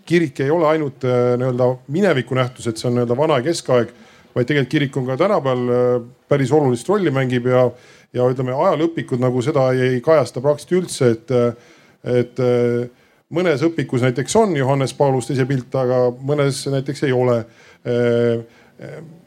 kirik 0.08 0.40
ei 0.42 0.52
ole 0.54 0.70
ainult 0.72 1.06
äh, 1.06 1.36
nii-öelda 1.38 1.70
mineviku 1.94 2.38
nähtus, 2.38 2.70
et 2.70 2.80
see 2.80 2.90
on 2.90 2.98
nii-öelda 2.98 3.18
vana 3.20 3.38
ja 3.42 3.46
keskaeg, 3.50 3.92
vaid 4.36 4.48
tegelikult 4.50 4.72
kirik 4.72 4.98
on 4.98 5.10
ka 5.10 5.18
tänapäeval 5.20 5.74
äh, 5.76 6.08
päris 6.32 6.54
olulist 6.56 6.90
rolli 6.90 7.14
mängib 7.14 7.50
ja, 7.52 7.68
ja 8.18 8.30
ütleme, 8.32 8.56
ajalooõpikud 8.56 9.22
nagu 9.22 9.44
seda 9.46 9.70
ei 9.76 10.02
kajasta 10.06 10.42
praktiliselt 10.42 10.80
üldse, 10.80 11.12
et, 11.14 11.36
äh, 11.36 12.18
et 12.24 12.42
mõnes 13.34 13.62
õpikus 13.68 14.06
näiteks 14.06 14.36
on 14.40 14.56
Johannes 14.58 14.94
Paulus 14.98 15.30
teise 15.30 15.46
pilt, 15.50 15.76
aga 15.76 16.08
mõnes 16.16 16.64
näiteks 16.72 17.04
ei 17.04 17.14
ole 17.14 17.42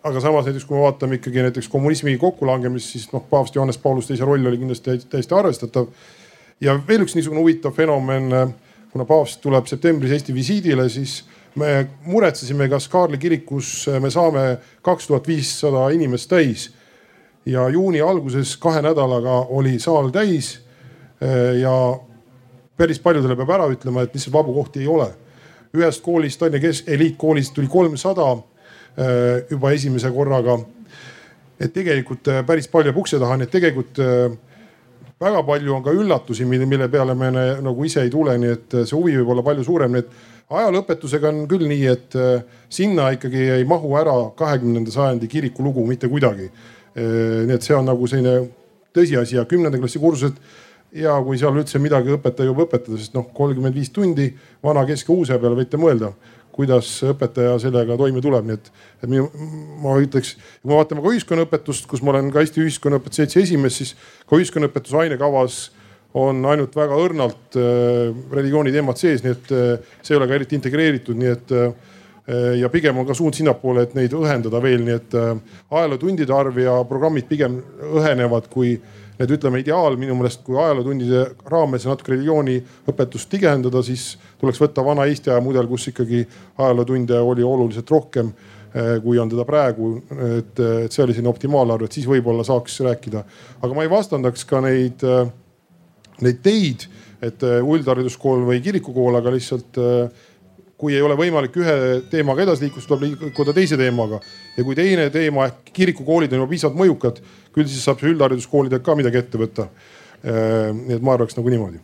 aga 0.02 0.20
samas 0.20 0.47
näiteks 0.48 0.64
kui 0.64 0.77
me 0.77 0.82
vaatame 0.82 1.18
ikkagi 1.18 1.43
näiteks 1.44 1.68
kommunismi 1.68 2.16
kokkulangemist, 2.18 2.94
siis 2.94 3.10
noh, 3.12 3.24
paavst 3.31 3.55
Johannes 3.55 3.78
Paulus 3.78 4.09
teise 4.09 4.24
roll 4.24 4.47
oli 4.47 4.59
kindlasti 4.59 4.98
täiesti 5.10 5.35
arvestatav. 5.35 5.86
ja 6.60 6.78
veel 6.89 7.05
üks 7.05 7.14
niisugune 7.16 7.40
huvitav 7.40 7.72
fenomen, 7.77 8.32
kuna 8.93 9.05
paavst 9.05 9.40
tuleb 9.40 9.66
septembris 9.66 10.12
Eesti 10.16 10.35
visiidile, 10.35 10.89
siis 10.89 11.24
me 11.55 11.86
muretsesime, 12.06 12.68
kas 12.68 12.89
Kaarli 12.89 13.18
kirikus 13.18 13.89
me 14.01 14.10
saame 14.10 14.59
kaks 14.82 15.06
tuhat 15.06 15.28
viissada 15.28 15.89
inimest 15.89 16.31
täis. 16.31 16.70
ja 17.47 17.68
juuni 17.68 18.01
alguses 18.01 18.56
kahe 18.56 18.82
nädalaga 18.82 19.47
oli 19.48 19.78
saal 19.78 20.09
täis. 20.10 20.60
ja 21.60 21.98
päris 22.77 22.98
paljudele 22.98 23.36
peab 23.36 23.51
ära 23.51 23.66
ütlema, 23.68 24.02
et 24.02 24.14
lihtsalt 24.14 24.32
vabu 24.32 24.55
kohti 24.55 24.81
ei 24.81 24.86
ole. 24.86 25.10
ühest 25.77 26.02
koolist, 26.02 26.39
Tallinna 26.40 26.59
Kesk-, 26.59 26.89
eliitkoolist 26.89 27.55
tuli 27.55 27.66
kolmsada 27.66 28.36
juba 29.50 29.72
esimese 29.72 30.10
korraga. 30.10 30.58
et 31.60 31.72
tegelikult 31.74 32.28
äh, 32.28 32.40
päris 32.46 32.68
palju 32.72 32.88
jääb 32.88 32.98
ukse 33.02 33.18
taha, 33.20 33.36
nii 33.36 33.44
et 33.44 33.50
tegelikult 33.52 33.98
äh, 34.00 34.32
väga 35.20 35.42
palju 35.44 35.74
on 35.74 35.82
ka 35.84 35.92
üllatusi, 35.92 36.46
mille, 36.48 36.88
peale 36.88 37.14
me 37.14 37.30
nagu 37.60 37.84
ise 37.84 38.00
ei 38.00 38.10
tule, 38.10 38.38
nii 38.40 38.52
et 38.54 38.76
see 38.78 38.96
huvi 38.96 39.18
võib 39.18 39.34
olla 39.34 39.44
palju 39.44 39.66
suurem, 39.66 39.92
nii 39.92 40.00
et 40.00 40.54
ajalooõpetusega 40.56 41.28
on 41.28 41.42
küll 41.50 41.66
nii, 41.68 41.84
et 41.92 42.16
sinna 42.72 43.10
ikkagi 43.12 43.42
ei 43.58 43.66
mahu 43.68 43.92
ära 44.00 44.14
kahekümnenda 44.38 44.90
sajandi 44.90 45.28
kiriku 45.28 45.62
lugu 45.62 45.84
mitte 45.86 46.08
kuidagi. 46.08 46.48
nii 46.96 47.54
et 47.54 47.62
see 47.62 47.76
on 47.76 47.84
nagu 47.86 48.08
selline 48.08 48.48
tõsiasi 48.96 49.36
ja 49.36 49.44
kümnenda 49.44 49.78
klassi 49.78 50.00
kursused 50.00 50.40
ja 50.96 51.14
kui 51.22 51.38
seal 51.38 51.54
üldse 51.60 51.78
midagi 51.78 52.16
õpetaja 52.16 52.48
jõuab 52.48 52.66
õpetada, 52.66 52.98
sest 52.98 53.14
noh, 53.14 53.28
kolmkümmend 53.34 53.76
viis 53.76 53.92
tundi 53.94 54.30
vana, 54.62 54.82
kesk 54.88 55.10
ja 55.10 55.14
uuse 55.14 55.38
peale 55.38 55.58
võite 55.58 55.78
mõelda 55.78 56.10
kuidas 56.55 56.89
õpetaja 57.06 57.56
sellega 57.62 57.97
toime 57.98 58.22
tuleb, 58.24 58.47
nii 58.48 58.59
et, 58.59 58.70
et 59.02 59.10
minu, 59.10 59.28
ma 59.82 59.97
ütleks, 60.02 60.35
kui 60.60 60.70
me 60.70 60.78
vaatame 60.78 61.05
ka 61.05 61.12
ühiskonnaõpetust, 61.14 61.86
kus 61.90 62.02
ma 62.05 62.14
olen 62.14 62.32
ka 62.35 62.43
Eesti 62.44 62.64
Ühiskonnaõpetuse 62.64 63.24
Seltsi 63.24 63.44
esimees, 63.44 63.78
siis 63.81 63.94
ka 64.28 64.39
ühiskonnaõpetuse 64.39 64.98
ainekavas 65.05 65.60
on 66.20 66.43
ainult 66.51 66.74
väga 66.74 66.98
õrnalt 66.98 67.59
äh, 67.60 68.10
religiooni 68.35 68.74
teemad 68.74 68.98
sees, 68.98 69.22
nii 69.24 69.36
et 69.36 69.55
äh, 69.55 69.94
see 70.02 70.14
ei 70.16 70.18
ole 70.18 70.28
ka 70.31 70.39
eriti 70.39 70.59
integreeritud, 70.59 71.18
nii 71.18 71.32
et 71.36 71.55
äh, 71.55 71.70
ja 72.60 72.68
pigem 72.70 72.98
on 72.98 73.06
ka 73.06 73.14
suund 73.16 73.35
sinnapoole, 73.35 73.86
et 73.86 73.94
neid 73.98 74.14
õhendada 74.14 74.60
veel, 74.62 74.82
nii 74.86 74.97
et 74.97 75.18
äh, 75.18 75.32
ajalootundide 75.70 76.35
arv 76.35 76.59
ja 76.62 76.81
programmid 76.89 77.28
pigem 77.31 77.60
õhenevad, 77.94 78.51
kui 78.52 78.77
et 79.20 79.30
ütleme, 79.30 79.60
ideaal 79.60 79.98
minu 80.01 80.14
meelest, 80.16 80.40
kui 80.47 80.56
ajalootundide 80.59 81.24
raames 81.52 81.84
natuke 81.88 82.14
religiooniõpetust 82.14 83.28
tigendada, 83.32 83.82
siis 83.84 84.14
tuleks 84.40 84.60
võtta 84.62 84.84
vana 84.86 85.05
Eesti 85.10 85.32
aja 85.32 85.42
mudel, 85.44 85.68
kus 85.68 85.90
ikkagi 85.92 86.22
ajalootunde 86.59 87.20
oli 87.20 87.44
oluliselt 87.44 87.92
rohkem 87.92 88.32
eh, 88.32 88.97
kui 89.05 89.20
on 89.20 89.28
teda 89.32 89.44
praegu. 89.48 89.92
et, 90.38 90.64
et 90.86 90.92
see 90.92 91.05
oli 91.05 91.16
selline 91.16 91.32
optimaalarv, 91.32 91.84
et 91.84 92.01
siis 92.01 92.09
võib-olla 92.09 92.47
saaks 92.47 92.80
rääkida, 92.86 93.24
aga 93.60 93.76
ma 93.76 93.84
ei 93.84 93.92
vastandaks 93.92 94.48
ka 94.48 94.64
neid, 94.64 95.05
eh, 95.05 95.30
neid 96.24 96.40
teid, 96.47 96.88
et 97.20 97.44
eh, 97.44 97.60
üldhariduskool 97.60 98.48
või 98.48 98.64
kirikukool, 98.64 99.20
aga 99.20 99.36
lihtsalt 99.36 99.80
kui 100.80 100.94
ei 100.97 101.02
ole 101.05 101.12
võimalik 101.18 101.56
ühe 101.60 101.76
teemaga 102.09 102.47
edasi 102.47 102.64
liikuda, 102.64 102.80
siis 102.80 102.88
tuleb 102.88 103.02
liikuda 103.05 103.52
teise 103.52 103.76
teemaga. 103.76 104.20
ja 104.56 104.64
kui 104.64 104.74
teine 104.78 105.10
teema 105.12 105.44
ehk 105.51 105.72
kirikukoolid 105.76 106.32
on 106.32 106.40
juba 106.40 106.51
piisavalt 106.55 106.78
mõjukad, 106.80 107.20
küll 107.55 107.68
siis 107.68 107.85
saab 107.85 108.02
üldhariduskoolidega 108.05 108.85
ka 108.85 108.97
midagi 108.98 109.20
ette 109.22 109.40
võtta. 109.40 109.68
Äh, 110.20 110.70
nii 110.77 110.98
et 110.98 111.02
ma 111.02 111.16
arvaks 111.16 111.39
nagu 111.39 111.52
niimoodi. 111.52 111.81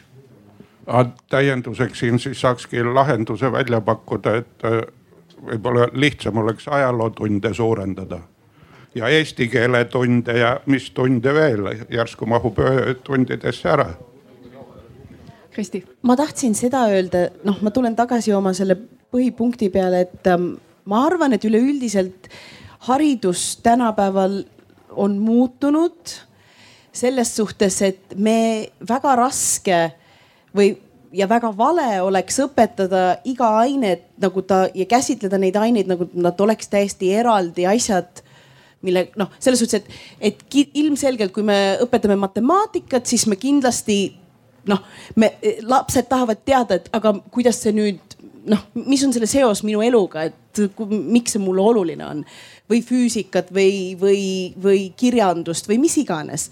täienduseks 1.31 1.99
siin 1.99 2.19
siis 2.23 2.41
saakski 2.41 2.85
lahenduse 2.85 3.53
välja 3.53 3.81
pakkuda, 3.81 4.37
et 4.37 4.65
äh, 4.65 4.81
võib-olla 5.47 5.89
lihtsam 5.93 6.37
oleks 6.39 6.69
ajalootunde 6.69 7.55
suurendada 7.55 8.21
ja 8.95 9.09
eesti 9.09 9.49
keele 9.49 9.85
tunde 9.85 10.33
ja 10.39 10.61
mis 10.67 10.91
tunde 10.91 11.35
veel 11.35 11.67
järsku 11.91 12.27
mahub 12.27 12.57
tundidesse 13.05 13.69
ära 13.69 13.91
Kristi. 15.57 15.85
ma 16.03 16.17
tahtsin 16.17 16.53
seda 16.55 16.83
öelda, 16.93 17.31
noh, 17.49 17.57
ma 17.65 17.71
tulen 17.73 17.95
tagasi 17.97 18.33
oma 18.37 18.53
selle 18.53 18.75
põhipunkti 19.13 19.71
peale, 19.73 20.03
et 20.05 20.29
ähm, 20.29 20.51
ma 20.85 20.99
arvan, 21.09 21.33
et 21.33 21.45
üleüldiselt 21.49 22.29
haridus 22.91 23.55
tänapäeval 23.65 24.43
on 24.97 25.19
muutunud 25.19 26.17
selles 26.97 27.35
suhtes, 27.37 27.83
et 27.83 28.17
me 28.17 28.69
väga 28.89 29.17
raske 29.21 29.81
või 30.57 30.73
ja 31.17 31.29
väga 31.29 31.51
vale 31.57 32.01
oleks 32.03 32.41
õpetada 32.45 33.19
iga 33.29 33.51
ainet 33.63 34.09
nagu 34.21 34.43
ta 34.43 34.67
ja 34.75 34.87
käsitleda 34.89 35.39
neid 35.41 35.57
aineid 35.61 35.89
nagu 35.89 36.09
nad 36.15 36.41
oleks 36.41 36.69
täiesti 36.73 37.13
eraldi 37.15 37.67
asjad 37.69 38.23
mille 38.85 39.09
noh, 39.19 39.31
selles 39.41 39.61
suhtes, 39.63 39.83
et, 39.83 40.37
et 40.47 40.75
ilmselgelt, 40.79 41.33
kui 41.35 41.43
me 41.47 41.77
õpetame 41.83 42.15
matemaatikat, 42.21 43.09
siis 43.09 43.25
me 43.27 43.39
kindlasti 43.41 43.99
noh, 44.71 44.83
me, 45.17 45.33
lapsed 45.67 46.09
tahavad 46.11 46.43
teada, 46.47 46.79
et 46.79 46.91
aga 46.95 47.15
kuidas 47.35 47.63
see 47.65 47.75
nüüd 47.75 48.17
noh, 48.47 48.63
mis 48.79 49.03
on 49.07 49.15
selle 49.15 49.29
seos 49.31 49.65
minu 49.67 49.83
eluga, 49.83 50.27
et 50.29 50.61
miks 50.87 51.35
see 51.35 51.43
mulle 51.43 51.65
oluline 51.65 52.07
on 52.07 52.23
või 52.71 52.83
füüsikat 52.83 53.53
või, 53.55 53.95
või, 54.01 54.21
või 54.63 54.91
kirjandust 54.99 55.69
või 55.71 55.79
mis 55.83 55.97
iganes. 56.03 56.51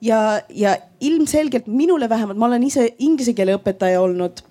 ja, 0.00 0.40
ja 0.50 0.76
ilmselgelt 1.00 1.66
minule 1.66 2.08
vähemalt, 2.08 2.38
ma 2.38 2.46
olen 2.46 2.62
ise 2.66 2.88
inglise 2.98 3.34
keele 3.38 3.54
õpetaja 3.58 4.00
olnud 4.02 4.42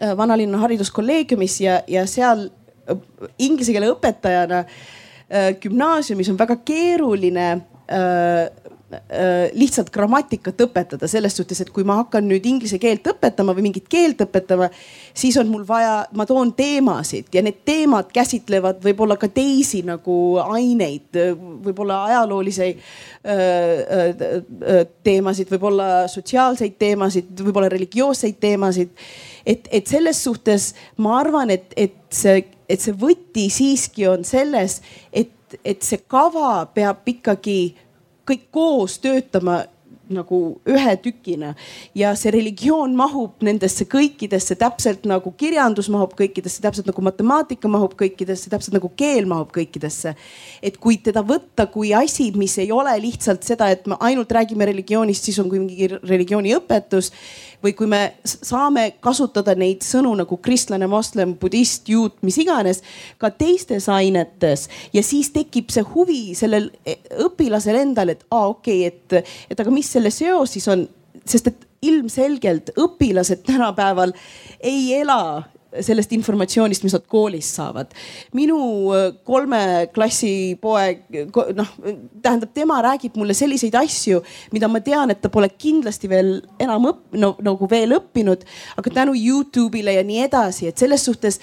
äh, 0.00 0.16
vanalinna 0.16 0.60
hariduskolleegiumis 0.60 1.60
ja, 1.60 1.80
ja 1.88 2.06
seal 2.06 2.46
äh, 2.46 2.96
inglise 3.38 3.72
keele 3.72 3.92
õpetajana 3.94 4.64
äh, 4.64 5.54
gümnaasiumis 5.60 6.28
on 6.32 6.38
väga 6.38 6.60
keeruline 6.64 7.50
lihtsalt 9.54 9.90
grammatikat 9.94 10.60
õpetada 10.64 11.08
selles 11.10 11.36
suhtes, 11.36 11.60
et 11.62 11.70
kui 11.70 11.84
ma 11.86 12.00
hakkan 12.00 12.24
nüüd 12.26 12.46
inglise 12.48 12.78
keelt 12.82 13.06
õpetama 13.12 13.54
või 13.54 13.68
mingit 13.68 13.86
keelt 13.90 14.22
õpetama, 14.24 14.66
siis 15.14 15.36
on 15.38 15.50
mul 15.50 15.62
vaja, 15.68 16.06
ma 16.16 16.26
toon 16.26 16.52
teemasid 16.58 17.30
ja 17.34 17.42
need 17.44 17.60
teemad 17.66 18.10
käsitlevad 18.14 18.80
võib-olla 18.84 19.16
ka 19.20 19.30
teisi 19.32 19.82
nagu 19.86 20.16
aineid, 20.42 21.18
võib-olla 21.64 22.02
ajaloolisi 22.10 22.70
äh, 22.70 22.76
äh, 23.30 24.80
teemasid, 25.06 25.50
võib-olla 25.54 26.08
sotsiaalseid 26.10 26.78
teemasid, 26.80 27.34
võib-olla 27.40 27.70
religioosseid 27.72 28.40
teemasid. 28.42 28.94
et, 29.46 29.68
et 29.70 29.86
selles 29.86 30.24
suhtes 30.24 30.72
ma 30.98 31.18
arvan, 31.20 31.50
et, 31.50 31.70
et 31.76 31.94
see, 32.10 32.42
et 32.68 32.80
see 32.80 32.96
võti 32.96 33.48
siiski 33.52 34.08
on 34.10 34.24
selles, 34.26 34.80
et, 35.12 35.58
et 35.64 35.82
see 35.82 36.02
kava 36.10 36.66
peab 36.74 37.06
ikkagi 37.10 37.60
kõik 38.30 38.48
koos 38.54 38.98
töötama 39.02 39.64
nagu 40.10 40.38
ühe 40.68 40.94
tükina 41.02 41.52
ja 41.94 42.12
see 42.18 42.32
religioon 42.34 42.94
mahub 42.98 43.44
nendesse 43.46 43.86
kõikidesse 43.90 44.56
täpselt 44.58 45.06
nagu 45.08 45.32
kirjandus 45.38 45.90
mahub 45.92 46.16
kõikidesse, 46.18 46.62
täpselt 46.64 46.88
nagu 46.90 47.04
matemaatika 47.06 47.70
mahub 47.70 47.94
kõikidesse, 47.98 48.50
täpselt 48.50 48.76
nagu 48.76 48.90
keel 48.98 49.28
mahub 49.30 49.52
kõikidesse. 49.54 50.14
et 50.62 50.76
kui 50.76 50.98
teda 50.98 51.22
võtta 51.22 51.66
kui 51.70 51.94
asi, 51.94 52.30
mis 52.34 52.58
ei 52.58 52.72
ole 52.72 52.96
lihtsalt 53.00 53.46
seda, 53.46 53.70
et 53.70 53.86
me 53.86 53.96
ainult 54.00 54.32
räägime 54.32 54.66
religioonist, 54.66 55.24
siis 55.24 55.38
on 55.38 55.50
mingi 55.50 55.88
religiooniõpetus 55.88 57.12
või 57.64 57.74
kui 57.76 57.88
me 57.90 58.00
saame 58.24 58.86
kasutada 59.04 59.54
neid 59.58 59.84
sõnu 59.86 60.12
nagu 60.18 60.38
kristlane, 60.42 60.88
moslem, 60.90 61.34
budist, 61.40 61.88
juut, 61.92 62.16
mis 62.26 62.38
iganes 62.42 62.82
ka 63.20 63.30
teistes 63.30 63.88
ainetes 63.92 64.68
ja 64.96 65.02
siis 65.06 65.32
tekib 65.34 65.72
see 65.72 65.84
huvi 65.94 66.22
sellel 66.38 66.70
e, 66.84 66.98
õpilasel 67.24 67.80
endal, 67.82 68.14
et 68.14 68.24
aa 68.30 68.48
okei 68.52 68.86
okay,, 68.88 69.20
et, 69.20 69.34
et 69.52 69.60
aga 69.60 69.74
mis 69.74 69.88
selle 69.90 70.12
seos 70.14 70.56
siis 70.56 70.68
on, 70.72 70.86
sest 71.24 71.52
et 71.52 71.66
ilmselgelt 71.86 72.74
õpilased 72.80 73.44
tänapäeval 73.46 74.12
ei 74.60 74.92
ela 75.00 75.20
sellest 75.78 76.12
informatsioonist, 76.16 76.84
mis 76.84 76.94
nad 76.96 77.04
koolis 77.10 77.48
saavad. 77.56 77.92
minu 78.34 78.58
äh, 78.94 79.10
kolme 79.24 79.88
klassi 79.94 80.56
poeg, 80.60 81.04
noh, 81.56 81.74
tähendab, 82.22 82.52
tema 82.54 82.80
räägib 82.82 83.16
mulle 83.20 83.34
selliseid 83.34 83.74
asju, 83.78 84.22
mida 84.52 84.68
ma 84.68 84.80
tean, 84.84 85.10
et 85.10 85.20
ta 85.22 85.30
pole 85.32 85.50
kindlasti 85.54 86.10
veel 86.10 86.40
enam 86.58 86.90
õpp-, 86.90 87.18
no 87.20 87.34
nagu 87.44 87.68
veel 87.70 87.94
õppinud, 88.00 88.46
aga 88.80 88.94
tänu 89.00 89.14
Youtube'ile 89.18 89.94
ja 89.98 90.06
nii 90.06 90.24
edasi, 90.26 90.70
et 90.70 90.78
selles 90.78 91.04
suhtes, 91.06 91.40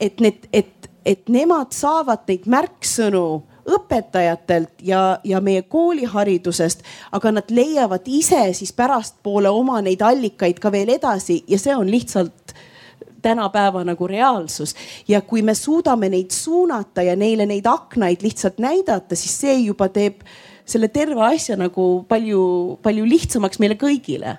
et 0.00 0.20
need, 0.24 0.48
et, 0.52 0.88
et 1.04 1.28
nemad 1.32 1.76
saavad 1.76 2.24
neid 2.28 2.48
märksõnu 2.50 3.26
õpetajatelt 3.66 4.84
ja, 4.86 5.18
ja 5.24 5.40
meie 5.42 5.64
kooliharidusest, 5.66 6.84
aga 7.16 7.32
nad 7.40 7.50
leiavad 7.50 8.06
ise 8.06 8.52
siis 8.54 8.72
pärastpoole 8.76 9.50
oma 9.50 9.80
neid 9.82 10.04
allikaid 10.06 10.60
ka 10.62 10.72
veel 10.72 10.94
edasi 10.94 11.42
ja 11.50 11.58
see 11.58 11.74
on 11.74 11.90
lihtsalt 11.90 12.54
tänapäeva 13.22 13.84
nagu 13.84 14.06
reaalsus. 14.06 14.74
ja 15.08 15.20
kui 15.20 15.42
me 15.42 15.54
suudame 15.54 16.08
neid 16.08 16.30
suunata 16.30 17.02
ja 17.02 17.16
neile 17.16 17.46
neid 17.46 17.66
aknaid 17.66 18.22
lihtsalt 18.22 18.58
näidata, 18.58 19.16
siis 19.16 19.40
see 19.40 19.58
juba 19.66 19.88
teeb 19.88 20.22
selle 20.64 20.88
terve 20.88 21.22
asja 21.22 21.56
nagu 21.56 22.04
palju-palju 22.08 23.08
lihtsamaks 23.08 23.58
meile 23.58 23.74
kõigile. 23.74 24.36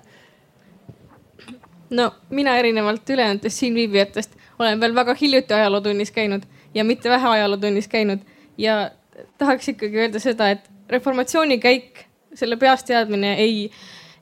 no 1.89 2.11
mina 2.29 2.57
erinevalt 2.57 3.09
ülejäänutest 3.09 3.63
siinviibijatest 3.63 4.37
olen 4.59 4.79
veel 4.79 4.95
väga 4.95 5.15
hiljuti 5.21 5.53
ajalootunnis 5.53 6.11
käinud 6.11 6.43
ja 6.73 6.83
mitte 6.83 7.09
vähe 7.09 7.27
ajalootunnis 7.27 7.87
käinud 7.87 8.19
ja 8.57 8.91
tahaks 9.37 9.69
ikkagi 9.69 9.97
öelda 9.97 10.19
seda, 10.19 10.49
et 10.49 10.69
reformatsiooni 10.89 11.57
käik, 11.59 12.05
selle 12.33 12.57
peasteadmine 12.57 13.33
ei 13.41 13.71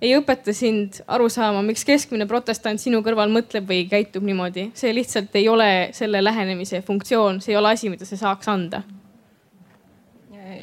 ei 0.06 0.14
õpeta 0.20 0.54
sind 0.54 1.02
aru 1.08 1.30
saama, 1.34 1.64
miks 1.66 1.86
keskmine 1.88 2.28
protestant 2.30 2.82
sinu 2.82 3.02
kõrval 3.06 3.32
mõtleb 3.34 3.66
või 3.70 3.86
käitub 3.90 4.26
niimoodi. 4.28 4.70
see 4.78 4.94
lihtsalt 4.94 5.36
ei 5.36 5.50
ole 5.50 5.72
selle 5.98 6.24
lähenemise 6.24 6.82
funktsioon, 6.86 7.42
see 7.42 7.56
ei 7.56 7.60
ole 7.60 7.74
asi, 7.74 7.90
mida 7.90 8.06
see 8.06 8.20
saaks 8.22 8.52
anda 8.52 8.84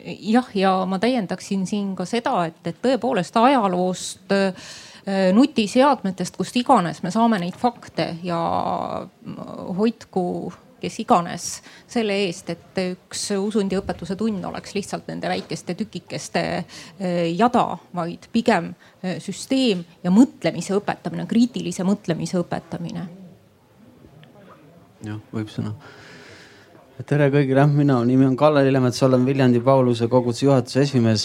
jah, 0.04 0.48
ja 0.54 0.72
ma 0.88 0.98
täiendaksin 1.02 1.66
siin 1.66 1.92
ka 1.98 2.06
seda, 2.08 2.46
et, 2.48 2.60
et 2.66 2.78
tõepoolest 2.82 3.36
ajaloost 3.36 4.34
äh, 4.34 4.72
nutiseadmetest, 5.34 6.36
kust 6.38 6.56
iganes 6.56 7.02
me 7.02 7.10
saame 7.10 7.40
neid 7.42 7.56
fakte 7.58 8.12
ja 8.22 8.38
hoidku 9.78 10.24
kes 10.82 10.98
iganes 11.02 11.46
selle 11.90 12.16
eest, 12.26 12.50
et 12.52 12.80
üks 12.82 13.24
usundiõpetuse 13.36 14.16
tund 14.18 14.44
oleks 14.48 14.74
lihtsalt 14.76 15.08
nende 15.10 15.30
väikeste 15.30 15.76
tükikeste 15.78 16.42
eh, 16.58 17.30
jada, 17.36 17.64
vaid 17.94 18.28
pigem 18.34 18.72
eh, 19.02 19.18
süsteem 19.22 19.84
ja 20.02 20.12
mõtlemise 20.14 20.76
õpetamine, 20.78 21.26
kriitilise 21.30 21.86
mõtlemise 21.86 22.40
õpetamine. 22.42 23.06
jah, 25.06 25.20
võib 25.34 25.50
sõna 25.52 25.74
tere 27.02 27.26
kõigile, 27.34 27.64
minu 27.66 27.96
nimi 28.06 28.28
on 28.28 28.36
Kalle 28.38 28.60
Lillemets, 28.62 29.00
olen 29.02 29.24
Viljandi 29.26 29.58
Pauluse 29.64 30.06
koguduse 30.06 30.44
juhatuse 30.46 30.84
esimees. 30.84 31.24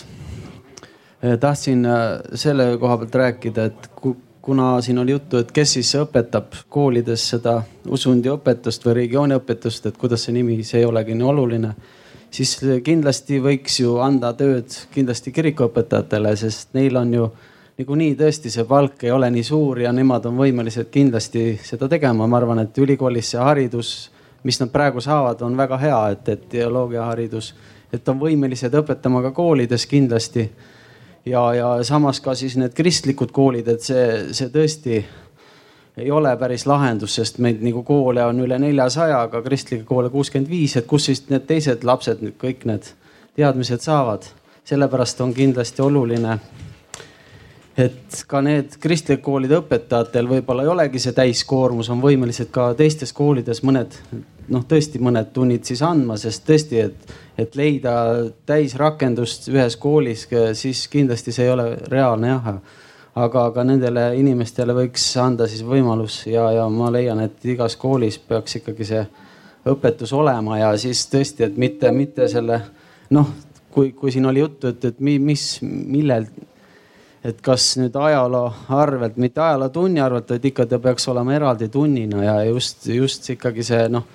Eh, 1.21 1.35
tahtsin 1.37 1.85
selle 2.33 2.71
koha 2.81 2.95
pealt 2.97 3.17
rääkida, 3.21 3.67
et 3.69 3.89
kuna 4.47 4.81
siin 4.81 4.97
oli 4.97 5.11
juttu, 5.11 5.37
et 5.37 5.49
kes 5.51 5.73
siis 5.75 5.89
õpetab 5.99 6.53
koolides 6.71 7.23
seda 7.33 7.57
usundiõpetust 7.91 8.85
või 8.85 8.93
religiooniõpetust, 9.01 9.89
et 9.89 9.97
kuidas 9.99 10.23
see 10.23 10.37
nimi, 10.37 10.61
see 10.63 10.79
ei 10.79 10.85
olegi 10.87 11.17
nii 11.19 11.25
oluline. 11.27 11.71
siis 12.31 12.53
kindlasti 12.83 13.41
võiks 13.43 13.79
ju 13.81 13.97
anda 13.99 14.31
tööd 14.33 14.71
kindlasti 14.93 15.33
kirikuõpetajatele, 15.35 16.35
sest 16.35 16.71
neil 16.79 16.95
on 16.95 17.13
ju 17.13 17.27
niikuinii 17.77 18.15
tõesti 18.15 18.49
see 18.49 18.63
palk 18.63 19.03
ei 19.03 19.11
ole 19.11 19.29
nii 19.35 19.43
suur 19.43 19.83
ja 19.83 19.91
nemad 19.91 20.25
on 20.25 20.39
võimelised 20.39 20.87
kindlasti 20.95 21.59
seda 21.63 21.89
tegema. 21.89 22.27
ma 22.27 22.37
arvan, 22.37 22.59
et 22.59 22.77
ülikoolis 22.77 23.33
see 23.35 23.43
haridus, 23.43 24.11
mis 24.43 24.61
nad 24.63 24.71
praegu 24.71 25.01
saavad, 25.01 25.41
on 25.41 25.57
väga 25.57 25.77
hea, 25.77 26.01
et, 26.15 26.29
et 26.29 26.49
teoloogiaharidus, 26.49 27.53
et 27.93 28.09
on 28.09 28.19
võimelised 28.19 28.79
õpetama 28.79 29.21
ka 29.27 29.31
koolides 29.31 29.85
kindlasti 29.85 30.49
ja, 31.29 31.53
ja 31.53 31.69
samas 31.83 32.19
ka 32.23 32.35
siis 32.35 32.57
need 32.57 32.75
kristlikud 32.77 33.31
koolid, 33.35 33.67
et 33.67 33.83
see, 33.83 34.33
see 34.35 34.51
tõesti 34.53 35.01
ei 35.97 36.11
ole 36.11 36.35
päris 36.37 36.67
lahendus, 36.69 37.15
sest 37.17 37.39
meid 37.41 37.63
nagu 37.65 37.81
koole 37.83 38.23
on 38.25 38.43
üle 38.43 38.59
neljasaja, 38.61 39.23
aga 39.27 39.41
kristlikke 39.41 39.87
koole 39.89 40.11
kuuskümmend 40.13 40.49
viis, 40.49 40.77
et 40.77 40.85
kus 40.89 41.09
siis 41.09 41.23
need 41.31 41.47
teised 41.49 41.85
lapsed 41.87 42.21
nüüd 42.21 42.37
kõik 42.41 42.67
need 42.69 42.91
teadmised 43.37 43.81
saavad. 43.81 44.29
sellepärast 44.67 45.21
on 45.21 45.33
kindlasti 45.33 45.81
oluline, 45.81 46.39
et 47.77 48.23
ka 48.27 48.41
need 48.41 48.79
kristlike 48.81 49.21
koolide 49.21 49.59
õpetajatel 49.61 50.29
võib-olla 50.31 50.65
ei 50.65 50.71
olegi 50.71 51.01
see 51.01 51.13
täiskoormus, 51.17 51.91
on 51.93 52.01
võimelised 52.01 52.49
ka 52.53 52.71
teistes 52.77 53.13
koolides 53.13 53.61
mõned 53.67 53.93
noh, 54.53 54.63
tõesti 54.67 54.99
mõned 55.03 55.31
tunnid 55.35 55.67
siis 55.67 55.81
andma, 55.85 56.17
sest 56.19 56.45
tõesti, 56.47 56.81
et, 56.87 57.15
et 57.37 57.55
leida 57.59 57.93
täisrakendust 58.47 59.49
ühes 59.51 59.77
koolis, 59.81 60.25
siis 60.57 60.85
kindlasti 60.91 61.35
see 61.35 61.47
ei 61.47 61.53
ole 61.53 61.69
reaalne 61.91 62.31
jah. 62.31 62.51
aga, 63.17 63.45
aga 63.45 63.63
nendele 63.65 64.09
inimestele 64.17 64.73
võiks 64.77 65.05
anda 65.21 65.47
siis 65.47 65.63
võimalus 65.65 66.23
ja, 66.27 66.51
ja 66.51 66.67
ma 66.69 66.91
leian, 66.93 67.19
et 67.25 67.45
igas 67.45 67.75
koolis 67.75 68.17
peaks 68.17 68.61
ikkagi 68.61 68.85
see 68.85 69.05
õpetus 69.67 70.13
olema 70.13 70.59
ja 70.59 70.75
siis 70.77 71.05
tõesti, 71.11 71.43
et 71.43 71.57
mitte, 71.57 71.91
mitte 71.91 72.27
selle 72.31 72.61
noh, 73.11 73.33
kui, 73.71 73.91
kui 73.91 74.11
siin 74.11 74.25
oli 74.25 74.39
juttu, 74.39 74.71
et, 74.71 74.85
et 74.85 74.99
mis, 75.01 75.47
millel 75.61 76.29
et 77.27 77.41
kas 77.43 77.73
nüüd 77.79 77.95
ajaloo 77.99 78.45
arvelt, 78.77 79.17
mitte 79.19 79.41
ajalootunni 79.43 80.01
arvelt, 80.03 80.29
vaid 80.31 80.45
ikka 80.47 80.65
ta 80.69 80.79
peaks 80.79 81.07
olema 81.11 81.35
eraldi 81.35 81.67
tunnina 81.73 82.23
ja 82.23 82.37
just, 82.47 82.87
just 82.87 83.27
ikkagi 83.35 83.65
see 83.67 83.87
noh 83.91 84.05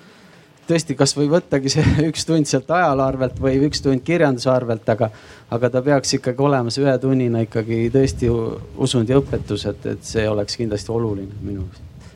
tõesti, 0.67 0.95
kasvõi 0.97 1.27
võttagi 1.31 1.71
see 1.71 1.83
üks 2.09 2.25
tund 2.27 2.49
sealt 2.49 2.71
ajaloo 2.71 3.05
arvelt 3.05 3.39
või 3.43 3.59
üks 3.67 3.83
tund 3.83 4.03
kirjanduse 4.07 4.49
arvelt, 4.53 4.87
aga, 4.89 5.11
aga 5.53 5.69
ta 5.73 5.83
peaks 5.85 6.17
ikkagi 6.19 6.43
olema 6.43 6.73
see 6.73 6.85
ühe 6.85 6.95
tunnina 7.03 7.43
ikkagi 7.45 7.85
tõesti 7.93 8.31
usund 8.31 9.11
ja 9.11 9.19
õpetus, 9.21 9.67
et, 9.69 9.85
et 9.93 10.03
see 10.07 10.25
oleks 10.29 10.57
kindlasti 10.59 10.93
oluline 10.93 11.43
minu 11.43 11.67
arust. 11.67 12.11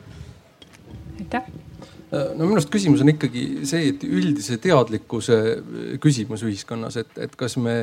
aitäh 1.20 1.48
no 2.10 2.46
minu 2.46 2.56
arust 2.56 2.72
küsimus 2.72 3.04
on 3.04 3.12
ikkagi 3.12 3.66
see, 3.68 3.92
et 3.92 4.04
üldise 4.08 4.58
teadlikkuse 4.64 5.38
küsimus 6.02 6.44
ühiskonnas, 6.46 6.96
et, 7.04 7.18
et 7.20 7.36
kas 7.36 7.58
me 7.60 7.82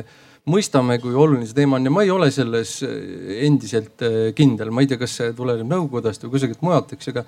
mõistame, 0.50 1.00
kui 1.02 1.14
oluline 1.14 1.46
see 1.48 1.56
teema 1.56 1.80
on 1.80 1.88
ja 1.88 1.92
ma 1.92 2.04
ei 2.06 2.12
ole 2.14 2.30
selles 2.34 2.78
endiselt 2.84 4.02
kindel, 4.38 4.70
ma 4.70 4.84
ei 4.84 4.90
tea, 4.90 5.00
kas 5.00 5.18
see 5.18 5.34
tuleneb 5.36 5.66
Nõukogudest 5.70 6.26
või 6.26 6.36
kusagilt 6.36 6.62
mujalt, 6.62 6.94
eks, 6.94 7.10
ega 7.12 7.24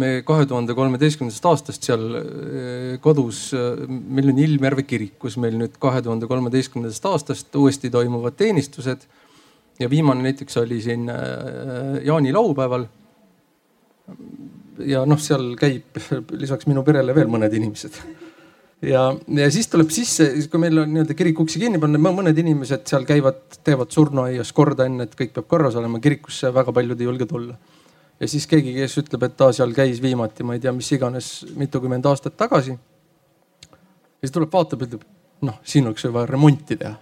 me 0.00 0.10
kahe 0.28 0.44
tuhande 0.48 0.74
kolmeteistkümnendast 0.76 1.48
aastast 1.50 1.86
seal 1.88 2.04
eh, 2.18 2.96
kodus, 3.04 3.48
meil 3.88 4.32
on 4.32 4.42
Ilmjärve 4.44 4.84
kirik, 4.88 5.16
kus 5.22 5.38
meil 5.40 5.56
nüüd 5.60 5.78
kahe 5.80 6.02
tuhande 6.04 6.28
kolmeteistkümnendast 6.30 7.08
aastast 7.12 7.56
uuesti 7.56 7.92
toimuvad 7.92 8.36
teenistused. 8.36 9.06
ja 9.78 9.90
viimane 9.90 10.22
näiteks 10.22 10.56
oli 10.56 10.80
siin 10.80 11.10
jaanilaupäeval. 12.04 12.86
ja 14.78 15.04
noh, 15.06 15.20
seal 15.20 15.56
käib 15.56 16.00
lisaks 16.42 16.66
minu 16.66 16.84
perele 16.84 17.14
veel 17.14 17.28
mõned 17.28 17.52
inimesed 17.52 18.00
ja, 18.82 19.06
ja 19.40 19.48
siis 19.52 19.70
tuleb 19.72 19.90
sisse, 19.94 20.28
kui 20.50 20.60
meil 20.60 20.82
on 20.82 20.92
nii-öelda 20.92 21.16
kirik 21.16 21.40
uksi 21.40 21.62
kinni 21.62 21.80
panna, 21.82 22.00
mõned 22.02 22.36
inimesed 22.42 22.84
seal 22.90 23.06
käivad, 23.08 23.58
teevad 23.64 23.94
surnuaias 23.94 24.52
korda 24.56 24.88
enne, 24.90 25.06
et 25.06 25.16
kõik 25.18 25.32
peab 25.36 25.48
korras 25.48 25.78
olema, 25.80 26.02
kirikusse 26.02 26.52
väga 26.54 26.74
paljud 26.76 27.00
ei 27.00 27.10
julge 27.10 27.28
tulla 27.30 27.56
ja 28.20 28.28
siis 28.28 28.46
keegi, 28.48 28.74
kes 28.76 28.98
ütleb, 29.02 29.26
et 29.28 29.36
ta 29.36 29.50
seal 29.54 29.74
käis 29.76 30.00
viimati, 30.02 30.44
ma 30.46 30.56
ei 30.56 30.62
tea, 30.62 30.72
mis 30.76 30.88
iganes, 30.96 31.30
mitukümmend 31.56 32.06
aastat 32.08 32.36
tagasi. 32.36 32.76
ja 32.76 34.24
siis 34.24 34.32
tuleb, 34.34 34.52
vaatab, 34.52 34.86
ütleb, 34.86 35.02
noh, 35.44 35.58
siin 35.64 35.86
oleks 35.86 36.04
ju 36.04 36.12
vaja 36.14 36.30
remonti 36.30 36.78
teha. 36.80 36.96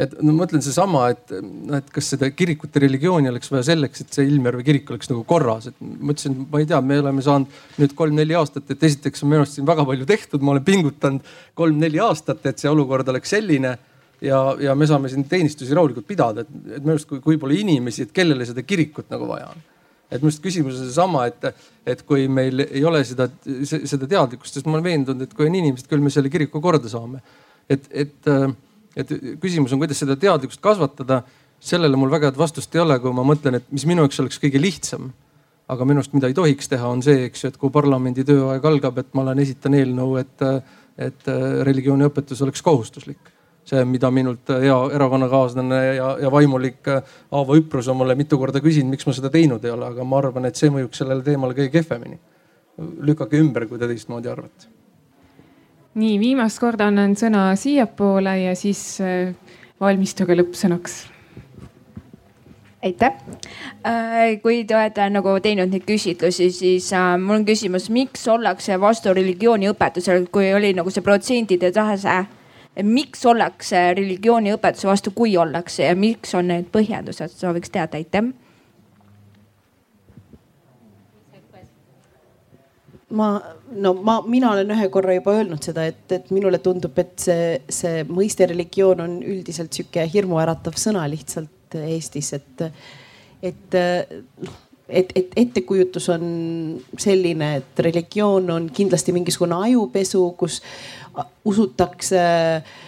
Et 0.00 0.14
no 0.18 0.32
ma 0.32 0.42
mõtlen 0.42 0.62
seesama, 0.64 1.04
et, 1.12 1.32
et 1.78 1.90
kas 1.94 2.08
seda 2.14 2.26
kirikute 2.34 2.82
religiooni 2.82 3.30
oleks 3.30 3.50
vaja 3.52 3.68
selleks, 3.70 4.02
et 4.02 4.16
see 4.16 4.26
Ilmjärve 4.26 4.64
kirik 4.66 4.90
oleks 4.90 5.10
nagu 5.10 5.22
korras, 5.28 5.68
et 5.70 5.76
ma 5.80 6.14
ütlesin, 6.14 6.36
ma 6.50 6.62
ei 6.62 6.66
tea, 6.70 6.80
me 6.82 6.98
oleme 7.02 7.22
saanud 7.22 7.60
nüüd 7.82 7.94
kolm-neli 7.98 8.34
aastat, 8.38 8.66
et 8.74 8.82
esiteks 8.90 9.22
on 9.22 9.30
minu 9.30 9.44
arust 9.44 9.60
siin 9.60 9.68
väga 9.68 9.84
palju 9.86 10.08
tehtud, 10.10 10.42
ma 10.42 10.56
olen 10.56 10.66
pingutanud 10.66 11.34
kolm-neli 11.58 12.02
aastat, 12.02 12.42
et 12.50 12.62
see 12.62 12.72
olukord 12.72 13.12
oleks 13.14 13.36
selline 13.36 13.76
ja, 14.24 14.40
ja 14.66 14.74
me 14.74 14.90
saame 14.90 15.12
siin 15.12 15.28
teenistusi 15.30 15.78
rahulikult 15.78 16.10
pidada, 16.10 16.42
et, 16.42 16.58
et 16.74 16.82
minu 16.82 16.96
arust, 16.96 17.08
kui, 17.12 17.22
kui 17.22 17.38
pole 17.38 17.60
inimesi, 17.62 18.08
et 18.08 18.18
kellele 18.18 18.50
seda 18.50 18.66
kirikut 18.66 19.14
nagu 19.14 19.30
vaja 19.30 19.52
on. 19.52 19.62
et 20.10 20.18
minu 20.18 20.32
arust 20.32 20.42
küsimus 20.42 20.74
on 20.80 20.90
seesama, 20.90 21.28
et, 21.30 21.70
et 21.94 22.02
kui 22.02 22.26
meil 22.26 22.66
ei 22.66 22.82
ole 22.82 23.06
seda, 23.06 23.30
seda 23.62 24.10
teadlikkust, 24.10 24.58
sest 24.58 24.66
ma 24.66 24.80
olen 24.80 24.90
veendunud, 24.90 25.22
et 25.22 25.38
kui 25.38 25.46
on 25.46 25.62
inimesed, 25.62 25.86
küll 25.86 26.02
me 26.02 26.10
selle 26.10 26.34
kiriku 26.34 26.58
korda 26.64 26.90
saame. 26.90 27.22
et, 27.70 27.86
et, 27.94 28.34
et 28.96 29.10
küsimus 29.42 29.72
on, 29.74 29.82
kuidas 29.82 29.98
seda 30.02 30.16
teadlikkust 30.16 30.62
kasvatada. 30.64 31.22
sellele 31.64 31.96
mul 31.96 32.10
väga 32.10 32.28
head 32.28 32.38
vastust 32.38 32.74
ei 32.74 32.80
ole, 32.80 32.98
kui 33.00 33.12
ma 33.12 33.22
mõtlen, 33.24 33.54
et 33.56 33.70
mis 33.72 33.86
minu 33.86 34.02
jaoks 34.02 34.20
oleks 34.20 34.40
kõige 34.42 34.60
lihtsam 34.60 35.12
aga 35.68 35.84
minu 35.84 36.02
arust, 36.02 36.12
mida 36.12 36.28
ei 36.28 36.34
tohiks 36.36 36.68
teha, 36.68 36.88
on 36.88 37.02
see, 37.02 37.24
eks 37.24 37.44
ju, 37.44 37.48
et 37.48 37.56
kui 37.56 37.70
parlamendi 37.72 38.24
tööaeg 38.24 38.64
algab, 38.68 38.98
et 39.00 39.14
ma 39.14 39.22
olen, 39.22 39.38
esitan 39.40 39.74
eelnõu, 39.74 40.18
et, 40.20 40.44
et 40.98 41.30
religiooniõpetus 41.64 42.42
oleks 42.44 42.62
kohustuslik 42.62 43.32
see, 43.64 43.84
mida 43.88 44.10
minult 44.12 44.52
hea 44.60 44.76
erakonnakaaslane 44.96 45.80
ja, 45.96 46.10
ja 46.20 46.30
vaimulik 46.32 46.90
Aavo 46.90 47.56
Üprus 47.58 47.88
on 47.88 48.00
mulle 48.00 48.16
mitu 48.18 48.38
korda 48.40 48.60
küsinud, 48.64 48.92
miks 48.92 49.08
ma 49.08 49.16
seda 49.16 49.30
teinud 49.32 49.64
ei 49.64 49.72
ole, 49.72 49.88
aga 49.88 50.04
ma 50.04 50.20
arvan, 50.20 50.48
et 50.48 50.60
see 50.60 50.72
mõjuks 50.72 51.00
sellele 51.00 51.24
teemale 51.24 51.56
kõige 51.56 51.72
kehvemini. 51.78 52.20
lükake 53.06 53.38
ümber, 53.38 53.68
kui 53.70 53.78
te 53.78 53.86
teistmoodi 53.86 54.28
arvate. 54.28 54.73
Nii 55.94 56.18
viimast 56.18 56.60
korda 56.62 56.88
annan 56.90 57.14
sõna 57.18 57.48
siiapoole 57.58 58.36
ja 58.42 58.54
siis 58.58 58.80
äh, 59.02 59.34
valmistuge 59.80 60.36
lõppsõnaks. 60.38 61.02
Aitäh. 62.84 63.14
Äh, 63.86 64.36
kui 64.42 64.64
te 64.68 64.76
olete 64.76 65.06
nagu 65.08 65.38
teinud 65.40 65.72
neid 65.72 65.86
küsitlusi, 65.88 66.50
siis 66.52 66.90
äh, 66.92 67.14
mul 67.20 67.40
on 67.40 67.48
küsimus, 67.48 67.88
miks 67.94 68.26
ollakse 68.28 68.76
vastu 68.80 69.14
religiooniõpetusele, 69.16 70.26
kui 70.32 70.50
oli 70.54 70.74
nagu 70.76 70.92
see 70.92 71.04
protsentide 71.04 71.72
tase 71.72 72.24
miks 72.82 73.22
ollakse 73.30 73.92
religiooniõpetuse 73.94 74.88
vastu, 74.88 75.12
kui 75.14 75.36
ollakse? 75.38 75.84
Ja 75.86 75.94
miks 75.94 76.34
on 76.34 76.50
need 76.50 76.70
põhjendused, 76.74 77.36
sooviks 77.38 77.70
teada, 77.70 78.00
aitäh. 78.00 78.32
Ma, 83.16 83.28
no 83.72 83.94
ma, 83.94 84.18
mina 84.28 84.52
olen 84.54 84.74
ühe 84.76 84.88
korra 84.92 85.14
juba 85.16 85.36
öelnud 85.38 85.62
seda, 85.64 85.86
et, 85.90 86.04
et 86.12 86.30
minule 86.34 86.60
tundub, 86.64 86.98
et 87.00 87.14
see, 87.20 87.48
see 87.68 88.02
mõiste 88.08 88.48
religioon 88.50 89.04
on 89.04 89.16
üldiselt 89.22 89.74
sihuke 89.74 90.06
hirmuäratav 90.12 90.78
sõna 90.80 91.06
lihtsalt 91.10 91.50
Eestis, 91.74 92.28
et, 92.36 92.68
et 93.42 93.74
noh 93.74 94.60
et, 94.88 95.12
et 95.16 95.36
ettekujutus 95.36 96.08
on 96.12 96.24
selline, 97.00 97.50
et 97.60 97.84
religioon 97.86 98.50
on 98.52 98.66
kindlasti 98.74 99.14
mingisugune 99.16 99.56
ajupesu, 99.68 100.24
kus 100.38 100.60
usutakse, 101.48 102.20
et 102.20 102.83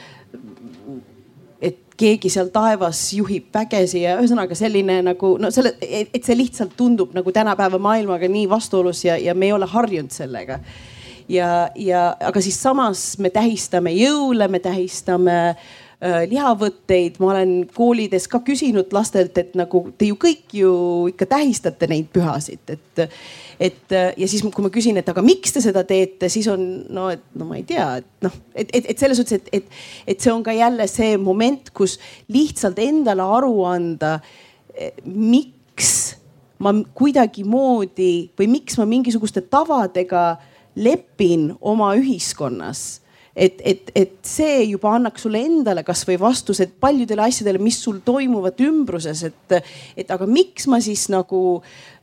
keegi 1.97 2.31
seal 2.32 2.51
taevas 2.52 3.01
juhib 3.16 3.48
vägesi 3.55 4.02
ja 4.02 4.18
ühesõnaga 4.20 4.56
selline 4.59 5.01
nagu 5.06 5.36
no 5.40 5.51
selle, 5.55 5.74
et 5.81 6.23
see 6.24 6.36
lihtsalt 6.36 6.77
tundub 6.77 7.14
nagu 7.16 7.32
tänapäeva 7.32 7.81
maailmaga 7.82 8.28
nii 8.28 8.48
vastuolus 8.51 9.05
ja, 9.06 9.16
ja 9.16 9.35
me 9.35 9.48
ei 9.48 9.56
ole 9.56 9.68
harjunud 9.70 10.12
sellega. 10.12 10.60
ja, 11.28 11.70
ja 11.74 12.05
aga 12.20 12.40
siis 12.40 12.60
samas 12.62 13.18
me 13.18 13.31
tähistame 13.31 13.94
jõule, 13.97 14.48
me 14.48 14.60
tähistame 14.62 15.39
äh, 15.48 15.66
lihavõtteid, 16.02 17.14
ma 17.23 17.31
olen 17.32 17.52
koolides 17.73 18.27
ka 18.28 18.43
küsinud 18.44 18.93
lastelt, 18.93 19.39
et 19.40 19.55
nagu 19.56 19.81
te 19.97 20.10
ju 20.10 20.18
kõik 20.20 20.52
ju 20.59 20.73
ikka 21.09 21.28
tähistate 21.31 21.89
neid 21.89 22.10
pühasid, 22.12 22.60
et 22.68 23.06
et 23.60 23.93
äh, 23.93 24.12
ja 24.16 24.28
siis, 24.28 24.43
kui 24.52 24.64
ma 24.64 24.70
küsin, 24.73 24.98
et 25.01 25.09
aga 25.09 25.23
miks 25.24 25.55
te 25.55 25.62
seda 25.64 25.82
teete, 25.89 26.28
siis 26.32 26.48
on 26.52 26.64
no, 26.93 27.09
et 27.12 27.23
no 27.39 27.48
ma 27.48 27.56
ei 27.56 27.64
tea, 27.68 27.86
et 28.02 28.27
noh, 28.27 28.35
et, 28.52 28.68
et, 28.68 28.90
et 28.93 29.01
selles 29.01 29.16
suhtes, 29.16 29.40
et, 29.40 29.48
et, 29.56 29.78
et 30.12 30.20
see 30.20 30.32
on 30.32 30.44
ka 30.44 30.52
jälle 30.56 30.85
see 30.90 31.16
moment, 31.20 31.70
kus 31.77 31.97
lihtsalt 32.32 32.78
endale 32.85 33.24
aru 33.24 33.64
anda, 33.68 34.18
eh, 34.74 34.93
miks 35.06 35.94
ma 36.60 36.73
kuidagimoodi 36.97 38.12
või 38.36 38.51
miks 38.59 38.78
ma 38.81 38.86
mingisuguste 38.89 39.43
tavadega 39.48 40.28
lepin 40.77 41.51
oma 41.60 41.94
ühiskonnas 41.97 42.86
et, 43.37 43.61
et, 43.61 43.91
et 43.95 44.15
see 44.27 44.63
juba 44.71 44.95
annaks 44.97 45.27
sulle 45.27 45.43
endale 45.45 45.85
kasvõi 45.87 46.17
vastused 46.21 46.77
paljudele 46.81 47.27
asjadele, 47.29 47.61
mis 47.63 47.79
sul 47.83 48.01
toimuvad 48.05 48.63
ümbruses, 48.65 49.27
et, 49.29 49.59
et 49.97 50.15
aga 50.15 50.29
miks 50.31 50.67
ma 50.73 50.81
siis 50.85 51.07
nagu 51.13 51.43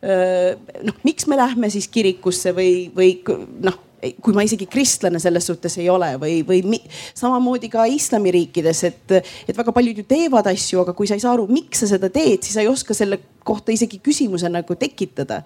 noh, 0.04 1.02
miks 1.08 1.26
me 1.32 1.40
lähme 1.40 1.70
siis 1.74 1.88
kirikusse 1.92 2.54
või, 2.56 2.92
või 2.94 3.16
noh 3.64 3.82
kui 4.24 4.36
ma 4.36 4.44
isegi 4.44 4.68
kristlane 4.68 5.20
selles 5.22 5.46
suhtes 5.48 5.78
ei 5.80 5.88
ole 5.92 6.14
või, 6.20 6.42
või 6.48 6.62
mi, 6.68 6.80
samamoodi 7.16 7.70
ka 7.72 7.86
islamiriikides, 7.88 8.84
et, 8.90 9.14
et 9.48 9.58
väga 9.58 9.74
paljud 9.76 10.02
ju 10.02 10.08
teevad 10.08 10.50
asju, 10.52 10.82
aga 10.84 10.96
kui 10.98 11.08
sa 11.08 11.18
ei 11.18 11.24
saa 11.24 11.36
aru, 11.38 11.48
miks 11.52 11.84
sa 11.84 11.94
seda 11.94 12.10
teed, 12.14 12.44
siis 12.44 12.58
sa 12.58 12.64
ei 12.64 12.72
oska 12.72 12.96
selle 12.98 13.22
kohta 13.48 13.72
isegi 13.76 14.02
küsimuse 14.04 14.52
nagu 14.52 14.76
tekitada 14.80 15.44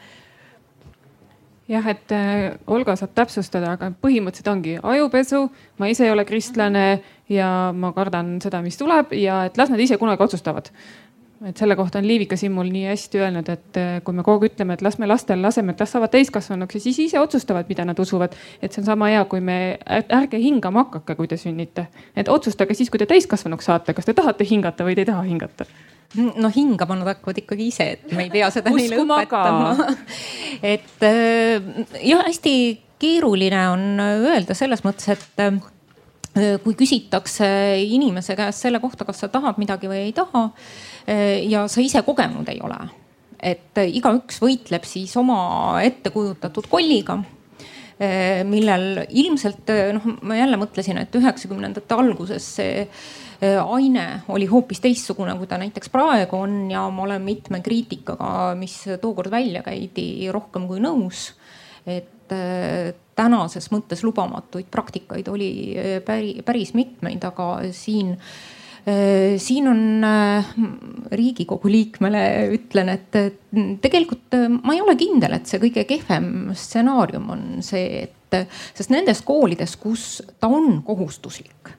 jah, 1.68 1.88
et 1.92 2.12
äh, 2.16 2.56
Olga 2.68 2.96
saab 3.00 3.14
täpsustada, 3.18 3.74
aga 3.76 3.92
põhimõtteliselt 4.04 4.52
ongi 4.52 4.78
ajupesu, 4.82 5.44
ma 5.80 5.90
ise 5.92 6.08
ei 6.08 6.14
ole 6.14 6.26
kristlane 6.28 6.86
ja 7.32 7.50
ma 7.76 7.92
kardan 7.96 8.38
seda, 8.44 8.62
mis 8.64 8.80
tuleb 8.80 9.14
ja 9.18 9.44
et 9.50 9.60
las 9.60 9.72
nad 9.74 9.82
ise 9.84 10.00
kunagi 10.00 10.24
otsustavad. 10.24 10.72
Et 11.46 11.58
selle 11.58 11.76
kohta 11.76 12.00
on 12.00 12.08
Liivika 12.08 12.38
siin 12.38 12.52
mul 12.52 12.70
nii 12.74 12.88
hästi 12.90 13.20
öelnud, 13.22 13.50
et 13.54 13.78
äh, 13.78 13.98
kui 14.04 14.16
me 14.18 14.24
kogu 14.26 14.46
aeg 14.46 14.54
ütleme, 14.54 14.78
et 14.78 14.82
las 14.86 14.98
me 14.98 15.10
lastel 15.10 15.42
laseme, 15.42 15.76
et 15.76 15.84
las 15.84 15.94
saavad 15.94 16.12
täiskasvanuks 16.14 16.80
ja 16.80 16.82
siis 16.82 17.00
ise 17.08 17.20
otsustavad, 17.22 17.70
mida 17.70 17.86
nad 17.86 18.00
usuvad. 18.00 18.34
et 18.62 18.72
see 18.72 18.82
on 18.82 18.88
sama 18.88 19.12
hea, 19.14 19.26
kui 19.26 19.42
me, 19.42 19.78
ärge 19.88 20.40
hingama 20.42 20.88
hakake, 20.88 21.16
kui 21.20 21.28
te 21.28 21.38
sünnite, 21.38 21.88
et 22.16 22.30
otsustage 22.30 22.74
siis, 22.74 22.90
kui 22.90 23.02
te 23.02 23.10
täiskasvanuks 23.10 23.70
saate, 23.70 23.94
kas 23.94 24.10
te 24.10 24.18
tahate 24.18 24.48
hingata 24.50 24.88
või 24.88 24.98
te 24.98 25.06
ei 25.06 25.12
taha 25.12 25.28
hingata 25.28 25.70
noh, 26.16 26.52
hingama 26.56 26.96
nad 26.96 27.10
hakkavad 27.12 27.42
ikkagi 27.44 27.68
ise, 27.68 27.90
et 27.98 28.12
me 28.16 28.28
ei 28.28 28.32
pea 28.32 28.50
seda 28.54 28.72
neile 28.72 29.02
õpetama. 29.04 29.96
et 30.74 31.06
äh, 31.06 31.72
jah, 32.02 32.24
hästi 32.26 32.54
keeruline 32.98 33.64
on 33.74 34.00
öelda 34.02 34.56
selles 34.58 34.86
mõttes, 34.88 35.12
et 35.18 35.44
äh, 35.44 35.60
kui 36.64 36.76
küsitakse 36.78 37.48
inimese 37.84 38.36
käest 38.38 38.66
selle 38.66 38.82
kohta, 38.84 39.08
kas 39.08 39.24
sa 39.24 39.32
tahad 39.34 39.60
midagi 39.62 39.90
või 39.90 40.08
ei 40.08 40.14
taha 40.18 40.48
äh, 40.50 41.44
ja 41.50 41.66
sa 41.72 41.84
ise 41.84 42.04
kogenud 42.08 42.50
ei 42.54 42.62
ole, 42.64 42.80
et 43.40 43.80
igaüks 43.84 44.42
võitleb 44.44 44.86
siis 44.88 45.16
oma 45.20 45.82
ettekujutatud 45.86 46.70
kolliga 46.72 47.22
millel 48.46 49.08
ilmselt 49.10 49.72
noh, 49.96 50.04
ma 50.22 50.36
jälle 50.38 50.60
mõtlesin, 50.62 51.00
et 51.02 51.16
üheksakümnendate 51.18 51.96
alguses 51.98 52.46
see 52.60 52.84
aine 53.42 54.06
oli 54.34 54.46
hoopis 54.50 54.82
teistsugune, 54.82 55.34
kui 55.38 55.50
ta 55.50 55.58
näiteks 55.58 55.90
praegu 55.94 56.38
on 56.38 56.70
ja 56.72 56.84
ma 56.94 57.08
olen 57.08 57.26
mitme 57.26 57.62
kriitikaga, 57.66 58.54
mis 58.60 58.84
tookord 59.02 59.34
välja 59.34 59.64
käidi, 59.66 60.30
rohkem 60.34 60.70
kui 60.70 60.82
nõus. 60.84 61.32
et 61.88 62.34
tänases 63.18 63.72
mõttes 63.74 64.04
lubamatuid 64.06 64.70
praktikaid 64.72 65.28
oli 65.32 65.50
eh, 65.78 65.98
päri, 66.06 66.38
päris 66.46 66.74
mitmeid, 66.78 67.24
aga 67.28 67.48
siin 67.76 68.14
eh, 68.86 69.36
siin 69.42 69.70
on 69.72 69.82
eh, 70.08 70.52
riigikogu 71.12 71.72
liikmele 71.72 72.24
ütlen, 72.58 72.94
et 72.94 73.18
tegelikult 73.82 74.38
ma 74.62 74.76
ei 74.76 74.84
ole 74.84 74.98
kindel, 75.00 75.40
et 75.40 75.50
see 75.50 75.62
kõige 75.64 75.88
kehvem 75.90 76.54
stsenaarium 76.56 77.30
on 77.34 77.44
see, 77.66 78.06
et 78.08 78.40
sest 78.76 78.92
nendes 78.94 79.24
koolides, 79.26 79.78
kus 79.80 80.08
ta 80.40 80.50
on 80.52 80.82
kohustuslik, 80.86 81.72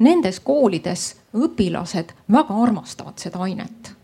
nendes 0.00 0.38
koolides 0.44 1.08
õpilased 1.36 2.14
väga 2.32 2.60
armastavad 2.64 3.18
seda 3.20 3.42
ainet. 3.46 3.96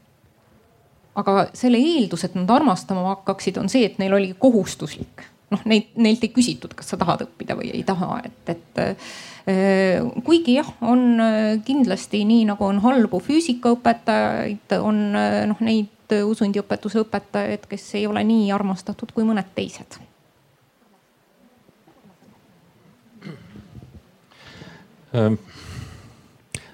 aga 1.16 1.46
selle 1.56 1.78
eeldus, 1.80 2.26
et 2.26 2.34
nad 2.36 2.50
armastama 2.52 3.06
hakkaksid, 3.14 3.56
on 3.56 3.70
see, 3.72 3.86
et 3.88 3.96
neil 3.98 4.12
oli 4.12 4.34
kohustuslik 4.38 5.24
noh, 5.52 5.62
neid, 5.68 5.92
neilt 6.00 6.24
ei 6.26 6.32
küsitud, 6.34 6.74
kas 6.76 6.90
sa 6.92 6.98
tahad 7.00 7.26
õppida 7.26 7.56
või 7.58 7.70
ei 7.74 7.82
taha, 7.86 8.20
et, 8.26 8.54
et 8.54 8.80
äh, 8.82 9.12
kuigi 10.26 10.56
jah, 10.58 10.70
on 10.82 11.20
äh, 11.22 11.52
kindlasti 11.66 12.24
nii 12.26 12.46
nagu 12.50 12.66
on 12.66 12.80
halbu 12.84 13.20
füüsikaõpetajaid, 13.26 14.76
on 14.80 15.02
äh, 15.14 15.42
noh, 15.50 15.62
neid 15.64 15.92
usundiõpetuse 16.06 17.02
õpetajaid, 17.02 17.66
kes 17.70 17.86
ei 17.98 18.06
ole 18.06 18.22
nii 18.26 18.50
armastatud 18.54 19.10
kui 19.14 19.26
mõned 19.26 19.48
teised. 19.56 19.98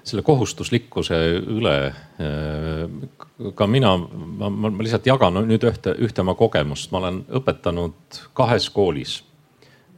Selle 0.03 0.21
kohustuslikkuse 0.27 1.17
üle 1.39 1.75
ka 3.55 3.67
mina, 3.67 3.95
ma, 3.97 4.49
ma 4.49 4.71
lihtsalt 4.83 5.07
jagan 5.09 5.39
nüüd 5.47 5.65
ühte, 5.65 5.95
ühte 6.05 6.21
oma 6.21 6.35
kogemust, 6.37 6.91
ma 6.93 7.01
olen 7.01 7.23
õpetanud 7.39 8.19
kahes 8.37 8.69
koolis 8.73 9.19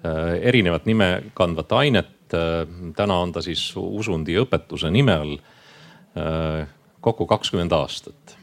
äh, 0.05 0.37
erinevat 0.51 0.87
nime 0.87 1.09
kandvat 1.37 1.75
ainet. 1.75 2.13
Äh, 2.33 2.63
täna 2.95 3.19
on 3.23 3.35
ta 3.35 3.43
siis 3.45 3.67
usundiõpetuse 3.79 4.91
nime 4.93 5.17
all 5.19 5.35
äh, 5.35 6.67
kokku 7.01 7.27
kakskümmend 7.29 7.75
aastat. 7.75 8.37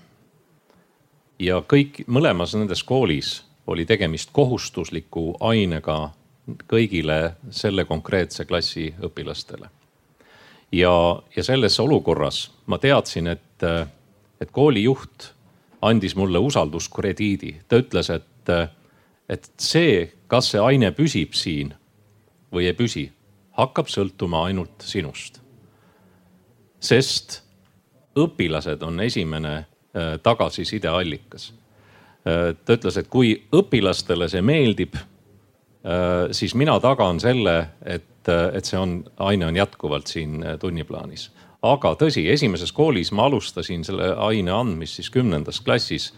ja 1.43 1.63
kõik, 1.67 2.05
mõlemas 2.07 2.53
nendes 2.55 2.85
koolis 2.87 3.41
oli 3.67 3.87
tegemist 3.87 4.31
kohustusliku 4.33 5.37
ainega 5.41 6.13
kõigile 6.69 7.35
selle 7.51 7.85
konkreetse 7.85 8.45
klassi 8.45 8.93
õpilastele. 9.03 9.71
ja, 10.73 10.95
ja 11.37 11.45
selles 11.45 11.81
olukorras 11.81 12.51
ma 12.67 12.79
teadsin, 12.79 13.27
et 13.27 13.67
et 14.43 14.51
koolijuht 14.51 15.33
andis 15.83 16.17
mulle 16.17 16.39
usalduskrediidi, 16.39 17.57
ta 17.69 17.79
ütles, 17.83 18.11
et, 18.11 18.53
et 19.29 19.49
see, 19.59 20.07
kas 20.31 20.53
see 20.53 20.63
aine 20.63 20.93
püsib 20.95 21.35
siin 21.39 21.75
või 22.53 22.69
ei 22.71 22.77
püsi, 22.79 23.07
hakkab 23.59 23.91
sõltuma 23.91 24.47
ainult 24.49 24.87
sinust. 24.87 25.41
sest 26.83 27.43
õpilased 28.19 28.83
on 28.83 29.01
esimene 29.01 29.53
äh, 29.57 30.17
tagasiside 30.23 30.89
allikas. 30.89 31.53
Äh, 32.27 32.57
ta 32.65 32.77
ütles, 32.77 32.99
et 32.99 33.09
kui 33.09 33.37
õpilastele 33.55 34.29
see 34.29 34.43
meeldib, 34.43 34.97
äh, 34.99 36.33
siis 36.35 36.55
mina 36.59 36.79
tagan 36.83 37.21
selle, 37.23 37.57
et, 37.87 38.29
et 38.29 38.65
see 38.65 38.79
on, 38.79 38.99
aine 39.19 39.47
on 39.47 39.57
jätkuvalt 39.57 40.11
siin 40.11 40.43
tunniplaanis 40.61 41.31
aga 41.63 41.95
tõsi, 41.99 42.25
esimeses 42.31 42.73
koolis 42.75 43.13
ma 43.13 43.29
alustasin 43.31 43.85
selle 43.87 44.13
aine 44.27 44.53
andmist 44.55 44.99
siis 44.99 45.11
kümnendas 45.15 45.61
klassis. 45.61 46.13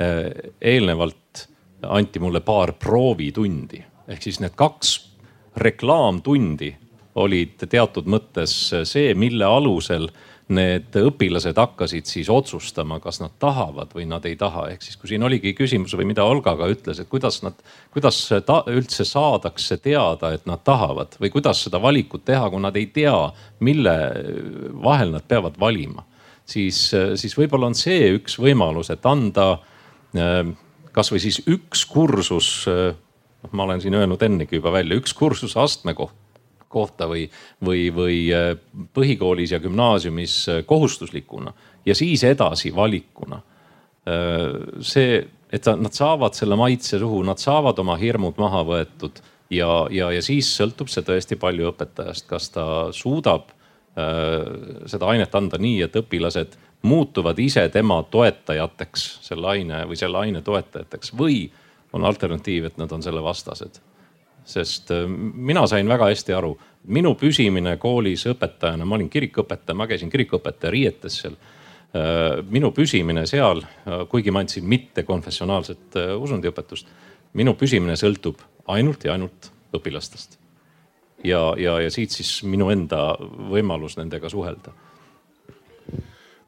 Eh, 0.00 0.52
eelnevalt 0.60 1.46
anti 1.82 2.20
mulle 2.22 2.40
paar 2.44 2.72
proovitundi 2.78 3.80
ehk 4.10 4.22
siis 4.22 4.38
need 4.40 4.54
kaks 4.58 4.92
reklaamtundi 5.60 6.70
olid 7.20 7.64
teatud 7.68 8.06
mõttes 8.10 8.52
see, 8.86 9.14
mille 9.18 9.44
alusel 9.44 10.08
need 10.50 10.96
õpilased 10.98 11.58
hakkasid 11.58 12.08
siis 12.10 12.28
otsustama, 12.32 12.98
kas 13.02 13.20
nad 13.22 13.32
tahavad 13.42 13.92
või 13.94 14.06
nad 14.10 14.24
ei 14.26 14.36
taha. 14.38 14.66
ehk 14.72 14.82
siis, 14.82 14.96
kui 14.98 15.12
siin 15.12 15.22
oligi 15.26 15.52
küsimus 15.56 15.94
või 15.98 16.08
mida 16.10 16.24
Olga 16.26 16.56
ka 16.58 16.68
ütles, 16.70 17.00
et 17.00 17.08
kuidas 17.10 17.40
nad, 17.46 17.58
kuidas 17.94 18.18
ta, 18.46 18.60
üldse 18.70 19.06
saadakse 19.06 19.78
teada, 19.82 20.32
et 20.34 20.46
nad 20.50 20.62
tahavad 20.66 21.14
või 21.20 21.30
kuidas 21.30 21.64
seda 21.66 21.80
valikut 21.82 22.24
teha, 22.26 22.50
kui 22.50 22.62
nad 22.62 22.76
ei 22.76 22.86
tea, 22.94 23.16
mille 23.60 23.96
vahel 24.82 25.14
nad 25.14 25.26
peavad 25.28 25.58
valima. 25.60 26.04
siis, 26.44 26.90
siis 27.14 27.36
võib-olla 27.38 27.70
on 27.70 27.78
see 27.78 28.10
üks 28.16 28.38
võimalus, 28.38 28.90
et 28.90 29.06
anda 29.06 29.60
kasvõi 30.92 31.20
siis 31.22 31.42
üks 31.46 31.84
kursus 31.86 32.66
noh, 32.66 33.52
ma 33.52 33.68
olen 33.68 33.80
siin 33.80 33.94
öelnud 33.94 34.22
ennegi 34.22 34.58
juba 34.58 34.72
välja, 34.74 34.98
üks 34.98 35.14
kursus 35.14 35.56
astme 35.56 35.94
kohta 35.94 36.19
kohta 36.70 37.08
või, 37.10 37.26
või, 37.66 37.88
või 37.94 38.18
äh, 38.34 38.54
põhikoolis 38.94 39.54
ja 39.54 39.60
gümnaasiumis 39.62 40.36
äh, 40.48 40.62
kohustuslikuna 40.66 41.52
ja 41.86 41.96
siis 41.98 42.24
edasi 42.24 42.72
valikuna. 42.76 43.40
Äh, 44.06 44.46
see, 44.86 45.20
et 45.50 45.66
nad 45.66 45.96
saavad 45.96 46.38
selle 46.38 46.58
maitse 46.60 47.00
suhu, 47.02 47.24
nad 47.26 47.42
saavad 47.42 47.78
oma 47.82 47.98
hirmud 48.00 48.38
maha 48.38 48.62
võetud 48.68 49.18
ja, 49.50 49.70
ja, 49.90 50.12
ja 50.14 50.22
siis 50.22 50.52
sõltub 50.60 50.92
see 50.92 51.04
tõesti 51.06 51.38
palju 51.40 51.72
õpetajast, 51.72 52.28
kas 52.30 52.52
ta 52.54 52.66
suudab 52.96 53.56
seda 54.88 55.08
ainet 55.10 55.34
anda 55.34 55.58
nii, 55.60 55.80
et 55.82 55.96
õpilased 55.98 56.54
muutuvad 56.86 57.38
ise 57.42 57.64
tema 57.74 57.98
toetajateks, 58.06 59.08
selle 59.26 59.50
aine 59.50 59.82
või 59.90 59.98
selle 59.98 60.22
aine 60.22 60.40
toetajateks 60.46 61.10
või 61.18 61.42
on 61.92 62.06
alternatiiv, 62.06 62.70
et 62.70 62.78
nad 62.78 62.94
on 62.94 63.02
selle 63.02 63.20
vastased 63.20 63.82
sest 64.44 64.90
äh, 64.90 65.06
mina 65.34 65.66
sain 65.66 65.88
väga 65.88 66.10
hästi 66.10 66.34
aru, 66.36 66.54
minu 66.92 67.14
püsimine 67.18 67.76
koolis 67.80 68.26
õpetajana, 68.30 68.86
ma 68.88 68.96
olin 68.96 69.10
kirikuõpetaja, 69.12 69.76
ma 69.76 69.86
käisin 69.90 70.12
kirikuõpetaja 70.12 70.72
riietes 70.74 71.20
seal. 71.22 71.36
Äh, 71.90 72.40
minu 72.50 72.72
püsimine 72.76 73.26
seal, 73.30 73.62
äh, 73.62 74.04
kuigi 74.10 74.32
ma 74.34 74.44
andsin 74.44 74.66
mittekonfessionaalset 74.70 75.98
usundiõpetust, 76.18 76.92
minu 77.38 77.54
püsimine 77.58 77.96
sõltub 77.98 78.42
ainult 78.70 79.04
ja 79.04 79.16
ainult 79.16 79.50
õpilastest. 79.76 80.38
ja, 81.24 81.54
ja, 81.58 81.80
ja 81.80 81.90
siit 81.90 82.10
siis 82.10 82.42
minu 82.42 82.70
enda 82.70 83.16
võimalus 83.50 83.98
nendega 83.98 84.28
suhelda. 84.28 84.72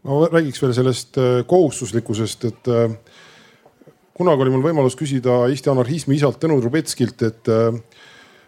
ma 0.03 0.29
räägiks 0.33 0.63
veel 0.63 0.73
sellest 0.75 1.19
kohustuslikkusest, 1.47 2.45
et 2.45 2.71
kunagi 4.17 4.45
oli 4.45 4.53
mul 4.53 4.65
võimalus 4.65 4.97
küsida 4.99 5.43
Eesti 5.49 5.71
anarhismi 5.73 6.17
isalt 6.19 6.41
Tõnu 6.43 6.61
Trubetskilt, 6.61 7.23
et, 7.25 7.49
äh, 7.49 7.77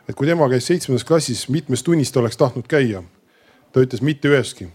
et 0.08 0.16
kui 0.16 0.28
tema 0.28 0.48
käis 0.52 0.68
seitsmendas 0.68 1.06
klassis, 1.08 1.46
mitmes 1.48 1.82
tunnis 1.82 2.12
ta 2.12 2.20
oleks 2.20 2.40
tahtnud 2.40 2.68
käia. 2.68 3.02
ta 3.72 3.82
ütles 3.82 4.02
mitte 4.02 4.28
üheski. 4.28 4.68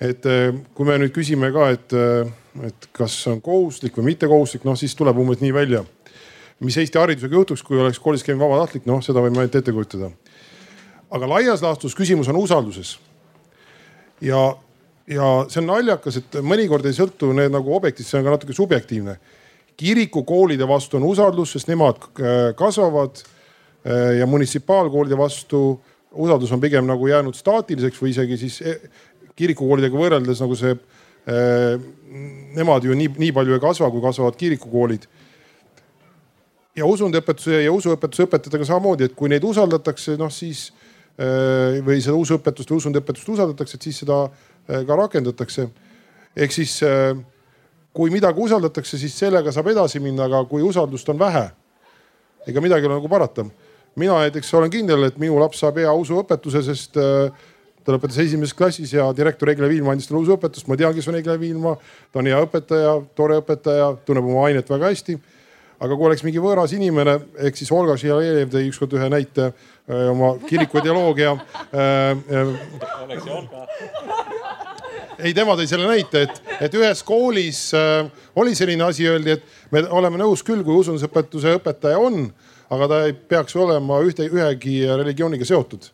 et 0.00 0.26
äh, 0.26 0.54
kui 0.74 0.86
me 0.86 0.98
nüüd 0.98 1.14
küsime 1.14 1.52
ka, 1.52 1.70
et, 1.70 1.92
äh, 1.92 2.66
et 2.66 2.88
kas 2.92 3.26
on 3.26 3.40
kohustuslik 3.40 3.96
või 3.96 4.12
mittekohustuslik, 4.12 4.64
noh 4.64 4.76
siis 4.76 4.94
tuleb 4.94 5.18
umbes 5.18 5.40
nii 5.40 5.54
välja. 5.54 5.84
mis 6.60 6.76
Eesti 6.76 6.98
haridusega 6.98 7.34
juhtuks, 7.34 7.62
kui 7.62 7.78
oleks 7.78 7.98
koolis 7.98 8.24
käimine 8.26 8.44
vabatahtlik, 8.44 8.86
noh 8.86 9.02
seda 9.02 9.22
võime 9.22 9.38
ainult 9.38 9.54
ette 9.54 9.72
kujutada. 9.72 10.10
aga 11.10 11.28
laias 11.28 11.62
laastus 11.62 11.94
küsimus 11.94 12.28
on 12.28 12.36
usalduses. 12.36 12.98
ja 14.20 14.56
ja 15.08 15.28
see 15.48 15.62
on 15.62 15.70
naljakas, 15.70 16.20
et 16.20 16.38
mõnikord 16.44 16.86
ei 16.88 16.96
sõltu 16.96 17.32
need 17.36 17.52
nagu 17.52 17.74
objektist, 17.76 18.10
see 18.10 18.20
on 18.20 18.26
ka 18.26 18.36
natuke 18.36 18.56
subjektiivne. 18.56 19.18
kirikukoolide 19.78 20.66
vastu 20.66 20.96
on 20.98 21.04
usaldus, 21.06 21.52
sest 21.54 21.68
nemad 21.70 22.00
äh, 22.02 22.54
kasvavad 22.58 23.20
äh, 23.20 24.18
ja 24.18 24.26
munitsipaalkoolide 24.26 25.16
vastu 25.18 25.80
usaldus 26.12 26.52
on 26.52 26.60
pigem 26.60 26.86
nagu 26.86 27.06
jäänud 27.06 27.36
staatiliseks 27.36 28.02
või 28.02 28.10
isegi 28.10 28.36
siis 28.36 28.60
e, 28.60 28.74
kirikukoolidega 29.36 29.96
võrreldes 29.96 30.42
nagu 30.42 30.56
see, 30.58 30.74
äh, 30.74 31.78
nemad 32.56 32.84
ju 32.84 32.96
nii, 32.96 33.12
nii 33.18 33.32
palju 33.32 33.54
ei 33.54 33.62
kasva, 33.62 33.90
kui 33.90 34.02
kasvavad 34.02 34.36
kirikukoolid 34.36 35.06
ja 36.76 36.86
usundiõpetuse 36.86 37.62
ja 37.62 37.72
usuõpetuse 37.72 38.26
õpetajatega 38.26 38.66
samamoodi, 38.66 39.08
et 39.08 39.16
kui 39.16 39.30
neid 39.30 39.44
usaldatakse, 39.44 40.18
noh 40.18 40.30
siis 40.32 40.68
või 41.18 41.96
seda 41.98 42.14
usuõpetust 42.14 42.70
või 42.70 42.78
usundiõpetust 42.78 43.30
usaldatakse, 43.32 43.74
et 43.74 43.86
siis 43.88 43.96
seda 44.04 44.20
ka 44.68 44.96
rakendatakse. 44.96 45.68
ehk 46.36 46.52
siis 46.52 46.82
äh, 46.82 47.16
kui 47.92 48.10
midagi 48.10 48.40
usaldatakse, 48.40 48.98
siis 48.98 49.16
sellega 49.18 49.52
saab 49.52 49.72
edasi 49.72 50.00
minna, 50.00 50.28
aga 50.28 50.44
kui 50.46 50.62
usaldust 50.62 51.08
on 51.08 51.18
vähe, 51.18 51.48
ega 52.46 52.60
midagi 52.60 52.86
ei 52.86 52.90
ole 52.90 53.00
nagu 53.00 53.08
parata. 53.08 53.46
mina 53.96 54.18
näiteks 54.18 54.54
olen 54.54 54.70
kindel, 54.70 55.02
et 55.08 55.16
minu 55.18 55.38
laps 55.40 55.58
saab 55.58 55.80
hea 55.80 55.92
usuõpetuse, 55.92 56.62
sest 56.62 56.96
äh, 56.96 57.32
ta 57.84 57.92
lõpetas 57.94 58.20
esimeses 58.20 58.54
klassis 58.54 58.92
ja 58.92 59.08
direktor 59.16 59.48
Egle 59.50 59.68
Viilma 59.68 59.92
andis 59.92 60.06
talle 60.06 60.22
usuõpetust. 60.22 60.68
ma 60.68 60.76
tean, 60.76 60.94
kes 60.94 61.08
on 61.08 61.16
Egle 61.18 61.40
Viilma, 61.40 61.76
ta 62.12 62.20
on 62.20 62.26
hea 62.26 62.38
õpetaja, 62.44 62.94
tore 63.16 63.40
õpetaja, 63.40 63.96
tunneb 64.04 64.28
oma 64.28 64.46
ainet 64.46 64.70
väga 64.70 64.92
hästi 64.92 65.18
aga 65.78 65.94
kui 65.94 66.08
oleks 66.08 66.24
mingi 66.26 66.40
võõras 66.42 66.72
inimene, 66.74 67.14
ehk 67.46 67.58
siis 67.58 67.70
Olga 67.74 67.94
Šilejev 67.98 68.50
tõi 68.50 68.66
ükskord 68.70 68.96
ühe 68.98 69.08
näite 69.12 69.50
öö, 69.50 70.10
oma 70.10 70.34
kiriku 70.48 70.82
ideoloogia. 70.82 71.36
oleks 73.04 73.24
see 73.24 73.34
Olga? 73.34 73.66
Ei, 75.18 75.34
tema 75.34 75.56
tõi 75.58 75.66
selle 75.70 75.88
näite, 75.88 76.24
et, 76.26 76.40
et 76.68 76.74
ühes 76.78 77.02
koolis 77.06 77.62
äh, 77.76 78.06
oli 78.38 78.54
selline 78.58 78.86
asi, 78.86 79.06
öeldi, 79.10 79.36
et 79.36 79.74
me 79.74 79.82
oleme 79.90 80.20
nõus 80.20 80.44
küll, 80.46 80.62
kui 80.66 80.78
usundusõpetuse 80.78 81.56
õpetaja 81.58 82.00
on, 82.00 82.26
aga 82.74 82.88
ta 82.90 83.00
ei 83.08 83.14
peaks 83.16 83.56
olema 83.58 84.00
ühte, 84.04 84.28
ühegi 84.28 84.80
religiooniga 84.88 85.46
seotud. 85.48 85.90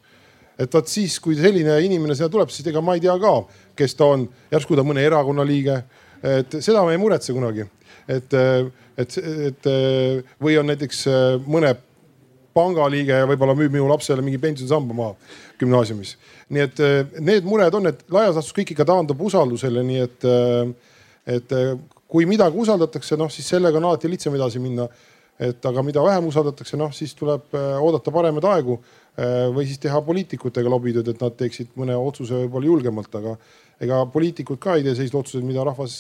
et 0.59 0.75
vot 0.75 0.87
siis, 0.87 1.17
kui 1.19 1.35
selline 1.35 1.81
inimene 1.83 2.15
sinna 2.15 2.31
tuleb, 2.31 2.51
siis 2.55 2.67
ega 2.71 2.81
ma 2.85 2.95
ei 2.95 3.03
tea 3.03 3.17
ka, 3.19 3.35
kes 3.77 3.97
ta 3.99 4.13
on, 4.15 4.29
järsku 4.53 4.77
ta 4.79 4.85
mõne 4.87 5.03
erakonna 5.03 5.47
liige. 5.47 5.83
et 6.23 6.61
seda 6.61 6.85
me 6.85 6.93
ei 6.95 7.01
muretse 7.01 7.33
kunagi, 7.33 7.67
et 8.09 8.41
et, 8.97 9.17
et 9.49 9.67
või 10.43 10.59
on 10.61 10.69
näiteks 10.71 11.07
äh, 11.11 11.23
mõne 11.47 11.75
pangaliige 12.55 13.21
ja 13.23 13.29
võib-olla 13.29 13.57
müüb 13.59 13.75
minu 13.75 13.89
lapsele 13.91 14.23
mingi 14.25 14.39
pensionisamba 14.43 14.97
maha 14.97 15.15
gümnaasiumis. 15.61 16.17
nii 16.55 16.63
et 16.65 16.83
äh, 16.85 17.01
need 17.21 17.47
mured 17.49 17.75
on, 17.75 17.89
et 17.91 18.05
laias 18.13 18.37
laastus 18.37 18.55
kõik 18.57 18.75
ikka 18.75 18.87
taandub 18.89 19.21
usaldusele, 19.27 19.83
nii 19.87 20.05
et, 20.05 20.29
äh, 20.29 20.95
et 21.39 21.57
kui 22.09 22.29
midagi 22.31 22.59
usaldatakse, 22.61 23.19
noh 23.19 23.33
siis 23.33 23.49
sellega 23.55 23.81
on 23.81 23.91
alati 23.91 24.11
lihtsam 24.11 24.37
edasi 24.39 24.63
minna. 24.63 24.89
et 25.35 25.67
aga 25.67 25.83
mida 25.83 25.99
vähem 25.99 26.29
usaldatakse, 26.31 26.77
noh 26.79 26.93
siis 26.95 27.11
tuleb 27.19 27.57
oodata 27.83 28.13
paremaid 28.15 28.45
aegu 28.47 28.77
või 29.51 29.65
siis 29.67 29.81
teha 29.83 29.99
poliitikutega 30.07 30.71
lobitööd, 30.71 31.09
et 31.11 31.21
nad 31.21 31.35
teeksid 31.35 31.73
mõne 31.75 31.97
otsuse 31.99 32.39
võib-olla 32.45 32.69
julgemalt, 32.69 33.17
aga 33.19 33.33
ega 33.83 33.99
poliitikud 34.15 34.61
ka 34.63 34.77
ei 34.77 34.85
tee 34.87 34.95
selliseid 34.95 35.19
otsuseid, 35.19 35.45
mida 35.45 35.65
rahvas 35.67 35.97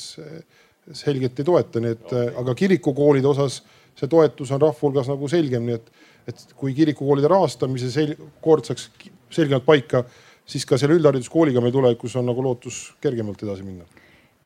selgelt 0.93 1.43
ei 1.43 1.48
toeta, 1.48 1.82
nii 1.82 1.97
et 1.97 2.14
aga 2.44 2.55
kirikukoolide 2.55 3.26
osas 3.26 3.59
see 3.98 4.10
toetus 4.10 4.52
on 4.55 4.62
rahva 4.62 4.81
hulgas 4.82 5.09
nagu 5.10 5.28
selgem, 5.31 5.66
nii 5.68 5.78
et, 5.78 5.90
et 6.28 6.46
kui 6.56 6.74
kirikukoolide 6.76 7.28
rahastamise 7.30 7.90
sel 7.92 8.14
kord 8.44 8.64
saaks 8.68 8.88
selgemalt 9.34 9.66
paika, 9.66 10.05
siis 10.46 10.64
ka 10.68 10.78
selle 10.80 10.96
üldhariduskooliga 10.98 11.62
meil 11.64 11.74
tulevikus 11.74 12.16
on 12.20 12.28
nagu 12.30 12.44
lootus 12.44 12.94
kergemalt 13.02 13.42
edasi 13.44 13.66
minna. 13.66 13.86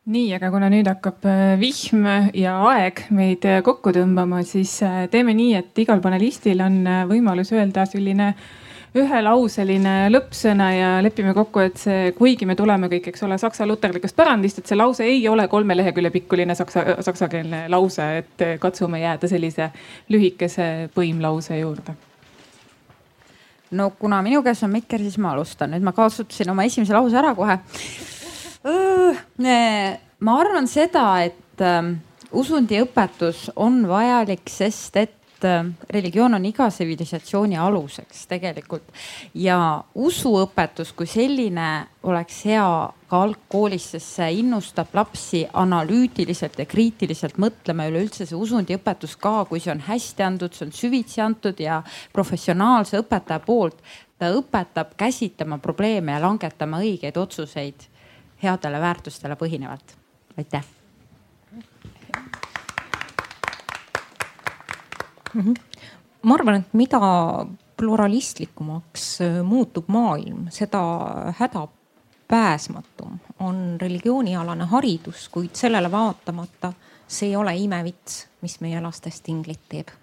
Nii, 0.09 0.30
aga 0.38 0.48
kuna 0.48 0.70
nüüd 0.72 0.88
hakkab 0.88 1.26
äh, 1.28 1.59
vihm 1.60 2.06
ja 2.32 2.55
aeg 2.70 3.02
meid 3.12 3.44
äh, 3.44 3.59
kokku 3.64 3.92
tõmbama, 3.92 4.40
siis 4.46 4.78
äh, 4.86 5.02
teeme 5.12 5.34
nii, 5.36 5.50
et 5.59 5.80
igal 5.82 6.00
panelistil 6.00 6.62
on 6.64 6.78
võimalus 7.10 7.52
öelda 7.52 7.84
selline 7.90 8.30
ühelauseline 8.98 9.94
lõppsõna 10.12 10.68
ja 10.74 10.90
lepime 11.04 11.34
kokku, 11.36 11.62
et 11.64 11.78
see, 11.80 12.10
kuigi 12.18 12.46
me 12.48 12.56
tuleme 12.58 12.90
kõik, 12.92 13.10
eks 13.12 13.24
ole, 13.26 13.38
saksa 13.40 13.66
luterlikust 13.68 14.16
pärandist, 14.18 14.60
et 14.60 14.70
see 14.70 14.78
lause 14.78 15.06
ei 15.06 15.22
ole 15.28 15.48
kolme 15.48 15.76
lehekülje 15.78 16.12
pikkuline 16.18 16.56
saksa, 16.58 16.84
saksakeelne 17.06 17.66
lause, 17.72 18.10
et 18.22 18.44
katsume 18.60 19.00
jääda 19.02 19.30
sellise 19.30 19.70
lühikese 20.12 20.88
põimlause 20.94 21.60
juurde 21.62 21.96
no 23.70 23.90
kuna 23.98 24.20
minu 24.24 24.42
käes 24.44 24.62
on 24.64 24.72
mikker, 24.72 25.02
siis 25.02 25.18
ma 25.20 25.32
alustan, 25.34 25.72
nüüd 25.74 25.84
ma 25.84 25.92
kasutasin 25.96 26.52
oma 26.52 26.64
esimese 26.68 26.96
lause 26.96 27.18
ära 27.20 27.34
kohe. 27.36 27.58
ma 30.20 30.38
arvan 30.40 30.68
seda, 30.70 31.04
et 31.26 31.64
ähm, 31.64 31.94
usundiõpetus 32.32 33.48
on 33.56 33.82
vajalik, 33.88 34.48
sest 34.50 34.96
et 35.00 35.18
Äh, 35.44 35.65
religioon 35.90 36.35
on 36.35 36.44
iga 36.44 36.66
tsivilisatsiooni 36.70 37.55
aluseks 37.62 38.24
tegelikult 38.27 38.89
ja 39.39 39.85
usuõpetus 39.94 40.90
kui 40.98 41.06
selline 41.06 41.66
oleks 42.02 42.40
hea 42.48 42.65
ka 43.06 43.20
algkoolis, 43.23 43.86
sest 43.93 44.16
see 44.16 44.40
innustab 44.40 44.90
lapsi 44.98 45.44
analüütiliselt 45.62 46.59
ja 46.59 46.66
kriitiliselt 46.66 47.39
mõtlema 47.39 47.86
üleüldse 47.86 48.27
see 48.27 48.35
usundiõpetus 48.39 49.15
ka, 49.23 49.44
kui 49.47 49.62
see 49.62 49.70
on 49.77 49.85
hästi 49.86 50.27
antud, 50.27 50.59
see 50.59 50.66
on 50.66 50.74
süvitsi 50.74 51.23
antud 51.23 51.62
ja 51.62 51.85
professionaalse 52.12 52.98
õpetaja 53.05 53.39
poolt. 53.47 53.78
ta 54.19 54.32
õpetab 54.35 54.97
käsitlema 54.98 55.60
probleeme 55.62 56.12
ja 56.12 56.24
langetama 56.27 56.82
õigeid 56.82 57.16
otsuseid 57.16 57.86
headele 58.43 58.81
väärtustele 58.81 59.39
põhinevalt. 59.39 59.94
aitäh 60.36 60.65
mm. 61.52 61.62
-hmm. 61.62 62.48
Ma 65.34 66.34
arvan, 66.34 66.60
et 66.60 66.74
mida 66.76 67.00
pluralistlikumaks 67.78 69.20
äh, 69.20 69.38
muutub 69.46 69.88
maailm, 69.88 70.48
seda 70.50 70.80
hädapääsmatum 71.38 73.18
on 73.40 73.78
religioonialane 73.80 74.64
haridus, 74.72 75.28
kuid 75.28 75.55
sellele 75.55 75.90
vaatamata 75.90 76.72
see 77.09 77.30
ei 77.30 77.36
ole 77.36 77.55
imevits, 77.56 78.26
mis 78.42 78.59
meie 78.60 78.80
lastest 78.84 79.28
inglit 79.28 79.62
teeb. 79.68 79.94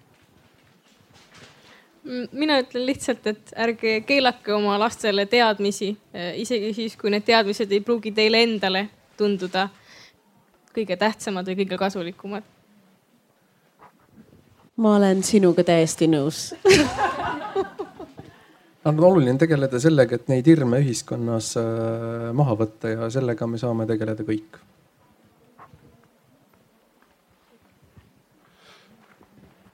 Mina 2.32 2.60
ütlen 2.62 2.84
lihtsalt, 2.86 3.24
et 3.26 3.50
ärge 3.58 4.00
keelake 4.06 4.52
oma 4.54 4.76
lastele 4.78 5.26
teadmisi, 5.26 5.90
äh, 6.14 6.32
isegi 6.40 6.72
siis, 6.74 6.96
kui 6.96 7.10
need 7.10 7.26
teadmised 7.26 7.72
ei 7.72 7.82
pruugi 7.84 8.14
teile 8.14 8.42
endale 8.46 8.88
tunduda 9.16 9.68
kõige 10.76 10.96
tähtsamad 11.00 11.48
või 11.48 11.64
kõige 11.64 11.78
kasulikumad 11.80 12.55
ma 14.76 14.96
olen 14.96 15.22
sinuga 15.24 15.64
täiesti 15.64 16.08
nõus 16.10 16.50
on 18.86 19.00
oluline 19.00 19.38
tegeleda 19.40 19.80
sellega, 19.82 20.18
et 20.18 20.30
neid 20.30 20.46
hirme 20.46 20.80
ühiskonnas 20.84 21.54
äh, 21.60 22.30
maha 22.36 22.56
võtta 22.60 22.92
ja 22.92 23.10
sellega 23.12 23.48
me 23.50 23.60
saame 23.60 23.88
tegeleda 23.88 24.26
kõik. 24.26 24.62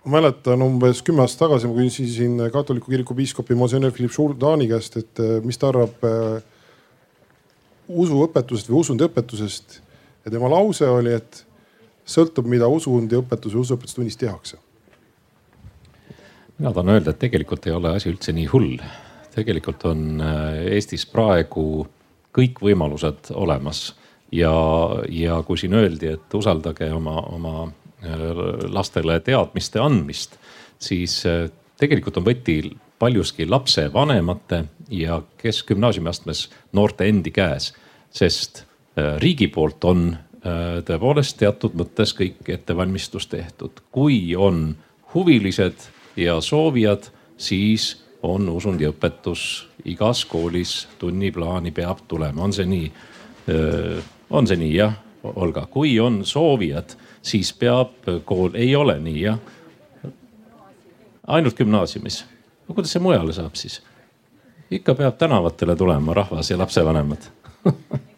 ma 0.03 0.17
mäletan 0.17 0.63
umbes 0.65 0.99
kümme 1.07 1.23
aastat 1.23 1.45
tagasi 1.45 1.69
ma 1.71 1.77
küsisin 1.77 2.41
katoliku 2.51 2.91
kiriku 2.91 3.15
piiskopi 3.15 3.55
Monsignor 3.55 3.93
Philippe 3.95 4.17
Jourdani 4.19 4.67
käest, 4.71 4.97
et 4.99 5.23
äh, 5.23 5.37
mis 5.45 5.59
ta 5.59 5.71
arvab 5.71 6.09
äh, 6.09 6.43
usuõpetusest 7.87 8.71
või 8.71 8.81
usundiõpetusest. 8.83 9.81
ja 10.25 10.31
tema 10.31 10.51
lause 10.51 10.89
oli, 10.89 11.15
et 11.19 11.45
sõltub, 12.07 12.49
mida 12.51 12.71
usundiõpetus 12.71 13.55
või 13.55 13.67
usuõpetustunnis 13.67 14.19
tehakse 14.19 14.59
mina 16.63 16.71
tahan 16.73 16.93
öelda, 16.95 17.11
et 17.11 17.19
tegelikult 17.19 17.67
ei 17.67 17.73
ole 17.75 17.91
asi 17.97 18.11
üldse 18.13 18.33
nii 18.33 18.47
hull. 18.53 18.77
tegelikult 19.35 19.83
on 19.89 20.21
äh, 20.21 20.59
Eestis 20.77 21.07
praegu 21.09 21.87
kõik 22.37 22.61
võimalused 22.63 23.33
olemas 23.35 23.95
ja, 24.31 24.53
ja 25.09 25.41
kui 25.43 25.59
siin 25.59 25.75
öeldi, 25.75 26.13
et 26.13 26.35
usaldage 26.39 26.87
oma, 26.95 27.17
oma 27.35 27.55
äh, 27.67 28.23
lastele 28.71 29.19
teadmiste 29.27 29.81
andmist, 29.83 30.37
siis 30.79 31.17
äh, 31.27 31.49
tegelikult 31.81 32.21
on 32.21 32.29
võti 32.29 32.61
paljuski 33.03 33.49
lapsevanemate 33.49 34.61
ja 34.95 35.19
keskgümnaasiumiastmes 35.43 36.45
noorte 36.79 37.09
endi 37.11 37.33
käes, 37.35 37.73
sest 38.15 38.63
riigi 39.19 39.49
poolt 39.49 39.83
on 39.89 40.13
tõepoolest 40.87 41.39
teatud 41.41 41.75
mõttes 41.81 42.13
kõik 42.15 42.47
ettevalmistus 42.53 43.27
tehtud. 43.33 43.81
kui 43.91 44.37
on 44.37 44.77
huvilised 45.15 45.89
ja 46.17 46.41
soovijad, 46.41 47.09
siis 47.37 48.03
on 48.23 48.49
usundiõpetus 48.49 49.69
igas 49.85 50.25
koolis 50.25 50.89
tunniplaani 50.99 51.71
peab 51.71 52.05
tulema, 52.09 52.43
on 52.43 52.53
see 52.53 52.67
nii? 52.67 52.93
on 54.31 54.47
see 54.47 54.57
nii 54.61 54.75
jah, 54.77 54.95
Olga, 55.23 55.67
kui 55.71 56.01
on 56.03 56.25
soovijad, 56.27 56.97
siis 57.23 57.53
peab 57.55 58.09
kool, 58.25 58.55
ei 58.55 58.77
ole 58.77 58.99
nii 58.99 59.23
jah? 59.23 59.39
ainult 61.27 61.57
gümnaasiumis, 61.59 62.25
no 62.69 62.75
kuidas 62.75 62.93
see 62.93 63.03
mujale 63.03 63.35
saab 63.35 63.59
siis? 63.59 63.81
ikka 64.71 64.95
peab 64.95 65.19
tänavatele 65.19 65.77
tulema 65.77 66.15
rahvas 66.15 66.51
ja 66.51 66.59
lapsevanemad 66.59 67.29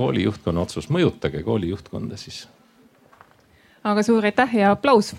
kooli 0.00 0.24
juhtkonna 0.24 0.64
otsus, 0.64 0.88
mõjutage 0.88 1.42
kooli 1.44 1.68
juhtkonda 1.68 2.16
siis. 2.16 2.46
aga 3.84 4.02
suur 4.02 4.24
aitäh 4.24 4.54
ja 4.62 4.72
aplaus 4.72 5.14